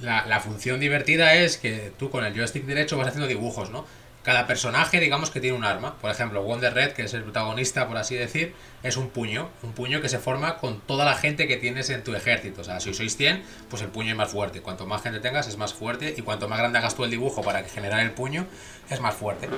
la, 0.01 0.27
la 0.27 0.41
función 0.41 0.81
divertida 0.81 1.35
es 1.35 1.57
que 1.57 1.93
tú 1.99 2.11
con 2.11 2.25
el 2.25 2.35
joystick 2.35 2.65
derecho 2.65 2.99
vas 2.99 3.09
haciendo 3.09 3.29
dibujos, 3.29 3.71
¿no? 3.71 3.87
Cada 4.29 4.47
personaje, 4.47 5.01
digamos 5.01 5.31
que 5.31 5.41
tiene 5.41 5.57
un 5.57 5.65
arma. 5.65 5.95
Por 5.95 6.11
ejemplo, 6.11 6.43
Wonder 6.43 6.75
Red, 6.75 6.93
que 6.93 7.05
es 7.05 7.15
el 7.15 7.23
protagonista, 7.23 7.89
por 7.89 7.97
así 7.97 8.15
decir, 8.15 8.53
es 8.83 8.99
un 8.99 9.09
puño. 9.09 9.49
Un 9.63 9.73
puño 9.73 10.03
que 10.03 10.11
se 10.11 10.19
forma 10.19 10.59
con 10.59 10.83
toda 10.83 11.07
la 11.07 11.15
gente 11.15 11.49
que 11.49 11.57
tienes 11.57 11.89
en 11.89 12.05
tu 12.05 12.15
ejército. 12.15 12.61
O 12.61 12.65
sea, 12.65 12.79
si 12.79 12.93
sois 12.93 13.17
100, 13.17 13.43
pues 13.71 13.81
el 13.81 13.89
puño 13.89 14.11
es 14.11 14.17
más 14.19 14.31
fuerte. 14.31 14.61
Cuanto 14.61 14.85
más 14.85 15.01
gente 15.01 15.21
tengas, 15.21 15.49
es 15.49 15.57
más 15.57 15.73
fuerte. 15.73 16.15
Y 16.15 16.21
cuanto 16.21 16.47
más 16.47 16.59
grande 16.59 16.77
hagas 16.77 16.95
tú 16.95 17.05
el 17.05 17.11
dibujo 17.11 17.41
para 17.41 17.65
generar 17.65 18.01
el 18.01 18.11
puño, 18.11 18.45
es 18.91 19.01
más 19.01 19.15
fuerte. 19.15 19.49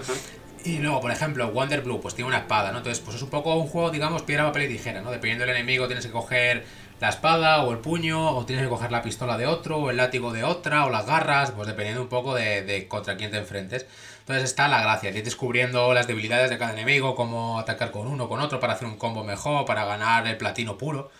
Y 0.64 0.78
luego, 0.78 1.00
por 1.00 1.10
ejemplo, 1.10 1.50
Wonder 1.50 1.80
Blue, 1.80 2.00
pues 2.00 2.14
tiene 2.14 2.28
una 2.28 2.38
espada, 2.38 2.70
¿no? 2.70 2.78
Entonces, 2.78 3.02
pues 3.02 3.16
es 3.16 3.22
un 3.22 3.30
poco 3.30 3.56
un 3.56 3.66
juego, 3.66 3.90
digamos, 3.90 4.22
piedra, 4.22 4.44
papel 4.44 4.70
y 4.70 4.74
tijera, 4.74 5.00
¿no? 5.00 5.10
Dependiendo 5.10 5.46
del 5.46 5.56
enemigo, 5.56 5.88
tienes 5.88 6.06
que 6.06 6.12
coger 6.12 6.64
la 7.00 7.08
espada 7.08 7.64
o 7.64 7.72
el 7.72 7.78
puño, 7.78 8.36
o 8.36 8.46
tienes 8.46 8.66
que 8.66 8.68
coger 8.68 8.92
la 8.92 9.02
pistola 9.02 9.36
de 9.36 9.46
otro, 9.46 9.78
o 9.78 9.90
el 9.90 9.96
látigo 9.96 10.32
de 10.32 10.44
otra, 10.44 10.84
o 10.84 10.90
las 10.90 11.06
garras, 11.06 11.50
pues 11.50 11.66
dependiendo 11.66 12.02
un 12.02 12.08
poco 12.08 12.36
de, 12.36 12.62
de 12.62 12.86
contra 12.86 13.16
quién 13.16 13.32
te 13.32 13.38
enfrentes. 13.38 13.86
Entonces 14.30 14.50
está 14.50 14.68
la 14.68 14.80
gracia, 14.80 15.10
ir 15.10 15.24
descubriendo 15.24 15.92
las 15.92 16.06
debilidades 16.06 16.50
de 16.50 16.56
cada 16.56 16.72
enemigo, 16.72 17.16
cómo 17.16 17.58
atacar 17.58 17.90
con 17.90 18.06
uno, 18.06 18.28
con 18.28 18.38
otro, 18.38 18.60
para 18.60 18.74
hacer 18.74 18.86
un 18.86 18.96
combo 18.96 19.24
mejor, 19.24 19.64
para 19.64 19.84
ganar 19.84 20.24
el 20.28 20.36
platino 20.36 20.78
puro. 20.78 21.10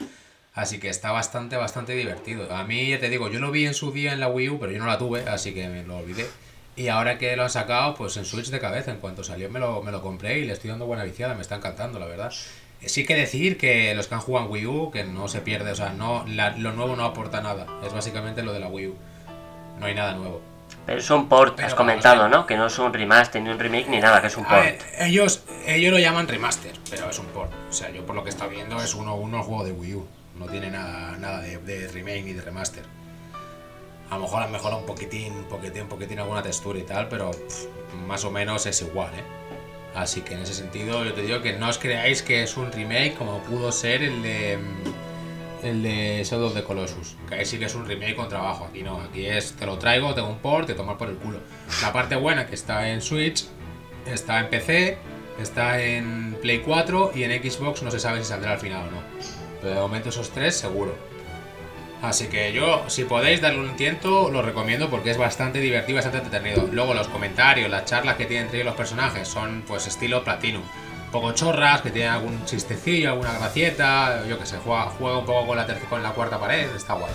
Así 0.55 0.79
que 0.79 0.89
está 0.89 1.11
bastante, 1.11 1.57
bastante 1.57 1.95
divertido. 1.95 2.55
A 2.55 2.63
mí, 2.63 2.89
ya 2.89 3.01
te 3.01 3.09
digo, 3.09 3.29
yo 3.29 3.41
lo 3.41 3.51
vi 3.51 3.67
en 3.67 3.75
su 3.75 3.91
día 3.91 4.13
en 4.13 4.21
la 4.21 4.29
Wii 4.29 4.51
U, 4.51 4.59
pero 4.61 4.71
yo 4.71 4.79
no 4.79 4.87
la 4.87 4.97
tuve, 4.97 5.29
así 5.29 5.53
que 5.53 5.67
me 5.67 5.83
lo 5.83 5.97
olvidé. 5.97 6.25
Y 6.77 6.87
ahora 6.87 7.19
que 7.19 7.35
lo 7.35 7.43
han 7.43 7.51
sacado, 7.51 7.95
pues 7.97 8.17
en 8.17 8.25
Switch 8.25 8.47
de 8.51 8.61
cabeza, 8.61 8.93
en 8.93 8.99
cuanto 8.99 9.25
salió 9.25 9.51
me 9.51 9.59
lo, 9.59 9.83
me 9.83 9.91
lo 9.91 10.03
compré 10.03 10.39
y 10.39 10.45
le 10.45 10.53
estoy 10.53 10.71
dando 10.71 10.87
buena 10.87 11.03
viciada, 11.03 11.35
me 11.35 11.43
está 11.43 11.57
encantando, 11.57 11.99
la 11.99 12.07
verdad. 12.07 12.33
Sí 12.87 13.05
que 13.05 13.17
decir 13.17 13.59
que 13.59 13.93
los 13.97 14.07
que 14.07 14.15
han 14.15 14.21
jugado 14.21 14.47
en 14.47 14.53
Wii 14.53 14.67
U, 14.67 14.91
que 14.93 15.03
no 15.03 15.27
se 15.27 15.41
pierde, 15.41 15.73
o 15.73 15.75
sea, 15.75 15.93
no, 15.95 16.25
lo 16.29 16.73
nuevo 16.75 16.95
no 16.95 17.05
aporta 17.07 17.41
nada. 17.41 17.67
Es 17.85 17.93
básicamente 17.93 18.45
lo 18.45 18.53
de 18.53 18.61
la 18.61 18.69
Wii 18.69 18.87
U. 18.87 18.95
No 19.81 19.87
hay 19.87 19.97
nada 19.97 20.15
nuevo. 20.15 20.50
Pero 20.87 20.99
es 20.99 21.11
un 21.11 21.29
port, 21.29 21.55
Pero 21.57 21.69
has 21.69 21.75
comentado. 21.75 22.29
¿no? 22.29 22.47
Que 22.47 22.57
no 22.57 22.67
es 22.67 22.79
un 22.79 22.93
remaster 22.93 23.43
ni 23.43 23.51
un 23.51 23.59
remake 23.59 23.89
ni 23.89 24.01
nada, 24.01 24.21
que 24.21 24.27
es 24.29 24.37
un 24.37 24.45
port. 24.45 24.63
ver, 24.63 24.79
ellos, 24.99 25.43
ellos 25.67 25.93
lo 25.93 25.99
llaman 25.99 26.27
remaster, 26.27 26.73
pero 26.91 27.09
es 27.11 27.19
un 27.19 27.27
port. 27.27 27.53
O 27.69 27.73
sea, 27.73 27.91
yo 27.91 28.05
por 28.05 28.17
lo 28.17 28.25
que 28.25 28.31
está 28.31 28.47
viendo 28.47 28.81
es 28.83 28.95
uno 28.95 29.15
uno 29.15 29.39
el 29.39 29.43
juego 29.45 29.65
de 29.65 29.73
Wii 29.73 29.95
U. 29.95 30.07
No 30.39 30.47
tiene 30.47 30.71
nada, 30.71 31.17
nada 31.19 31.41
de, 31.41 31.59
de 31.59 31.89
remake 31.89 32.23
ni 32.23 32.33
de 32.33 32.41
remaster. 32.43 32.85
A 34.11 34.17
lo 34.17 34.23
mejor 34.23 34.43
han 34.43 34.51
mejorado 34.51 34.81
un 34.81 34.87
poquitín, 34.87 35.33
un 35.35 35.45
poquitín, 35.45 35.83
un 35.83 35.89
poquitín 35.89 36.19
alguna 36.19 36.43
textura 36.43 36.79
y 36.79 36.83
tal, 36.83 37.09
pero 37.09 37.31
pff, 37.31 37.67
más 38.07 38.25
o 38.25 38.31
menos 38.31 38.67
es 38.67 38.83
igual, 38.83 39.15
¿eh? 39.15 39.23
Así 39.95 40.23
que 40.23 40.35
en 40.35 40.41
ese 40.41 40.55
sentido 40.55 41.05
yo 41.05 41.13
te 41.13 41.23
digo 41.23 41.43
que 41.43 41.53
no 41.53 41.69
os 41.69 41.79
creáis 41.79 42.23
que 42.23 42.43
es 42.43 42.57
un 42.57 42.71
remake 42.73 43.15
como 43.15 43.39
pudo 43.41 43.73
ser 43.73 44.03
el 44.03 44.23
de 44.23 44.57
mm, 44.59 45.10
el 45.63 45.83
de 45.83 46.23
Shadow 46.25 46.47
of 46.47 46.55
the 46.55 46.63
Colossus. 46.63 47.17
Que 47.29 47.45
sí 47.45 47.59
que 47.59 47.67
es 47.67 47.75
un 47.75 47.87
remake 47.87 48.17
con 48.17 48.29
trabajo. 48.29 48.67
Aquí 48.69 48.83
no, 48.83 49.01
aquí 49.01 49.27
es 49.27 49.53
te 49.53 49.67
lo 49.67 49.79
traigo, 49.79 50.15
tengo 50.15 50.29
un 50.29 50.39
port, 50.39 50.67
te 50.67 50.75
tomas 50.75 50.97
por 50.97 51.09
el 51.09 51.17
culo. 51.17 51.39
La 51.83 51.93
parte 51.93 52.17
buena 52.17 52.47
que 52.47 52.55
está 52.55 52.91
en 52.91 53.01
Switch, 53.01 53.47
está 54.07 54.41
en 54.41 54.51
PC, 54.51 54.99
está 55.41 55.81
en 55.81 56.37
Play 56.41 56.61
4 56.61 57.13
y 57.15 57.25
en 57.25 57.43
Xbox 57.43 57.83
no 57.83 57.91
se 57.91 58.01
sabe 58.01 58.19
si 58.19 58.27
saldrá 58.27 58.53
al 58.53 58.59
final 58.59 58.89
o 58.89 58.91
no. 58.91 59.03
Pero 59.61 59.75
de 59.75 59.81
momento 59.81 60.09
esos 60.09 60.31
tres 60.31 60.57
seguro. 60.57 60.95
Así 62.03 62.29
que 62.29 62.53
yo, 62.55 62.85
si 62.89 63.05
podéis 63.05 63.43
darle 63.43 63.61
un 63.61 63.77
tiento, 63.77 64.31
lo 64.31 64.41
recomiendo 64.41 64.89
porque 64.89 65.11
es 65.11 65.19
bastante 65.19 65.61
divertido, 65.61 65.97
bastante 65.97 66.19
entretenido. 66.19 66.67
Luego 66.73 66.95
los 66.95 67.09
comentarios, 67.09 67.71
las 67.71 67.85
charlas 67.85 68.17
que 68.17 68.25
tienen 68.25 68.47
entre 68.47 68.61
ellos 68.61 68.69
los 68.69 68.77
personajes 68.77 69.29
son 69.29 69.65
pues 69.67 69.87
estilo 69.87 70.25
Platinum. 70.25 70.63
Poco 71.13 71.33
chorras, 71.33 71.81
que 71.83 71.91
tienen 71.91 72.13
algún 72.13 72.45
chistecillo, 72.45 73.11
alguna 73.11 73.33
gracieta, 73.33 74.25
yo 74.29 74.39
que 74.39 74.47
sé, 74.47 74.59
juega, 74.59 74.85
juega 74.91 75.19
un 75.19 75.25
poco 75.27 75.49
con 75.49 75.57
la, 75.57 75.67
terc- 75.67 75.89
con 75.89 76.03
la 76.03 76.11
cuarta 76.13 76.39
pared, 76.39 76.69
está 76.77 76.95
guay. 76.95 77.11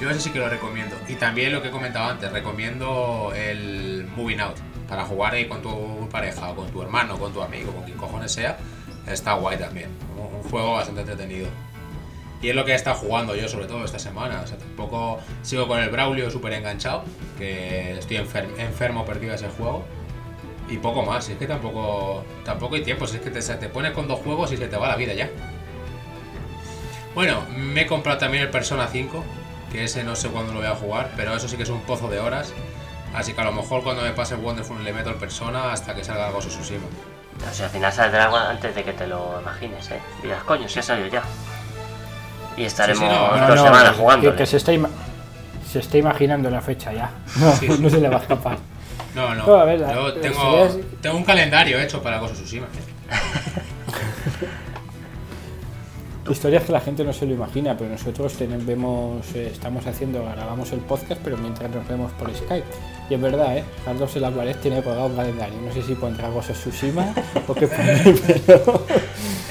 Yo 0.00 0.10
ese 0.10 0.20
sí 0.20 0.30
que 0.30 0.38
lo 0.38 0.48
recomiendo. 0.48 0.96
Y 1.08 1.14
también 1.14 1.52
lo 1.52 1.62
que 1.62 1.68
he 1.68 1.70
comentado 1.70 2.10
antes, 2.10 2.30
recomiendo 2.32 3.32
el 3.34 4.06
Moving 4.16 4.40
Out. 4.40 4.56
Para 4.88 5.04
jugar 5.04 5.34
ahí 5.34 5.46
con 5.46 5.62
tu 5.62 6.08
pareja, 6.10 6.50
o 6.50 6.56
con 6.56 6.68
tu 6.70 6.82
hermano, 6.82 7.18
con 7.18 7.32
tu 7.32 7.40
amigo, 7.42 7.72
con 7.72 7.84
quien 7.84 7.96
cojones 7.96 8.32
sea, 8.32 8.58
está 9.06 9.34
guay 9.34 9.56
también. 9.56 9.88
Un, 10.18 10.34
un 10.36 10.42
juego 10.50 10.74
bastante 10.74 11.00
entretenido. 11.02 11.48
Y 12.42 12.48
es 12.48 12.56
lo 12.56 12.64
que 12.64 12.72
he 12.72 12.74
estado 12.74 12.96
jugando 12.96 13.36
yo, 13.36 13.48
sobre 13.48 13.66
todo 13.66 13.84
esta 13.84 13.98
semana. 13.98 14.40
O 14.42 14.46
sea, 14.46 14.56
tampoco 14.58 15.20
sigo 15.42 15.68
con 15.68 15.78
el 15.80 15.90
Braulio 15.90 16.30
súper 16.30 16.54
enganchado, 16.54 17.04
que 17.38 17.98
estoy 17.98 18.16
enfer- 18.18 18.58
enfermo 18.58 19.04
perdido 19.04 19.34
ese 19.34 19.48
juego. 19.48 19.84
Y 20.70 20.78
poco 20.78 21.02
más, 21.02 21.28
es 21.28 21.36
que 21.36 21.46
tampoco 21.46 22.24
tampoco 22.44 22.76
hay 22.76 22.82
tiempo, 22.82 23.04
es 23.04 23.12
que 23.12 23.30
te, 23.30 23.42
se 23.42 23.54
te 23.56 23.68
pones 23.68 23.92
con 23.92 24.06
dos 24.06 24.20
juegos 24.20 24.52
y 24.52 24.56
se 24.56 24.68
te 24.68 24.76
va 24.76 24.88
la 24.88 24.96
vida 24.96 25.14
ya. 25.14 25.28
Bueno, 27.14 27.42
me 27.56 27.82
he 27.82 27.86
comprado 27.86 28.18
también 28.18 28.44
el 28.44 28.50
Persona 28.50 28.86
5, 28.86 29.24
que 29.72 29.84
ese 29.84 30.04
no 30.04 30.14
sé 30.14 30.28
cuándo 30.28 30.52
lo 30.52 30.60
voy 30.60 30.68
a 30.68 30.76
jugar, 30.76 31.10
pero 31.16 31.34
eso 31.34 31.48
sí 31.48 31.56
que 31.56 31.64
es 31.64 31.68
un 31.68 31.80
pozo 31.80 32.08
de 32.08 32.20
horas. 32.20 32.52
Así 33.12 33.32
que 33.32 33.40
a 33.40 33.44
lo 33.44 33.52
mejor 33.52 33.82
cuando 33.82 34.02
me 34.02 34.12
pase 34.12 34.36
Wonderful 34.36 34.84
le 34.84 34.92
meto 34.92 35.10
el 35.10 35.16
Persona 35.16 35.72
hasta 35.72 35.94
que 35.94 36.04
salga 36.04 36.30
of 36.30 36.46
Tsushima. 36.46 36.84
O 37.50 37.54
sea, 37.54 37.66
al 37.66 37.72
final 37.72 37.92
saldrá 37.92 38.24
algo 38.24 38.36
antes 38.36 38.74
de 38.74 38.84
que 38.84 38.92
te 38.92 39.06
lo 39.06 39.40
imagines, 39.40 39.90
¿eh? 39.90 40.00
Dirás, 40.22 40.44
coño, 40.44 40.68
si 40.68 40.78
ha 40.78 40.82
salido 40.82 41.08
ya. 41.08 41.22
Y 42.56 42.64
estaremos 42.64 43.02
Sí, 43.02 43.08
sí, 43.08 43.12
no, 43.12 43.28
dos 43.28 43.40
no, 43.40 43.48
No, 43.48 43.54
no, 43.56 43.64
semanas 43.64 43.96
jugando. 43.96 44.36
Que 44.36 44.46
se 44.46 44.58
está, 44.58 44.72
se 45.68 45.78
está 45.80 45.98
imaginando 45.98 46.50
la 46.50 46.60
fecha 46.60 46.92
ya. 46.92 47.10
No, 47.36 47.52
Sí. 47.56 47.68
no 47.80 47.90
se 47.90 48.00
le 48.00 48.08
va 48.08 48.18
a 48.18 48.20
escapar. 48.20 48.58
No, 49.14 49.34
no, 49.34 49.46
No, 49.46 49.54
a 49.56 49.64
ver, 49.64 49.80
la- 49.80 49.94
yo 49.94 50.08
las 50.08 50.76
tengo, 51.00 51.16
un 51.16 51.24
calendario 51.24 51.80
hecho 51.80 52.02
para 52.02 52.18
Ghost 52.18 52.34
of 52.34 52.40
Tsushima. 52.42 52.66
Historias 56.28 56.62
que 56.62 56.70
la 56.72 56.80
gente 56.80 57.02
no 57.02 57.12
se 57.12 57.26
lo 57.26 57.34
imagina, 57.34 57.76
pero 57.76 57.90
nosotros 57.90 58.34
tenemos, 58.34 58.64
vemos, 58.64 59.26
eh, 59.34 59.50
estamos 59.52 59.84
haciendo, 59.86 60.22
grabamos 60.24 60.70
el 60.70 60.78
podcast, 60.78 61.20
pero 61.24 61.36
mientras 61.36 61.68
nos 61.70 61.86
vemos 61.88 62.12
por 62.12 62.32
Skype. 62.32 62.64
Y 63.08 63.14
es 63.14 63.20
verdad, 63.20 63.56
¿eh? 63.56 63.64
Carlos 63.84 64.14
en 64.14 64.22
la 64.22 64.30
pared 64.30 64.54
tiene 64.62 64.80
colgado 64.80 65.06
un 65.06 65.16
calendario. 65.16 65.56
No 65.60 65.72
sé 65.72 65.82
si 65.82 65.96
pondrá 65.96 66.28
Ghost 66.28 66.50
of 66.50 66.58
Tsushima 66.58 67.12
o 67.48 67.54
qué 67.54 67.66
pone, 67.66 68.04
pero... 68.46 68.86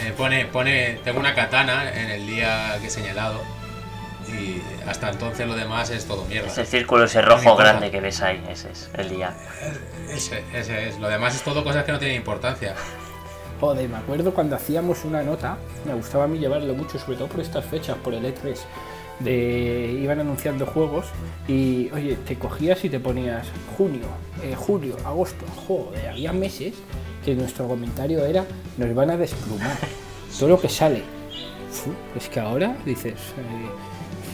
Eh, 0.05 0.14
pone, 0.16 0.45
pone, 0.45 0.99
tengo 1.03 1.20
una 1.20 1.36
katana 1.36 1.91
en 1.93 2.12
el 2.12 2.26
día 2.26 2.78
que 2.80 2.88
he 2.88 2.89
señalado 2.89 3.41
y 4.34 4.61
hasta 4.88 5.09
entonces 5.09 5.47
lo 5.47 5.55
demás 5.55 5.89
es 5.89 6.05
todo 6.05 6.25
mierda. 6.25 6.47
Ese 6.47 6.65
círculo, 6.65 7.05
ese 7.05 7.21
rojo 7.21 7.55
grande 7.55 7.91
que 7.91 8.01
ves 8.01 8.21
ahí, 8.21 8.43
ese 8.49 8.71
es 8.71 8.89
el 8.95 9.09
día. 9.09 9.36
Ese, 10.09 10.43
ese 10.53 10.89
es, 10.89 10.99
lo 10.99 11.07
demás 11.09 11.36
es 11.36 11.41
todo 11.43 11.63
cosas 11.63 11.84
que 11.86 11.91
no 11.91 11.99
tienen 11.99 12.17
importancia. 12.17 12.75
Joder, 13.59 13.89
me 13.89 13.97
acuerdo 13.97 14.34
cuando 14.34 14.55
hacíamos 14.55 15.03
una 15.03 15.21
nota, 15.21 15.57
me 15.86 15.93
gustaba 15.93 16.23
a 16.23 16.27
mí 16.27 16.39
llevarlo 16.39 16.73
mucho, 16.75 16.97
sobre 16.97 17.17
todo 17.17 17.27
por 17.27 17.41
estas 17.41 17.65
fechas, 17.65 17.97
por 17.97 18.13
el 18.13 18.23
E3, 18.23 18.57
de 19.19 19.99
iban 20.01 20.21
anunciando 20.21 20.65
juegos 20.65 21.07
y, 21.45 21.91
oye, 21.91 22.15
te 22.25 22.38
cogías 22.38 22.84
y 22.86 22.89
te 22.89 23.01
ponías 23.01 23.47
junio, 23.77 24.05
eh, 24.41 24.55
julio, 24.55 24.95
agosto, 25.05 25.45
joder, 25.67 26.09
había 26.09 26.32
meses 26.32 26.73
que 27.25 27.36
nuestro 27.36 27.67
comentario 27.67 28.25
era, 28.25 28.45
nos 28.77 28.95
van 28.95 29.09
a 29.09 29.17
desplumar, 29.17 29.77
todo 30.39 30.49
lo 30.49 30.61
que 30.61 30.69
sale. 30.69 31.03
Es 32.15 32.30
que 32.30 32.39
ahora 32.39 32.77
dices, 32.86 33.13
eh, 33.13 33.69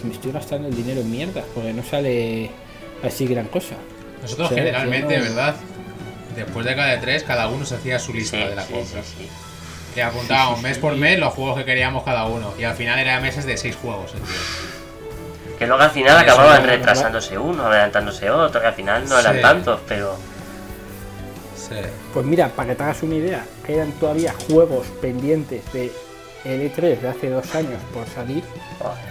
me 0.06 0.14
estoy 0.14 0.32
gastando 0.32 0.68
el 0.68 0.76
dinero 0.76 1.02
en 1.02 1.12
mierda, 1.12 1.44
porque 1.54 1.74
no 1.74 1.84
sale 1.84 2.50
así 3.04 3.26
gran 3.28 3.48
cosa. 3.48 3.76
Nosotros 4.22 4.50
generalmente, 4.50 5.18
no. 5.18 5.24
¿verdad? 5.24 5.56
Después 6.36 6.66
de 6.66 6.76
cada 6.76 7.00
E3, 7.02 7.24
cada 7.24 7.48
uno 7.48 7.66
se 7.66 7.76
hacía 7.76 8.00
su 8.00 8.14
lista 8.14 8.38
Sí, 8.38 8.44
de 8.44 8.56
la 8.56 8.64
sí, 8.66 8.74
compra. 8.74 9.04
sí, 9.04 9.16
sí. 9.20 9.30
Y 9.96 10.00
apuntábamos 10.02 10.62
mes 10.62 10.78
por 10.78 10.96
mes 10.96 11.18
los 11.20 11.34
juegos 11.34 11.58
que 11.58 11.66
queríamos 11.66 12.04
cada 12.04 12.26
uno. 12.26 12.54
Y 12.60 12.64
al 12.66 12.76
final 12.76 13.00
eran 13.00 13.22
meses 13.22 13.46
de 13.46 13.56
seis 13.58 13.76
juegos, 13.76 14.14
el 14.14 14.20
tío. 14.22 15.58
Que 15.58 15.68
luego 15.68 15.82
al 15.82 15.92
final 15.92 16.18
acababan 16.18 16.62
no, 16.64 16.68
retrasándose 16.68 17.38
uno, 17.38 17.66
adelantándose 17.68 18.30
otro, 18.30 18.60
que 18.60 18.68
al 18.68 18.74
final 18.74 19.08
no 19.08 19.18
eran 19.18 19.36
Sí. 19.38 19.42
tantos, 19.42 19.80
pero 19.88 20.18
Sí. 21.56 21.76
Pues 22.14 22.26
mira, 22.26 22.50
para 22.50 22.70
que 22.70 22.76
te 22.76 22.84
hagas 22.84 23.02
una 23.04 23.16
idea, 23.16 23.46
quedan 23.66 23.92
todavía 23.94 24.34
juegos 24.50 24.86
pendientes 25.02 25.64
de 25.74 25.92
L3 26.46 27.00
de 27.00 27.08
hace 27.08 27.30
dos 27.30 27.54
años 27.56 27.80
por 27.94 28.06
salir. 28.08 28.44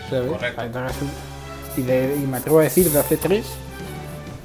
¿sabes? 0.08 0.30
Correcto. 0.30 0.62
Y, 1.76 1.82
de- 1.82 2.16
y 2.16 2.26
me 2.26 2.36
atrevo 2.38 2.60
a 2.60 2.62
decir 2.62 2.88
de 2.90 2.98
hace 3.00 3.16
tres, 3.16 3.46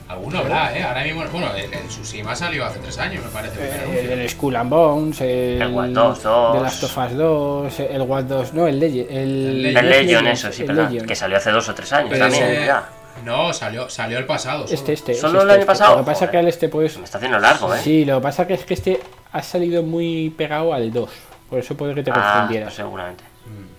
Alguno 0.07 0.39
habrá, 0.39 0.75
¿eh? 0.75 0.81
Ahora 0.81 1.03
mismo, 1.03 1.23
bueno, 1.31 1.53
el, 1.55 1.71
el 1.71 1.87
Tsushima 1.87 2.35
salió 2.35 2.65
hace 2.65 2.79
tres 2.79 2.97
años, 2.97 3.23
me 3.23 3.29
parece. 3.29 3.59
el 3.61 4.09
eh, 4.09 4.23
el 4.23 4.29
Skull 4.29 4.55
and 4.55 4.69
Bones, 4.71 5.21
el, 5.21 5.61
El 5.61 5.67
Watch 5.71 5.89
Dogs 5.91 6.23
2. 6.23 6.53
The 6.57 6.61
Last 6.63 6.83
of 6.83 6.97
Us 6.97 7.15
2, 7.15 7.79
el 7.91 8.01
Watch 8.01 8.25
2, 8.25 8.53
no, 8.55 8.67
el 8.67 8.79
Legend. 8.79 9.11
El, 9.11 9.65
El 9.67 9.77
el 9.77 9.89
Legion, 9.89 10.23
Legends, 10.23 10.39
eso 10.45 10.51
sí, 10.51 10.61
el 10.63 10.67
perdón, 10.67 10.85
Legion. 10.85 11.05
que 11.07 11.15
salió 11.15 11.37
hace 11.37 11.51
dos 11.51 11.69
o 11.69 11.75
tres 11.75 11.93
años 11.93 12.09
Pero 12.09 12.25
también, 12.25 12.43
ese- 12.43 12.65
ya. 12.65 12.89
No, 13.23 13.53
salió, 13.53 13.87
salió 13.87 14.17
el 14.17 14.25
pasado. 14.25 14.63
solo. 14.65 14.73
Este, 14.73 14.93
este. 14.93 15.11
es 15.11 15.19
¿Solo 15.19 15.41
el 15.43 15.47
este, 15.49 15.51
año 15.51 15.59
este. 15.59 15.65
pasado? 15.67 15.91
Lo 15.91 16.01
que 16.01 16.05
pasa 16.05 16.17
Joder. 16.19 16.31
que 16.31 16.37
al 16.39 16.47
este 16.47 16.69
pues... 16.69 16.97
Me 16.97 17.03
está 17.03 17.17
haciendo 17.19 17.37
largo, 17.39 17.75
¿eh? 17.75 17.79
Sí, 17.83 18.05
lo 18.05 18.15
que 18.17 18.23
pasa 18.23 18.47
que 18.47 18.53
es 18.55 18.65
que 18.65 18.73
este 18.73 18.99
ha 19.31 19.43
salido 19.43 19.83
muy 19.83 20.31
pegado 20.31 20.73
al 20.73 20.91
2. 20.91 21.09
Por 21.49 21.59
eso 21.59 21.75
puede 21.75 21.95
que 21.95 22.03
te 22.03 22.11
ah, 22.11 22.33
confundieras. 22.33 22.67
pues 22.69 22.75
seguramente. 22.75 23.23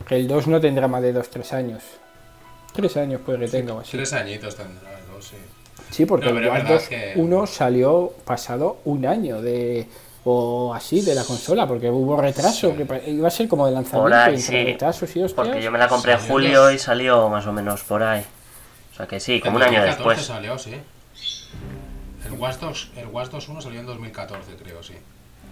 Que 0.07 0.17
el 0.17 0.27
2 0.29 0.47
no 0.49 0.61
tendrá 0.61 0.89
más 0.89 1.03
de 1.03 1.15
2-3 1.15 1.53
años. 1.53 1.83
3 2.73 2.97
años 2.99 3.21
puede 3.25 3.41
que 3.41 3.49
tenga 3.49 3.75
o 3.75 3.81
así. 3.81 3.93
Tres 3.97 4.13
añitos 4.13 4.57
tendrá, 4.57 4.99
no 5.15 5.21
sé. 5.23 5.37
Sí, 5.91 6.07
porque 6.07 6.31
No, 6.33 6.39
el 6.39 6.45
verdad 6.51 6.69
2 6.75 6.83
que- 6.89 7.13
1 7.17 7.47
salió 7.47 8.13
pasado 8.25 8.79
un 8.85 9.07
año 9.07 9.41
de 9.43 9.87
o 10.25 10.75
así 10.75 11.01
de 11.01 11.15
la 11.15 11.25
consola, 11.25 11.67
porque 11.67 11.89
hubo 11.91 12.21
retraso, 12.21 12.77
que 12.77 12.85
pa- 12.85 12.99
iba 12.99 13.27
a 13.27 13.31
ser 13.31 13.49
como 13.49 13.67
de 13.67 13.73
lanzamiento, 13.73 14.03
Por 14.11 14.13
ahí, 14.15 14.35
entre 14.35 14.43
sí. 14.47 14.65
retrasos 14.65 15.17
y 15.17 15.23
hostias. 15.23 15.33
Porque 15.49 15.63
yo 15.63 15.71
me 15.71 15.79
la 15.79 15.89
compré 15.89 16.13
en 16.13 16.19
julio 16.21 16.71
y 16.71 16.79
salió 16.79 17.29
más 17.29 17.47
o 17.47 17.53
menos 17.53 17.83
por 17.85 18.03
ahí. 18.03 18.25
O 18.93 18.97
sea 18.97 19.07
que 19.07 19.19
sí, 19.19 19.41
como 19.41 19.57
un 19.57 19.63
año 19.63 19.81
2014 19.81 20.21
después. 20.21 20.27
salió, 20.27 20.59
sí. 20.59 20.75
El 22.27 22.33
Watch 22.33 22.57
Dogs, 22.59 22.91
el 22.97 23.07
Watch 23.07 23.31
Dogs 23.31 23.49
1 23.49 23.61
salió 23.63 23.81
en 23.81 23.87
2014, 23.87 24.57
creo, 24.57 24.83
sí. 24.83 24.95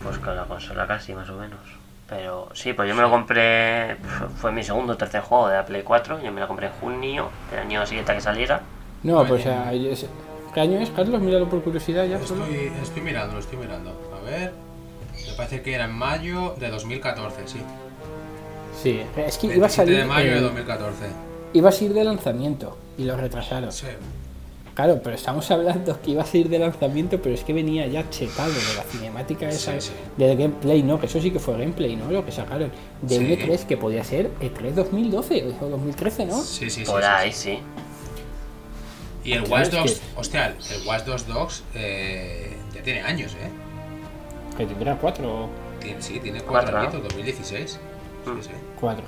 Pues 0.03 0.19
con 0.19 0.37
la 0.37 0.45
consola 0.45 0.87
casi, 0.87 1.14
más 1.14 1.29
o 1.31 1.37
menos. 1.39 1.59
Pero 2.09 2.48
sí, 2.54 2.72
pues 2.72 2.88
yo 2.88 2.94
me 2.94 3.02
lo 3.02 3.11
compré. 3.11 3.96
Fue 4.38 4.50
mi 4.50 4.62
segundo 4.62 4.94
o 4.94 4.96
tercer 4.96 5.20
juego 5.20 5.48
de 5.48 5.56
la 5.56 5.66
Play 5.66 5.82
4. 5.82 6.20
Yo 6.22 6.32
me 6.32 6.40
lo 6.40 6.48
compré 6.48 6.68
en 6.68 6.72
junio, 6.74 7.28
del 7.50 7.61
año 7.61 7.84
siguiente 7.86 8.12
a 8.12 8.14
que 8.14 8.20
saliera. 8.22 8.62
No, 9.02 9.24
pues 9.26 9.40
o 9.42 9.44
sea, 9.44 9.72
es- 9.72 10.06
¿qué 10.54 10.61
año 10.61 10.78
es, 10.80 10.90
Carlos? 10.90 11.20
Míralo 11.20 11.48
por 11.48 11.62
curiosidad 11.62 12.04
ya 12.06 12.18
solo. 12.26 12.44
Estoy, 12.44 12.72
estoy 12.82 13.02
mirando, 13.02 13.34
lo 13.34 13.40
estoy 13.40 13.59
mirando. 13.59 13.92
A 14.18 14.24
ver. 14.24 14.52
Me 15.26 15.32
parece 15.34 15.61
que 15.62 15.74
era 15.74 15.84
en 15.84 15.92
mayo 15.92 16.54
de 16.59 16.70
2014, 16.70 17.42
sí. 17.46 17.61
Sí, 18.82 19.02
es 19.16 19.36
que 19.38 19.46
iba 19.48 19.54
a 19.66 19.68
27 19.68 19.70
salir 19.70 19.96
de 19.98 20.04
mayo 20.04 20.30
de 20.30 20.38
eh, 20.38 20.40
2014. 20.40 21.04
iba 21.52 21.68
a 21.68 21.72
salir 21.72 21.92
de 21.92 22.04
lanzamiento 22.04 22.78
y 22.96 23.04
lo 23.04 23.16
retrasaron. 23.16 23.70
Sí. 23.72 23.86
Claro, 24.79 25.01
pero 25.03 25.16
estamos 25.16 25.51
hablando 25.51 26.01
que 26.01 26.12
iba 26.12 26.22
a 26.22 26.24
salir 26.24 26.49
de 26.49 26.57
lanzamiento, 26.61 27.20
pero 27.20 27.35
es 27.35 27.43
que 27.43 27.53
venía 27.53 27.85
ya 27.89 28.09
chetado 28.11 28.49
de 28.49 28.74
la 28.76 28.85
cinemática 28.85 29.49
esa 29.49 29.72
Sí, 29.81 29.89
sí. 29.89 29.93
del 30.16 30.37
gameplay, 30.39 30.85
¿no? 30.85 31.01
Que 31.01 31.07
eso 31.07 31.20
sí 31.20 31.33
que 31.33 31.41
fue 31.41 31.55
gameplay, 31.59 31.97
¿no? 31.97 32.09
Lo 32.12 32.24
que 32.24 32.31
sacaron 32.31 32.70
de 33.03 33.16
Sí. 33.16 33.24
un 33.24 33.26
E3 33.29 33.64
que 33.66 33.76
podía 33.76 34.05
ser 34.05 34.31
E3 34.41 34.74
2012 34.74 35.53
o 35.61 35.64
2013, 35.68 36.26
¿no? 36.26 36.41
Sí, 36.41 36.70
sí, 36.70 36.85
sí. 36.85 36.85
Por 36.85 37.03
sí, 37.03 37.09
ahí, 37.11 37.33
sí. 37.33 37.57
sí. 37.57 37.59
Y 39.24 39.33
el 39.33 39.43
Watch 39.51 39.62
es 39.62 39.70
Dogs, 39.72 39.95
que- 39.95 40.20
hostia, 40.20 40.47
el 40.47 40.87
Watch 40.87 41.05
Dogs 41.07 41.26
Dogs 41.26 41.64
eh, 41.74 42.57
ya 42.72 42.81
tiene 42.85 43.03
años, 43.03 43.33
¿eh? 43.33 43.51
Que 44.57 44.64
tendrá 44.64 44.97
cuatro. 44.97 45.49
Tiene- 45.81 46.01
sí, 46.01 46.20
tiene 46.20 46.41
Cuatro, 46.43 46.53
cuatro 46.53 46.72
¿no? 46.72 46.79
añitos, 46.85 47.03
2016. 47.03 47.81
sí. 48.43 48.51
Cuatro. 48.79 49.07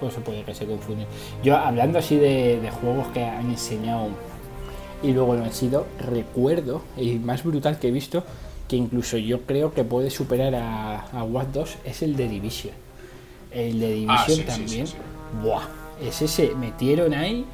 Pues 0.00 0.14
eso 0.14 0.22
puede 0.22 0.42
que 0.44 0.54
se 0.54 0.64
confunden. 0.64 1.06
Yo, 1.42 1.58
hablando 1.58 1.98
así 1.98 2.16
de, 2.16 2.58
de 2.58 2.70
juegos 2.70 3.08
que 3.08 3.22
han 3.22 3.50
enseñado 3.50 4.08
y 5.04 5.12
luego 5.12 5.34
no 5.36 5.44
han 5.44 5.52
sido, 5.52 5.86
recuerdo, 5.98 6.82
y 6.96 7.14
más 7.16 7.44
brutal 7.44 7.78
que 7.78 7.88
he 7.88 7.90
visto, 7.90 8.24
que 8.68 8.76
incluso 8.76 9.16
yo 9.18 9.42
creo 9.42 9.72
que 9.74 9.84
puede 9.84 10.10
superar 10.10 10.54
a, 10.54 11.00
a 11.12 11.22
Watch 11.24 11.48
2, 11.52 11.76
es 11.84 12.02
el 12.02 12.16
de 12.16 12.28
Division. 12.28 12.72
El 13.50 13.78
de 13.80 13.88
Division 13.92 14.16
Ah, 14.18 14.24
sí, 14.26 14.34
sí, 14.36 14.42
también. 14.42 14.86
sí, 14.86 14.92
sí. 14.94 14.98
Buah, 15.42 15.62
ese 16.02 16.26
se 16.28 16.54
metieron 16.54 17.12
ahí. 17.14 17.44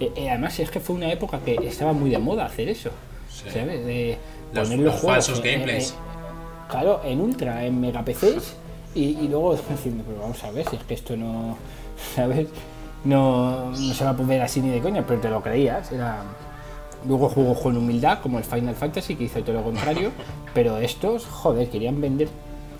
eh, 0.00 0.10
eh, 0.16 0.30
además, 0.30 0.58
es 0.58 0.70
que 0.70 0.80
fue 0.80 0.96
una 0.96 1.12
época 1.12 1.38
que 1.44 1.54
estaba 1.66 1.92
muy 1.92 2.10
de 2.10 2.18
moda 2.18 2.46
hacer 2.46 2.68
eso. 2.68 2.90
¿Sabes? 3.30 3.84
De 3.84 4.18
Los- 4.52 4.68
poner 4.68 4.84
los 4.84 4.94
los, 4.94 5.00
juegos. 5.02 5.26
falsos 5.26 5.38
en- 5.40 5.46
en- 5.46 5.52
gameplays. 5.60 5.94
claro, 6.68 7.00
en 7.04 7.20
Ultra, 7.20 7.64
en 7.66 7.80
Mega 7.80 8.04
PCs. 8.04 8.54
Y, 8.94 9.02
y 9.20 9.28
luego 9.28 9.54
diciendo, 9.70 10.02
pero 10.06 10.20
vamos 10.20 10.42
a 10.44 10.50
ver, 10.50 10.66
si 10.68 10.76
es 10.76 10.82
que 10.84 10.94
esto 10.94 11.16
no. 11.16 11.56
¿Sabes? 12.16 12.48
No, 13.04 13.70
no 13.70 13.76
se 13.94 14.02
va 14.04 14.10
a 14.10 14.16
poner 14.16 14.40
así 14.40 14.60
ni 14.60 14.70
de 14.70 14.80
coña, 14.80 15.04
pero 15.06 15.20
te 15.20 15.28
lo 15.28 15.42
creías. 15.42 15.92
Era. 15.92 16.22
Luego 17.06 17.28
jugó 17.28 17.54
con 17.60 17.76
humildad, 17.76 18.20
como 18.20 18.38
el 18.38 18.44
Final 18.44 18.74
Fantasy, 18.74 19.14
que 19.16 19.24
hizo 19.24 19.42
todo 19.42 19.56
lo 19.56 19.62
contrario. 19.64 20.10
pero 20.54 20.78
estos, 20.78 21.26
joder, 21.26 21.68
querían 21.68 22.00
vender. 22.00 22.28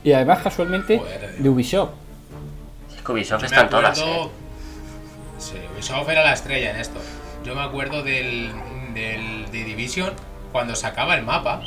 Y 0.02 0.12
además, 0.12 0.40
casualmente, 0.42 0.98
Joder. 0.98 1.36
de 1.38 1.48
Ubisoft. 1.48 1.90
Es 2.94 3.02
que 3.02 3.12
Ubisoft 3.12 3.40
Yo 3.42 3.48
me 3.48 3.54
están 3.54 3.68
todas, 3.70 3.98
acuerdo- 3.98 4.24
¿eh? 4.26 4.30
Sí, 5.38 5.54
Ubisoft 5.74 6.08
era 6.08 6.24
la 6.24 6.32
estrella 6.32 6.70
en 6.70 6.76
esto. 6.76 6.98
Yo 7.44 7.54
me 7.54 7.62
acuerdo 7.62 8.02
del, 8.02 8.50
del 8.94 9.46
The 9.50 9.64
Division 9.64 10.12
cuando 10.52 10.74
sacaba 10.76 11.14
el 11.16 11.24
mapa 11.24 11.60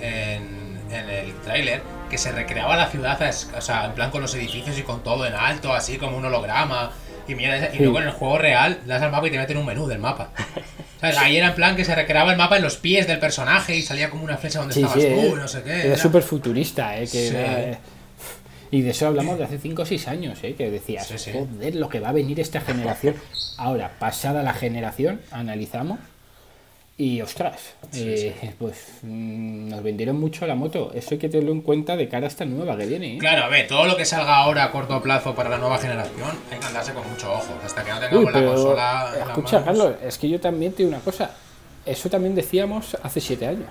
en, 0.00 0.78
en 0.90 1.10
el 1.10 1.32
tráiler 1.44 1.82
que 2.08 2.16
se 2.16 2.32
recreaba 2.32 2.76
la 2.76 2.86
ciudad, 2.86 3.18
o 3.56 3.60
sea, 3.60 3.84
en 3.86 3.92
plan 3.92 4.10
con 4.10 4.22
los 4.22 4.34
edificios 4.34 4.78
y 4.78 4.82
con 4.82 5.02
todo 5.02 5.26
en 5.26 5.34
alto, 5.34 5.74
así 5.74 5.98
como 5.98 6.16
un 6.16 6.24
holograma. 6.24 6.92
Y, 7.26 7.34
mira, 7.34 7.68
y 7.74 7.76
Sí. 7.76 7.82
luego 7.82 7.98
en 8.00 8.04
el 8.04 8.12
juego 8.12 8.38
real 8.38 8.80
das 8.86 9.02
al 9.02 9.10
mapa 9.10 9.26
y 9.26 9.30
te 9.30 9.36
meten 9.38 9.58
un 9.58 9.66
menú 9.66 9.86
del 9.86 9.98
mapa. 9.98 10.30
¿Sabes? 11.00 11.16
Ahí 11.18 11.36
era 11.36 11.48
en 11.48 11.54
plan 11.54 11.76
que 11.76 11.84
se 11.84 11.94
recreaba 11.94 12.32
el 12.32 12.38
mapa 12.38 12.56
en 12.56 12.62
los 12.62 12.76
pies 12.76 13.06
del 13.06 13.18
personaje 13.20 13.76
y 13.76 13.82
salía 13.82 14.10
como 14.10 14.24
una 14.24 14.36
flecha 14.36 14.58
donde 14.58 14.74
Sí, 14.74 14.82
estabas 14.82 15.02
sí, 15.02 15.08
tú, 15.08 15.20
eh, 15.20 15.32
no 15.36 15.46
sé 15.48 15.62
qué. 15.62 15.70
Era 15.72 15.84
era- 15.84 15.96
súper 15.96 16.22
futurista, 16.22 16.96
¿eh? 16.98 17.02
Que 17.02 17.28
Sí. 17.28 17.36
era, 17.36 17.60
eh, 17.62 17.78
Y 18.70 18.82
de 18.82 18.90
eso 18.90 19.06
hablamos 19.06 19.38
de 19.38 19.44
hace 19.44 19.58
5 19.58 19.82
o 19.82 19.86
6 19.86 20.08
años, 20.08 20.38
¿eh? 20.42 20.54
Que 20.54 20.70
decías, 20.70 21.08
joder, 21.32 21.74
lo 21.76 21.88
que 21.88 22.00
va 22.00 22.10
a 22.10 22.12
venir 22.12 22.38
esta 22.38 22.60
generación. 22.60 23.14
Ahora, 23.56 23.92
pasada 23.98 24.42
la 24.42 24.52
generación, 24.52 25.22
analizamos. 25.30 25.98
Y 27.00 27.20
ostras, 27.22 27.74
eh, 27.94 28.34
pues 28.58 28.98
mm, 29.02 29.68
nos 29.68 29.82
vendieron 29.84 30.18
mucho 30.18 30.44
la 30.48 30.56
moto. 30.56 30.90
Eso 30.92 31.10
hay 31.12 31.18
que 31.18 31.28
tenerlo 31.28 31.52
en 31.52 31.60
cuenta 31.60 31.96
de 31.96 32.08
cara 32.08 32.26
a 32.26 32.28
esta 32.28 32.44
nueva 32.44 32.76
que 32.76 32.86
viene. 32.86 33.14
¿eh? 33.14 33.18
Claro, 33.18 33.44
a 33.44 33.48
ver, 33.48 33.68
todo 33.68 33.86
lo 33.86 33.96
que 33.96 34.04
salga 34.04 34.34
ahora 34.34 34.64
a 34.64 34.72
corto 34.72 35.00
plazo 35.00 35.32
para 35.32 35.48
la 35.48 35.58
nueva 35.58 35.78
generación 35.78 36.30
hay 36.50 36.58
que 36.58 36.66
andarse 36.66 36.92
con 36.92 37.08
mucho 37.08 37.32
ojo. 37.32 37.54
Hasta 37.64 37.84
que 37.84 37.90
no 37.92 38.00
tengamos 38.00 38.24
Uy, 38.26 38.32
la 38.42 38.46
consola. 38.48 39.12
escucha, 39.28 39.60
manos. 39.60 39.64
Carlos, 39.64 39.94
es 40.02 40.18
que 40.18 40.28
yo 40.28 40.40
también 40.40 40.72
te 40.72 40.78
digo 40.78 40.88
una 40.88 40.98
cosa. 40.98 41.30
Eso 41.86 42.10
también 42.10 42.34
decíamos 42.34 42.96
hace 43.00 43.20
7 43.20 43.46
años. 43.46 43.68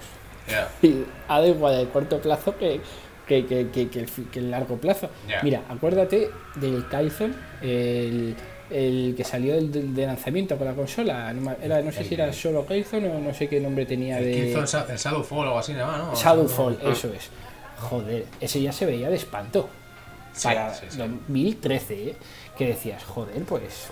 Ya. 0.50 0.70
Y 0.82 1.04
ha 1.28 1.42
da 1.42 1.48
igual 1.48 1.74
el 1.82 1.90
corto 1.90 2.22
plazo 2.22 2.56
que, 2.58 2.80
que, 3.28 3.46
que, 3.46 3.70
que- 3.72 3.90
que 3.90 4.00
el, 4.00 4.08
fi- 4.08 4.24
que 4.32 4.40
el 4.40 4.52
largo 4.52 4.78
plazo. 4.78 5.10
Mira, 5.44 5.64
acuérdate 5.68 6.30
del 6.56 6.88
Kaizen, 6.88 7.36
el, 7.62 8.36
el 8.70 9.14
que 9.16 9.24
salió 9.24 9.56
del, 9.56 9.96
de 9.96 10.06
lanzamiento 10.06 10.58
con 10.58 10.68
la 10.68 10.74
consola. 10.74 11.34
Era, 11.62 11.82
no 11.82 11.92
sé 11.92 12.04
si 12.04 12.14
era 12.16 12.32
solo 12.34 12.66
Kaizen 12.66 13.10
o 13.12 13.20
no 13.20 13.34
sé 13.34 13.48
qué 13.48 13.60
nombre 13.60 13.86
tenía 13.86 14.20
El 14.20 14.26
de. 14.26 14.32
Killzone 14.54 14.92
el 14.92 14.98
Shadowfall 14.98 15.40
o 15.40 15.44
algo 15.44 15.60
así, 15.60 15.74
¿no? 15.74 16.14
Shadowfall, 16.16 16.80
Ah. 16.86 16.90
eso 16.92 17.08
es. 17.14 17.30
Joder, 17.80 18.26
ese 18.42 18.62
ya 18.62 18.72
se 18.72 18.86
veía 18.86 19.10
de 19.10 19.16
espanto. 19.18 19.70
Sí, 20.34 20.44
para 20.48 20.74
sí, 20.74 20.86
sí. 20.90 20.98
2013, 20.98 21.94
¿eh? 22.10 22.16
que 22.58 22.68
decías, 22.68 23.04
joder, 23.04 23.42
pues 23.44 23.88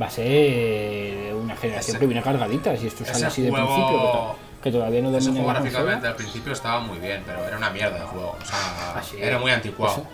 va 0.00 0.06
a 0.06 0.10
ser 0.10 1.34
una 1.34 1.54
generación 1.56 1.96
Ese- 1.96 2.00
que 2.00 2.06
viene 2.06 2.22
cargadita, 2.22 2.76
si 2.76 2.86
esto 2.86 3.04
sale 3.04 3.18
ese 3.18 3.26
así 3.26 3.42
de 3.42 3.50
juego- 3.50 3.66
principio, 3.66 3.98
que, 4.00 4.06
to- 4.12 4.36
que 4.62 4.72
todavía 4.72 5.02
no 5.02 5.08
Ese 5.16 5.26
domina 5.28 5.40
juego 5.44 5.52
la 5.52 5.60
gráficamente 5.60 6.06
al 6.06 6.16
principio 6.16 6.52
estaba 6.52 6.80
muy 6.80 6.98
bien, 6.98 7.22
pero 7.26 7.44
era 7.46 7.56
una 7.58 7.70
mierda 7.70 7.98
de 8.00 8.06
juego. 8.06 8.36
O 8.40 8.44
sea, 8.46 8.94
Así 8.96 9.16
era 9.20 9.38
muy 9.38 9.50
anticuado. 9.50 9.92
Eso, 9.94 10.06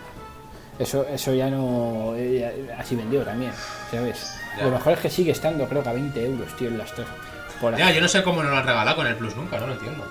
eso 0.79 1.33
ya 1.33 1.49
no. 1.49 2.13
eh, 2.15 2.69
así 2.77 2.95
vendió 2.95 3.23
también, 3.23 3.51
¿sabes? 3.91 4.33
Ya. 4.57 4.65
Lo 4.65 4.71
mejor 4.71 4.93
es 4.93 4.99
que 4.99 5.09
sigue 5.09 5.31
estando, 5.31 5.67
creo 5.67 5.83
que 5.83 5.89
a 5.89 5.93
20 5.93 6.25
euros, 6.25 6.55
tío, 6.55 6.67
en 6.67 6.77
las 6.77 6.95
dos. 6.95 7.05
Por. 7.61 7.75
Ya, 7.77 7.91
yo 7.91 8.01
no 8.01 8.07
sé 8.07 8.23
cómo 8.23 8.43
no 8.43 8.49
lo 8.49 8.57
han 8.57 8.65
regalado 8.65 8.95
con 8.95 9.07
el 9.07 9.15
Plus 9.15 9.35
nunca, 9.35 9.59
no 9.59 9.67
lo 9.67 9.73
entiendo. 9.73 10.03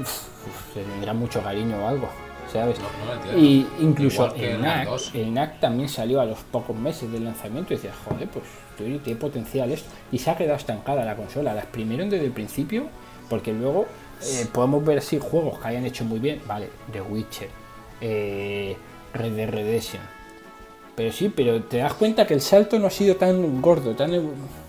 Uf, 0.00 0.76
le 0.76 0.82
tendrá 0.82 1.12
mucho 1.12 1.42
cariño 1.42 1.76
o 1.84 1.88
algo, 1.88 2.08
¿sabes? 2.52 2.78
No, 2.78 2.86
no 2.98 3.06
lo 3.06 3.14
entiendo. 3.14 3.40
Y 3.40 3.66
incluso 3.80 4.34
el 4.34 4.60
NAC, 4.60 4.88
el 5.14 5.34
NAC 5.34 5.60
también 5.60 5.88
salió 5.88 6.20
a 6.20 6.24
los 6.24 6.38
pocos 6.38 6.76
meses 6.76 7.10
del 7.12 7.24
lanzamiento 7.24 7.72
y 7.72 7.76
decías, 7.76 7.94
joder, 8.04 8.28
pues 8.28 8.44
tío, 8.76 8.98
tiene 9.00 9.20
potencial 9.20 9.70
esto. 9.70 9.88
Y 10.10 10.18
se 10.18 10.30
ha 10.30 10.36
quedado 10.36 10.56
estancada 10.56 11.04
la 11.04 11.14
consola. 11.16 11.54
La 11.54 11.60
exprimieron 11.62 12.10
desde 12.10 12.24
el 12.26 12.32
principio, 12.32 12.86
porque 13.28 13.52
luego 13.52 13.86
eh, 14.24 14.46
podemos 14.52 14.84
ver 14.84 15.02
si 15.02 15.18
juegos 15.18 15.58
que 15.60 15.68
hayan 15.68 15.84
hecho 15.84 16.04
muy 16.04 16.18
bien, 16.18 16.40
vale, 16.46 16.70
The 16.90 17.00
Witcher, 17.02 17.48
eh, 18.00 18.76
Red 19.14 19.32
Dead 19.32 19.48
Redemption. 19.50 20.02
Pero 20.94 21.10
sí, 21.10 21.32
pero 21.34 21.62
te 21.62 21.78
das 21.78 21.94
cuenta 21.94 22.26
que 22.26 22.34
el 22.34 22.42
salto 22.42 22.78
no 22.78 22.86
ha 22.86 22.90
sido 22.90 23.16
tan 23.16 23.62
gordo, 23.62 23.94
tan 23.96 24.10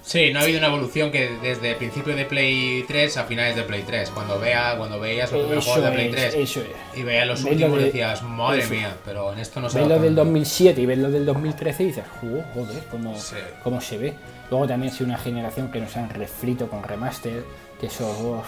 Sí, 0.04 0.32
no 0.32 0.40
ha 0.40 0.44
habido 0.44 0.58
una 0.60 0.68
evolución 0.68 1.12
que 1.12 1.32
desde 1.42 1.72
el 1.72 1.76
principio 1.76 2.16
de 2.16 2.24
Play 2.24 2.86
3 2.88 3.18
a 3.18 3.24
finales 3.26 3.58
de 3.58 3.64
Play 3.64 3.84
3. 3.86 4.10
Cuando, 4.10 4.40
vea, 4.40 4.76
cuando 4.78 5.02
veías 5.02 5.30
los 5.34 5.42
primeros 5.42 5.66
juegos 5.66 5.84
de 5.84 5.92
Play 5.92 6.06
es, 6.08 6.12
3 6.16 6.36
eso 6.36 6.62
es. 6.62 6.98
y 7.00 7.04
veías 7.04 7.28
los 7.28 7.44
últimos 7.44 7.78
de- 7.78 7.86
decías, 7.86 8.24
madre 8.24 8.66
mía, 8.68 8.96
pero 9.04 9.34
en 9.34 9.40
esto 9.40 9.60
no 9.60 9.70
se 9.70 9.80
Ves 9.80 9.88
lo 9.88 9.96
del 9.96 10.16
tanto. 10.16 10.24
2007 10.24 10.80
y 10.82 10.86
ves 10.86 10.98
lo 10.98 11.12
del 11.12 11.26
2013 11.26 11.84
y 11.84 11.86
dices, 11.88 12.06
"Jo, 12.22 12.28
joder, 12.54 12.84
cómo, 12.90 13.16
cómo 13.62 13.82
se 13.82 13.98
ve. 13.98 14.14
Luego 14.50 14.66
también 14.66 14.94
ha 14.94 14.96
sido 14.96 15.08
una 15.08 15.18
generación 15.18 15.72
que 15.72 15.82
nos 15.82 15.96
han 15.98 16.10
refrito 16.10 16.68
con 16.70 16.84
remaster, 16.84 17.44
que 17.82 17.88
eso... 17.88 18.44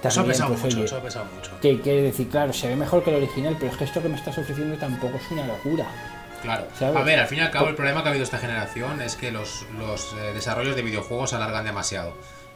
uf, 0.00 0.06
Eso 0.06 0.20
ha 0.20 0.22
también, 0.24 0.32
pesado 0.32 0.50
pues, 0.50 0.62
mucho, 0.64 0.76
oye, 0.76 0.84
eso 0.86 0.96
ha 0.96 1.02
pesado 1.02 1.24
mucho. 1.34 1.50
que 1.60 1.80
quiere 1.80 2.02
decir, 2.02 2.28
claro, 2.28 2.52
se 2.52 2.68
ve 2.68 2.76
mejor 2.76 3.04
que 3.04 3.10
el 3.10 3.16
original, 3.16 3.56
pero 3.58 3.70
es 3.72 3.78
que 3.78 3.84
esto 3.84 4.02
que 4.02 4.08
me 4.08 4.16
estás 4.16 4.36
ofreciendo 4.38 4.76
tampoco 4.76 5.16
es 5.16 5.30
una 5.30 5.46
locura. 5.46 5.86
Claro. 6.42 6.66
¿Sabes? 6.78 6.96
A 6.96 7.02
ver, 7.02 7.18
al 7.20 7.26
fin 7.26 7.38
y 7.38 7.40
al 7.42 7.50
cabo 7.50 7.68
el 7.68 7.74
problema 7.74 8.02
que 8.02 8.08
ha 8.08 8.10
habido 8.10 8.24
esta 8.24 8.38
generación 8.38 9.02
es 9.02 9.14
que 9.16 9.30
los, 9.30 9.66
los 9.78 10.14
eh, 10.14 10.32
desarrollos 10.32 10.74
de 10.74 10.82
videojuegos 10.82 11.30
se 11.30 11.36
alargan 11.36 11.64
demasiado. 11.66 12.14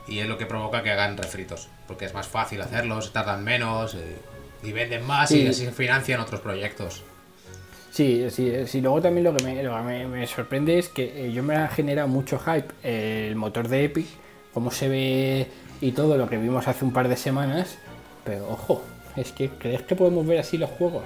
Y 0.09 0.20
es 0.20 0.26
lo 0.26 0.38
que 0.38 0.47
provoca 0.47 0.82
que 0.82 0.90
hagan 0.90 1.16
refritos. 1.18 1.68
Porque 1.86 2.07
es 2.07 2.14
más 2.14 2.26
fácil 2.26 2.61
hacerlos, 2.62 3.12
tardan 3.12 3.45
menos 3.45 3.95
eh, 3.95 4.16
y 4.62 4.72
venden 4.72 5.05
más 5.07 5.28
Sí. 5.28 5.42
y 5.42 5.49
así 5.49 5.66
se 5.66 5.72
financian 5.72 6.20
otros 6.20 6.40
proyectos. 6.40 7.03
Sí, 7.90 8.26
sí, 8.30 8.53
sí. 8.66 8.80
Luego 8.80 9.01
también 9.03 9.24
lo 9.24 9.34
que 9.34 9.45
me, 9.45 9.62
lo 9.62 9.76
que 9.76 9.82
me, 9.82 10.07
me 10.09 10.26
sorprende 10.26 10.78
es 10.78 10.88
que 10.88 11.26
eh, 11.26 11.32
yo 11.32 11.42
me 11.42 11.57
ha 11.57 11.68
generado 11.68 12.09
mucho 12.09 12.38
hype 12.38 12.68
el 12.82 13.36
motor 13.36 13.68
de 13.68 13.84
Epic, 13.84 14.07
cómo 14.53 14.70
se 14.70 14.88
ve 14.88 15.49
y 15.80 15.92
todo 15.92 16.16
lo 16.16 16.28
que 16.28 16.36
vimos 16.38 16.66
hace 16.68 16.84
un 16.84 16.92
par 16.92 17.08
de 17.08 17.16
semanas. 17.16 17.76
Pero 18.24 18.48
ojo, 18.50 18.82
es 19.16 19.32
que 19.32 19.50
¿crees 19.50 19.82
que 19.82 19.94
podemos 19.96 20.26
ver 20.26 20.38
así 20.40 20.56
los 20.58 20.70
juegos? 20.70 21.04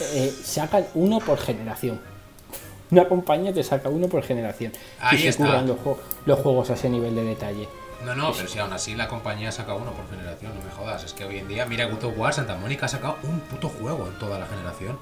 Eh, 0.00 0.32
sacan 0.42 0.86
uno 0.94 1.18
por 1.20 1.38
generación. 1.38 2.00
Una 2.90 3.08
compañía 3.08 3.52
te 3.52 3.62
saca 3.64 3.88
uno 3.88 4.08
por 4.08 4.22
generación. 4.22 4.72
Ahí 5.00 5.18
y 5.18 5.22
se 5.22 5.28
está. 5.30 5.46
curran 5.46 5.66
los, 5.66 5.78
jue- 5.78 5.96
los 6.26 6.38
juegos 6.40 6.70
a 6.70 6.74
ese 6.74 6.88
nivel 6.88 7.14
de 7.14 7.24
detalle. 7.24 7.68
No, 8.04 8.14
no, 8.14 8.32
pero 8.32 8.46
si 8.48 8.58
aún 8.58 8.72
así 8.72 8.94
la 8.94 9.08
compañía 9.08 9.50
saca 9.50 9.74
uno 9.74 9.90
por 9.92 10.08
generación, 10.10 10.52
no 10.58 10.62
me 10.64 10.70
jodas. 10.70 11.02
Es 11.04 11.12
que 11.14 11.24
hoy 11.24 11.38
en 11.38 11.48
día, 11.48 11.64
mira, 11.64 11.86
God 11.86 12.04
of 12.04 12.18
War, 12.18 12.34
Santa 12.34 12.54
Mónica 12.56 12.84
ha 12.86 12.88
sacado 12.88 13.16
un 13.22 13.40
puto 13.40 13.68
juego 13.70 14.06
en 14.06 14.18
toda 14.18 14.38
la 14.38 14.46
generación. 14.46 14.98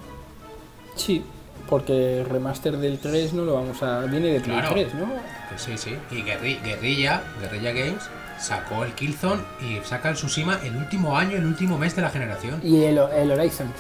Sí, 0.95 1.25
porque 1.69 2.21
el 2.21 2.27
remaster 2.27 2.77
del 2.77 2.99
3 2.99 3.33
no 3.35 3.45
lo 3.45 3.55
vamos 3.55 3.83
a. 3.83 4.01
viene 4.03 4.29
de 4.29 4.41
Play 4.41 4.57
Claro. 4.59 4.73
3, 4.75 4.95
¿no? 4.95 5.07
Que 5.51 5.59
sí, 5.59 5.77
sí. 5.77 5.97
Y 6.13 6.23
Guerri- 6.23 6.63
Guerrilla, 6.63 7.23
Guerrilla 7.41 7.73
Games, 7.73 8.03
sacó 8.43 8.85
el 8.85 8.93
Killzone 8.93 9.43
y 9.61 9.79
saca 9.85 10.11
el 10.11 10.17
Tsushima 10.17 10.59
el 10.65 10.77
último 10.77 11.17
año, 11.17 11.37
el 11.37 11.47
último 11.47 11.79
mes 11.79 11.95
de 11.97 12.03
la 12.03 12.11
generación. 12.11 12.61
Y 12.63 12.85
el, 12.85 12.99
el 12.99 13.31
Horizon. 13.31 13.73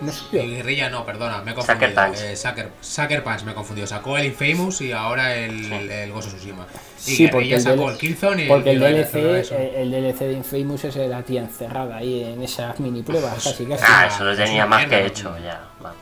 No 0.00 0.10
sé 0.10 0.44
Y 0.44 0.56
Guerrilla 0.56 0.90
no, 0.90 1.06
perdona, 1.06 1.42
me 1.42 1.52
he 1.52 1.54
confundido. 1.54 1.90
Sucker 1.90 1.94
Punch. 1.94 2.20
Eh, 2.20 2.36
Sucker, 2.36 2.70
Sucker 2.80 3.22
Punch 3.22 3.44
me 3.44 3.54
confundió. 3.54 3.86
Sacó 3.86 4.18
el 4.18 4.26
Infamous 4.26 4.80
y 4.80 4.90
ahora 4.90 5.36
el, 5.36 5.72
el 5.72 6.12
Ghost 6.12 6.28
of 6.28 6.34
Tsushima. 6.34 6.66
Y 7.06 7.10
Sí, 7.10 7.28
porque 7.28 7.48
Guerrilla 7.48 7.56
el, 7.56 7.62
sacó 7.62 7.82
DL 7.82 7.92
el 7.92 7.98
Killzone 7.98 8.44
y 8.44 8.48
porque 8.48 8.70
el 8.72 8.82
el 8.82 9.04
DLC, 9.04 9.14
eh, 9.52 9.72
el 9.76 9.90
DLC 9.92 10.18
de 10.18 10.32
Infamous 10.32 10.84
es 10.84 10.96
la 10.96 11.22
tía 11.22 11.42
encerrada 11.42 11.96
ahí 11.96 12.24
en 12.24 12.42
esas 12.42 12.78
mini 12.80 13.02
pruebas, 13.02 13.34
Pues, 13.34 13.44
casi 13.44 13.64
casi. 13.66 13.84
Ah, 13.86 14.06
es 14.08 14.14
eso 14.14 14.24
lo 14.24 14.36
tenía 14.36 14.66
más 14.66 14.86
mierda, 14.86 14.98
que 14.98 15.06
hecho 15.06 15.38
ya, 15.38 15.68
vamos. 15.80 15.98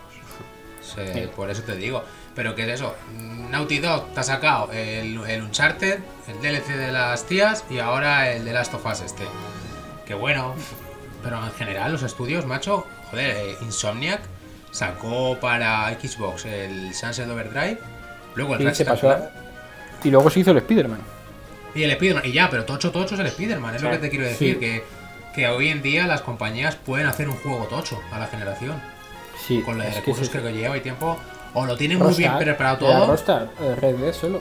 Sí, 0.82 1.28
por 1.36 1.50
eso 1.50 1.62
te 1.62 1.76
digo. 1.76 2.02
Pero 2.34 2.54
¿qué 2.54 2.62
es 2.62 2.68
eso? 2.80 2.94
Naughty 3.50 3.78
Dog 3.80 4.12
te 4.14 4.20
ha 4.20 4.22
sacado 4.22 4.70
el, 4.72 5.18
el 5.28 5.42
Uncharted, 5.42 5.98
el 6.28 6.40
DLC 6.40 6.68
de 6.76 6.92
las 6.92 7.26
tías 7.26 7.64
y 7.68 7.78
ahora 7.78 8.30
el 8.32 8.44
de 8.44 8.52
Last 8.52 8.72
of 8.74 8.86
Us 8.86 9.00
este. 9.00 9.24
Que 10.06 10.14
bueno, 10.14 10.54
pero 11.22 11.44
en 11.44 11.52
general 11.52 11.92
los 11.92 12.02
estudios, 12.02 12.46
macho, 12.46 12.86
joder, 13.10 13.30
eh, 13.36 13.56
Insomniac 13.62 14.20
sacó 14.70 15.38
para 15.40 15.88
Xbox 16.00 16.44
el 16.44 16.94
Sunset 16.94 17.28
Overdrive, 17.28 17.78
luego 18.36 18.54
el 18.54 18.64
Ratchet 18.64 18.86
pasó 18.88 19.10
a- 19.10 19.30
Y 20.04 20.10
luego 20.10 20.30
se 20.30 20.40
hizo 20.40 20.52
el 20.52 20.58
Spider-Man. 20.58 21.00
y 21.74 21.82
el 21.82 21.90
Spider-Man. 21.90 22.24
Y 22.26 22.32
ya, 22.32 22.48
pero 22.48 22.64
tocho 22.64 22.92
tocho 22.92 23.14
es 23.14 23.20
el 23.20 23.26
Spider-Man, 23.26 23.74
es 23.74 23.82
lo 23.82 23.88
Sí. 23.90 23.96
que 23.96 24.00
te 24.02 24.10
quiero 24.10 24.24
decir, 24.24 24.54
Sí. 24.54 24.60
que, 24.60 24.84
que 25.34 25.48
hoy 25.48 25.68
en 25.68 25.82
día 25.82 26.06
las 26.06 26.20
compañías 26.22 26.76
pueden 26.76 27.06
hacer 27.08 27.28
un 27.28 27.36
juego 27.36 27.64
tocho 27.66 28.00
a 28.12 28.18
la 28.20 28.26
generación. 28.28 28.80
Sí, 29.46 29.60
con 29.62 29.76
lo 29.78 29.82
de 29.82 29.88
es 29.90 29.94
que 29.96 30.00
recursos 30.00 30.26
sí. 30.28 30.32
que, 30.32 30.42
que 30.42 30.52
lleva 30.52 30.76
y 30.76 30.80
tiempo, 30.80 31.18
o 31.54 31.66
lo 31.66 31.76
tiene 31.76 31.96
muy 31.96 32.14
bien 32.14 32.36
preparado 32.38 32.78
todo 32.78 33.06
Rockstar, 33.06 33.50
eh, 33.60 33.74
Red 33.80 33.96
Dead 33.96 34.12
solo. 34.12 34.40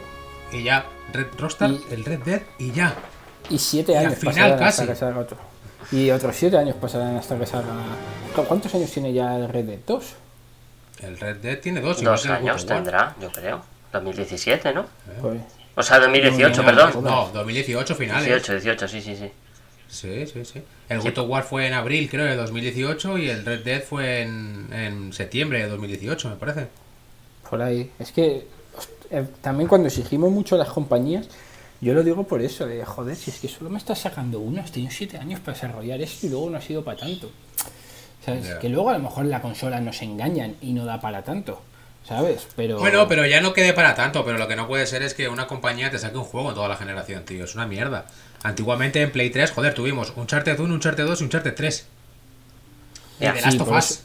y 0.51 0.63
ya, 0.63 0.85
Red 1.13 1.27
Rockstar, 1.37 1.69
Y- 1.71 1.83
el 1.91 2.05
Red 2.05 2.19
Dead 2.19 2.41
y 2.57 2.71
ya. 2.71 2.93
Y 3.49 3.57
siete 3.59 3.93
Y 3.93 3.95
al 3.95 4.05
años 4.07 4.19
final 4.19 4.33
pasarán 4.35 4.59
casi. 4.59 4.81
hasta 4.81 4.93
que 4.93 4.99
salga 4.99 5.19
otro. 5.19 5.37
Y 5.91 6.11
otros 6.11 6.35
siete 6.35 6.57
años 6.57 6.75
pasarán 6.75 7.15
hasta 7.15 7.37
que 7.39 7.45
salga. 7.45 7.71
¿Cu- 8.35 8.43
¿Cuántos 8.43 8.73
años 8.75 8.91
tiene 8.91 9.11
ya 9.13 9.35
el 9.37 9.49
Red 9.49 9.65
Dead 9.65 9.79
2? 9.87 10.05
El 11.01 11.19
Red 11.19 11.37
Dead 11.37 11.59
tiene 11.59 11.79
dos, 11.81 12.01
Dos 12.03 12.25
años 12.27 12.65
tendrá, 12.65 13.15
yo 13.21 13.31
creo. 13.31 13.61
2017, 13.93 14.73
¿no? 14.73 14.85
Pues, 15.21 15.39
O 15.75 15.81
sea, 15.81 15.99
2018, 15.99 16.61
No, 16.61 16.65
perdón. 16.67 17.03
No, 17.03 17.29
2018 17.33 17.95
finales. 17.95 18.25
18, 18.27 18.53
18, 18.53 18.87
sí, 18.87 19.01
sí, 19.01 19.15
sí. 19.15 19.31
Sí, 19.87 20.27
sí, 20.27 20.45
sí. 20.45 20.61
El 20.89 20.99
God 20.99 21.17
of 21.19 21.29
War 21.29 21.43
fue 21.43 21.65
en 21.65 21.73
abril, 21.73 22.07
creo, 22.09 22.25
de 22.25 22.35
2018 22.35 23.17
y 23.17 23.29
el 23.29 23.43
Red 23.45 23.63
Dead 23.63 23.81
fue 23.81 24.21
en, 24.21 24.67
en 24.71 25.13
septiembre 25.13 25.59
de 25.63 25.69
2018, 25.69 26.29
me 26.29 26.35
parece. 26.35 26.67
Por 27.49 27.61
ahí. 27.61 27.91
Es 27.99 28.11
que 28.11 28.47
eh, 29.11 29.25
también 29.41 29.67
cuando 29.67 29.87
exigimos 29.87 30.31
mucho 30.31 30.55
a 30.55 30.57
las 30.59 30.69
compañías, 30.69 31.27
yo 31.81 31.93
lo 31.93 32.03
digo 32.03 32.23
por 32.27 32.41
eso, 32.41 32.65
de 32.67 32.83
joder, 32.85 33.15
si 33.15 33.31
es 33.31 33.39
que 33.39 33.47
solo 33.47 33.69
me 33.69 33.77
estás 33.77 33.99
sacando 33.99 34.39
uno, 34.39 34.61
has 34.61 34.71
tenido 34.71 34.91
siete 34.91 35.17
años 35.17 35.39
para 35.39 35.53
desarrollar 35.53 36.01
esto 36.01 36.27
y 36.27 36.29
luego 36.29 36.49
no 36.49 36.57
ha 36.57 36.61
sido 36.61 36.83
para 36.83 36.97
tanto. 36.99 37.31
¿Sabes? 38.25 38.55
Que 38.55 38.67
luego 38.69 38.89
a 38.89 38.93
lo 38.93 38.99
mejor 38.99 39.25
la 39.25 39.41
consola 39.41 39.79
nos 39.79 40.01
engañan 40.01 40.55
y 40.61 40.73
no 40.73 40.85
da 40.85 40.99
para 40.99 41.23
tanto. 41.23 41.61
¿Sabes? 42.07 42.47
Pero. 42.55 42.79
Bueno, 42.79 43.07
pero 43.07 43.25
ya 43.25 43.39
no 43.39 43.53
quede 43.53 43.71
para 43.73 43.93
tanto, 43.95 44.25
pero 44.25 44.37
lo 44.37 44.47
que 44.47 44.55
no 44.55 44.67
puede 44.67 44.85
ser 44.87 45.03
es 45.03 45.13
que 45.13 45.29
una 45.29 45.47
compañía 45.47 45.89
te 45.91 45.99
saque 45.99 46.17
un 46.17 46.23
juego 46.23 46.49
en 46.49 46.55
toda 46.55 46.67
la 46.67 46.75
generación, 46.75 47.23
tío. 47.23 47.43
Es 47.45 47.55
una 47.55 47.65
mierda. 47.67 48.05
Antiguamente 48.43 49.01
en 49.01 49.11
Play 49.11 49.29
3, 49.29 49.51
joder, 49.51 49.73
tuvimos 49.73 50.11
un 50.15 50.21
Uncharted 50.21 50.59
1, 50.59 50.73
Uncharted 50.73 51.05
2 51.05 51.21
y 51.21 51.23
Uncharted 51.25 51.55
3. 51.55 51.85
Y 53.19 53.23
Ya, 53.23 53.33
The 53.33 53.39
sí, 53.39 53.45
Last 53.45 53.61
of 53.61 53.67
por 53.67 53.77
Us. 53.77 53.89
eso- 53.91 54.01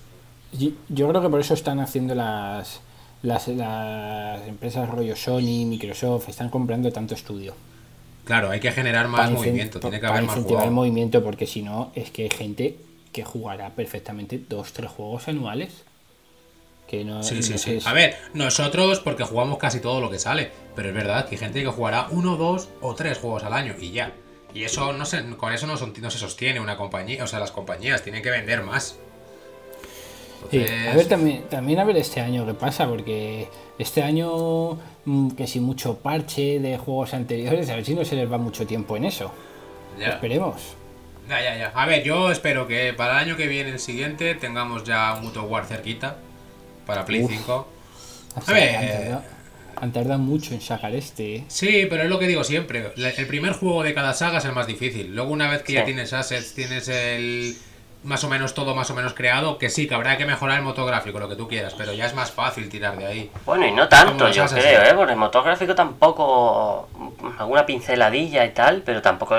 Yo, 0.52 0.70
yo 0.88 1.08
creo 1.08 1.22
que 1.22 1.28
por 1.28 1.40
eso 1.40 1.54
están 1.54 1.80
haciendo 1.80 2.14
las, 2.14 2.80
las, 3.24 3.48
las 3.48 4.46
empresas 4.46 4.88
rollo 4.88 5.16
Sony, 5.16 5.64
Microsoft, 5.66 6.28
están 6.28 6.48
comprando 6.50 6.92
tanto 6.92 7.14
estudio. 7.14 7.54
Claro, 8.24 8.50
hay 8.50 8.60
que 8.60 8.70
generar 8.70 9.08
más 9.08 9.30
movimiento, 9.30 9.80
tiene 9.80 10.00
que 10.00 10.06
haber 10.06 10.22
más 10.22 10.36
incentivar 10.36 10.64
el 10.64 10.70
movimiento, 10.70 11.22
porque 11.24 11.46
si 11.46 11.62
no, 11.62 11.90
es 11.94 12.10
que 12.10 12.22
hay 12.22 12.30
gente 12.30 12.76
que 13.12 13.24
jugará 13.24 13.70
perfectamente 13.70 14.40
dos, 14.48 14.72
tres 14.72 14.90
juegos 14.90 15.28
anuales. 15.28 15.82
Que 16.88 17.04
no, 17.04 17.22
Sí, 17.22 17.36
no 17.36 17.42
sí, 17.42 17.58
sí. 17.58 17.78
A 17.86 17.92
ver, 17.92 18.16
nosotros 18.34 19.00
porque 19.00 19.24
jugamos 19.24 19.58
casi 19.58 19.80
todo 19.80 20.00
lo 20.00 20.10
que 20.10 20.18
sale, 20.18 20.50
pero 20.76 20.88
es 20.90 20.94
verdad 20.94 21.26
que 21.26 21.34
hay 21.34 21.38
gente 21.38 21.62
que 21.62 21.68
jugará 21.68 22.08
uno, 22.10 22.36
dos 22.36 22.68
o 22.82 22.94
tres 22.94 23.18
juegos 23.18 23.42
al 23.44 23.52
año 23.54 23.74
y 23.80 23.90
ya. 23.90 24.12
Y 24.54 24.64
eso 24.64 24.92
no 24.92 25.04
se, 25.04 25.24
con 25.36 25.52
eso 25.52 25.66
no, 25.66 25.76
son- 25.76 25.92
no 26.00 26.10
se 26.10 26.18
sostiene 26.18 26.60
una 26.60 26.76
compañía, 26.76 27.24
o 27.24 27.26
sea, 27.26 27.40
las 27.40 27.50
compañías 27.52 28.02
tienen 28.02 28.22
que 28.22 28.30
vender 28.30 28.62
más. 28.62 28.96
Sí, 30.50 30.64
a 30.90 30.94
ver 30.94 31.06
también, 31.08 31.44
también 31.48 31.78
a 31.78 31.84
ver 31.84 31.96
este 31.96 32.20
año 32.20 32.46
qué 32.46 32.54
pasa, 32.54 32.86
porque 32.86 33.48
este 33.78 34.02
año 34.02 34.78
mm, 35.04 35.30
que 35.30 35.46
si 35.46 35.60
mucho 35.60 35.98
parche 35.98 36.60
de 36.60 36.78
juegos 36.78 37.14
anteriores, 37.14 37.68
a 37.70 37.76
ver 37.76 37.84
si 37.84 37.94
no 37.94 38.04
se 38.04 38.16
les 38.16 38.30
va 38.30 38.38
mucho 38.38 38.66
tiempo 38.66 38.96
en 38.96 39.04
eso. 39.06 39.32
ya. 39.98 40.08
Esperemos. 40.10 40.76
Ya, 41.28 41.40
ya, 41.42 41.56
ya. 41.56 41.68
A 41.74 41.86
ver, 41.86 42.02
yo 42.02 42.30
espero 42.30 42.66
que 42.66 42.92
para 42.92 43.12
el 43.22 43.28
año 43.28 43.36
que 43.36 43.46
viene, 43.46 43.70
el 43.70 43.78
siguiente, 43.80 44.34
tengamos 44.34 44.84
ya 44.84 45.14
un 45.14 45.26
of 45.28 45.50
War 45.50 45.64
cerquita 45.66 46.18
para 46.86 47.04
Play 47.06 47.22
Uf. 47.22 47.30
5. 47.30 47.68
O 48.36 48.42
A 48.46 48.52
ver. 48.52 48.76
han, 48.76 48.88
tardado, 48.88 49.22
han 49.76 49.92
tardado 49.92 50.18
mucho 50.18 50.52
en 50.52 50.60
sacar 50.60 50.94
este. 50.94 51.36
¿eh? 51.36 51.44
Sí, 51.48 51.86
pero 51.88 52.02
es 52.02 52.10
lo 52.10 52.18
que 52.18 52.26
digo 52.26 52.44
siempre. 52.44 52.92
El 52.96 53.26
primer 53.26 53.52
juego 53.54 53.82
de 53.82 53.94
cada 53.94 54.12
saga 54.12 54.38
es 54.38 54.44
el 54.44 54.52
más 54.52 54.66
difícil. 54.66 55.14
Luego, 55.14 55.32
una 55.32 55.50
vez 55.50 55.62
que 55.62 55.72
ya 55.72 55.84
tienes 55.86 56.12
assets, 56.12 56.52
tienes 56.54 56.88
el. 56.88 57.56
Más 58.04 58.22
o 58.22 58.28
menos 58.28 58.52
todo 58.52 58.74
más 58.74 58.90
o 58.90 58.94
menos 58.94 59.14
creado, 59.14 59.56
que 59.56 59.70
sí, 59.70 59.88
que 59.88 59.94
habrá 59.94 60.18
que 60.18 60.26
mejorar 60.26 60.58
el 60.58 60.62
motográfico, 60.62 61.18
lo 61.18 61.28
que 61.28 61.36
tú 61.36 61.48
quieras, 61.48 61.74
pero 61.76 61.94
ya 61.94 62.04
es 62.04 62.14
más 62.14 62.30
fácil 62.30 62.68
tirar 62.68 62.96
de 62.98 63.06
ahí. 63.06 63.30
Bueno, 63.46 63.66
y 63.66 63.72
no 63.72 63.88
tanto, 63.88 64.28
yo 64.28 64.44
creo, 64.46 64.82
¿eh? 64.82 64.92
Porque 64.94 65.12
el 65.12 65.18
motográfico 65.18 65.74
tampoco. 65.74 66.88
Alguna 67.38 67.64
pinceladilla 67.64 68.44
y 68.44 68.50
tal, 68.50 68.82
pero 68.82 69.00
tampoco 69.00 69.36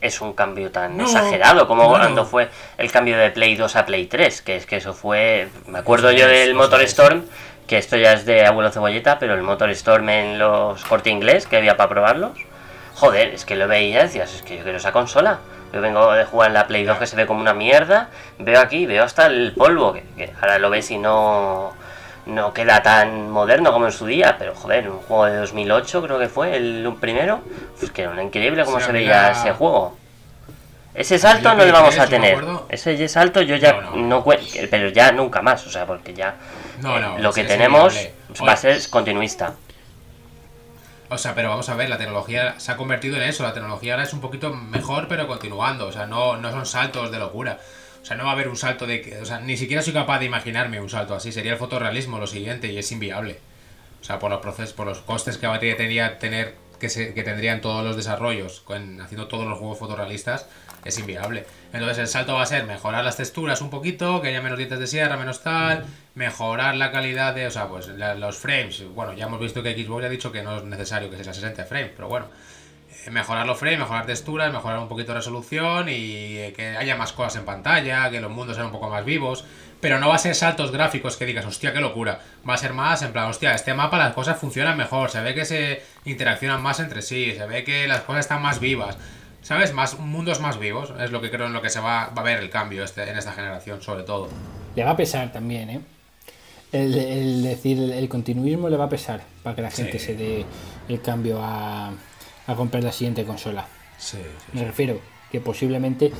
es 0.00 0.20
un 0.22 0.32
cambio 0.32 0.70
tan 0.70 0.96
No, 0.96 1.04
exagerado 1.04 1.68
como 1.68 1.88
cuando 1.88 2.24
fue 2.24 2.48
el 2.78 2.90
cambio 2.90 3.18
de 3.18 3.30
Play 3.30 3.56
2 3.56 3.76
a 3.76 3.84
Play 3.84 4.06
3, 4.06 4.42
que 4.42 4.56
es 4.56 4.66
que 4.66 4.76
eso 4.76 4.94
fue. 4.94 5.48
Me 5.66 5.78
acuerdo 5.78 6.10
yo 6.12 6.26
del 6.26 6.54
Motor. 6.54 6.80
Storm, 6.82 7.24
que 7.66 7.76
esto 7.76 7.96
ya 7.96 8.14
es 8.14 8.24
de 8.24 8.46
abuelo 8.46 8.70
cebolleta, 8.70 9.18
pero 9.18 9.34
el 9.34 9.42
Motor 9.42 9.70
Storm 9.70 10.08
en 10.08 10.38
los 10.38 10.82
corte 10.84 11.10
inglés 11.10 11.46
que 11.46 11.58
había 11.58 11.76
para 11.76 11.90
probarlos. 11.90 12.38
Joder, 12.94 13.28
es 13.34 13.44
que 13.44 13.56
lo 13.56 13.68
veía 13.68 14.00
y 14.00 14.02
decías, 14.04 14.34
es 14.34 14.42
que 14.42 14.56
yo 14.56 14.62
quiero 14.62 14.78
esa 14.78 14.92
consola. 14.92 15.40
Yo 15.72 15.80
vengo 15.80 16.12
de 16.12 16.24
jugar 16.24 16.48
en 16.48 16.54
la 16.54 16.66
Play 16.66 16.84
2 16.84 16.98
que 16.98 17.06
se 17.06 17.16
ve 17.16 17.26
como 17.26 17.40
una 17.40 17.54
mierda. 17.54 18.08
Veo 18.38 18.60
aquí, 18.60 18.86
veo 18.86 19.04
hasta 19.04 19.26
el 19.26 19.52
polvo, 19.56 19.92
que, 19.92 20.02
que 20.16 20.32
ahora 20.40 20.58
lo 20.58 20.68
ves 20.70 20.90
y 20.90 20.98
no, 20.98 21.72
no 22.26 22.52
queda 22.52 22.82
tan 22.82 23.30
moderno 23.30 23.72
como 23.72 23.86
en 23.86 23.92
su 23.92 24.06
día. 24.06 24.36
Pero 24.38 24.54
joder, 24.54 24.90
un 24.90 24.98
juego 24.98 25.26
de 25.26 25.36
2008 25.36 26.02
creo 26.02 26.18
que 26.18 26.28
fue 26.28 26.56
el 26.56 26.92
primero. 27.00 27.40
Pues 27.78 27.92
que 27.92 28.02
era 28.02 28.22
increíble 28.22 28.64
cómo 28.64 28.80
Sí, 28.80 28.86
se 28.86 28.92
veía 28.92 29.22
la- 29.22 29.30
ese 29.30 29.52
juego. 29.52 29.96
Ese 30.92 31.20
salto 31.20 31.50
no 31.50 31.54
le 31.54 31.70
Play 31.70 31.72
vamos 31.72 31.98
a 31.98 32.06
3, 32.06 32.10
yo 32.10 32.18
me 32.18 32.26
tener. 32.26 32.44
Ese 32.68 33.08
salto 33.08 33.40
yo 33.42 33.54
ya 33.54 33.72
No, 33.94 33.96
no, 33.96 34.24
pero 34.70 34.88
ya 34.88 35.12
nunca 35.12 35.40
más, 35.40 35.64
o 35.64 35.70
sea, 35.70 35.86
porque 35.86 36.12
ya 36.14 36.34
No, 36.80 36.98
eh, 36.98 37.02
lo 37.18 37.32
que 37.32 37.44
tenemos 37.44 37.94
va 38.44 38.52
a 38.52 38.56
ser 38.56 38.76
continuista. 38.90 39.54
O 41.10 41.18
sea, 41.18 41.34
pero 41.34 41.50
vamos 41.50 41.68
a 41.68 41.74
ver, 41.74 41.88
la 41.88 41.98
tecnología 41.98 42.58
se 42.60 42.70
ha 42.70 42.76
convertido 42.76 43.16
en 43.16 43.22
eso. 43.22 43.42
La 43.42 43.52
tecnología 43.52 43.94
ahora 43.94 44.04
es 44.04 44.12
un 44.12 44.20
poquito 44.20 44.54
mejor, 44.54 45.08
pero 45.08 45.26
continuando. 45.26 45.88
O 45.88 45.92
sea, 45.92 46.06
no, 46.06 46.36
no 46.36 46.52
son 46.52 46.66
saltos 46.66 47.10
de 47.10 47.18
locura. 47.18 47.58
O 48.00 48.04
sea, 48.04 48.16
no 48.16 48.24
va 48.24 48.30
a 48.30 48.32
haber 48.34 48.48
un 48.48 48.56
salto 48.56 48.86
de... 48.86 49.18
O 49.20 49.24
sea, 49.24 49.40
ni 49.40 49.56
siquiera 49.56 49.82
soy 49.82 49.92
capaz 49.92 50.20
de 50.20 50.26
imaginarme 50.26 50.80
un 50.80 50.88
salto 50.88 51.14
así. 51.14 51.32
Sería 51.32 51.52
el 51.52 51.58
fotorrealismo 51.58 52.18
lo 52.18 52.28
siguiente 52.28 52.72
y 52.72 52.78
es 52.78 52.92
inviable. 52.92 53.40
O 54.00 54.04
sea, 54.04 54.20
por 54.20 54.30
los 54.30 54.40
procesos, 54.40 54.72
por 54.72 54.86
los 54.86 55.00
costes 55.00 55.36
que 55.36 55.48
tendría 55.76 56.18
tener 56.18 56.54
que, 56.78 56.88
se, 56.88 57.12
que 57.12 57.24
tendrían 57.24 57.60
todos 57.60 57.84
los 57.84 57.96
desarrollos 57.96 58.60
con, 58.60 59.00
haciendo 59.00 59.26
todos 59.26 59.46
los 59.46 59.58
juegos 59.58 59.78
fotorrealistas 59.78 60.46
es 60.84 60.98
inviable. 60.98 61.44
Entonces 61.72 61.98
el 61.98 62.08
salto 62.08 62.34
va 62.34 62.42
a 62.42 62.46
ser 62.46 62.64
mejorar 62.64 63.04
las 63.04 63.16
texturas 63.16 63.60
un 63.60 63.70
poquito, 63.70 64.20
que 64.20 64.28
haya 64.28 64.42
menos 64.42 64.58
dientes 64.58 64.78
de 64.78 64.86
sierra, 64.86 65.16
menos 65.16 65.42
tal, 65.42 65.84
mejorar 66.14 66.74
la 66.76 66.90
calidad 66.90 67.34
de, 67.34 67.46
o 67.46 67.50
sea, 67.50 67.68
pues 67.68 67.88
los 67.88 68.38
frames. 68.38 68.84
Bueno, 68.94 69.12
ya 69.12 69.26
hemos 69.26 69.40
visto 69.40 69.62
que 69.62 69.74
Xbox 69.74 70.02
ya 70.02 70.08
ha 70.08 70.10
dicho 70.10 70.32
que 70.32 70.42
no 70.42 70.58
es 70.58 70.64
necesario 70.64 71.10
que 71.10 71.22
sea 71.22 71.32
60 71.32 71.64
frames, 71.64 71.92
pero 71.94 72.08
bueno. 72.08 72.26
Eh, 73.06 73.10
Mejorar 73.10 73.46
los 73.46 73.58
frames, 73.58 73.78
mejorar 73.78 74.04
texturas, 74.06 74.52
mejorar 74.52 74.78
un 74.80 74.88
poquito 74.88 75.12
de 75.12 75.18
resolución 75.18 75.88
y 75.88 76.38
eh, 76.38 76.52
que 76.56 76.76
haya 76.76 76.96
más 76.96 77.12
cosas 77.12 77.36
en 77.36 77.44
pantalla, 77.44 78.10
que 78.10 78.20
los 78.20 78.30
mundos 78.30 78.56
sean 78.56 78.66
un 78.66 78.72
poco 78.72 78.90
más 78.90 79.04
vivos. 79.04 79.44
Pero 79.80 79.98
no 79.98 80.08
va 80.08 80.16
a 80.16 80.18
ser 80.18 80.34
saltos 80.34 80.72
gráficos 80.72 81.16
que 81.16 81.24
digas, 81.24 81.46
hostia, 81.46 81.72
qué 81.72 81.80
locura. 81.80 82.20
Va 82.46 82.54
a 82.54 82.58
ser 82.58 82.74
más 82.74 83.00
en 83.02 83.12
plan, 83.12 83.28
hostia, 83.28 83.54
este 83.54 83.72
mapa 83.72 83.96
las 83.96 84.12
cosas 84.12 84.38
funcionan 84.38 84.76
mejor, 84.76 85.10
se 85.10 85.22
ve 85.22 85.34
que 85.34 85.46
se 85.46 85.82
interaccionan 86.04 86.62
más 86.62 86.80
entre 86.80 87.00
sí, 87.00 87.32
se 87.34 87.46
ve 87.46 87.64
que 87.64 87.88
las 87.88 88.00
cosas 88.00 88.20
están 88.20 88.42
más 88.42 88.60
vivas. 88.60 88.98
¿Sabes? 89.42 89.72
Más 89.72 89.98
mundos 89.98 90.40
más 90.40 90.58
vivos. 90.58 90.92
Es 91.00 91.10
lo 91.10 91.20
que 91.20 91.30
creo 91.30 91.46
en 91.46 91.52
lo 91.52 91.62
que 91.62 91.70
se 91.70 91.80
va, 91.80 92.10
va 92.16 92.22
a 92.22 92.24
ver 92.24 92.38
el 92.40 92.50
cambio 92.50 92.84
este, 92.84 93.02
en 93.08 93.16
esta 93.16 93.32
generación, 93.32 93.80
sobre 93.82 94.02
todo. 94.04 94.28
Le 94.76 94.84
va 94.84 94.90
a 94.90 94.96
pesar 94.96 95.32
también, 95.32 95.70
¿eh? 95.70 95.80
El, 96.72 96.94
el 96.96 97.42
decir, 97.42 97.78
el, 97.78 97.90
el 97.92 98.08
continuismo 98.08 98.68
le 98.68 98.76
va 98.76 98.84
a 98.84 98.88
pesar 98.88 99.22
para 99.42 99.56
que 99.56 99.62
la 99.62 99.70
gente 99.70 99.98
Sí. 99.98 100.06
se 100.06 100.14
dé 100.14 100.44
el 100.88 101.00
cambio 101.00 101.40
a, 101.42 101.88
a 102.46 102.54
comprar 102.54 102.84
la 102.84 102.92
siguiente 102.92 103.24
consola. 103.24 103.66
Sí, 103.98 104.18
Me 104.52 104.64
refiero 104.64 105.00
que 105.32 105.40
posiblemente 105.40 106.12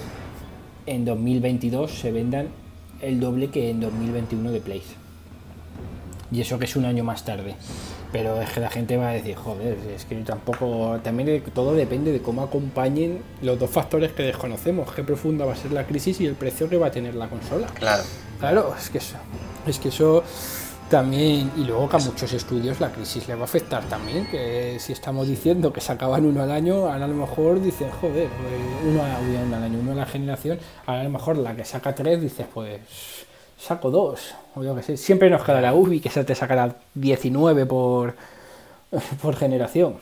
en 0.86 1.04
2022 1.04 1.92
se 1.92 2.10
vendan 2.10 2.48
el 3.00 3.20
doble 3.20 3.48
que 3.50 3.70
en 3.70 3.80
2021 3.80 4.50
de 4.50 4.60
Play. 4.60 4.82
Y 6.32 6.40
eso 6.40 6.58
que 6.58 6.64
es 6.66 6.76
un 6.76 6.84
año 6.84 7.02
más 7.04 7.24
tarde. 7.24 7.54
Pero 8.12 8.40
es 8.40 8.50
que 8.50 8.60
la 8.60 8.70
gente 8.70 8.96
va 8.96 9.10
a 9.10 9.12
decir, 9.12 9.36
joder, 9.36 9.76
es 9.94 10.04
que 10.04 10.16
tampoco. 10.16 10.98
También 11.02 11.42
todo 11.54 11.74
depende 11.74 12.12
de 12.12 12.20
cómo 12.20 12.42
acompañen 12.42 13.22
los 13.42 13.58
dos 13.58 13.70
factores 13.70 14.12
que 14.12 14.22
desconocemos: 14.24 14.92
qué 14.92 15.02
profunda 15.04 15.44
va 15.44 15.52
a 15.52 15.56
ser 15.56 15.72
la 15.72 15.86
crisis 15.86 16.20
y 16.20 16.26
el 16.26 16.34
precio 16.34 16.68
que 16.68 16.76
va 16.76 16.88
a 16.88 16.90
tener 16.90 17.14
la 17.14 17.28
consola. 17.28 17.66
Claro. 17.68 18.02
Claro, 18.38 18.74
es 18.78 18.90
que 18.90 18.98
eso, 18.98 19.16
es 19.66 19.78
que 19.78 19.88
eso 19.90 20.22
también, 20.88 21.52
y 21.56 21.64
luego 21.64 21.88
que 21.88 21.96
a 21.96 21.98
muchos 22.00 22.32
estudios 22.32 22.80
la 22.80 22.90
crisis 22.90 23.28
le 23.28 23.36
va 23.36 23.42
a 23.42 23.44
afectar 23.44 23.84
también, 23.84 24.26
que 24.28 24.76
si 24.80 24.92
estamos 24.92 25.28
diciendo 25.28 25.72
que 25.72 25.80
sacaban 25.80 26.24
uno 26.24 26.42
al 26.42 26.50
año, 26.50 26.90
ahora 26.90 27.04
a 27.04 27.08
lo 27.08 27.14
mejor 27.14 27.62
dicen, 27.62 27.90
joder, 28.00 28.28
pues, 28.28 28.52
uno, 28.92 29.02
a- 29.04 29.18
uno 29.20 29.56
al 29.56 29.62
año, 29.62 29.78
uno 29.78 29.92
a 29.92 29.94
la 29.94 30.06
generación, 30.06 30.58
ahora 30.86 31.02
a 31.02 31.04
lo 31.04 31.10
mejor 31.10 31.38
la 31.38 31.54
que 31.54 31.64
saca 31.64 31.94
tres 31.94 32.20
dices, 32.20 32.46
pues 32.52 32.80
saco 33.60 33.90
dos, 33.90 34.34
o 34.54 34.62
yo 34.64 34.74
que 34.74 34.82
sé, 34.82 34.96
siempre 34.96 35.28
nos 35.30 35.42
queda 35.44 35.60
la 35.60 35.74
UBI 35.74 36.00
que 36.00 36.08
se 36.10 36.24
te 36.24 36.34
sacará 36.34 36.74
19 36.94 37.66
por, 37.66 38.14
por 39.22 39.36
generación. 39.36 39.98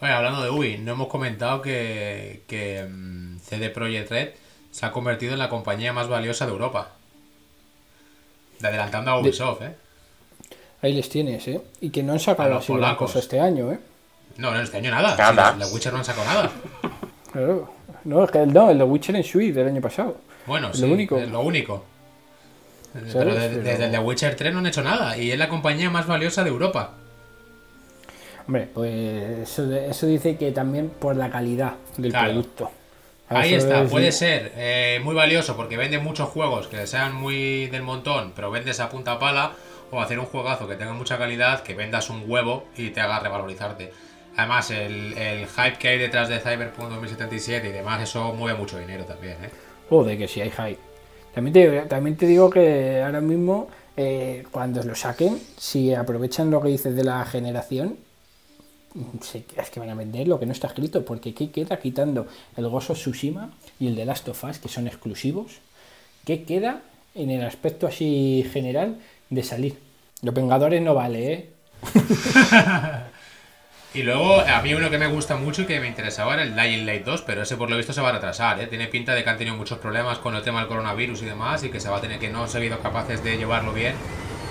Oye, 0.00 0.10
hablando 0.10 0.42
de 0.42 0.50
Ubi, 0.50 0.78
no 0.78 0.92
hemos 0.92 1.06
comentado 1.08 1.62
que, 1.62 2.42
que 2.48 2.84
mm, 2.90 3.38
CD 3.40 3.70
Projekt 3.70 4.10
Red 4.10 4.28
se 4.72 4.86
ha 4.86 4.90
convertido 4.90 5.34
en 5.34 5.38
la 5.38 5.48
compañía 5.48 5.92
más 5.92 6.08
valiosa 6.08 6.46
de 6.46 6.52
Europa. 6.52 6.88
De 8.58 8.68
adelantando 8.68 9.10
a 9.12 9.20
Ubisoft, 9.20 9.62
¿eh? 9.62 9.74
Ahí 10.82 10.92
les 10.94 11.08
tienes, 11.08 11.46
¿eh? 11.46 11.60
Y 11.80 11.90
que 11.90 12.02
no 12.02 12.14
han 12.14 12.20
sacado 12.20 12.56
así 12.56 12.72
cosa 12.98 13.18
este 13.20 13.38
año, 13.38 13.70
¿eh? 13.72 13.78
No, 14.38 14.50
no, 14.50 14.60
este 14.60 14.78
año 14.78 14.90
nada. 14.90 15.14
Nada. 15.16 15.52
Si 15.52 15.58
los- 15.60 15.72
Witcher 15.72 15.92
no 15.92 15.98
han 16.00 16.04
sacado 16.04 16.24
nada. 16.26 16.50
Claro. 17.30 17.70
No, 18.04 18.24
es 18.24 18.30
que 18.30 18.42
el, 18.42 18.52
no, 18.52 18.70
el 18.70 18.78
de 18.78 18.84
Witcher 18.84 19.14
en 19.14 19.22
Switch 19.24 19.54
del 19.54 19.68
año 19.68 19.80
pasado. 19.80 20.16
Bueno, 20.46 20.70
Es 20.70 20.78
sí, 20.78 20.86
lo 20.86 20.92
único. 20.94 21.16
es 21.18 21.30
lo 21.30 21.40
único. 21.42 21.84
Pero 22.92 23.34
desde 23.34 23.88
The 23.88 23.98
Witcher 23.98 24.34
3 24.36 24.52
no 24.52 24.58
han 24.58 24.66
hecho 24.66 24.82
nada 24.82 25.16
y 25.16 25.30
es 25.30 25.38
la 25.38 25.48
compañía 25.48 25.90
más 25.90 26.06
valiosa 26.06 26.44
de 26.44 26.50
Europa. 26.50 26.92
Hombre, 28.46 28.68
pues 28.72 29.58
eso, 29.58 30.06
dice 30.06 30.36
que 30.36 30.52
también 30.52 30.90
por 30.90 31.16
la 31.16 31.30
calidad 31.30 31.74
del 31.96 32.12
producto. 32.12 32.70
Ahí 33.28 33.54
está, 33.54 33.84
puede 33.84 34.12
ser 34.12 34.52
eh, 34.56 35.00
muy 35.02 35.14
valioso 35.14 35.56
porque 35.56 35.76
vende 35.76 35.98
muchos 35.98 36.28
juegos 36.28 36.66
que 36.66 36.86
sean 36.86 37.14
muy 37.14 37.66
del 37.68 37.82
montón, 37.82 38.32
pero 38.36 38.50
vendes 38.50 38.78
a 38.80 38.90
punta 38.90 39.18
pala, 39.18 39.52
o 39.90 40.00
hacer 40.00 40.18
un 40.18 40.26
juegazo 40.26 40.68
que 40.68 40.74
tenga 40.74 40.92
mucha 40.92 41.16
calidad, 41.16 41.62
que 41.62 41.74
vendas 41.74 42.10
un 42.10 42.24
huevo 42.26 42.66
y 42.76 42.90
te 42.90 43.00
haga 43.00 43.20
revalorizarte. 43.20 43.92
Además, 44.36 44.70
el, 44.70 45.46
hype 45.46 45.78
que 45.78 45.88
hay 45.88 45.98
detrás 45.98 46.28
de 46.28 46.40
Cyberpunk 46.40 46.90
2077 46.90 47.68
y 47.68 47.72
demás, 47.72 48.02
eso 48.02 48.32
mueve 48.32 48.58
mucho 48.58 48.78
dinero 48.78 49.04
también, 49.04 49.36
¿eh? 49.44 49.50
Joder, 49.88 50.16
que 50.16 50.26
si 50.26 50.40
hay 50.40 50.50
hype. 50.50 50.91
También 51.34 51.52
te, 51.52 51.80
también 51.82 52.16
te 52.16 52.26
digo 52.26 52.50
que 52.50 53.02
ahora 53.02 53.20
mismo, 53.20 53.68
eh, 53.96 54.44
cuando 54.50 54.82
lo 54.82 54.94
saquen, 54.94 55.40
si 55.56 55.94
aprovechan 55.94 56.50
lo 56.50 56.60
que 56.60 56.68
dices 56.68 56.94
de 56.94 57.04
la 57.04 57.24
generación, 57.24 57.96
es 59.56 59.70
que 59.70 59.80
van 59.80 59.88
a 59.88 59.94
vender 59.94 60.28
lo 60.28 60.38
que 60.38 60.46
no 60.46 60.52
está 60.52 60.66
escrito, 60.66 61.04
porque 61.04 61.32
¿qué 61.32 61.50
queda 61.50 61.78
quitando 61.78 62.26
el 62.56 62.68
Gozo 62.68 62.92
Tsushima 62.92 63.50
y 63.80 63.86
el 63.86 63.96
de 63.96 64.04
Last 64.04 64.28
of 64.28 64.44
Us, 64.44 64.58
que 64.58 64.68
son 64.68 64.86
exclusivos? 64.86 65.60
¿Qué 66.26 66.44
queda 66.44 66.82
en 67.14 67.30
el 67.30 67.44
aspecto 67.44 67.86
así 67.86 68.46
general 68.52 68.98
de 69.30 69.42
salir? 69.42 69.78
Los 70.20 70.34
Vengadores 70.34 70.82
no 70.82 70.94
vale, 70.94 71.32
¿eh? 71.32 71.50
y 73.94 74.02
luego, 74.02 74.40
a 74.40 74.62
mí 74.62 74.74
uno 74.74 74.90
que 74.90 74.98
me 74.98 75.06
gusta 75.06 75.36
mucho 75.36 75.62
y 75.62 75.66
que 75.66 75.80
me 75.80 75.88
interesaba 75.88 76.34
era 76.34 76.42
el 76.42 76.54
Dying 76.54 76.86
Light 76.86 77.04
2, 77.04 77.22
pero 77.22 77.42
ese 77.42 77.56
por 77.56 77.70
lo 77.70 77.76
visto 77.76 77.92
se 77.92 78.00
va 78.00 78.10
a 78.10 78.12
retrasar, 78.12 78.60
¿eh? 78.60 78.66
Tiene 78.66 78.88
pinta 78.88 79.14
de 79.14 79.24
que 79.24 79.30
han 79.30 79.38
tenido 79.38 79.56
muchos 79.56 79.78
problemas 79.78 80.18
con 80.18 80.34
el 80.34 80.42
tema 80.42 80.60
del 80.60 80.68
coronavirus 80.68 81.22
y 81.22 81.26
demás, 81.26 81.62
y 81.64 81.70
que 81.70 81.80
se 81.80 81.88
va 81.88 81.98
a 81.98 82.00
tener 82.00 82.18
que 82.18 82.28
no 82.28 82.42
han 82.42 82.48
sido 82.48 82.78
capaces 82.80 83.22
de 83.22 83.36
llevarlo 83.36 83.72
bien 83.72 83.94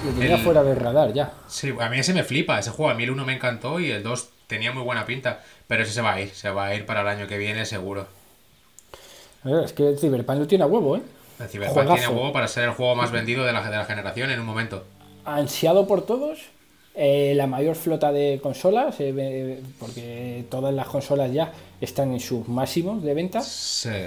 lo 0.06 0.12
tenía 0.12 0.38
fuera 0.38 0.64
de 0.64 0.76
radar 0.76 1.14
ya. 1.14 1.34
Sí, 1.48 1.74
a 1.80 1.90
mí 1.90 2.00
ese 2.00 2.14
me 2.14 2.24
flipa, 2.24 2.60
ese 2.60 2.72
juego, 2.72 2.92
a 2.92 2.96
mí 2.96 3.04
el 3.04 3.12
1 3.12 3.26
me 3.26 3.34
encantó 3.34 3.80
y 3.80 3.92
el 3.92 4.04
2 4.04 4.30
tenía 4.48 4.72
muy 4.72 4.84
buena 4.84 5.06
pinta, 5.06 5.42
pero 5.68 5.84
ese 5.84 5.94
se 5.94 6.02
va 6.02 6.14
a 6.14 6.22
ir, 6.22 6.30
se 6.30 6.50
va 6.50 6.68
a 6.68 6.76
ir 6.76 6.86
para 6.86 7.02
el 7.02 7.08
año 7.08 7.28
que 7.28 7.38
viene 7.38 7.66
seguro. 7.66 8.08
Es 9.64 9.74
que 9.74 9.90
el 9.90 10.00
Cyberpunk 10.00 10.40
lo 10.40 10.48
tiene 10.48 10.64
a 10.64 10.68
huevo, 10.68 10.98
¿eh? 10.98 11.02
El 11.40 11.48
Cyberpunk 11.48 11.88
tiene 11.88 12.06
a 12.06 12.10
huevo 12.10 12.34
para 12.34 12.48
ser 12.48 12.66
el 12.66 12.72
juego 12.72 12.96
más 12.96 13.12
vendido 13.12 13.44
de 13.46 13.54
la, 13.54 13.64
de 13.64 13.78
la 13.78 13.86
generación 13.86 14.30
en 14.30 14.40
un 14.40 14.46
momento. 14.46 14.86
Ansiado 15.26 15.88
por 15.88 16.06
todos, 16.06 16.40
eh, 16.96 17.34
la 17.36 17.48
mayor 17.48 17.76
flota 17.76 18.12
de 18.12 18.40
consolas, 18.42 18.96
eh, 19.00 19.62
porque 19.80 20.46
todas 20.50 20.74
las 20.74 20.88
consolas 20.88 21.32
ya 21.32 21.52
están 21.80 22.12
en 22.14 22.20
sus 22.20 22.48
máximos 22.48 23.04
de 23.04 23.14
venta. 23.14 23.42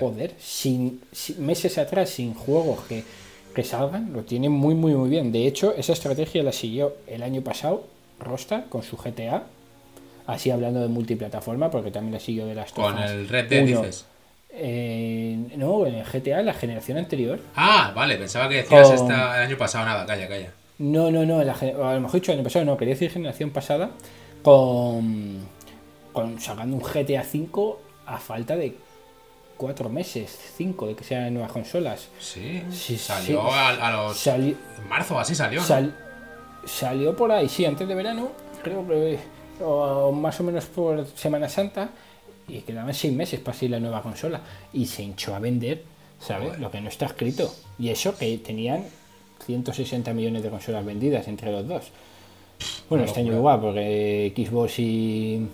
Joder, 0.00 0.34
sin, 0.38 1.00
meses 1.38 1.78
atrás, 1.78 2.10
sin 2.10 2.34
juegos 2.34 2.80
que 2.88 3.04
que 3.54 3.62
salgan, 3.62 4.12
lo 4.12 4.22
tiene 4.24 4.50
muy, 4.50 4.74
muy, 4.74 4.94
muy 4.94 5.08
bien. 5.08 5.32
De 5.32 5.46
hecho, 5.46 5.74
esa 5.74 5.92
estrategia 5.94 6.42
la 6.42 6.52
siguió 6.52 6.96
el 7.06 7.22
año 7.22 7.40
pasado 7.40 7.86
Rosta 8.18 8.64
con 8.68 8.82
su 8.82 8.96
GTA, 8.96 9.44
así 10.26 10.50
hablando 10.50 10.80
de 10.80 10.88
multiplataforma, 10.88 11.70
porque 11.70 11.90
también 11.90 12.12
la 12.12 12.20
siguió 12.20 12.46
de 12.46 12.54
las 12.54 12.72
Con 12.72 12.98
el 12.98 13.28
Red 13.28 13.48
Dead, 13.48 13.64
dices. 13.64 14.06
Eh, 14.50 15.36
no, 15.56 15.86
en 15.86 16.04
GTA, 16.04 16.42
la 16.42 16.54
generación 16.54 16.98
anterior. 16.98 17.40
Ah, 17.56 17.92
vale, 17.94 18.16
pensaba 18.16 18.48
que 18.48 18.56
decías 18.56 18.90
el 18.90 19.10
año 19.10 19.56
pasado, 19.56 19.84
nada, 19.84 20.04
calla, 20.04 20.28
calla. 20.28 20.50
No, 20.78 21.10
no, 21.10 21.24
no, 21.24 21.38
a 21.40 21.94
lo 21.94 22.00
mejor 22.00 22.20
dicho 22.20 22.32
el 22.32 22.38
año 22.38 22.44
pasado, 22.44 22.64
no, 22.64 22.76
quería 22.76 22.94
decir 22.94 23.10
generación 23.10 23.50
pasada, 23.50 23.90
con, 24.42 25.46
con 26.12 26.40
sacando 26.40 26.76
un 26.76 26.82
GTA 26.82 27.22
5 27.22 27.80
a 28.06 28.18
falta 28.18 28.56
de 28.56 28.76
cuatro 29.56 29.88
meses, 29.88 30.36
cinco, 30.56 30.86
de 30.86 30.94
que 30.94 31.04
sean 31.04 31.32
nuevas 31.32 31.52
consolas. 31.52 32.08
Sí, 32.18 32.62
sí 32.70 32.96
salió 32.98 33.42
A, 33.52 33.90
los. 33.92 34.28
marzo, 34.88 35.18
así 35.18 35.34
salió. 35.34 35.62
salió 36.64 37.16
por 37.16 37.32
ahí, 37.32 37.48
sí, 37.48 37.64
antes 37.64 37.86
de 37.86 37.94
verano, 37.94 38.32
creo 38.62 38.86
que. 38.86 39.18
O, 39.62 40.10
más 40.12 40.40
o 40.40 40.42
menos 40.42 40.66
por 40.66 41.06
Semana 41.16 41.48
Santa. 41.48 41.90
Y 42.46 42.60
quedaban 42.60 42.92
seis 42.92 43.12
meses 43.12 43.40
para 43.40 43.56
salir 43.56 43.70
la 43.70 43.80
nueva 43.80 44.02
consola. 44.02 44.40
Y 44.72 44.86
se 44.86 45.02
hinchó 45.02 45.34
a 45.34 45.38
vender, 45.38 45.84
¿sabes? 46.20 46.58
Lo 46.58 46.70
que 46.70 46.80
no 46.80 46.88
está 46.88 47.06
escrito. 47.06 47.54
Y 47.78 47.88
eso 47.88 48.18
que 48.18 48.36
tenían 48.38 48.84
160 49.44 50.12
millones 50.12 50.42
de 50.42 50.50
consolas 50.50 50.84
vendidas 50.84 51.28
entre 51.28 51.52
los 51.52 51.66
dos. 51.66 51.90
Bueno, 52.88 53.04
este 53.04 53.20
año 53.20 53.34
igual, 53.34 53.60
porque 53.60 54.32
Xbox 54.36 54.78
y. 54.78 55.46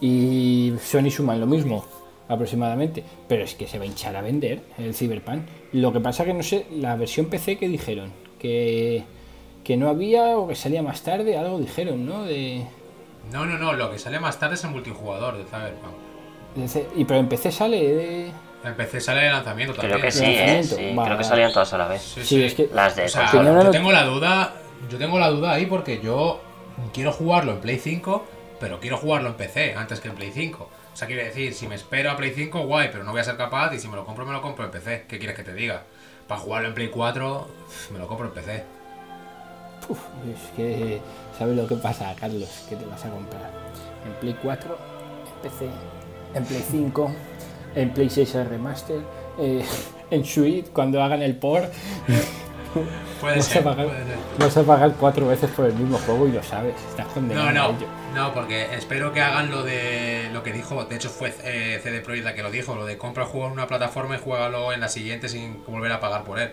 Y 0.00 0.74
Sony 0.80 1.10
suman 1.10 1.40
lo 1.40 1.46
mismo 1.46 1.84
aproximadamente. 2.28 3.02
Pero 3.26 3.44
es 3.44 3.54
que 3.54 3.66
se 3.66 3.78
va 3.78 3.84
a 3.84 3.86
hinchar 3.86 4.16
a 4.16 4.22
vender 4.22 4.60
el 4.78 4.94
Cyberpunk. 4.94 5.42
Lo 5.72 5.92
que 5.92 6.00
pasa 6.00 6.24
que 6.24 6.34
no 6.34 6.42
sé, 6.42 6.66
la 6.70 6.96
versión 6.96 7.26
PC 7.26 7.58
que 7.58 7.68
dijeron, 7.68 8.12
que, 8.38 9.04
que 9.64 9.76
no 9.76 9.88
había 9.88 10.38
o 10.38 10.46
que 10.48 10.54
salía 10.54 10.82
más 10.82 11.02
tarde, 11.02 11.36
algo 11.36 11.58
dijeron, 11.58 12.06
¿no? 12.06 12.24
De... 12.24 12.64
No, 13.32 13.44
no, 13.44 13.58
no, 13.58 13.72
lo 13.74 13.90
que 13.90 13.98
sale 13.98 14.20
más 14.20 14.38
tarde 14.38 14.54
es 14.54 14.64
el 14.64 14.70
multijugador 14.70 15.36
de 15.36 15.44
Cyberpunk. 15.44 16.88
Y 16.96 17.04
pero 17.04 17.20
en 17.20 17.28
PC 17.28 17.52
sale 17.52 17.94
de... 17.94 18.30
En 18.64 18.74
PC 18.74 19.00
sale 19.00 19.22
de 19.22 19.30
lanzamiento 19.30 19.74
también. 19.74 20.00
Creo 20.00 20.04
que 20.04 20.12
sí, 20.12 20.24
¿eh? 20.26 20.62
creo 20.68 21.18
que 21.18 21.24
salían 21.24 21.52
todas 21.52 21.72
a 21.72 21.78
la 21.78 21.88
vez. 21.88 22.02
Sí, 22.02 22.42
es 22.42 22.54
que... 22.54 22.68
Las 22.72 22.96
de 22.96 23.06
yo 23.06 23.70
tengo 23.70 23.92
la 23.92 24.04
duda, 24.04 24.54
yo 24.90 24.98
tengo 24.98 25.18
la 25.18 25.28
duda 25.28 25.52
ahí 25.52 25.66
porque 25.66 26.00
yo 26.00 26.40
quiero 26.92 27.12
jugarlo 27.12 27.52
en 27.52 27.60
Play 27.60 27.78
5, 27.78 28.26
pero 28.60 28.80
quiero 28.80 28.96
jugarlo 28.96 29.28
en 29.28 29.34
PC 29.34 29.74
antes 29.74 30.00
que 30.00 30.08
en 30.08 30.16
Play 30.16 30.32
5. 30.32 30.68
O 30.92 30.96
sea, 30.96 31.06
quiere 31.06 31.24
decir, 31.24 31.54
si 31.54 31.68
me 31.68 31.76
espero 31.76 32.10
a 32.10 32.16
Play 32.16 32.32
5, 32.34 32.66
guay, 32.66 32.88
pero 32.90 33.04
no 33.04 33.12
voy 33.12 33.20
a 33.20 33.24
ser 33.24 33.36
capaz. 33.36 33.72
Y 33.72 33.78
si 33.78 33.86
me 33.86 33.94
lo 33.94 34.04
compro, 34.04 34.26
me 34.26 34.32
lo 34.32 34.42
compro 34.42 34.64
en 34.64 34.72
PC. 34.72 35.04
¿Qué 35.08 35.18
quieres 35.18 35.36
que 35.36 35.44
te 35.44 35.54
diga? 35.54 35.84
Para 36.26 36.40
jugarlo 36.40 36.68
en 36.68 36.74
Play 36.74 36.88
4, 36.88 37.48
me 37.92 37.98
lo 38.00 38.08
compro 38.08 38.26
en 38.26 38.34
PC. 38.34 38.64
Uf, 39.88 39.98
es 40.28 40.50
que, 40.56 41.00
¿sabes 41.38 41.56
lo 41.56 41.66
que 41.66 41.76
pasa, 41.76 42.14
Carlos? 42.18 42.66
Que 42.68 42.74
te 42.76 42.84
vas 42.84 43.04
a 43.04 43.10
comprar 43.10 43.50
en 44.04 44.12
Play 44.14 44.36
4, 44.42 44.78
en 45.26 45.42
PC, 45.42 45.68
en 46.34 46.44
Play 46.44 46.64
5, 46.70 47.12
en 47.74 47.92
Play 47.92 48.10
6 48.10 48.34
Remaster, 48.48 49.00
eh, 49.38 49.64
en 50.10 50.24
Suite, 50.24 50.70
cuando 50.72 51.02
hagan 51.02 51.22
el 51.22 51.36
port. 51.36 51.72
Puede 53.20 53.36
vas, 53.36 53.46
ser, 53.46 53.62
a 53.62 53.64
pagar, 53.64 53.88
vas 54.38 54.56
a 54.56 54.62
pagar 54.62 54.94
cuatro 55.00 55.26
veces 55.26 55.50
por 55.50 55.66
el 55.66 55.74
mismo 55.74 55.98
juego 55.98 56.28
y 56.28 56.32
lo 56.32 56.42
sabes. 56.42 56.74
Estás 56.90 57.06
condenado. 57.08 57.50
No, 57.52 57.72
no. 57.72 57.98
No, 58.14 58.32
porque 58.32 58.74
espero 58.74 59.12
que 59.12 59.20
hagan 59.20 59.50
lo 59.50 59.62
de 59.62 60.28
lo 60.32 60.42
que 60.42 60.52
dijo, 60.52 60.84
de 60.84 60.96
hecho 60.96 61.08
fue 61.08 61.32
eh, 61.44 61.78
CD 61.82 62.00
Projekt 62.00 62.24
la 62.24 62.34
que 62.34 62.42
lo 62.42 62.50
dijo, 62.50 62.74
lo 62.74 62.86
de 62.86 62.96
compra 62.96 63.24
el 63.24 63.28
juego 63.28 63.46
en 63.46 63.52
una 63.52 63.66
plataforma 63.66 64.16
y 64.16 64.18
juégalo 64.18 64.72
en 64.72 64.80
la 64.80 64.88
siguiente 64.88 65.28
sin 65.28 65.62
volver 65.66 65.92
a 65.92 66.00
pagar 66.00 66.24
por 66.24 66.38
él. 66.38 66.50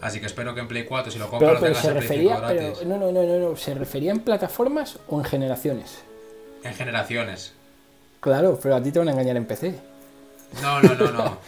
Así 0.00 0.20
que 0.20 0.26
espero 0.26 0.54
que 0.54 0.60
en 0.60 0.68
Play 0.68 0.84
4 0.84 1.12
si 1.12 1.18
lo 1.18 1.28
compras 1.28 1.54
lo 1.54 1.60
tengas 1.60 1.82
se 1.82 1.92
refería, 1.92 2.42
pero, 2.46 2.72
no, 2.86 2.98
no, 2.98 3.12
no, 3.12 3.38
no, 3.38 3.56
¿se 3.56 3.74
refería 3.74 4.10
en 4.10 4.20
plataformas 4.20 4.98
o 5.08 5.18
en 5.18 5.24
generaciones? 5.24 5.98
En 6.64 6.74
generaciones. 6.74 7.52
Claro, 8.20 8.58
pero 8.60 8.76
a 8.76 8.82
ti 8.82 8.90
te 8.90 8.98
van 8.98 9.08
a 9.08 9.12
engañar 9.12 9.36
en 9.36 9.46
PC. 9.46 9.78
No, 10.62 10.80
no, 10.80 10.94
no, 10.94 11.10
no. 11.10 11.38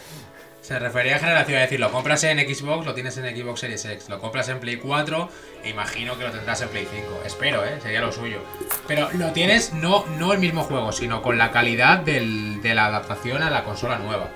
Se 0.69 0.77
refería 0.77 1.15
a 1.15 1.19
generación, 1.19 1.57
es 1.57 1.63
decir, 1.63 1.79
lo 1.79 1.91
compras 1.91 2.23
en 2.25 2.37
Xbox, 2.37 2.85
lo 2.85 2.93
tienes 2.93 3.17
en 3.17 3.35
Xbox 3.35 3.61
Series 3.61 3.83
X, 3.85 4.07
lo 4.07 4.19
compras 4.19 4.49
en 4.49 4.59
Play 4.59 4.77
4 4.77 5.29
e 5.63 5.69
imagino 5.69 6.15
que 6.15 6.25
lo 6.25 6.29
tendrás 6.29 6.61
en 6.61 6.69
Play 6.69 6.87
5. 6.93 7.21
Espero, 7.25 7.65
¿eh? 7.65 7.79
Sería 7.81 8.01
lo 8.01 8.11
suyo. 8.11 8.41
Pero 8.87 9.09
lo 9.13 9.31
tienes 9.31 9.73
no, 9.73 10.05
no 10.19 10.31
el 10.31 10.37
mismo 10.37 10.61
juego, 10.61 10.91
sino 10.91 11.23
con 11.23 11.39
la 11.39 11.51
calidad 11.51 12.01
del, 12.01 12.61
de 12.61 12.75
la 12.75 12.85
adaptación 12.85 13.41
a 13.41 13.49
la 13.49 13.63
consola 13.63 13.97
nueva. 13.97 14.29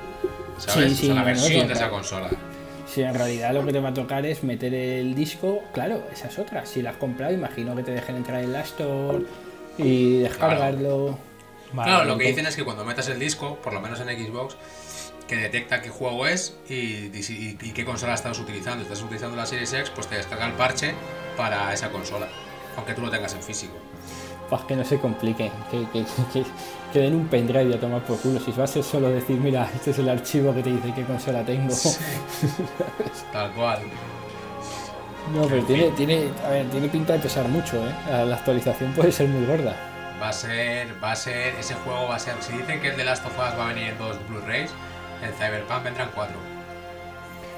¿Sabes? 0.58 0.98
Sí, 0.98 1.08
sí, 1.08 1.14
la 1.14 1.24
versión 1.24 1.68
de 1.68 1.74
esa 1.74 1.92
consola. 1.92 2.30
Si 2.88 3.04
en 3.04 3.14
realidad 3.14 3.54
lo 3.54 3.64
que 3.64 3.72
te 3.72 3.80
va 3.80 3.90
a 3.90 3.94
tocar 3.94 4.26
es 4.26 4.44
meter 4.44 4.74
el 4.74 5.14
disco, 5.14 5.64
claro, 5.72 6.04
esa 6.12 6.30
es 6.30 6.40
otra. 6.40 6.66
Si 6.66 6.82
la 6.82 6.92
has 6.92 6.98
comprado, 6.98 7.32
imagino 7.32 7.76
que 7.76 7.84
te 7.84 7.92
dejen 7.92 8.16
entrar 8.16 8.44
en 8.44 8.54
la 8.54 8.62
Store 8.62 9.24
y 9.78 10.22
descargarlo. 10.22 11.06
claro 11.06 11.33
lo 11.74 12.18
que 12.18 12.28
dicen 12.28 12.46
es 12.46 12.56
que 12.56 12.64
cuando 12.64 12.86
metas 12.86 13.08
el 13.10 13.20
disco, 13.20 13.56
por 13.64 13.74
lo 13.74 13.82
menos 13.82 14.00
en 14.00 14.08
Xbox, 14.08 14.56
que 15.28 15.36
detecta 15.38 15.82
qué 15.82 15.90
juego 15.90 16.28
es 16.28 16.58
y, 16.70 17.10
qué 17.74 17.86
consola 17.86 18.14
estás 18.14 18.40
utilizando. 18.40 18.84
Estás 18.84 19.02
utilizando 19.02 19.36
la 19.36 19.46
Series 19.46 19.74
X, 19.74 19.92
pues 19.94 20.08
te 20.08 20.16
descarga 20.16 20.46
el 20.46 20.54
parche 20.54 20.94
para 21.38 21.74
esa 21.74 21.90
consola, 21.90 22.28
aunque 22.78 22.94
tú 22.94 23.02
lo 23.02 23.10
tengas 23.10 23.34
en 23.34 23.42
físico. 23.42 23.74
Pues 24.50 24.62
que 24.64 24.76
no 24.76 24.84
se 24.84 25.00
complique, 25.00 25.52
que, 25.72 26.06
que, 26.92 27.00
den 27.00 27.16
un 27.16 27.28
pendrive 27.28 27.74
a 27.74 27.80
tomar 27.80 28.04
por 28.04 28.20
culo. 28.20 28.40
Si 28.40 28.52
va 28.52 28.66
a 28.66 28.68
ser 28.68 28.84
solo 28.84 29.10
decir, 29.10 29.40
mira, 29.40 29.70
este 29.74 29.92
es 29.92 30.00
el 30.00 30.10
archivo 30.10 30.54
que 30.54 30.62
te 30.62 30.70
dice 30.70 30.94
qué 30.94 31.04
consola 31.04 31.44
tengo. 31.44 31.74
Tal 33.32 33.52
cual. 33.54 33.80
No, 35.34 35.48
pero 35.48 35.64
tiene, 35.64 35.90
tiene, 35.92 36.30
a 36.46 36.50
ver, 36.50 36.70
tiene 36.70 36.90
pinta 36.90 37.14
de 37.14 37.20
pesar 37.20 37.48
mucho, 37.48 37.78
¿eh? 37.78 38.26
La 38.26 38.36
actualización 38.36 38.92
puede 38.94 39.12
ser 39.12 39.30
muy 39.30 39.46
gorda. 39.46 39.93
Va 40.24 40.30
a 40.30 40.34
ser, 40.34 40.88
va 41.04 41.12
a 41.12 41.16
ser, 41.18 41.54
ese 41.60 41.74
juego 41.74 42.08
va 42.08 42.16
a 42.16 42.20
ser, 42.20 42.36
si 42.40 42.54
dicen 42.54 42.80
que 42.80 42.92
el 42.92 42.96
de 42.96 43.04
Last 43.04 43.26
of 43.26 43.34
Us 43.34 43.60
va 43.60 43.66
a 43.66 43.74
venir 43.74 43.90
en 43.90 43.98
dos 43.98 44.16
Blu-rays, 44.30 44.70
en 45.22 45.34
Cyberpunk 45.34 45.84
vendrán 45.84 46.12
cuatro. 46.16 46.38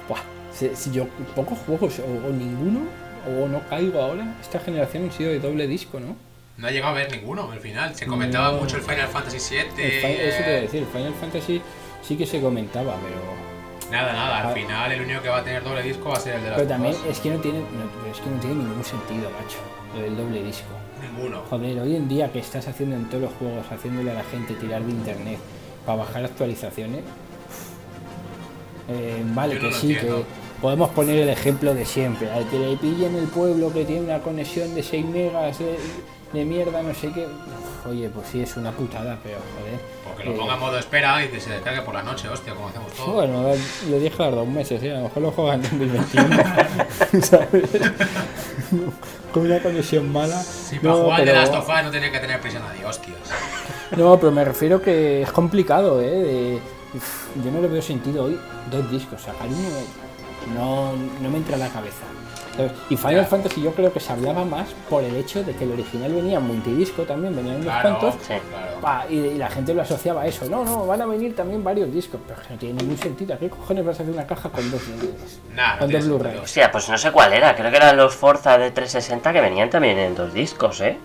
Buah, 0.10 0.22
si, 0.52 0.92
yo 0.92 1.08
pocos 1.36 1.60
juegos 1.60 2.00
o, 2.00 2.30
ninguno 2.32 2.88
o 3.28 3.48
no 3.48 3.62
caigo 3.70 4.02
ahora, 4.02 4.34
esta 4.42 4.60
generación 4.60 5.04
han 5.04 5.12
sido 5.12 5.30
de 5.30 5.40
doble 5.40 5.68
disco, 5.68 6.00
¿no? 6.00 6.16
No 6.58 6.68
ha 6.68 6.72
llegado 6.72 6.96
a 6.96 6.98
ver 6.98 7.12
ninguno 7.12 7.52
al 7.52 7.60
final. 7.60 7.94
Se 7.94 8.08
comentaba 8.08 8.54
mucho 8.54 8.78
el 8.78 8.82
Final 8.82 9.10
Fantasy 9.10 9.38
VII. 9.38 9.62
eso 9.68 9.78
te 9.78 10.50
iba 10.50 10.58
a 10.58 10.62
decir, 10.62 10.80
el 10.82 10.88
Final 10.88 11.14
Fantasy 11.14 11.62
sí 12.02 12.18
que 12.18 12.26
se 12.26 12.42
comentaba, 12.42 12.96
pero. 12.96 13.92
Nada, 13.92 14.12
nada, 14.12 14.48
al 14.50 14.56
final 14.56 14.92
el 14.92 15.02
único 15.02 15.22
que 15.22 15.30
va 15.30 15.38
a 15.38 15.44
tener 15.44 15.64
doble 15.64 15.84
disco 15.84 16.10
va 16.10 16.16
a 16.16 16.20
ser 16.20 16.38
el 16.38 16.42
de 16.42 16.50
las 16.50 16.58
Pero 16.58 16.68
también 16.68 16.96
es 17.08 17.20
que 17.20 17.30
no 17.30 17.40
tiene, 17.40 17.60
no, 17.60 18.12
es 18.12 18.20
que 18.20 18.28
no 18.28 18.40
tiene 18.40 18.56
ningún 18.56 18.84
sentido, 18.84 19.30
macho, 19.30 19.60
del 20.02 20.16
doble 20.18 20.44
disco. 20.44 20.70
Ninguno. 21.02 21.42
Joder, 21.50 21.80
hoy 21.80 21.96
en 21.96 22.08
día 22.08 22.32
que 22.32 22.40
estás 22.40 22.68
haciendo 22.68 22.96
en 22.96 23.06
todos 23.10 23.24
los 23.24 23.34
juegos, 23.34 23.66
haciéndole 23.72 24.12
a 24.12 24.16
la 24.16 24.24
gente 24.24 24.54
tirar 24.56 24.84
de 24.84 24.92
internet 24.92 25.40
para 25.86 26.00
bajar 26.00 26.26
actualizaciones, 26.26 27.02
eh, 28.88 29.24
vale 29.34 29.56
no 29.56 29.62
que 29.62 29.74
sí, 29.74 29.94
entiendo. 29.94 30.20
que 30.20 30.26
podemos 30.62 30.90
poner 30.92 31.18
el 31.20 31.30
ejemplo 31.30 31.74
de 31.74 31.86
siempre. 31.86 32.30
Al 32.32 32.48
que 32.50 32.60
le 32.60 32.78
pille 32.78 33.08
en 33.08 33.16
el 33.16 33.28
pueblo 33.28 33.72
que 33.74 33.86
tiene 33.86 34.02
una 34.02 34.20
conexión 34.20 34.74
de 34.76 34.84
6 34.84 35.06
megas 35.06 35.60
de, 35.60 35.78
de 36.34 36.46
mierda, 36.46 36.82
no 36.82 36.94
sé 36.94 37.12
qué. 37.12 37.26
uf, 37.26 37.88
Oye, 37.88 38.10
pues 38.10 38.28
sí, 38.32 38.42
es 38.42 38.56
una 38.58 38.72
putada, 38.72 39.18
pero 39.24 39.38
joder. 39.60 39.80
Porque 40.04 40.24
lo 40.26 40.32
eh, 40.32 40.38
ponga 40.38 40.54
en 40.54 40.60
modo 40.60 40.80
espera 40.80 41.24
y 41.26 41.30
que 41.30 41.40
se 41.40 41.52
descargue 41.52 41.82
por 41.82 41.94
la 41.94 42.04
noche, 42.04 42.30
hostia, 42.30 42.54
como 42.54 42.70
hacemos 42.70 42.92
todos. 42.94 43.14
Bueno, 43.14 43.44
lo 43.90 44.00
dije 44.00 44.24
a 44.24 44.28
los 44.28 44.36
dos 44.36 44.48
meses, 44.48 44.82
¿eh? 44.84 44.92
a 44.92 44.98
lo 44.98 45.04
mejor 45.04 45.24
lo 45.24 45.32
juegan 45.32 45.66
en 45.66 45.80
2021. 45.80 46.44
¿sabes? 47.22 47.70
Con 49.34 49.46
una 49.46 49.60
conexión 49.62 50.12
mala. 50.12 50.42
Si 50.42 50.78
para 50.80 50.94
No, 50.94 51.04
jugar 51.04 51.26
de 51.26 51.34
Last 51.34 51.54
of 51.54 51.68
Us 51.68 51.84
no 51.84 51.92
tenía 51.92 52.12
que 52.12 52.20
tener 52.20 52.40
prisa 52.42 52.60
nadie, 52.60 52.86
hostias. 52.86 53.18
No, 53.98 54.20
pero 54.20 54.32
me 54.32 54.44
refiero 54.44 54.82
que 54.82 55.22
es 55.22 55.32
complicado, 55.32 56.02
¿eh? 56.02 56.10
De- 56.10 56.60
uf, 56.96 57.28
yo 57.44 57.52
no 57.52 57.62
le 57.62 57.68
veo 57.68 57.82
sentido 57.82 58.26
hoy 58.26 58.40
dos 58.72 58.90
discos. 58.92 59.22
Sacar 59.22 59.48
uno 59.48 60.56
no, 60.56 60.94
no 61.22 61.30
me 61.30 61.38
entra 61.38 61.56
a 61.56 61.60
la 61.60 61.70
cabeza. 61.70 62.04
¿Sabes? 62.56 62.72
Y 62.90 62.98
Final. 62.98 63.26
Fantasy 63.26 63.62
yo 63.62 63.72
creo 63.74 63.92
que 63.94 64.00
se 64.00 64.12
hablaba 64.14 64.44
más 64.46 64.68
por 64.90 65.04
el 65.04 65.16
hecho 65.16 65.44
de 65.44 65.54
que 65.56 65.64
el 65.64 65.72
original 65.72 66.14
venía 66.14 66.38
en 66.38 66.44
multidisco 66.48 67.04
también, 67.04 67.36
venían 67.36 67.56
unos 67.56 67.66
Claro, 67.68 67.98
cuantos. 68.00 68.22
Sí. 68.28 68.34
claro. 68.50 68.82
pa, 68.82 69.06
y, 69.10 69.16
y 69.16 69.34
la 69.38 69.50
gente 69.50 69.74
lo 69.74 69.82
asociaba 69.82 70.22
a 70.24 70.28
eso. 70.28 70.46
No, 70.50 70.64
no, 70.66 70.86
van 70.86 71.02
a 71.02 71.06
venir 71.06 71.36
también 71.36 71.64
varios 71.64 71.92
discos. 71.94 72.20
Pero 72.28 72.40
es 72.42 72.48
que 72.48 72.54
no 72.54 72.60
tiene 72.60 72.82
ningún 72.82 72.98
sentido. 72.98 73.34
¿A 73.34 73.38
qué 73.38 73.50
cojones 73.50 73.86
vas 73.86 74.00
a 74.00 74.04
hacer 74.04 74.14
una 74.14 74.26
caja 74.28 74.50
con 74.50 74.70
dos 74.72 74.82
DVDs? 74.88 75.40
Nah, 75.56 75.74
no 75.74 75.80
con 75.80 75.90
tiene 75.90 76.06
dos 76.06 76.20
Blu-rays. 76.20 76.42
Hostia, 76.42 76.72
pues 76.72 76.90
no 76.90 76.98
sé 76.98 77.12
cuál 77.12 77.34
era. 77.34 77.56
Creo 77.56 77.70
que 77.72 77.78
eran 77.78 77.98
los 77.98 78.16
Forza 78.16 78.58
de 78.58 78.72
360 78.72 79.34
que 79.34 79.42
venían 79.42 79.70
también 79.70 79.98
en 80.00 80.16
dos 80.16 80.34
discos, 80.34 80.82
¿eh? 80.82 80.98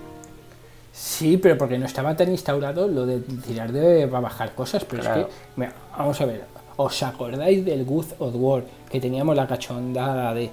Sí, 0.92 1.36
pero 1.36 1.56
porque 1.56 1.78
no 1.78 1.86
estaba 1.86 2.16
tan 2.16 2.30
instaurado 2.30 2.88
lo 2.88 3.06
de 3.06 3.20
tirar 3.20 3.70
de 3.72 4.06
para 4.08 4.20
bajar 4.20 4.54
cosas. 4.54 4.84
Pero 4.84 5.02
Claro. 5.02 5.20
es 5.20 5.26
que, 5.26 5.32
mira, 5.56 5.72
vamos 5.96 6.20
a 6.20 6.26
ver, 6.26 6.44
¿os 6.76 7.02
acordáis 7.02 7.64
del 7.64 7.84
God 7.84 8.06
of 8.18 8.34
War 8.34 8.64
que 8.90 9.00
teníamos 9.00 9.36
la 9.36 9.46
cachondada 9.46 10.34
de. 10.34 10.50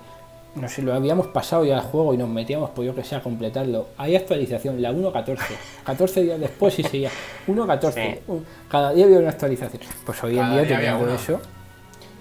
No 0.61 0.67
sé, 0.69 0.81
lo 0.81 0.93
habíamos 0.93 1.27
pasado 1.27 1.63
ya 1.65 1.77
al 1.77 1.83
juego 1.83 2.13
y 2.13 2.17
nos 2.17 2.29
metíamos, 2.29 2.71
pues 2.71 2.87
yo 2.87 2.95
que 2.95 3.03
sé, 3.03 3.15
a 3.15 3.21
completarlo. 3.21 3.89
Hay 3.97 4.15
actualización, 4.15 4.81
la 4.81 4.91
1.14. 4.91 5.37
14 5.83 6.23
días 6.23 6.39
después 6.39 6.77
y 6.79 6.83
seguía 6.83 7.11
1.14. 7.47 7.93
Sí. 7.93 8.43
Cada 8.69 8.93
día 8.93 9.05
había 9.05 9.19
una 9.19 9.29
actualización. 9.29 9.81
Pues 10.05 10.23
hoy 10.23 10.37
en 10.37 10.49
día 10.51 10.63
día 10.63 10.77
teniendo 10.77 11.13
eso. 11.13 11.39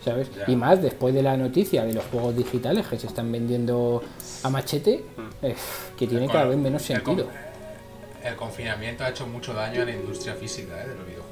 ¿Sabes? 0.04 0.30
Ya. 0.34 0.44
Y 0.46 0.54
más 0.54 0.80
después 0.80 1.14
de 1.14 1.22
la 1.22 1.36
noticia 1.36 1.84
de 1.84 1.92
los 1.92 2.04
juegos 2.04 2.36
digitales 2.36 2.86
que 2.86 2.98
se 2.98 3.08
están 3.08 3.32
vendiendo 3.32 4.02
a 4.44 4.50
machete, 4.50 5.04
eh, 5.42 5.56
que 5.98 6.06
tiene 6.06 6.28
cada 6.28 6.44
vez 6.44 6.58
menos 6.58 6.82
sentido. 6.82 7.26
El 8.22 8.36
confinamiento 8.36 9.04
ha 9.04 9.10
hecho 9.10 9.26
mucho 9.26 9.52
daño 9.52 9.82
a 9.82 9.84
la 9.84 9.92
industria 9.92 10.34
física 10.34 10.74
¿eh? 10.82 10.88
de 10.88 10.94
los 10.94 11.06
videojuegos. 11.06 11.25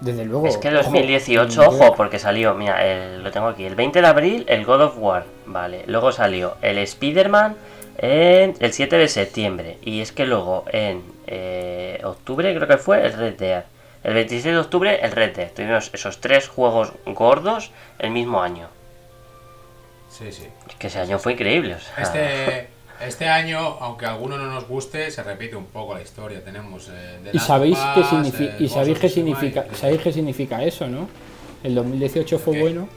Desde 0.00 0.24
luego. 0.24 0.46
Es 0.46 0.58
que 0.58 0.68
el 0.68 0.76
ojo, 0.76 0.84
2018, 0.90 1.62
en- 1.62 1.68
ojo, 1.68 1.94
porque 1.94 2.18
salió, 2.18 2.54
mira, 2.54 2.84
el- 2.86 3.24
lo 3.24 3.30
tengo 3.30 3.48
aquí, 3.48 3.64
el 3.64 3.74
20 3.74 4.00
de 4.00 4.06
abril 4.06 4.44
el 4.48 4.64
God 4.64 4.82
of 4.82 4.94
War, 4.98 5.24
vale, 5.46 5.84
luego 5.86 6.12
salió 6.12 6.56
el 6.62 6.78
Spider-Man 6.78 7.56
en 7.98 8.54
el 8.60 8.72
7 8.74 8.98
de 8.98 9.08
septiembre, 9.08 9.78
y 9.82 10.00
es 10.02 10.12
que 10.12 10.26
luego 10.26 10.64
en 10.70 11.02
eh, 11.26 11.98
octubre 12.04 12.54
creo 12.54 12.68
que 12.68 12.76
fue 12.76 13.04
el 13.04 13.12
Red 13.14 13.34
Dead, 13.38 13.64
el 14.04 14.14
26 14.14 14.54
de 14.54 14.60
octubre 14.60 15.00
el 15.02 15.10
Red 15.12 15.34
Dead, 15.34 15.50
tuvimos 15.52 15.90
esos 15.94 16.20
tres 16.20 16.46
juegos 16.46 16.92
gordos 17.06 17.72
el 17.98 18.10
mismo 18.10 18.42
año, 18.42 18.68
Sí, 20.10 20.30
sí. 20.30 20.46
es 20.68 20.74
que 20.76 20.86
ese 20.86 21.00
año 21.00 21.18
fue 21.18 21.32
increíble, 21.32 21.74
o 21.74 21.78
sea, 21.80 22.02
Este, 22.02 22.68
este 23.00 23.28
año, 23.28 23.58
aunque 23.80 24.06
a 24.06 24.10
alguno 24.12 24.36
no 24.38 24.46
nos 24.46 24.66
guste, 24.68 25.10
se 25.10 25.22
repite 25.22 25.56
un 25.56 25.66
poco 25.66 25.94
la 25.94 26.02
historia. 26.02 26.42
Tenemos. 26.44 26.88
eh, 26.92 27.18
The 27.24 27.30
¿Y 27.32 27.38
sabéis 27.38 27.78
qué 27.94 28.04
significa, 28.04 28.52
eh, 28.52 28.56
y 28.64 28.68
sabéis 28.68 28.98
qué 28.98 29.08
significa, 29.08 29.66
y- 29.70 29.74
sabéis 29.76 30.00
qué 30.02 30.12
significa 30.12 30.62
eso, 30.64 30.88
no? 30.88 31.08
El 31.62 31.74
2018 31.74 32.38
fue 32.38 32.54
¿Qué? 32.54 32.60
bueno 32.60 32.88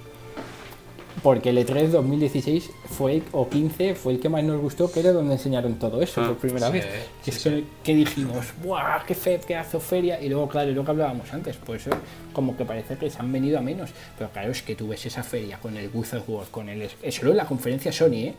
porque 1.23 1.49
el 1.49 1.57
E 1.57 1.65
E3 1.65 1.87
2016 1.87 2.69
fue 2.97 3.21
o 3.31 3.49
15 3.49 3.95
fue 3.95 4.13
el 4.13 4.19
que 4.19 4.29
más 4.29 4.43
nos 4.43 4.59
gustó, 4.61 4.91
que 4.91 4.99
era 5.01 5.11
donde 5.11 5.33
enseñaron 5.33 5.75
todo 5.79 6.01
eso 6.01 6.21
por 6.25 6.37
primera 6.37 6.67
sí, 6.67 6.73
vez. 6.73 6.85
Que 7.25 7.31
sí, 7.31 7.37
es 7.37 7.43
que, 7.43 7.63
que 7.83 7.95
dijimos, 7.95 8.45
¡buah! 8.63 9.03
¡Qué 9.05 9.15
fe, 9.15 9.39
qué 9.45 9.55
hazo 9.55 9.79
feria! 9.79 10.21
Y 10.21 10.29
luego, 10.29 10.47
claro, 10.47 10.71
lo 10.71 10.83
que 10.85 10.91
hablábamos 10.91 11.31
antes, 11.33 11.57
pues 11.57 11.87
eso 11.87 11.95
como 12.33 12.55
que 12.55 12.63
parece 12.63 12.95
que 12.97 13.09
se 13.09 13.19
han 13.19 13.31
venido 13.31 13.57
a 13.57 13.61
menos. 13.61 13.89
Pero 14.17 14.29
claro, 14.31 14.51
es 14.51 14.61
que 14.61 14.75
tú 14.75 14.87
ves 14.87 15.05
esa 15.05 15.23
feria 15.23 15.57
con 15.59 15.75
el 15.77 15.89
God 15.89 16.05
of 16.15 16.29
War, 16.29 16.47
con 16.51 16.69
el. 16.69 16.81
eh, 17.01 17.11
Solo 17.11 17.31
en 17.31 17.37
la 17.37 17.45
conferencia 17.45 17.91
Sony, 17.91 18.13
¿eh? 18.13 18.33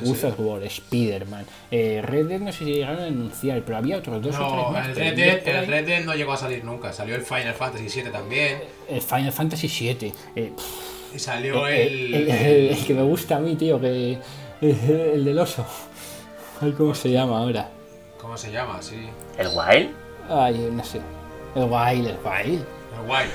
God 0.00 0.24
of 0.24 0.40
War, 0.40 0.62
Spider-Man, 0.64 1.44
eh, 1.70 2.02
Red 2.04 2.26
Dead 2.26 2.40
no 2.40 2.50
sé 2.52 2.64
si 2.64 2.72
llegaron 2.72 2.98
a 3.00 3.06
anunciar, 3.06 3.62
pero 3.64 3.78
había 3.78 3.98
otros 3.98 4.20
dos 4.22 4.34
o 4.34 4.38
tres 4.38 4.50
No, 4.64 4.70
más. 4.70 4.88
el 4.88 4.96
Red, 4.96 5.14
Dead, 5.16 5.48
el 5.48 5.56
ahí- 5.56 5.66
Red 5.66 5.86
Dead 5.86 6.04
no 6.04 6.14
llegó 6.14 6.32
a 6.32 6.36
salir 6.36 6.64
nunca. 6.64 6.92
Salió 6.92 7.14
el 7.14 7.22
Final 7.22 7.54
Fantasy 7.54 8.00
VII 8.02 8.10
también. 8.10 8.58
El 8.88 9.00
Final 9.02 9.32
Fantasy 9.32 9.68
VII. 9.68 10.12
eh, 10.36 10.52
pff, 10.56 11.03
Y 11.14 11.18
salió 11.18 11.66
el, 11.68 12.14
el. 12.14 12.14
el- 12.14 12.30
el- 12.30 12.68
el 12.70 12.84
que 12.86 12.94
me 12.94 13.02
gusta 13.02 13.36
a 13.36 13.40
mí, 13.40 13.54
tío, 13.56 13.80
que 13.80 14.18
el 14.60 15.24
del 15.24 15.38
oso. 15.38 15.64
Ay, 16.60 16.72
¿cómo 16.72 16.94
se 16.94 17.10
llama 17.10 17.38
ahora? 17.38 17.68
¿Cómo 18.20 18.36
se 18.36 18.50
llama? 18.50 18.80
Sí. 18.82 19.08
el 19.38 19.48
Wild, 19.48 19.90
Ay, 20.28 20.68
no 20.72 20.82
sé. 20.84 21.00
El 21.54 21.64
Wild, 21.64 22.06
el 22.08 22.16
Wild. 22.24 22.64
El 22.94 23.10
Wild. 23.10 23.30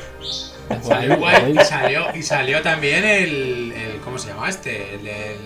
El 0.69 0.83
Salió 0.83 1.15
Wild, 1.15 1.23
Wild 1.23 1.45
el 1.47 1.55
y 1.61 1.65
salió, 1.65 2.05
y 2.15 2.21
salió 2.23 2.61
también 2.61 3.03
el, 3.05 3.71
el. 3.71 3.99
¿Cómo 4.03 4.17
se 4.17 4.29
llama 4.29 4.49
este? 4.49 4.95
El 4.95 5.03
del. 5.03 5.37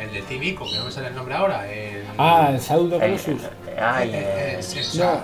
El 0.00 0.12
del 0.14 0.22
Team 0.24 0.42
Ico, 0.44 0.64
que 0.70 0.78
no 0.78 0.86
me 0.86 0.90
sale 0.90 1.08
el 1.08 1.14
nombre 1.14 1.34
ahora. 1.34 1.70
El, 1.70 2.02
Ah, 2.16 2.48
el 2.52 2.54
el- 2.56 2.90
Colossus. 3.00 3.42
ay, 3.78 4.08
eh, 4.10 4.12
eh, 4.14 4.56
es- 4.58 4.76
es- 4.76 4.94
No. 4.94 5.20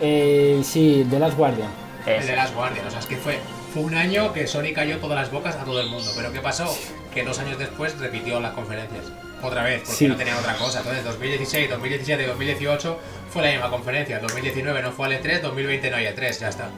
Eh, 0.00 0.60
sí, 0.62 1.06
The 1.08 1.18
Last 1.18 1.36
Guardian. 1.38 1.68
El 2.06 2.26
de 2.26 2.36
las 2.36 2.54
Guardian, 2.54 2.86
o 2.86 2.90
sea, 2.90 3.00
es 3.00 3.06
que 3.06 3.16
fue, 3.16 3.38
fue 3.74 3.82
un 3.82 3.94
año 3.94 4.32
que 4.32 4.46
Sony 4.46 4.72
cayó 4.74 4.98
todas 4.98 5.18
las 5.18 5.30
bocas 5.30 5.56
a 5.56 5.64
todo 5.64 5.80
el 5.80 5.88
mundo. 5.88 6.10
Pero 6.16 6.32
¿qué 6.32 6.40
pasó? 6.40 6.72
Que 7.12 7.24
dos 7.24 7.38
años 7.40 7.58
después 7.58 7.98
repitió 7.98 8.40
las 8.40 8.52
conferencias. 8.52 9.04
Otra 9.42 9.62
vez, 9.64 9.80
porque 9.80 9.92
Sí. 9.98 10.06
no 10.08 10.16
tenían 10.16 10.38
otra 10.38 10.54
cosa. 10.54 10.78
Entonces, 10.78 11.04
2016, 11.04 11.68
2017 11.68 12.22
y 12.22 12.26
2018 12.26 12.98
fue 13.30 13.42
la 13.42 13.50
misma 13.50 13.70
conferencia. 13.70 14.18
2019 14.20 14.80
no 14.80 14.92
fue 14.92 15.06
al 15.06 15.12
E3, 15.20 15.40
2020 15.42 15.90
no 15.90 15.96
hay 15.96 16.06
E3, 16.06 16.38
ya 16.40 16.48
está. 16.48 16.68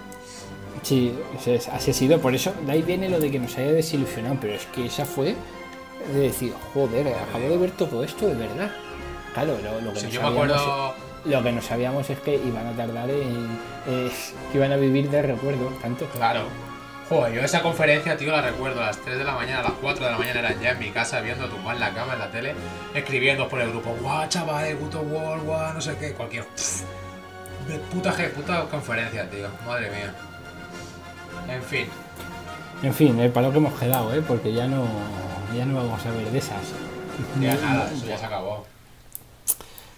Sí, 0.82 1.14
así 1.38 1.90
ha 1.90 1.94
sido. 1.94 2.20
Por 2.20 2.34
eso, 2.34 2.52
de 2.64 2.72
ahí 2.72 2.82
viene 2.82 3.08
lo 3.08 3.20
de 3.20 3.30
que 3.30 3.38
nos 3.38 3.56
haya 3.58 3.72
desilusionado. 3.72 4.38
Pero 4.40 4.54
es 4.54 4.66
que 4.66 4.86
esa 4.86 5.04
fue 5.04 5.34
de 6.12 6.18
decir, 6.20 6.54
joder, 6.74 7.08
acabo 7.08 7.48
de 7.48 7.56
ver 7.58 7.70
todo 7.72 8.02
esto 8.02 8.26
de 8.26 8.34
verdad. 8.34 8.70
Claro, 9.34 9.58
lo, 9.62 9.80
lo 9.80 9.92
que 9.92 10.00
Si 10.00 10.06
no 10.06 10.12
yo 10.12 10.20
me 10.22 10.28
sabíamos- 10.28 10.56
acuerdo. 10.56 10.94
Lo 11.26 11.42
que 11.42 11.50
no 11.52 11.60
sabíamos 11.60 12.08
es 12.08 12.20
que 12.20 12.36
iban 12.36 12.66
a 12.68 12.72
tardar 12.76 13.10
en. 13.10 13.58
eh, 13.88 14.10
que 14.52 14.58
iban 14.58 14.70
a 14.72 14.76
vivir 14.76 15.10
de 15.10 15.22
recuerdo, 15.22 15.68
tanto. 15.82 16.06
Claro. 16.06 16.42
Joder, 17.08 17.34
yo 17.34 17.40
esa 17.42 17.62
conferencia, 17.62 18.16
tío, 18.16 18.32
la 18.32 18.42
recuerdo 18.42 18.82
a 18.82 18.86
las 18.86 18.98
3 18.98 19.16
de 19.18 19.22
la 19.24 19.32
mañana, 19.34 19.60
a 19.60 19.62
las 19.64 19.72
4 19.80 20.04
de 20.04 20.10
la 20.10 20.18
mañana 20.18 20.40
eran 20.40 20.60
ya 20.60 20.70
en 20.72 20.78
mi 20.80 20.90
casa 20.90 21.20
viendo 21.20 21.46
tumbado 21.48 21.74
en 21.76 21.80
la 21.80 21.94
cama, 21.94 22.14
en 22.14 22.18
la 22.18 22.30
tele, 22.32 22.54
escribiendo 22.94 23.48
por 23.48 23.60
el 23.60 23.70
grupo, 23.70 23.96
guau, 24.00 24.28
chaval, 24.28 24.74
puto 24.76 25.00
World, 25.02 25.44
guau, 25.44 25.72
no 25.74 25.80
sé 25.80 25.96
qué, 25.98 26.12
cualquier. 26.14 26.44
pff, 26.44 26.82
de 27.68 27.78
puta, 27.92 28.12
je- 28.12 28.30
puta 28.30 28.64
conferencia, 28.68 29.30
tío, 29.30 29.46
madre 29.66 29.88
mía. 29.90 30.12
En 31.54 31.62
fin, 31.62 31.86
En 32.82 32.92
fin, 32.92 33.18
el 33.20 33.30
palo 33.30 33.52
que 33.52 33.58
hemos 33.58 33.78
quedado, 33.78 34.12
¿eh? 34.14 34.22
Porque 34.26 34.52
ya 34.52 34.66
no, 34.66 34.84
ya 35.56 35.64
no 35.64 35.76
vamos 35.76 36.04
a 36.04 36.10
ver 36.10 36.26
de 36.30 36.38
esas. 36.38 36.58
ya 37.40 37.54
No- 37.54 37.60
nada, 37.62 37.84
no- 37.90 37.96
eso 37.96 38.04
ya 38.06 38.18
se 38.18 38.26
acabó. 38.26 38.66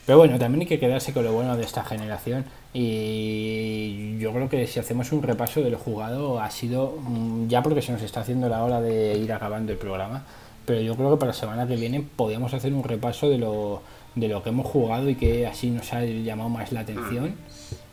Pero 0.06 0.18
bueno, 0.18 0.38
también 0.38 0.60
hay 0.60 0.66
que 0.68 0.78
quedarse 0.78 1.12
con 1.12 1.24
lo 1.24 1.32
bueno 1.32 1.56
de 1.56 1.64
esta 1.64 1.82
generación. 1.84 2.44
Y 2.72 4.18
yo 4.18 4.32
creo 4.32 4.48
que 4.48 4.66
si 4.66 4.78
hacemos 4.78 5.12
un 5.12 5.22
repaso 5.22 5.62
de 5.62 5.70
lo 5.70 5.78
jugado, 5.78 6.40
ha 6.40 6.50
sido 6.50 6.98
mm, 7.00 7.48
ya 7.48 7.62
porque 7.62 7.82
se 7.82 7.92
nos 7.92 8.02
está 8.02 8.20
haciendo 8.20 8.48
la 8.48 8.62
hora 8.62 8.80
de 8.80 9.16
ir 9.16 9.32
acabando 9.32 9.72
el 9.72 9.78
programa. 9.78 10.24
Pero 10.66 10.80
yo 10.82 10.94
creo 10.96 11.10
que 11.12 11.16
para 11.16 11.32
la 11.32 11.38
semana 11.38 11.66
que 11.66 11.76
viene 11.76 12.04
podríamos 12.16 12.52
hacer 12.52 12.72
un 12.74 12.84
repaso 12.84 13.30
de 13.30 13.38
lo, 13.38 13.82
de 14.14 14.28
lo 14.28 14.42
que 14.42 14.50
hemos 14.50 14.66
jugado 14.66 15.08
y 15.08 15.14
que 15.14 15.46
así 15.46 15.70
nos 15.70 15.92
ha 15.94 16.04
llamado 16.04 16.50
más 16.50 16.72
la 16.72 16.80
atención. 16.80 17.34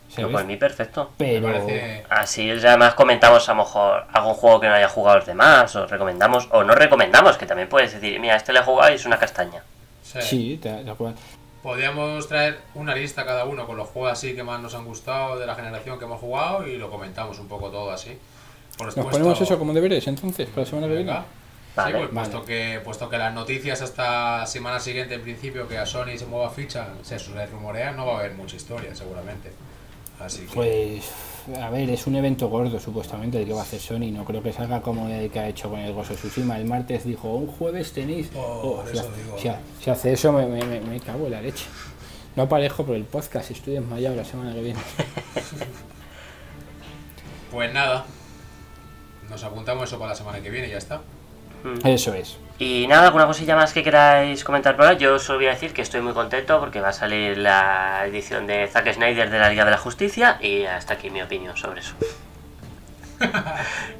¿sabes? 0.08 0.32
por 0.32 0.44
mí 0.44 0.56
perfecto. 0.56 1.10
Pero 1.16 1.46
parece. 1.46 2.04
Así 2.10 2.50
además 2.50 2.94
comentamos 2.94 3.48
a 3.48 3.52
lo 3.54 3.64
mejor 3.64 4.04
algún 4.12 4.34
juego 4.34 4.60
que 4.60 4.68
no 4.68 4.74
haya 4.74 4.88
jugado 4.88 5.18
los 5.18 5.26
demás, 5.26 5.74
o 5.74 5.86
recomendamos, 5.86 6.48
o 6.52 6.64
no 6.64 6.74
recomendamos, 6.74 7.38
que 7.38 7.46
también 7.46 7.68
puedes 7.68 7.92
decir, 7.92 8.20
mira, 8.20 8.36
este 8.36 8.52
le 8.52 8.60
he 8.60 8.62
jugado 8.62 8.92
y 8.92 8.96
es 8.96 9.06
una 9.06 9.18
castaña. 9.18 9.62
sí. 10.02 10.20
sí, 10.20 10.60
te, 10.62 10.70
te 10.84 10.90
acuerdas. 10.90 11.18
Podríamos 11.66 12.28
traer 12.28 12.60
una 12.76 12.94
lista 12.94 13.26
cada 13.26 13.44
uno 13.44 13.66
con 13.66 13.76
los 13.76 13.88
juegos 13.88 14.12
así 14.12 14.36
que 14.36 14.44
más 14.44 14.60
nos 14.60 14.76
han 14.76 14.84
gustado 14.84 15.36
de 15.36 15.46
la 15.46 15.56
generación 15.56 15.98
que 15.98 16.04
hemos 16.04 16.20
jugado 16.20 16.64
y 16.64 16.76
lo 16.76 16.88
comentamos 16.88 17.40
un 17.40 17.48
poco 17.48 17.70
todo 17.70 17.90
así. 17.90 18.16
Por 18.78 18.96
Nos 18.96 19.06
ponemos 19.06 19.40
eso 19.40 19.58
como 19.58 19.72
deberes 19.72 20.06
entonces 20.06 20.48
para 20.50 20.60
la 20.62 20.66
semana 20.66 20.86
que 20.86 20.92
viene. 20.94 21.10
Venga. 21.10 21.26
Vale. 21.74 21.90
sí, 21.90 21.98
pues 21.98 22.14
Vale. 22.14 22.28
puesto 22.28 22.44
que 22.44 22.80
puesto 22.84 23.10
que 23.10 23.18
las 23.18 23.34
noticias 23.34 23.82
hasta 23.82 24.38
la 24.38 24.46
semana 24.46 24.78
siguiente 24.78 25.14
en 25.16 25.22
principio 25.22 25.66
que 25.66 25.76
a 25.76 25.86
Sony 25.86 26.16
se 26.16 26.26
mueva 26.26 26.50
ficha, 26.50 26.86
se 27.02 27.18
se 27.18 27.46
rumorea, 27.46 27.90
no 27.90 28.06
va 28.06 28.12
a 28.12 28.18
haber 28.20 28.34
mucha 28.34 28.54
historia 28.54 28.94
seguramente. 28.94 29.50
Así 30.20 30.46
que 30.46 30.54
Pues 30.54 31.10
a 31.60 31.70
ver, 31.70 31.88
es 31.90 32.06
un 32.06 32.16
evento 32.16 32.48
gordo 32.48 32.78
supuestamente 32.80 33.38
el 33.40 33.46
que 33.46 33.52
va 33.52 33.60
a 33.60 33.62
hacer 33.62 33.80
Sony. 33.80 34.10
No 34.12 34.24
creo 34.24 34.42
que 34.42 34.52
salga 34.52 34.80
como 34.82 35.08
el 35.08 35.30
que 35.30 35.38
ha 35.38 35.48
hecho 35.48 35.70
con 35.70 35.80
el 35.80 35.92
Gozo 35.92 36.14
Tsushima. 36.14 36.58
El 36.58 36.66
martes 36.66 37.04
dijo, 37.04 37.32
un 37.34 37.46
jueves 37.46 37.92
tenéis. 37.92 38.30
Oh, 38.36 38.82
si, 38.90 38.96
eso 38.96 39.08
ha- 39.08 39.16
digo. 39.16 39.38
si 39.38 39.48
ha- 39.48 39.60
si 39.80 39.90
hace 39.90 40.12
eso, 40.12 40.32
me, 40.32 40.46
me- 40.46 40.64
me- 40.64 40.80
me 40.80 41.00
cago 41.00 41.26
en 41.26 41.32
la 41.32 41.40
leche. 41.42 41.64
No 42.34 42.42
aparejo 42.44 42.84
por 42.84 42.96
el 42.96 43.04
podcast, 43.04 43.50
estoy 43.50 43.74
desmayado 43.74 44.16
la 44.16 44.24
semana 44.24 44.52
que 44.52 44.60
viene. 44.62 44.80
Pues 47.50 47.72
nada. 47.72 48.04
Nos 49.30 49.42
apuntamos 49.44 49.84
eso 49.88 49.98
para 49.98 50.10
la 50.10 50.16
semana 50.16 50.40
que 50.40 50.50
viene 50.50 50.68
y 50.68 50.70
ya 50.72 50.78
está. 50.78 51.00
Eso 51.84 52.14
es. 52.14 52.38
Y 52.58 52.86
nada, 52.88 53.08
alguna 53.08 53.26
cosilla 53.26 53.54
más 53.54 53.72
que 53.74 53.82
queráis 53.82 54.42
comentar 54.42 54.76
por 54.76 54.86
ahí. 54.86 54.96
Yo 54.96 55.18
solo 55.18 55.38
voy 55.38 55.48
a 55.48 55.50
decir 55.50 55.74
que 55.74 55.82
estoy 55.82 56.00
muy 56.00 56.14
contento 56.14 56.58
porque 56.58 56.80
va 56.80 56.88
a 56.88 56.92
salir 56.92 57.36
la 57.36 58.04
edición 58.06 58.46
de 58.46 58.66
Zack 58.66 58.94
Snyder 58.94 59.28
de 59.30 59.38
la 59.38 59.50
Liga 59.50 59.64
de 59.66 59.70
la 59.72 59.76
Justicia 59.78 60.38
y 60.40 60.64
hasta 60.64 60.94
aquí 60.94 61.10
mi 61.10 61.20
opinión 61.22 61.56
sobre 61.56 61.80
eso. 61.80 61.94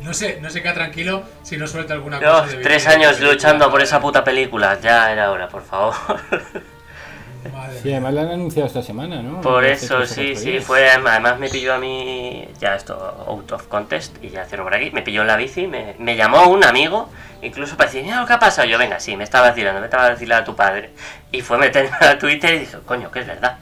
No 0.03 0.13
sé, 0.15 0.39
no 0.41 0.51
se 0.51 0.63
queda 0.63 0.75
tranquilo 0.75 1.25
si 1.43 1.57
no 1.57 1.67
suelta 1.67 1.95
alguna 1.95 2.21
Yo, 2.21 2.43
cosa. 2.43 2.57
de 2.57 2.63
tres 2.63 2.87
años 2.87 3.19
luchando 3.19 3.71
por 3.71 3.81
esa 3.83 3.99
puta 4.01 4.23
película, 4.23 4.79
ya 4.81 5.11
era 5.11 5.31
hora, 5.33 5.49
por 5.49 5.65
favor. 5.65 5.95
Sí, 7.83 7.91
además 7.93 8.15
la 8.15 8.23
han 8.23 8.31
anunciado 8.31 8.67
esta 8.67 8.83
semana, 8.83 9.23
¿no? 9.23 9.41
Por 9.41 9.65
eso, 9.65 10.07
sí, 10.07 10.37
sí, 10.37 10.61
fue, 10.61 10.89
además 10.89 11.39
me 11.39 11.49
pilló 11.49 11.75
a 11.75 11.79
mí, 11.79 12.49
ya 12.61 12.75
esto, 12.75 12.95
out 13.27 13.53
of 13.53 13.67
contest, 13.69 14.17
y 14.23 14.31
ya 14.31 14.45
cierro 14.45 14.65
por 14.65 14.75
aquí, 14.75 14.91
me 14.91 15.03
pilló 15.03 15.23
en 15.23 15.29
la 15.29 15.37
bici, 15.37 15.67
me, 15.67 15.95
me 15.99 16.17
llamó 16.17 16.49
un 16.49 16.65
amigo, 16.65 17.09
incluso 17.43 17.77
para 17.77 17.91
decir, 17.91 18.05
mira 18.05 18.21
lo 18.21 18.27
que 18.27 18.33
ha 18.33 18.39
pasado, 18.39 18.69
yo, 18.69 18.79
venga, 18.79 19.01
sí, 19.01 19.17
me 19.17 19.25
estaba 19.25 19.49
vacilando, 19.49 19.81
me 19.81 19.87
estaba 19.87 20.11
vacilando 20.11 20.43
a 20.43 20.45
tu 20.45 20.57
padre, 20.57 20.91
y 21.33 21.41
fue 21.41 21.59
meterme 21.59 21.97
a 22.01 22.19
Twitter 22.19 22.55
y 22.55 22.59
dije, 22.61 22.79
coño, 22.85 23.11
que 23.11 23.21
es 23.21 23.27
verdad. 23.27 23.59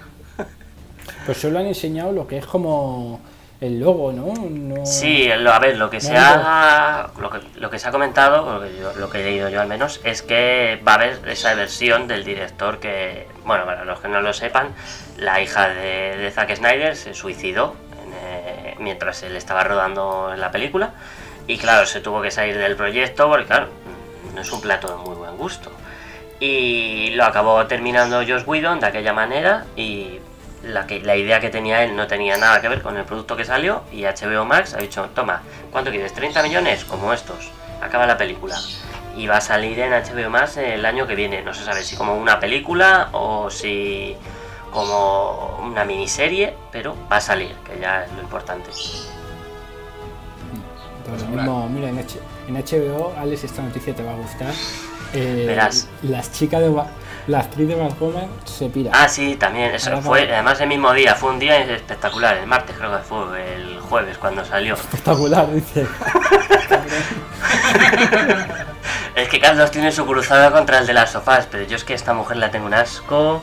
Pues 1.26 1.38
solo 1.38 1.58
han 1.58 1.66
enseñado 1.66 2.12
lo 2.12 2.26
que 2.26 2.36
es 2.36 2.44
como 2.44 3.20
el 3.66 3.80
logo, 3.80 4.12
¿no? 4.12 4.32
No- 4.48 4.86
Sí, 4.86 5.28
lo- 5.38 5.52
a 5.52 5.58
ver, 5.58 5.76
lo 5.76 5.88
que 5.90 6.00
se 6.00 6.16
ha, 6.16 7.08
lo 7.18 7.30
que, 7.30 7.38
lo 7.56 7.70
que 7.70 7.78
se 7.78 7.88
ha 7.88 7.90
comentado, 7.92 8.58
lo 8.58 8.60
que, 8.66 8.76
yo- 8.78 8.92
lo 8.94 9.08
que 9.10 9.20
he 9.20 9.24
leído 9.24 9.48
yo 9.48 9.60
al 9.60 9.68
menos, 9.68 10.00
es 10.04 10.22
que 10.22 10.80
va 10.86 10.92
a 10.92 10.94
haber 10.96 11.20
esa 11.28 11.54
versión 11.54 12.06
del 12.08 12.24
director 12.24 12.78
que, 12.78 13.26
bueno, 13.44 13.64
para 13.64 13.84
los 13.84 14.00
que 14.00 14.08
no 14.08 14.20
lo 14.20 14.32
sepan, 14.32 14.68
la 15.18 15.40
hija 15.40 15.68
de, 15.68 16.16
de 16.16 16.30
Zack 16.30 16.54
Snyder 16.56 16.96
se 16.96 17.14
suicidó 17.14 17.74
en, 18.04 18.12
eh, 18.14 18.74
mientras 18.78 19.22
él 19.22 19.36
estaba 19.36 19.64
rodando 19.64 20.30
en 20.32 20.40
la 20.40 20.50
película 20.50 20.90
y 21.46 21.58
claro, 21.58 21.86
se 21.86 22.00
tuvo 22.00 22.20
que 22.22 22.30
salir 22.30 22.56
del 22.58 22.76
proyecto 22.76 23.28
porque 23.28 23.46
claro, 23.46 23.68
no 24.34 24.40
es 24.40 24.50
un 24.52 24.60
plato 24.60 24.88
de 24.88 24.96
muy 24.96 25.14
buen 25.14 25.36
gusto. 25.36 25.70
Y 26.40 27.10
lo 27.14 27.24
acabó 27.24 27.64
terminando 27.66 28.16
Josh 28.18 28.42
Whedon 28.44 28.80
de 28.80 28.86
aquella 28.86 29.12
manera 29.12 29.64
y 29.76 30.18
la, 30.64 30.86
que, 30.86 31.00
la 31.00 31.16
idea 31.16 31.40
que 31.40 31.50
tenía 31.50 31.84
él 31.84 31.94
no 31.96 32.06
tenía 32.06 32.36
nada 32.36 32.60
que 32.60 32.68
ver 32.68 32.82
con 32.82 32.96
el 32.96 33.04
producto 33.04 33.36
que 33.36 33.44
salió 33.44 33.82
y 33.92 34.02
HBO 34.02 34.44
Max 34.44 34.74
ha 34.74 34.78
dicho, 34.78 35.08
toma, 35.14 35.42
¿cuánto 35.70 35.90
quieres? 35.90 36.14
¿30 36.14 36.42
millones? 36.42 36.84
Como 36.84 37.12
estos. 37.12 37.50
Acaba 37.80 38.06
la 38.06 38.16
película. 38.16 38.56
Y 39.16 39.26
va 39.26 39.36
a 39.36 39.40
salir 39.40 39.78
en 39.78 39.92
HBO 39.92 40.30
Max 40.30 40.56
el 40.56 40.84
año 40.84 41.06
que 41.06 41.14
viene. 41.14 41.42
No 41.42 41.54
se 41.54 41.64
sabe 41.64 41.82
si 41.82 41.96
como 41.96 42.16
una 42.16 42.40
película 42.40 43.10
o 43.12 43.50
si 43.50 44.16
como 44.72 45.60
una 45.62 45.84
miniserie, 45.84 46.54
pero 46.72 46.96
va 47.10 47.18
a 47.18 47.20
salir, 47.20 47.54
que 47.64 47.78
ya 47.80 48.04
es 48.04 48.12
lo 48.12 48.22
importante. 48.22 48.70
Pues 51.08 51.22
lo 51.22 51.28
mismo, 51.28 51.68
mira, 51.68 51.88
en, 51.88 52.54
HBO, 52.54 53.14
Alex, 53.16 53.44
esta 53.44 53.62
noticia 53.62 53.94
te 53.94 54.02
va 54.02 54.12
a 54.12 54.16
gustar. 54.16 54.52
Eh, 55.12 55.44
Verás. 55.46 55.88
Las 56.02 56.32
chicas 56.32 56.60
de 56.60 56.68
la 57.26 57.40
actriz 57.40 57.68
de 57.68 57.74
Batwoman 57.74 58.28
se 58.44 58.68
pira. 58.68 58.90
Ah, 58.94 59.08
sí, 59.08 59.36
también. 59.36 59.74
Eso 59.74 59.90
Ahora 59.90 60.02
fue, 60.02 60.32
además 60.32 60.60
el 60.60 60.68
mismo 60.68 60.92
día, 60.92 61.14
fue 61.14 61.30
un 61.30 61.38
día 61.38 61.58
espectacular. 61.60 62.36
El 62.36 62.46
martes 62.46 62.76
creo 62.76 62.90
que 62.96 63.02
fue, 63.02 63.54
el 63.56 63.80
jueves 63.80 64.18
cuando 64.18 64.44
salió. 64.44 64.74
Espectacular, 64.74 65.50
dice. 65.52 65.86
Es 69.14 69.28
que 69.28 69.38
Carlos 69.38 69.70
tiene 69.70 69.92
su 69.92 70.04
cruzada 70.06 70.50
contra 70.50 70.78
el 70.80 70.86
de 70.88 70.92
las 70.92 71.12
sofás, 71.12 71.46
pero 71.48 71.64
yo 71.64 71.76
es 71.76 71.84
que 71.84 71.92
a 71.92 71.96
esta 71.96 72.12
mujer 72.14 72.36
la 72.36 72.50
tengo 72.50 72.66
un 72.66 72.74
asco. 72.74 73.40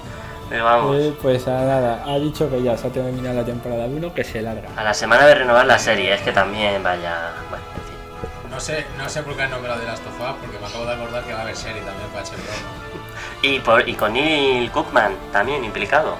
Pero 0.50 0.66
vamos, 0.66 0.98
Eh, 1.00 1.14
pues 1.22 1.48
a 1.48 1.52
nada, 1.64 2.04
ha 2.06 2.20
dicho 2.20 2.50
que 2.50 2.62
ya 2.62 2.78
se 2.78 2.88
ha 2.88 2.90
terminado 2.92 3.36
la 3.38 3.46
temporada 3.46 3.86
1, 3.86 4.14
que 4.14 4.26
se 4.26 4.42
larga. 4.42 4.68
a 4.76 4.84
la 4.84 4.94
semana 4.94 5.26
de 5.26 5.34
renovar 5.36 5.66
la 5.66 5.80
serie, 5.80 6.14
es 6.14 6.20
que 6.22 6.34
también 6.34 6.84
vaya. 6.84 7.32
Bueno, 7.50 7.64
en 7.78 7.84
fin. 7.84 8.50
No 8.52 8.60
sé, 8.60 8.86
no 8.98 9.08
sé 9.08 9.24
por 9.24 9.34
qué 9.38 9.44
han 9.44 9.52
nombrado 9.52 9.80
de 9.80 9.86
Last 9.86 10.06
of 10.06 10.20
Us, 10.20 10.36
porque 10.42 10.60
me 10.60 10.68
acabo 10.68 10.86
de 10.86 10.94
acordar 10.94 11.24
que 11.24 11.32
va 11.32 11.40
a 11.40 11.42
haber 11.44 11.56
serie 11.56 11.82
también 11.84 12.10
para 12.10 12.26
HBO. 12.26 13.01
Y, 13.42 13.60
por, 13.60 13.88
y 13.88 13.96
con 13.96 14.14
Neil 14.14 14.72
Cookman 14.72 15.16
también 15.32 15.64
implicado. 15.64 16.16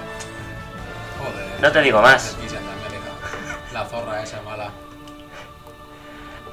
Joder. 1.18 1.60
No 1.60 1.72
te 1.72 1.82
digo 1.82 2.02
más. 2.02 2.36
La 3.72 3.84
zorra 3.86 4.22
esa 4.22 4.42
mala. 4.42 4.70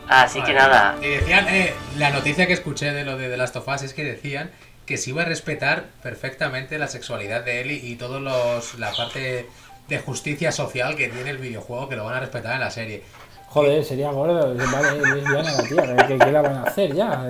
Así 0.08 0.42
que 0.42 0.54
nada. 0.54 0.96
Y 1.02 1.08
decían, 1.08 1.48
eh, 1.50 1.74
la 1.98 2.10
noticia 2.10 2.48
que 2.48 2.54
escuché 2.54 2.92
de 2.92 3.04
lo 3.04 3.18
de 3.18 3.30
The 3.30 3.38
Last 3.38 3.56
of 3.56 3.68
Us 3.68 3.84
es 3.84 3.94
que 3.94 4.04
decían 4.04 4.52
que 4.86 4.98
se 4.98 5.12
iba 5.12 5.22
a 5.22 5.26
respetar 5.26 5.86
perfectamente 6.02 6.80
la 6.80 6.88
sexualidad 6.88 7.44
de 7.44 7.62
Ellie 7.62 7.80
y 7.84 7.96
todos 7.96 8.20
los 8.22 8.80
la 8.80 8.92
parte 8.92 9.48
de 9.88 10.00
justicia 10.00 10.52
social 10.52 10.96
que 10.96 11.10
tiene 11.10 11.30
el 11.30 11.38
videojuego 11.38 11.90
que 11.90 11.96
lo 11.96 12.06
van 12.06 12.16
a 12.16 12.20
respetar 12.22 12.54
en 12.54 12.62
la 12.62 12.72
serie. 12.72 13.04
Joder, 13.48 13.84
sería 13.84 14.10
gordo. 14.12 14.56
Vale, 14.56 14.98
es 14.98 15.16
lesbiana 15.16 15.52
la 15.52 15.64
tía. 15.64 16.08
¿Qué, 16.08 16.18
qué 16.18 16.32
la 16.32 16.42
van 16.42 16.56
a 16.58 16.64
hacer 16.64 16.96
ya? 16.96 17.24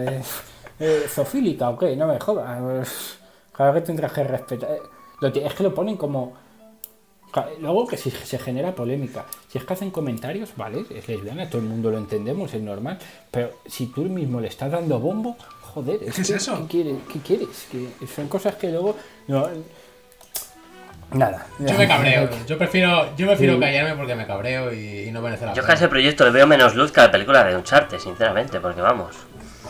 Eh, 0.79 1.05
¿Zofílica 1.09 1.69
o 1.69 1.77
qué? 1.77 1.95
No 1.95 2.07
me 2.07 2.19
jodas. 2.19 3.17
Claro 3.51 3.73
que 3.73 3.81
tendrás 3.81 4.11
que 4.13 4.23
respetar. 4.23 4.69
Eh, 4.71 5.43
es 5.45 5.53
que 5.53 5.63
lo 5.63 5.73
ponen 5.73 5.97
como. 5.97 6.33
Luego 7.59 7.85
que 7.85 7.95
si 7.97 8.09
se 8.09 8.39
genera 8.39 8.73
polémica. 8.73 9.25
Si 9.49 9.57
es 9.59 9.63
que 9.63 9.73
hacen 9.73 9.91
comentarios, 9.91 10.49
vale, 10.55 10.85
es 10.89 11.07
lesbiana, 11.07 11.47
todo 11.47 11.61
el 11.61 11.67
mundo 11.67 11.91
lo 11.91 11.97
entendemos, 11.99 12.51
es 12.53 12.61
normal. 12.61 12.97
Pero 13.29 13.51
si 13.67 13.87
tú 13.87 14.01
mismo 14.03 14.41
le 14.41 14.47
estás 14.47 14.71
dando 14.71 14.99
bombo, 14.99 15.37
joder, 15.61 16.01
es 16.03 16.15
¿Qué 16.15 16.21
es 16.23 16.29
eso? 16.31 16.57
¿qué, 16.67 16.81
quieres? 16.81 16.95
¿Qué 17.13 17.19
quieres? 17.19 17.67
Que 17.99 18.07
son 18.07 18.27
cosas 18.27 18.55
que 18.55 18.69
luego. 18.71 18.95
No, 19.27 19.47
nada. 21.13 21.45
Yo 21.59 21.77
me 21.77 21.87
cabreo, 21.87 22.29
yo 22.47 22.57
prefiero, 22.57 23.15
yo 23.15 23.27
prefiero 23.27 23.53
Sí. 23.55 23.59
callarme 23.59 23.95
porque 23.95 24.15
me 24.15 24.25
cabreo 24.25 24.73
y, 24.73 25.07
y 25.07 25.11
no 25.11 25.21
merece 25.21 25.45
la 25.45 25.53
yo 25.53 25.61
es 25.61 25.65
que 25.65 25.71
a 25.71 25.75
pena. 25.75 25.85
ese 25.85 25.87
proyecto 25.87 26.25
le 26.25 26.31
veo 26.31 26.47
menos 26.47 26.75
luz 26.75 26.91
que 26.91 26.99
a 26.99 27.05
la 27.05 27.11
película 27.11 27.43
de 27.43 27.55
Uncharted, 27.55 27.99
sinceramente, 27.99 28.59
porque 28.59 28.81
vamos. 28.81 29.15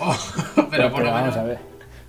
Oh, 0.01 0.15
Pero, 0.55 0.67
pero 0.69 0.83
por 0.89 0.99
pero 0.99 1.05
lo 1.05 1.11
vamos 1.11 1.21
menos. 1.21 1.37
a 1.37 1.43
ver. 1.43 1.59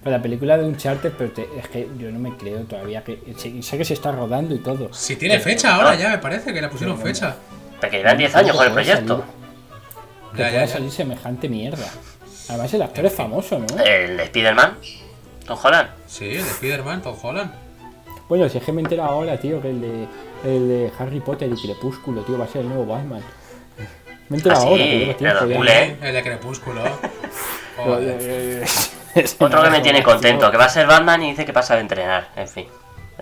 Pero 0.02 0.16
la 0.16 0.22
película 0.22 0.56
de 0.56 0.64
Uncharted, 0.64 1.12
pero 1.18 1.30
te- 1.30 1.48
es 1.58 1.68
que 1.68 1.88
yo 1.98 2.10
no 2.10 2.18
me 2.18 2.36
creo 2.36 2.60
todavía 2.64 3.04
que. 3.04 3.20
Sé, 3.36 3.62
sé 3.62 3.76
que 3.78 3.84
se 3.84 3.94
está 3.94 4.12
rodando 4.12 4.54
y 4.54 4.58
todo. 4.58 4.92
Si 4.94 5.16
tiene 5.16 5.38
fecha 5.40 5.74
ahora 5.74 5.94
ya 5.94 6.08
me 6.10 6.18
parece 6.18 6.52
que 6.54 6.60
le 6.62 6.68
pusieron 6.68 6.98
fecha. 6.98 7.36
Porque 7.80 7.98
llevan 7.98 8.16
10 8.18 8.34
años 8.36 8.56
con 8.56 8.66
el 8.66 8.72
proyecto. 8.72 9.18
salir- 9.18 9.34
Que 10.32 10.38
Ya, 10.42 10.48
pueda 10.48 10.50
ya, 10.52 10.66
ya. 10.66 10.72
salir 10.72 10.90
semejante 10.90 11.48
mierda. 11.48 11.86
Además, 12.48 12.72
el 12.74 12.82
actor 12.82 13.06
es 13.06 13.12
famoso, 13.14 13.58
¿no? 13.58 13.66
El 13.84 14.16
de 14.16 14.22
Spider-Man, 14.24 14.76
Tom 15.46 15.58
Holland. 15.62 15.88
Sí, 16.06 16.24
el 16.30 16.44
de 16.44 16.50
Spider-Man, 16.50 17.02
Tom 17.02 17.16
Holland. 17.22 17.52
Bueno, 18.28 18.48
si 18.48 18.58
es 18.58 18.64
que 18.64 18.72
me 18.72 18.80
entero 18.82 19.02
ahora, 19.04 19.36
tío, 19.38 19.60
que 19.60 19.70
el 19.70 19.80
de, 19.80 20.06
el 20.44 20.68
de 20.68 20.92
Harry 20.98 21.20
Potter 21.20 21.50
y 21.52 21.60
Crepúsculo, 21.60 22.22
tío, 22.22 22.38
va 22.38 22.44
a 22.44 22.48
ser 22.48 22.62
el 22.62 22.68
nuevo 22.68 22.86
Batman. 22.86 23.22
Me 24.28 24.36
entero 24.36 24.54
Ah, 24.56 24.60
sí, 24.60 24.66
ahora, 24.68 24.84
que 24.84 24.90
lleva 24.98 25.06
de 25.08 25.14
tiempo 25.14 25.34
ya. 25.34 25.40
2000. 25.80 25.96
El 26.06 26.14
de 26.14 26.22
Crepúsculo. 26.22 26.82
Eh, 28.00 28.64
Otro 29.38 29.62
que 29.62 29.70
me 29.70 29.80
tiene 29.80 30.02
contento, 30.02 30.50
que 30.50 30.56
va 30.56 30.66
a 30.66 30.68
ser 30.68 30.86
Batman 30.86 31.22
y 31.24 31.30
dice 31.30 31.44
que 31.44 31.52
pasa 31.52 31.74
de 31.74 31.80
entrenar. 31.80 32.28
En 32.36 32.48
fin, 32.48 32.66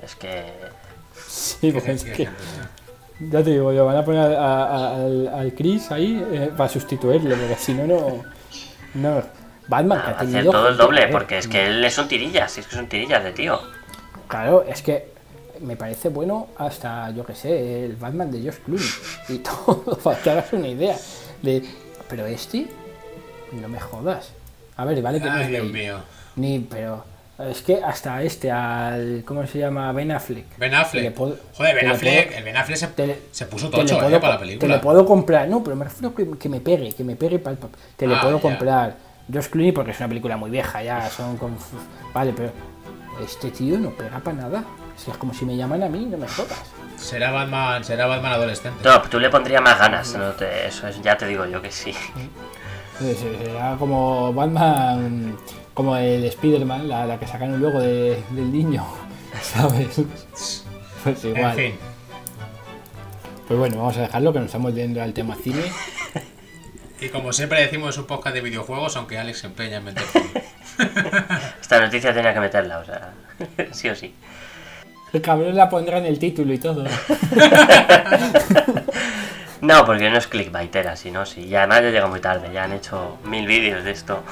es 0.03 0.15
que. 0.17 0.45
Sí, 1.27 1.73
porque 1.73 1.93
es 1.93 2.05
Qué 2.05 2.13
que. 2.13 2.27
gente, 2.27 2.41
tío. 2.41 3.29
Ya 3.31 3.43
te 3.43 3.51
digo, 3.51 3.73
yo 3.73 3.85
van 3.85 3.97
a 3.97 4.05
poner 4.05 4.37
a- 4.37 4.65
a- 4.65 4.95
al, 4.95 5.29
al 5.29 5.53
Chris 5.55 5.91
ahí 5.91 6.25
eh, 6.33 6.51
para 6.57 6.69
sustituirle, 6.69 7.35
porque 7.37 7.57
si 7.57 7.75
no, 7.75 7.85
no. 7.87 8.23
No. 8.95 9.23
Batman, 9.67 10.01
que 10.03 10.09
ha 10.09 10.13
Va 10.13 10.19
a 10.19 10.23
hacer 10.23 10.45
todo 10.47 10.69
el 10.69 10.77
doble, 10.77 11.01
joder. 11.01 11.13
porque 11.13 11.39
es 11.39 11.49
que 11.49 11.67
él 11.67 11.85
es 11.85 11.99
un 11.99 12.09
tirillas, 12.09 12.57
es 12.59 12.67
que 12.67 12.75
es 12.77 12.81
un 12.81 12.89
tirillas 12.89 13.23
de 13.25 13.33
tío. 13.33 13.61
Claro, 14.29 14.65
es 14.67 14.83
que 14.83 15.11
me 15.61 15.77
parece 15.77 16.09
bueno 16.11 16.49
hasta, 16.59 17.11
yo 17.11 17.25
que 17.27 17.35
sé, 17.35 17.85
el 17.87 17.97
Batman 17.97 18.31
de 18.31 18.41
Josh 18.41 18.61
Clooney 18.65 18.87
y 19.31 19.39
todo, 19.41 19.99
para 20.03 20.19
que 20.21 20.31
hagas 20.31 20.53
una 20.53 20.69
idea. 20.69 20.97
De, 21.43 21.63
pero 22.09 22.25
este, 22.27 22.67
no 23.53 23.69
me 23.69 23.81
jodas. 23.81 24.33
A 24.79 24.85
ver, 24.87 25.03
vale 25.03 25.21
que 25.21 25.27
no 25.27 25.33
Ay, 25.37 25.43
es 25.43 25.49
Dios 25.49 25.63
gay, 25.65 25.73
mío. 25.73 25.99
Ni, 26.37 26.61
pero 26.61 27.05
es 27.51 27.61
que 27.63 27.83
hasta 27.83 28.23
este, 28.23 28.51
al. 28.51 29.23
¿Cómo 29.27 29.47
se 29.47 29.59
llama? 29.59 29.93
Ben 29.93 30.11
Affleck. 30.13 30.57
Ben 30.57 30.75
Affleck. 30.75 31.13
puedo- 31.15 31.37
Joder, 31.57 31.75
Ben 31.75 31.87
le 31.89 31.95
Affleck, 31.95 32.27
puedo- 32.29 32.39
el 32.39 32.45
Ben 32.45 32.57
Affleck 32.57 32.79
se, 32.79 32.87
te 32.89 33.07
le- 33.07 33.19
se 33.31 33.47
puso 33.47 33.69
tocho, 33.71 33.99
puedo 33.99 34.17
eh, 34.17 34.21
para 34.21 34.35
la 34.35 34.39
co- 34.39 34.45
Te 34.45 34.47
película. 34.47 34.75
le 34.77 34.81
puedo 34.81 35.05
comprar, 35.05 35.49
no, 35.49 35.63
pero 35.63 35.77
me 35.77 35.85
refiero 35.85 36.15
que, 36.15 36.27
que 36.39 36.49
me 36.49 36.61
pegue, 36.61 36.93
que 36.93 37.05
me 37.05 37.17
pegue 37.17 37.39
para 37.39 37.53
el 37.53 37.59
papel. 37.59 37.79
Te 37.97 38.07
Ah, 38.07 38.21
puedo 38.23 38.37
ya. 38.37 38.43
comprar 38.43 38.97
Josh 39.33 39.49
Clooney 39.49 39.73
porque 39.73 39.91
es 39.91 39.99
una 39.99 40.09
película 40.09 40.37
muy 40.37 40.49
vieja, 40.51 40.83
ya 40.83 41.11
son 41.11 41.37
con. 41.37 41.57
Vale, 42.15 42.33
pero 42.37 42.51
este 43.25 43.51
tío 43.51 43.79
no 43.79 43.91
pega 43.91 44.21
para 44.21 44.37
nada. 44.37 44.65
Si 44.97 45.11
es 45.11 45.17
como 45.17 45.33
si 45.35 45.45
me 45.45 45.57
llaman 45.57 45.83
a 45.83 45.89
mí, 45.89 46.07
no 46.07 46.19
me 46.19 46.27
jodas. 46.29 46.59
Será 46.97 47.31
Batman, 47.31 47.85
será 47.85 48.07
Batman 48.07 48.33
adolescente. 48.33 48.81
No, 48.85 49.01
tú 49.03 49.21
le 49.21 49.29
pondrías 49.31 49.63
más 49.63 49.79
ganas, 49.79 50.15
no 50.17 50.31
te- 50.33 50.67
eso 50.67 50.89
es, 50.89 51.01
ya 51.03 51.17
te 51.17 51.27
digo 51.27 51.47
yo 51.47 51.63
que 51.63 51.71
sí. 51.71 51.93
Eh, 53.01 53.17
se- 53.19 53.39
Será 53.47 53.77
como 53.79 54.33
Batman, 54.33 55.37
como 55.75 55.97
el 55.97 56.25
Spider-Man, 56.25 56.89
la, 56.89 57.07
la 57.07 57.19
que 57.19 57.27
sacaron 57.27 57.59
luego 57.61 57.81
de- 57.81 58.23
del 58.31 58.53
niño, 58.53 58.85
¿sabes? 59.43 60.01
Pues 61.05 61.25
en 61.25 61.37
igual. 61.37 61.55
fin. 61.57 61.75
Pues 63.47 63.59
bueno, 63.59 63.79
vamos 63.79 63.97
a 63.97 64.03
dejarlo, 64.03 64.33
que 64.33 64.41
nos 64.41 64.47
estamos 64.47 64.75
yendo 64.75 65.03
al 65.03 65.13
tema 65.13 65.35
cine. 65.37 65.63
Y 67.01 67.11
como 67.11 67.33
siempre 67.33 67.61
decimos, 67.61 67.91
es 67.91 67.99
un 67.99 68.07
podcast 68.09 68.35
de 68.35 68.41
videojuegos, 68.41 68.97
aunque 68.97 69.17
Alex 69.19 69.39
se 69.39 69.47
empeña 69.47 69.77
en 69.77 69.85
meter. 69.85 70.03
Esta 71.61 71.81
noticia 71.81 72.13
tenía 72.13 72.35
que 72.35 72.41
meterla, 72.41 72.79
o 72.81 72.85
sea, 72.85 73.13
sí 73.71 73.89
o 73.89 73.95
sí. 73.95 74.13
El 75.13 75.23
cabrón 75.23 75.55
la 75.55 75.69
pondrá 75.69 75.99
en 75.99 76.07
el 76.07 76.19
título 76.19 76.53
y 76.53 76.59
todo. 76.59 76.85
No, 79.61 79.85
porque 79.85 80.09
no 80.09 80.19
es 80.19 80.27
clickbaitera, 80.27 80.97
sino 80.97 81.27
sí. 81.27 81.47
Y 81.47 81.55
además 81.55 81.83
ya 81.83 81.91
llega 81.91 82.07
muy 82.07 82.21
tarde, 82.21 82.53
ya 82.53 82.65
han 82.65 82.73
hecho 82.73 83.19
mil 83.25 83.47
vídeos 83.47 83.85
de 83.85 83.91
esto. 83.91 84.23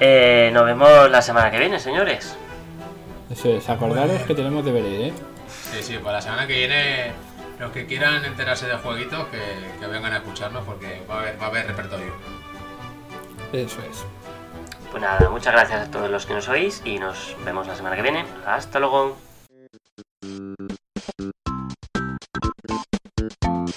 Eh, 0.00 0.50
nos 0.52 0.64
vemos 0.64 1.10
la 1.10 1.22
semana 1.22 1.50
que 1.50 1.58
viene, 1.58 1.78
señores. 1.78 2.36
Eso 3.30 3.48
es, 3.48 3.68
acordaros 3.68 4.22
que 4.22 4.34
tenemos 4.34 4.64
deberes, 4.64 5.12
¿eh? 5.12 5.14
Sí, 5.48 5.82
sí, 5.82 5.98
para 5.98 6.14
la 6.14 6.22
semana 6.22 6.46
que 6.48 6.54
viene, 6.54 7.12
los 7.60 7.70
que 7.70 7.86
quieran 7.86 8.24
enterarse 8.24 8.66
de 8.66 8.76
jueguitos, 8.76 9.28
que, 9.28 9.38
que 9.78 9.86
vengan 9.86 10.12
a 10.12 10.16
escucharnos 10.16 10.64
porque 10.64 11.02
va 11.08 11.16
a 11.16 11.20
haber, 11.20 11.40
va 11.40 11.46
a 11.46 11.48
haber 11.48 11.66
repertorio. 11.68 12.12
Eso 13.52 13.80
es. 13.88 14.04
Pues 14.90 15.00
nada, 15.00 15.30
muchas 15.30 15.52
gracias 15.52 15.86
a 15.86 15.90
todos 15.90 16.10
los 16.10 16.26
que 16.26 16.34
nos 16.34 16.48
oís 16.48 16.82
y 16.84 16.98
nos 16.98 17.36
vemos 17.44 17.68
la 17.68 17.76
semana 17.76 17.94
que 17.94 18.02
viene. 18.02 18.24
Hasta 18.44 18.80
luego. 18.80 19.16
Thank 23.50 23.74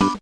you. 0.00 0.21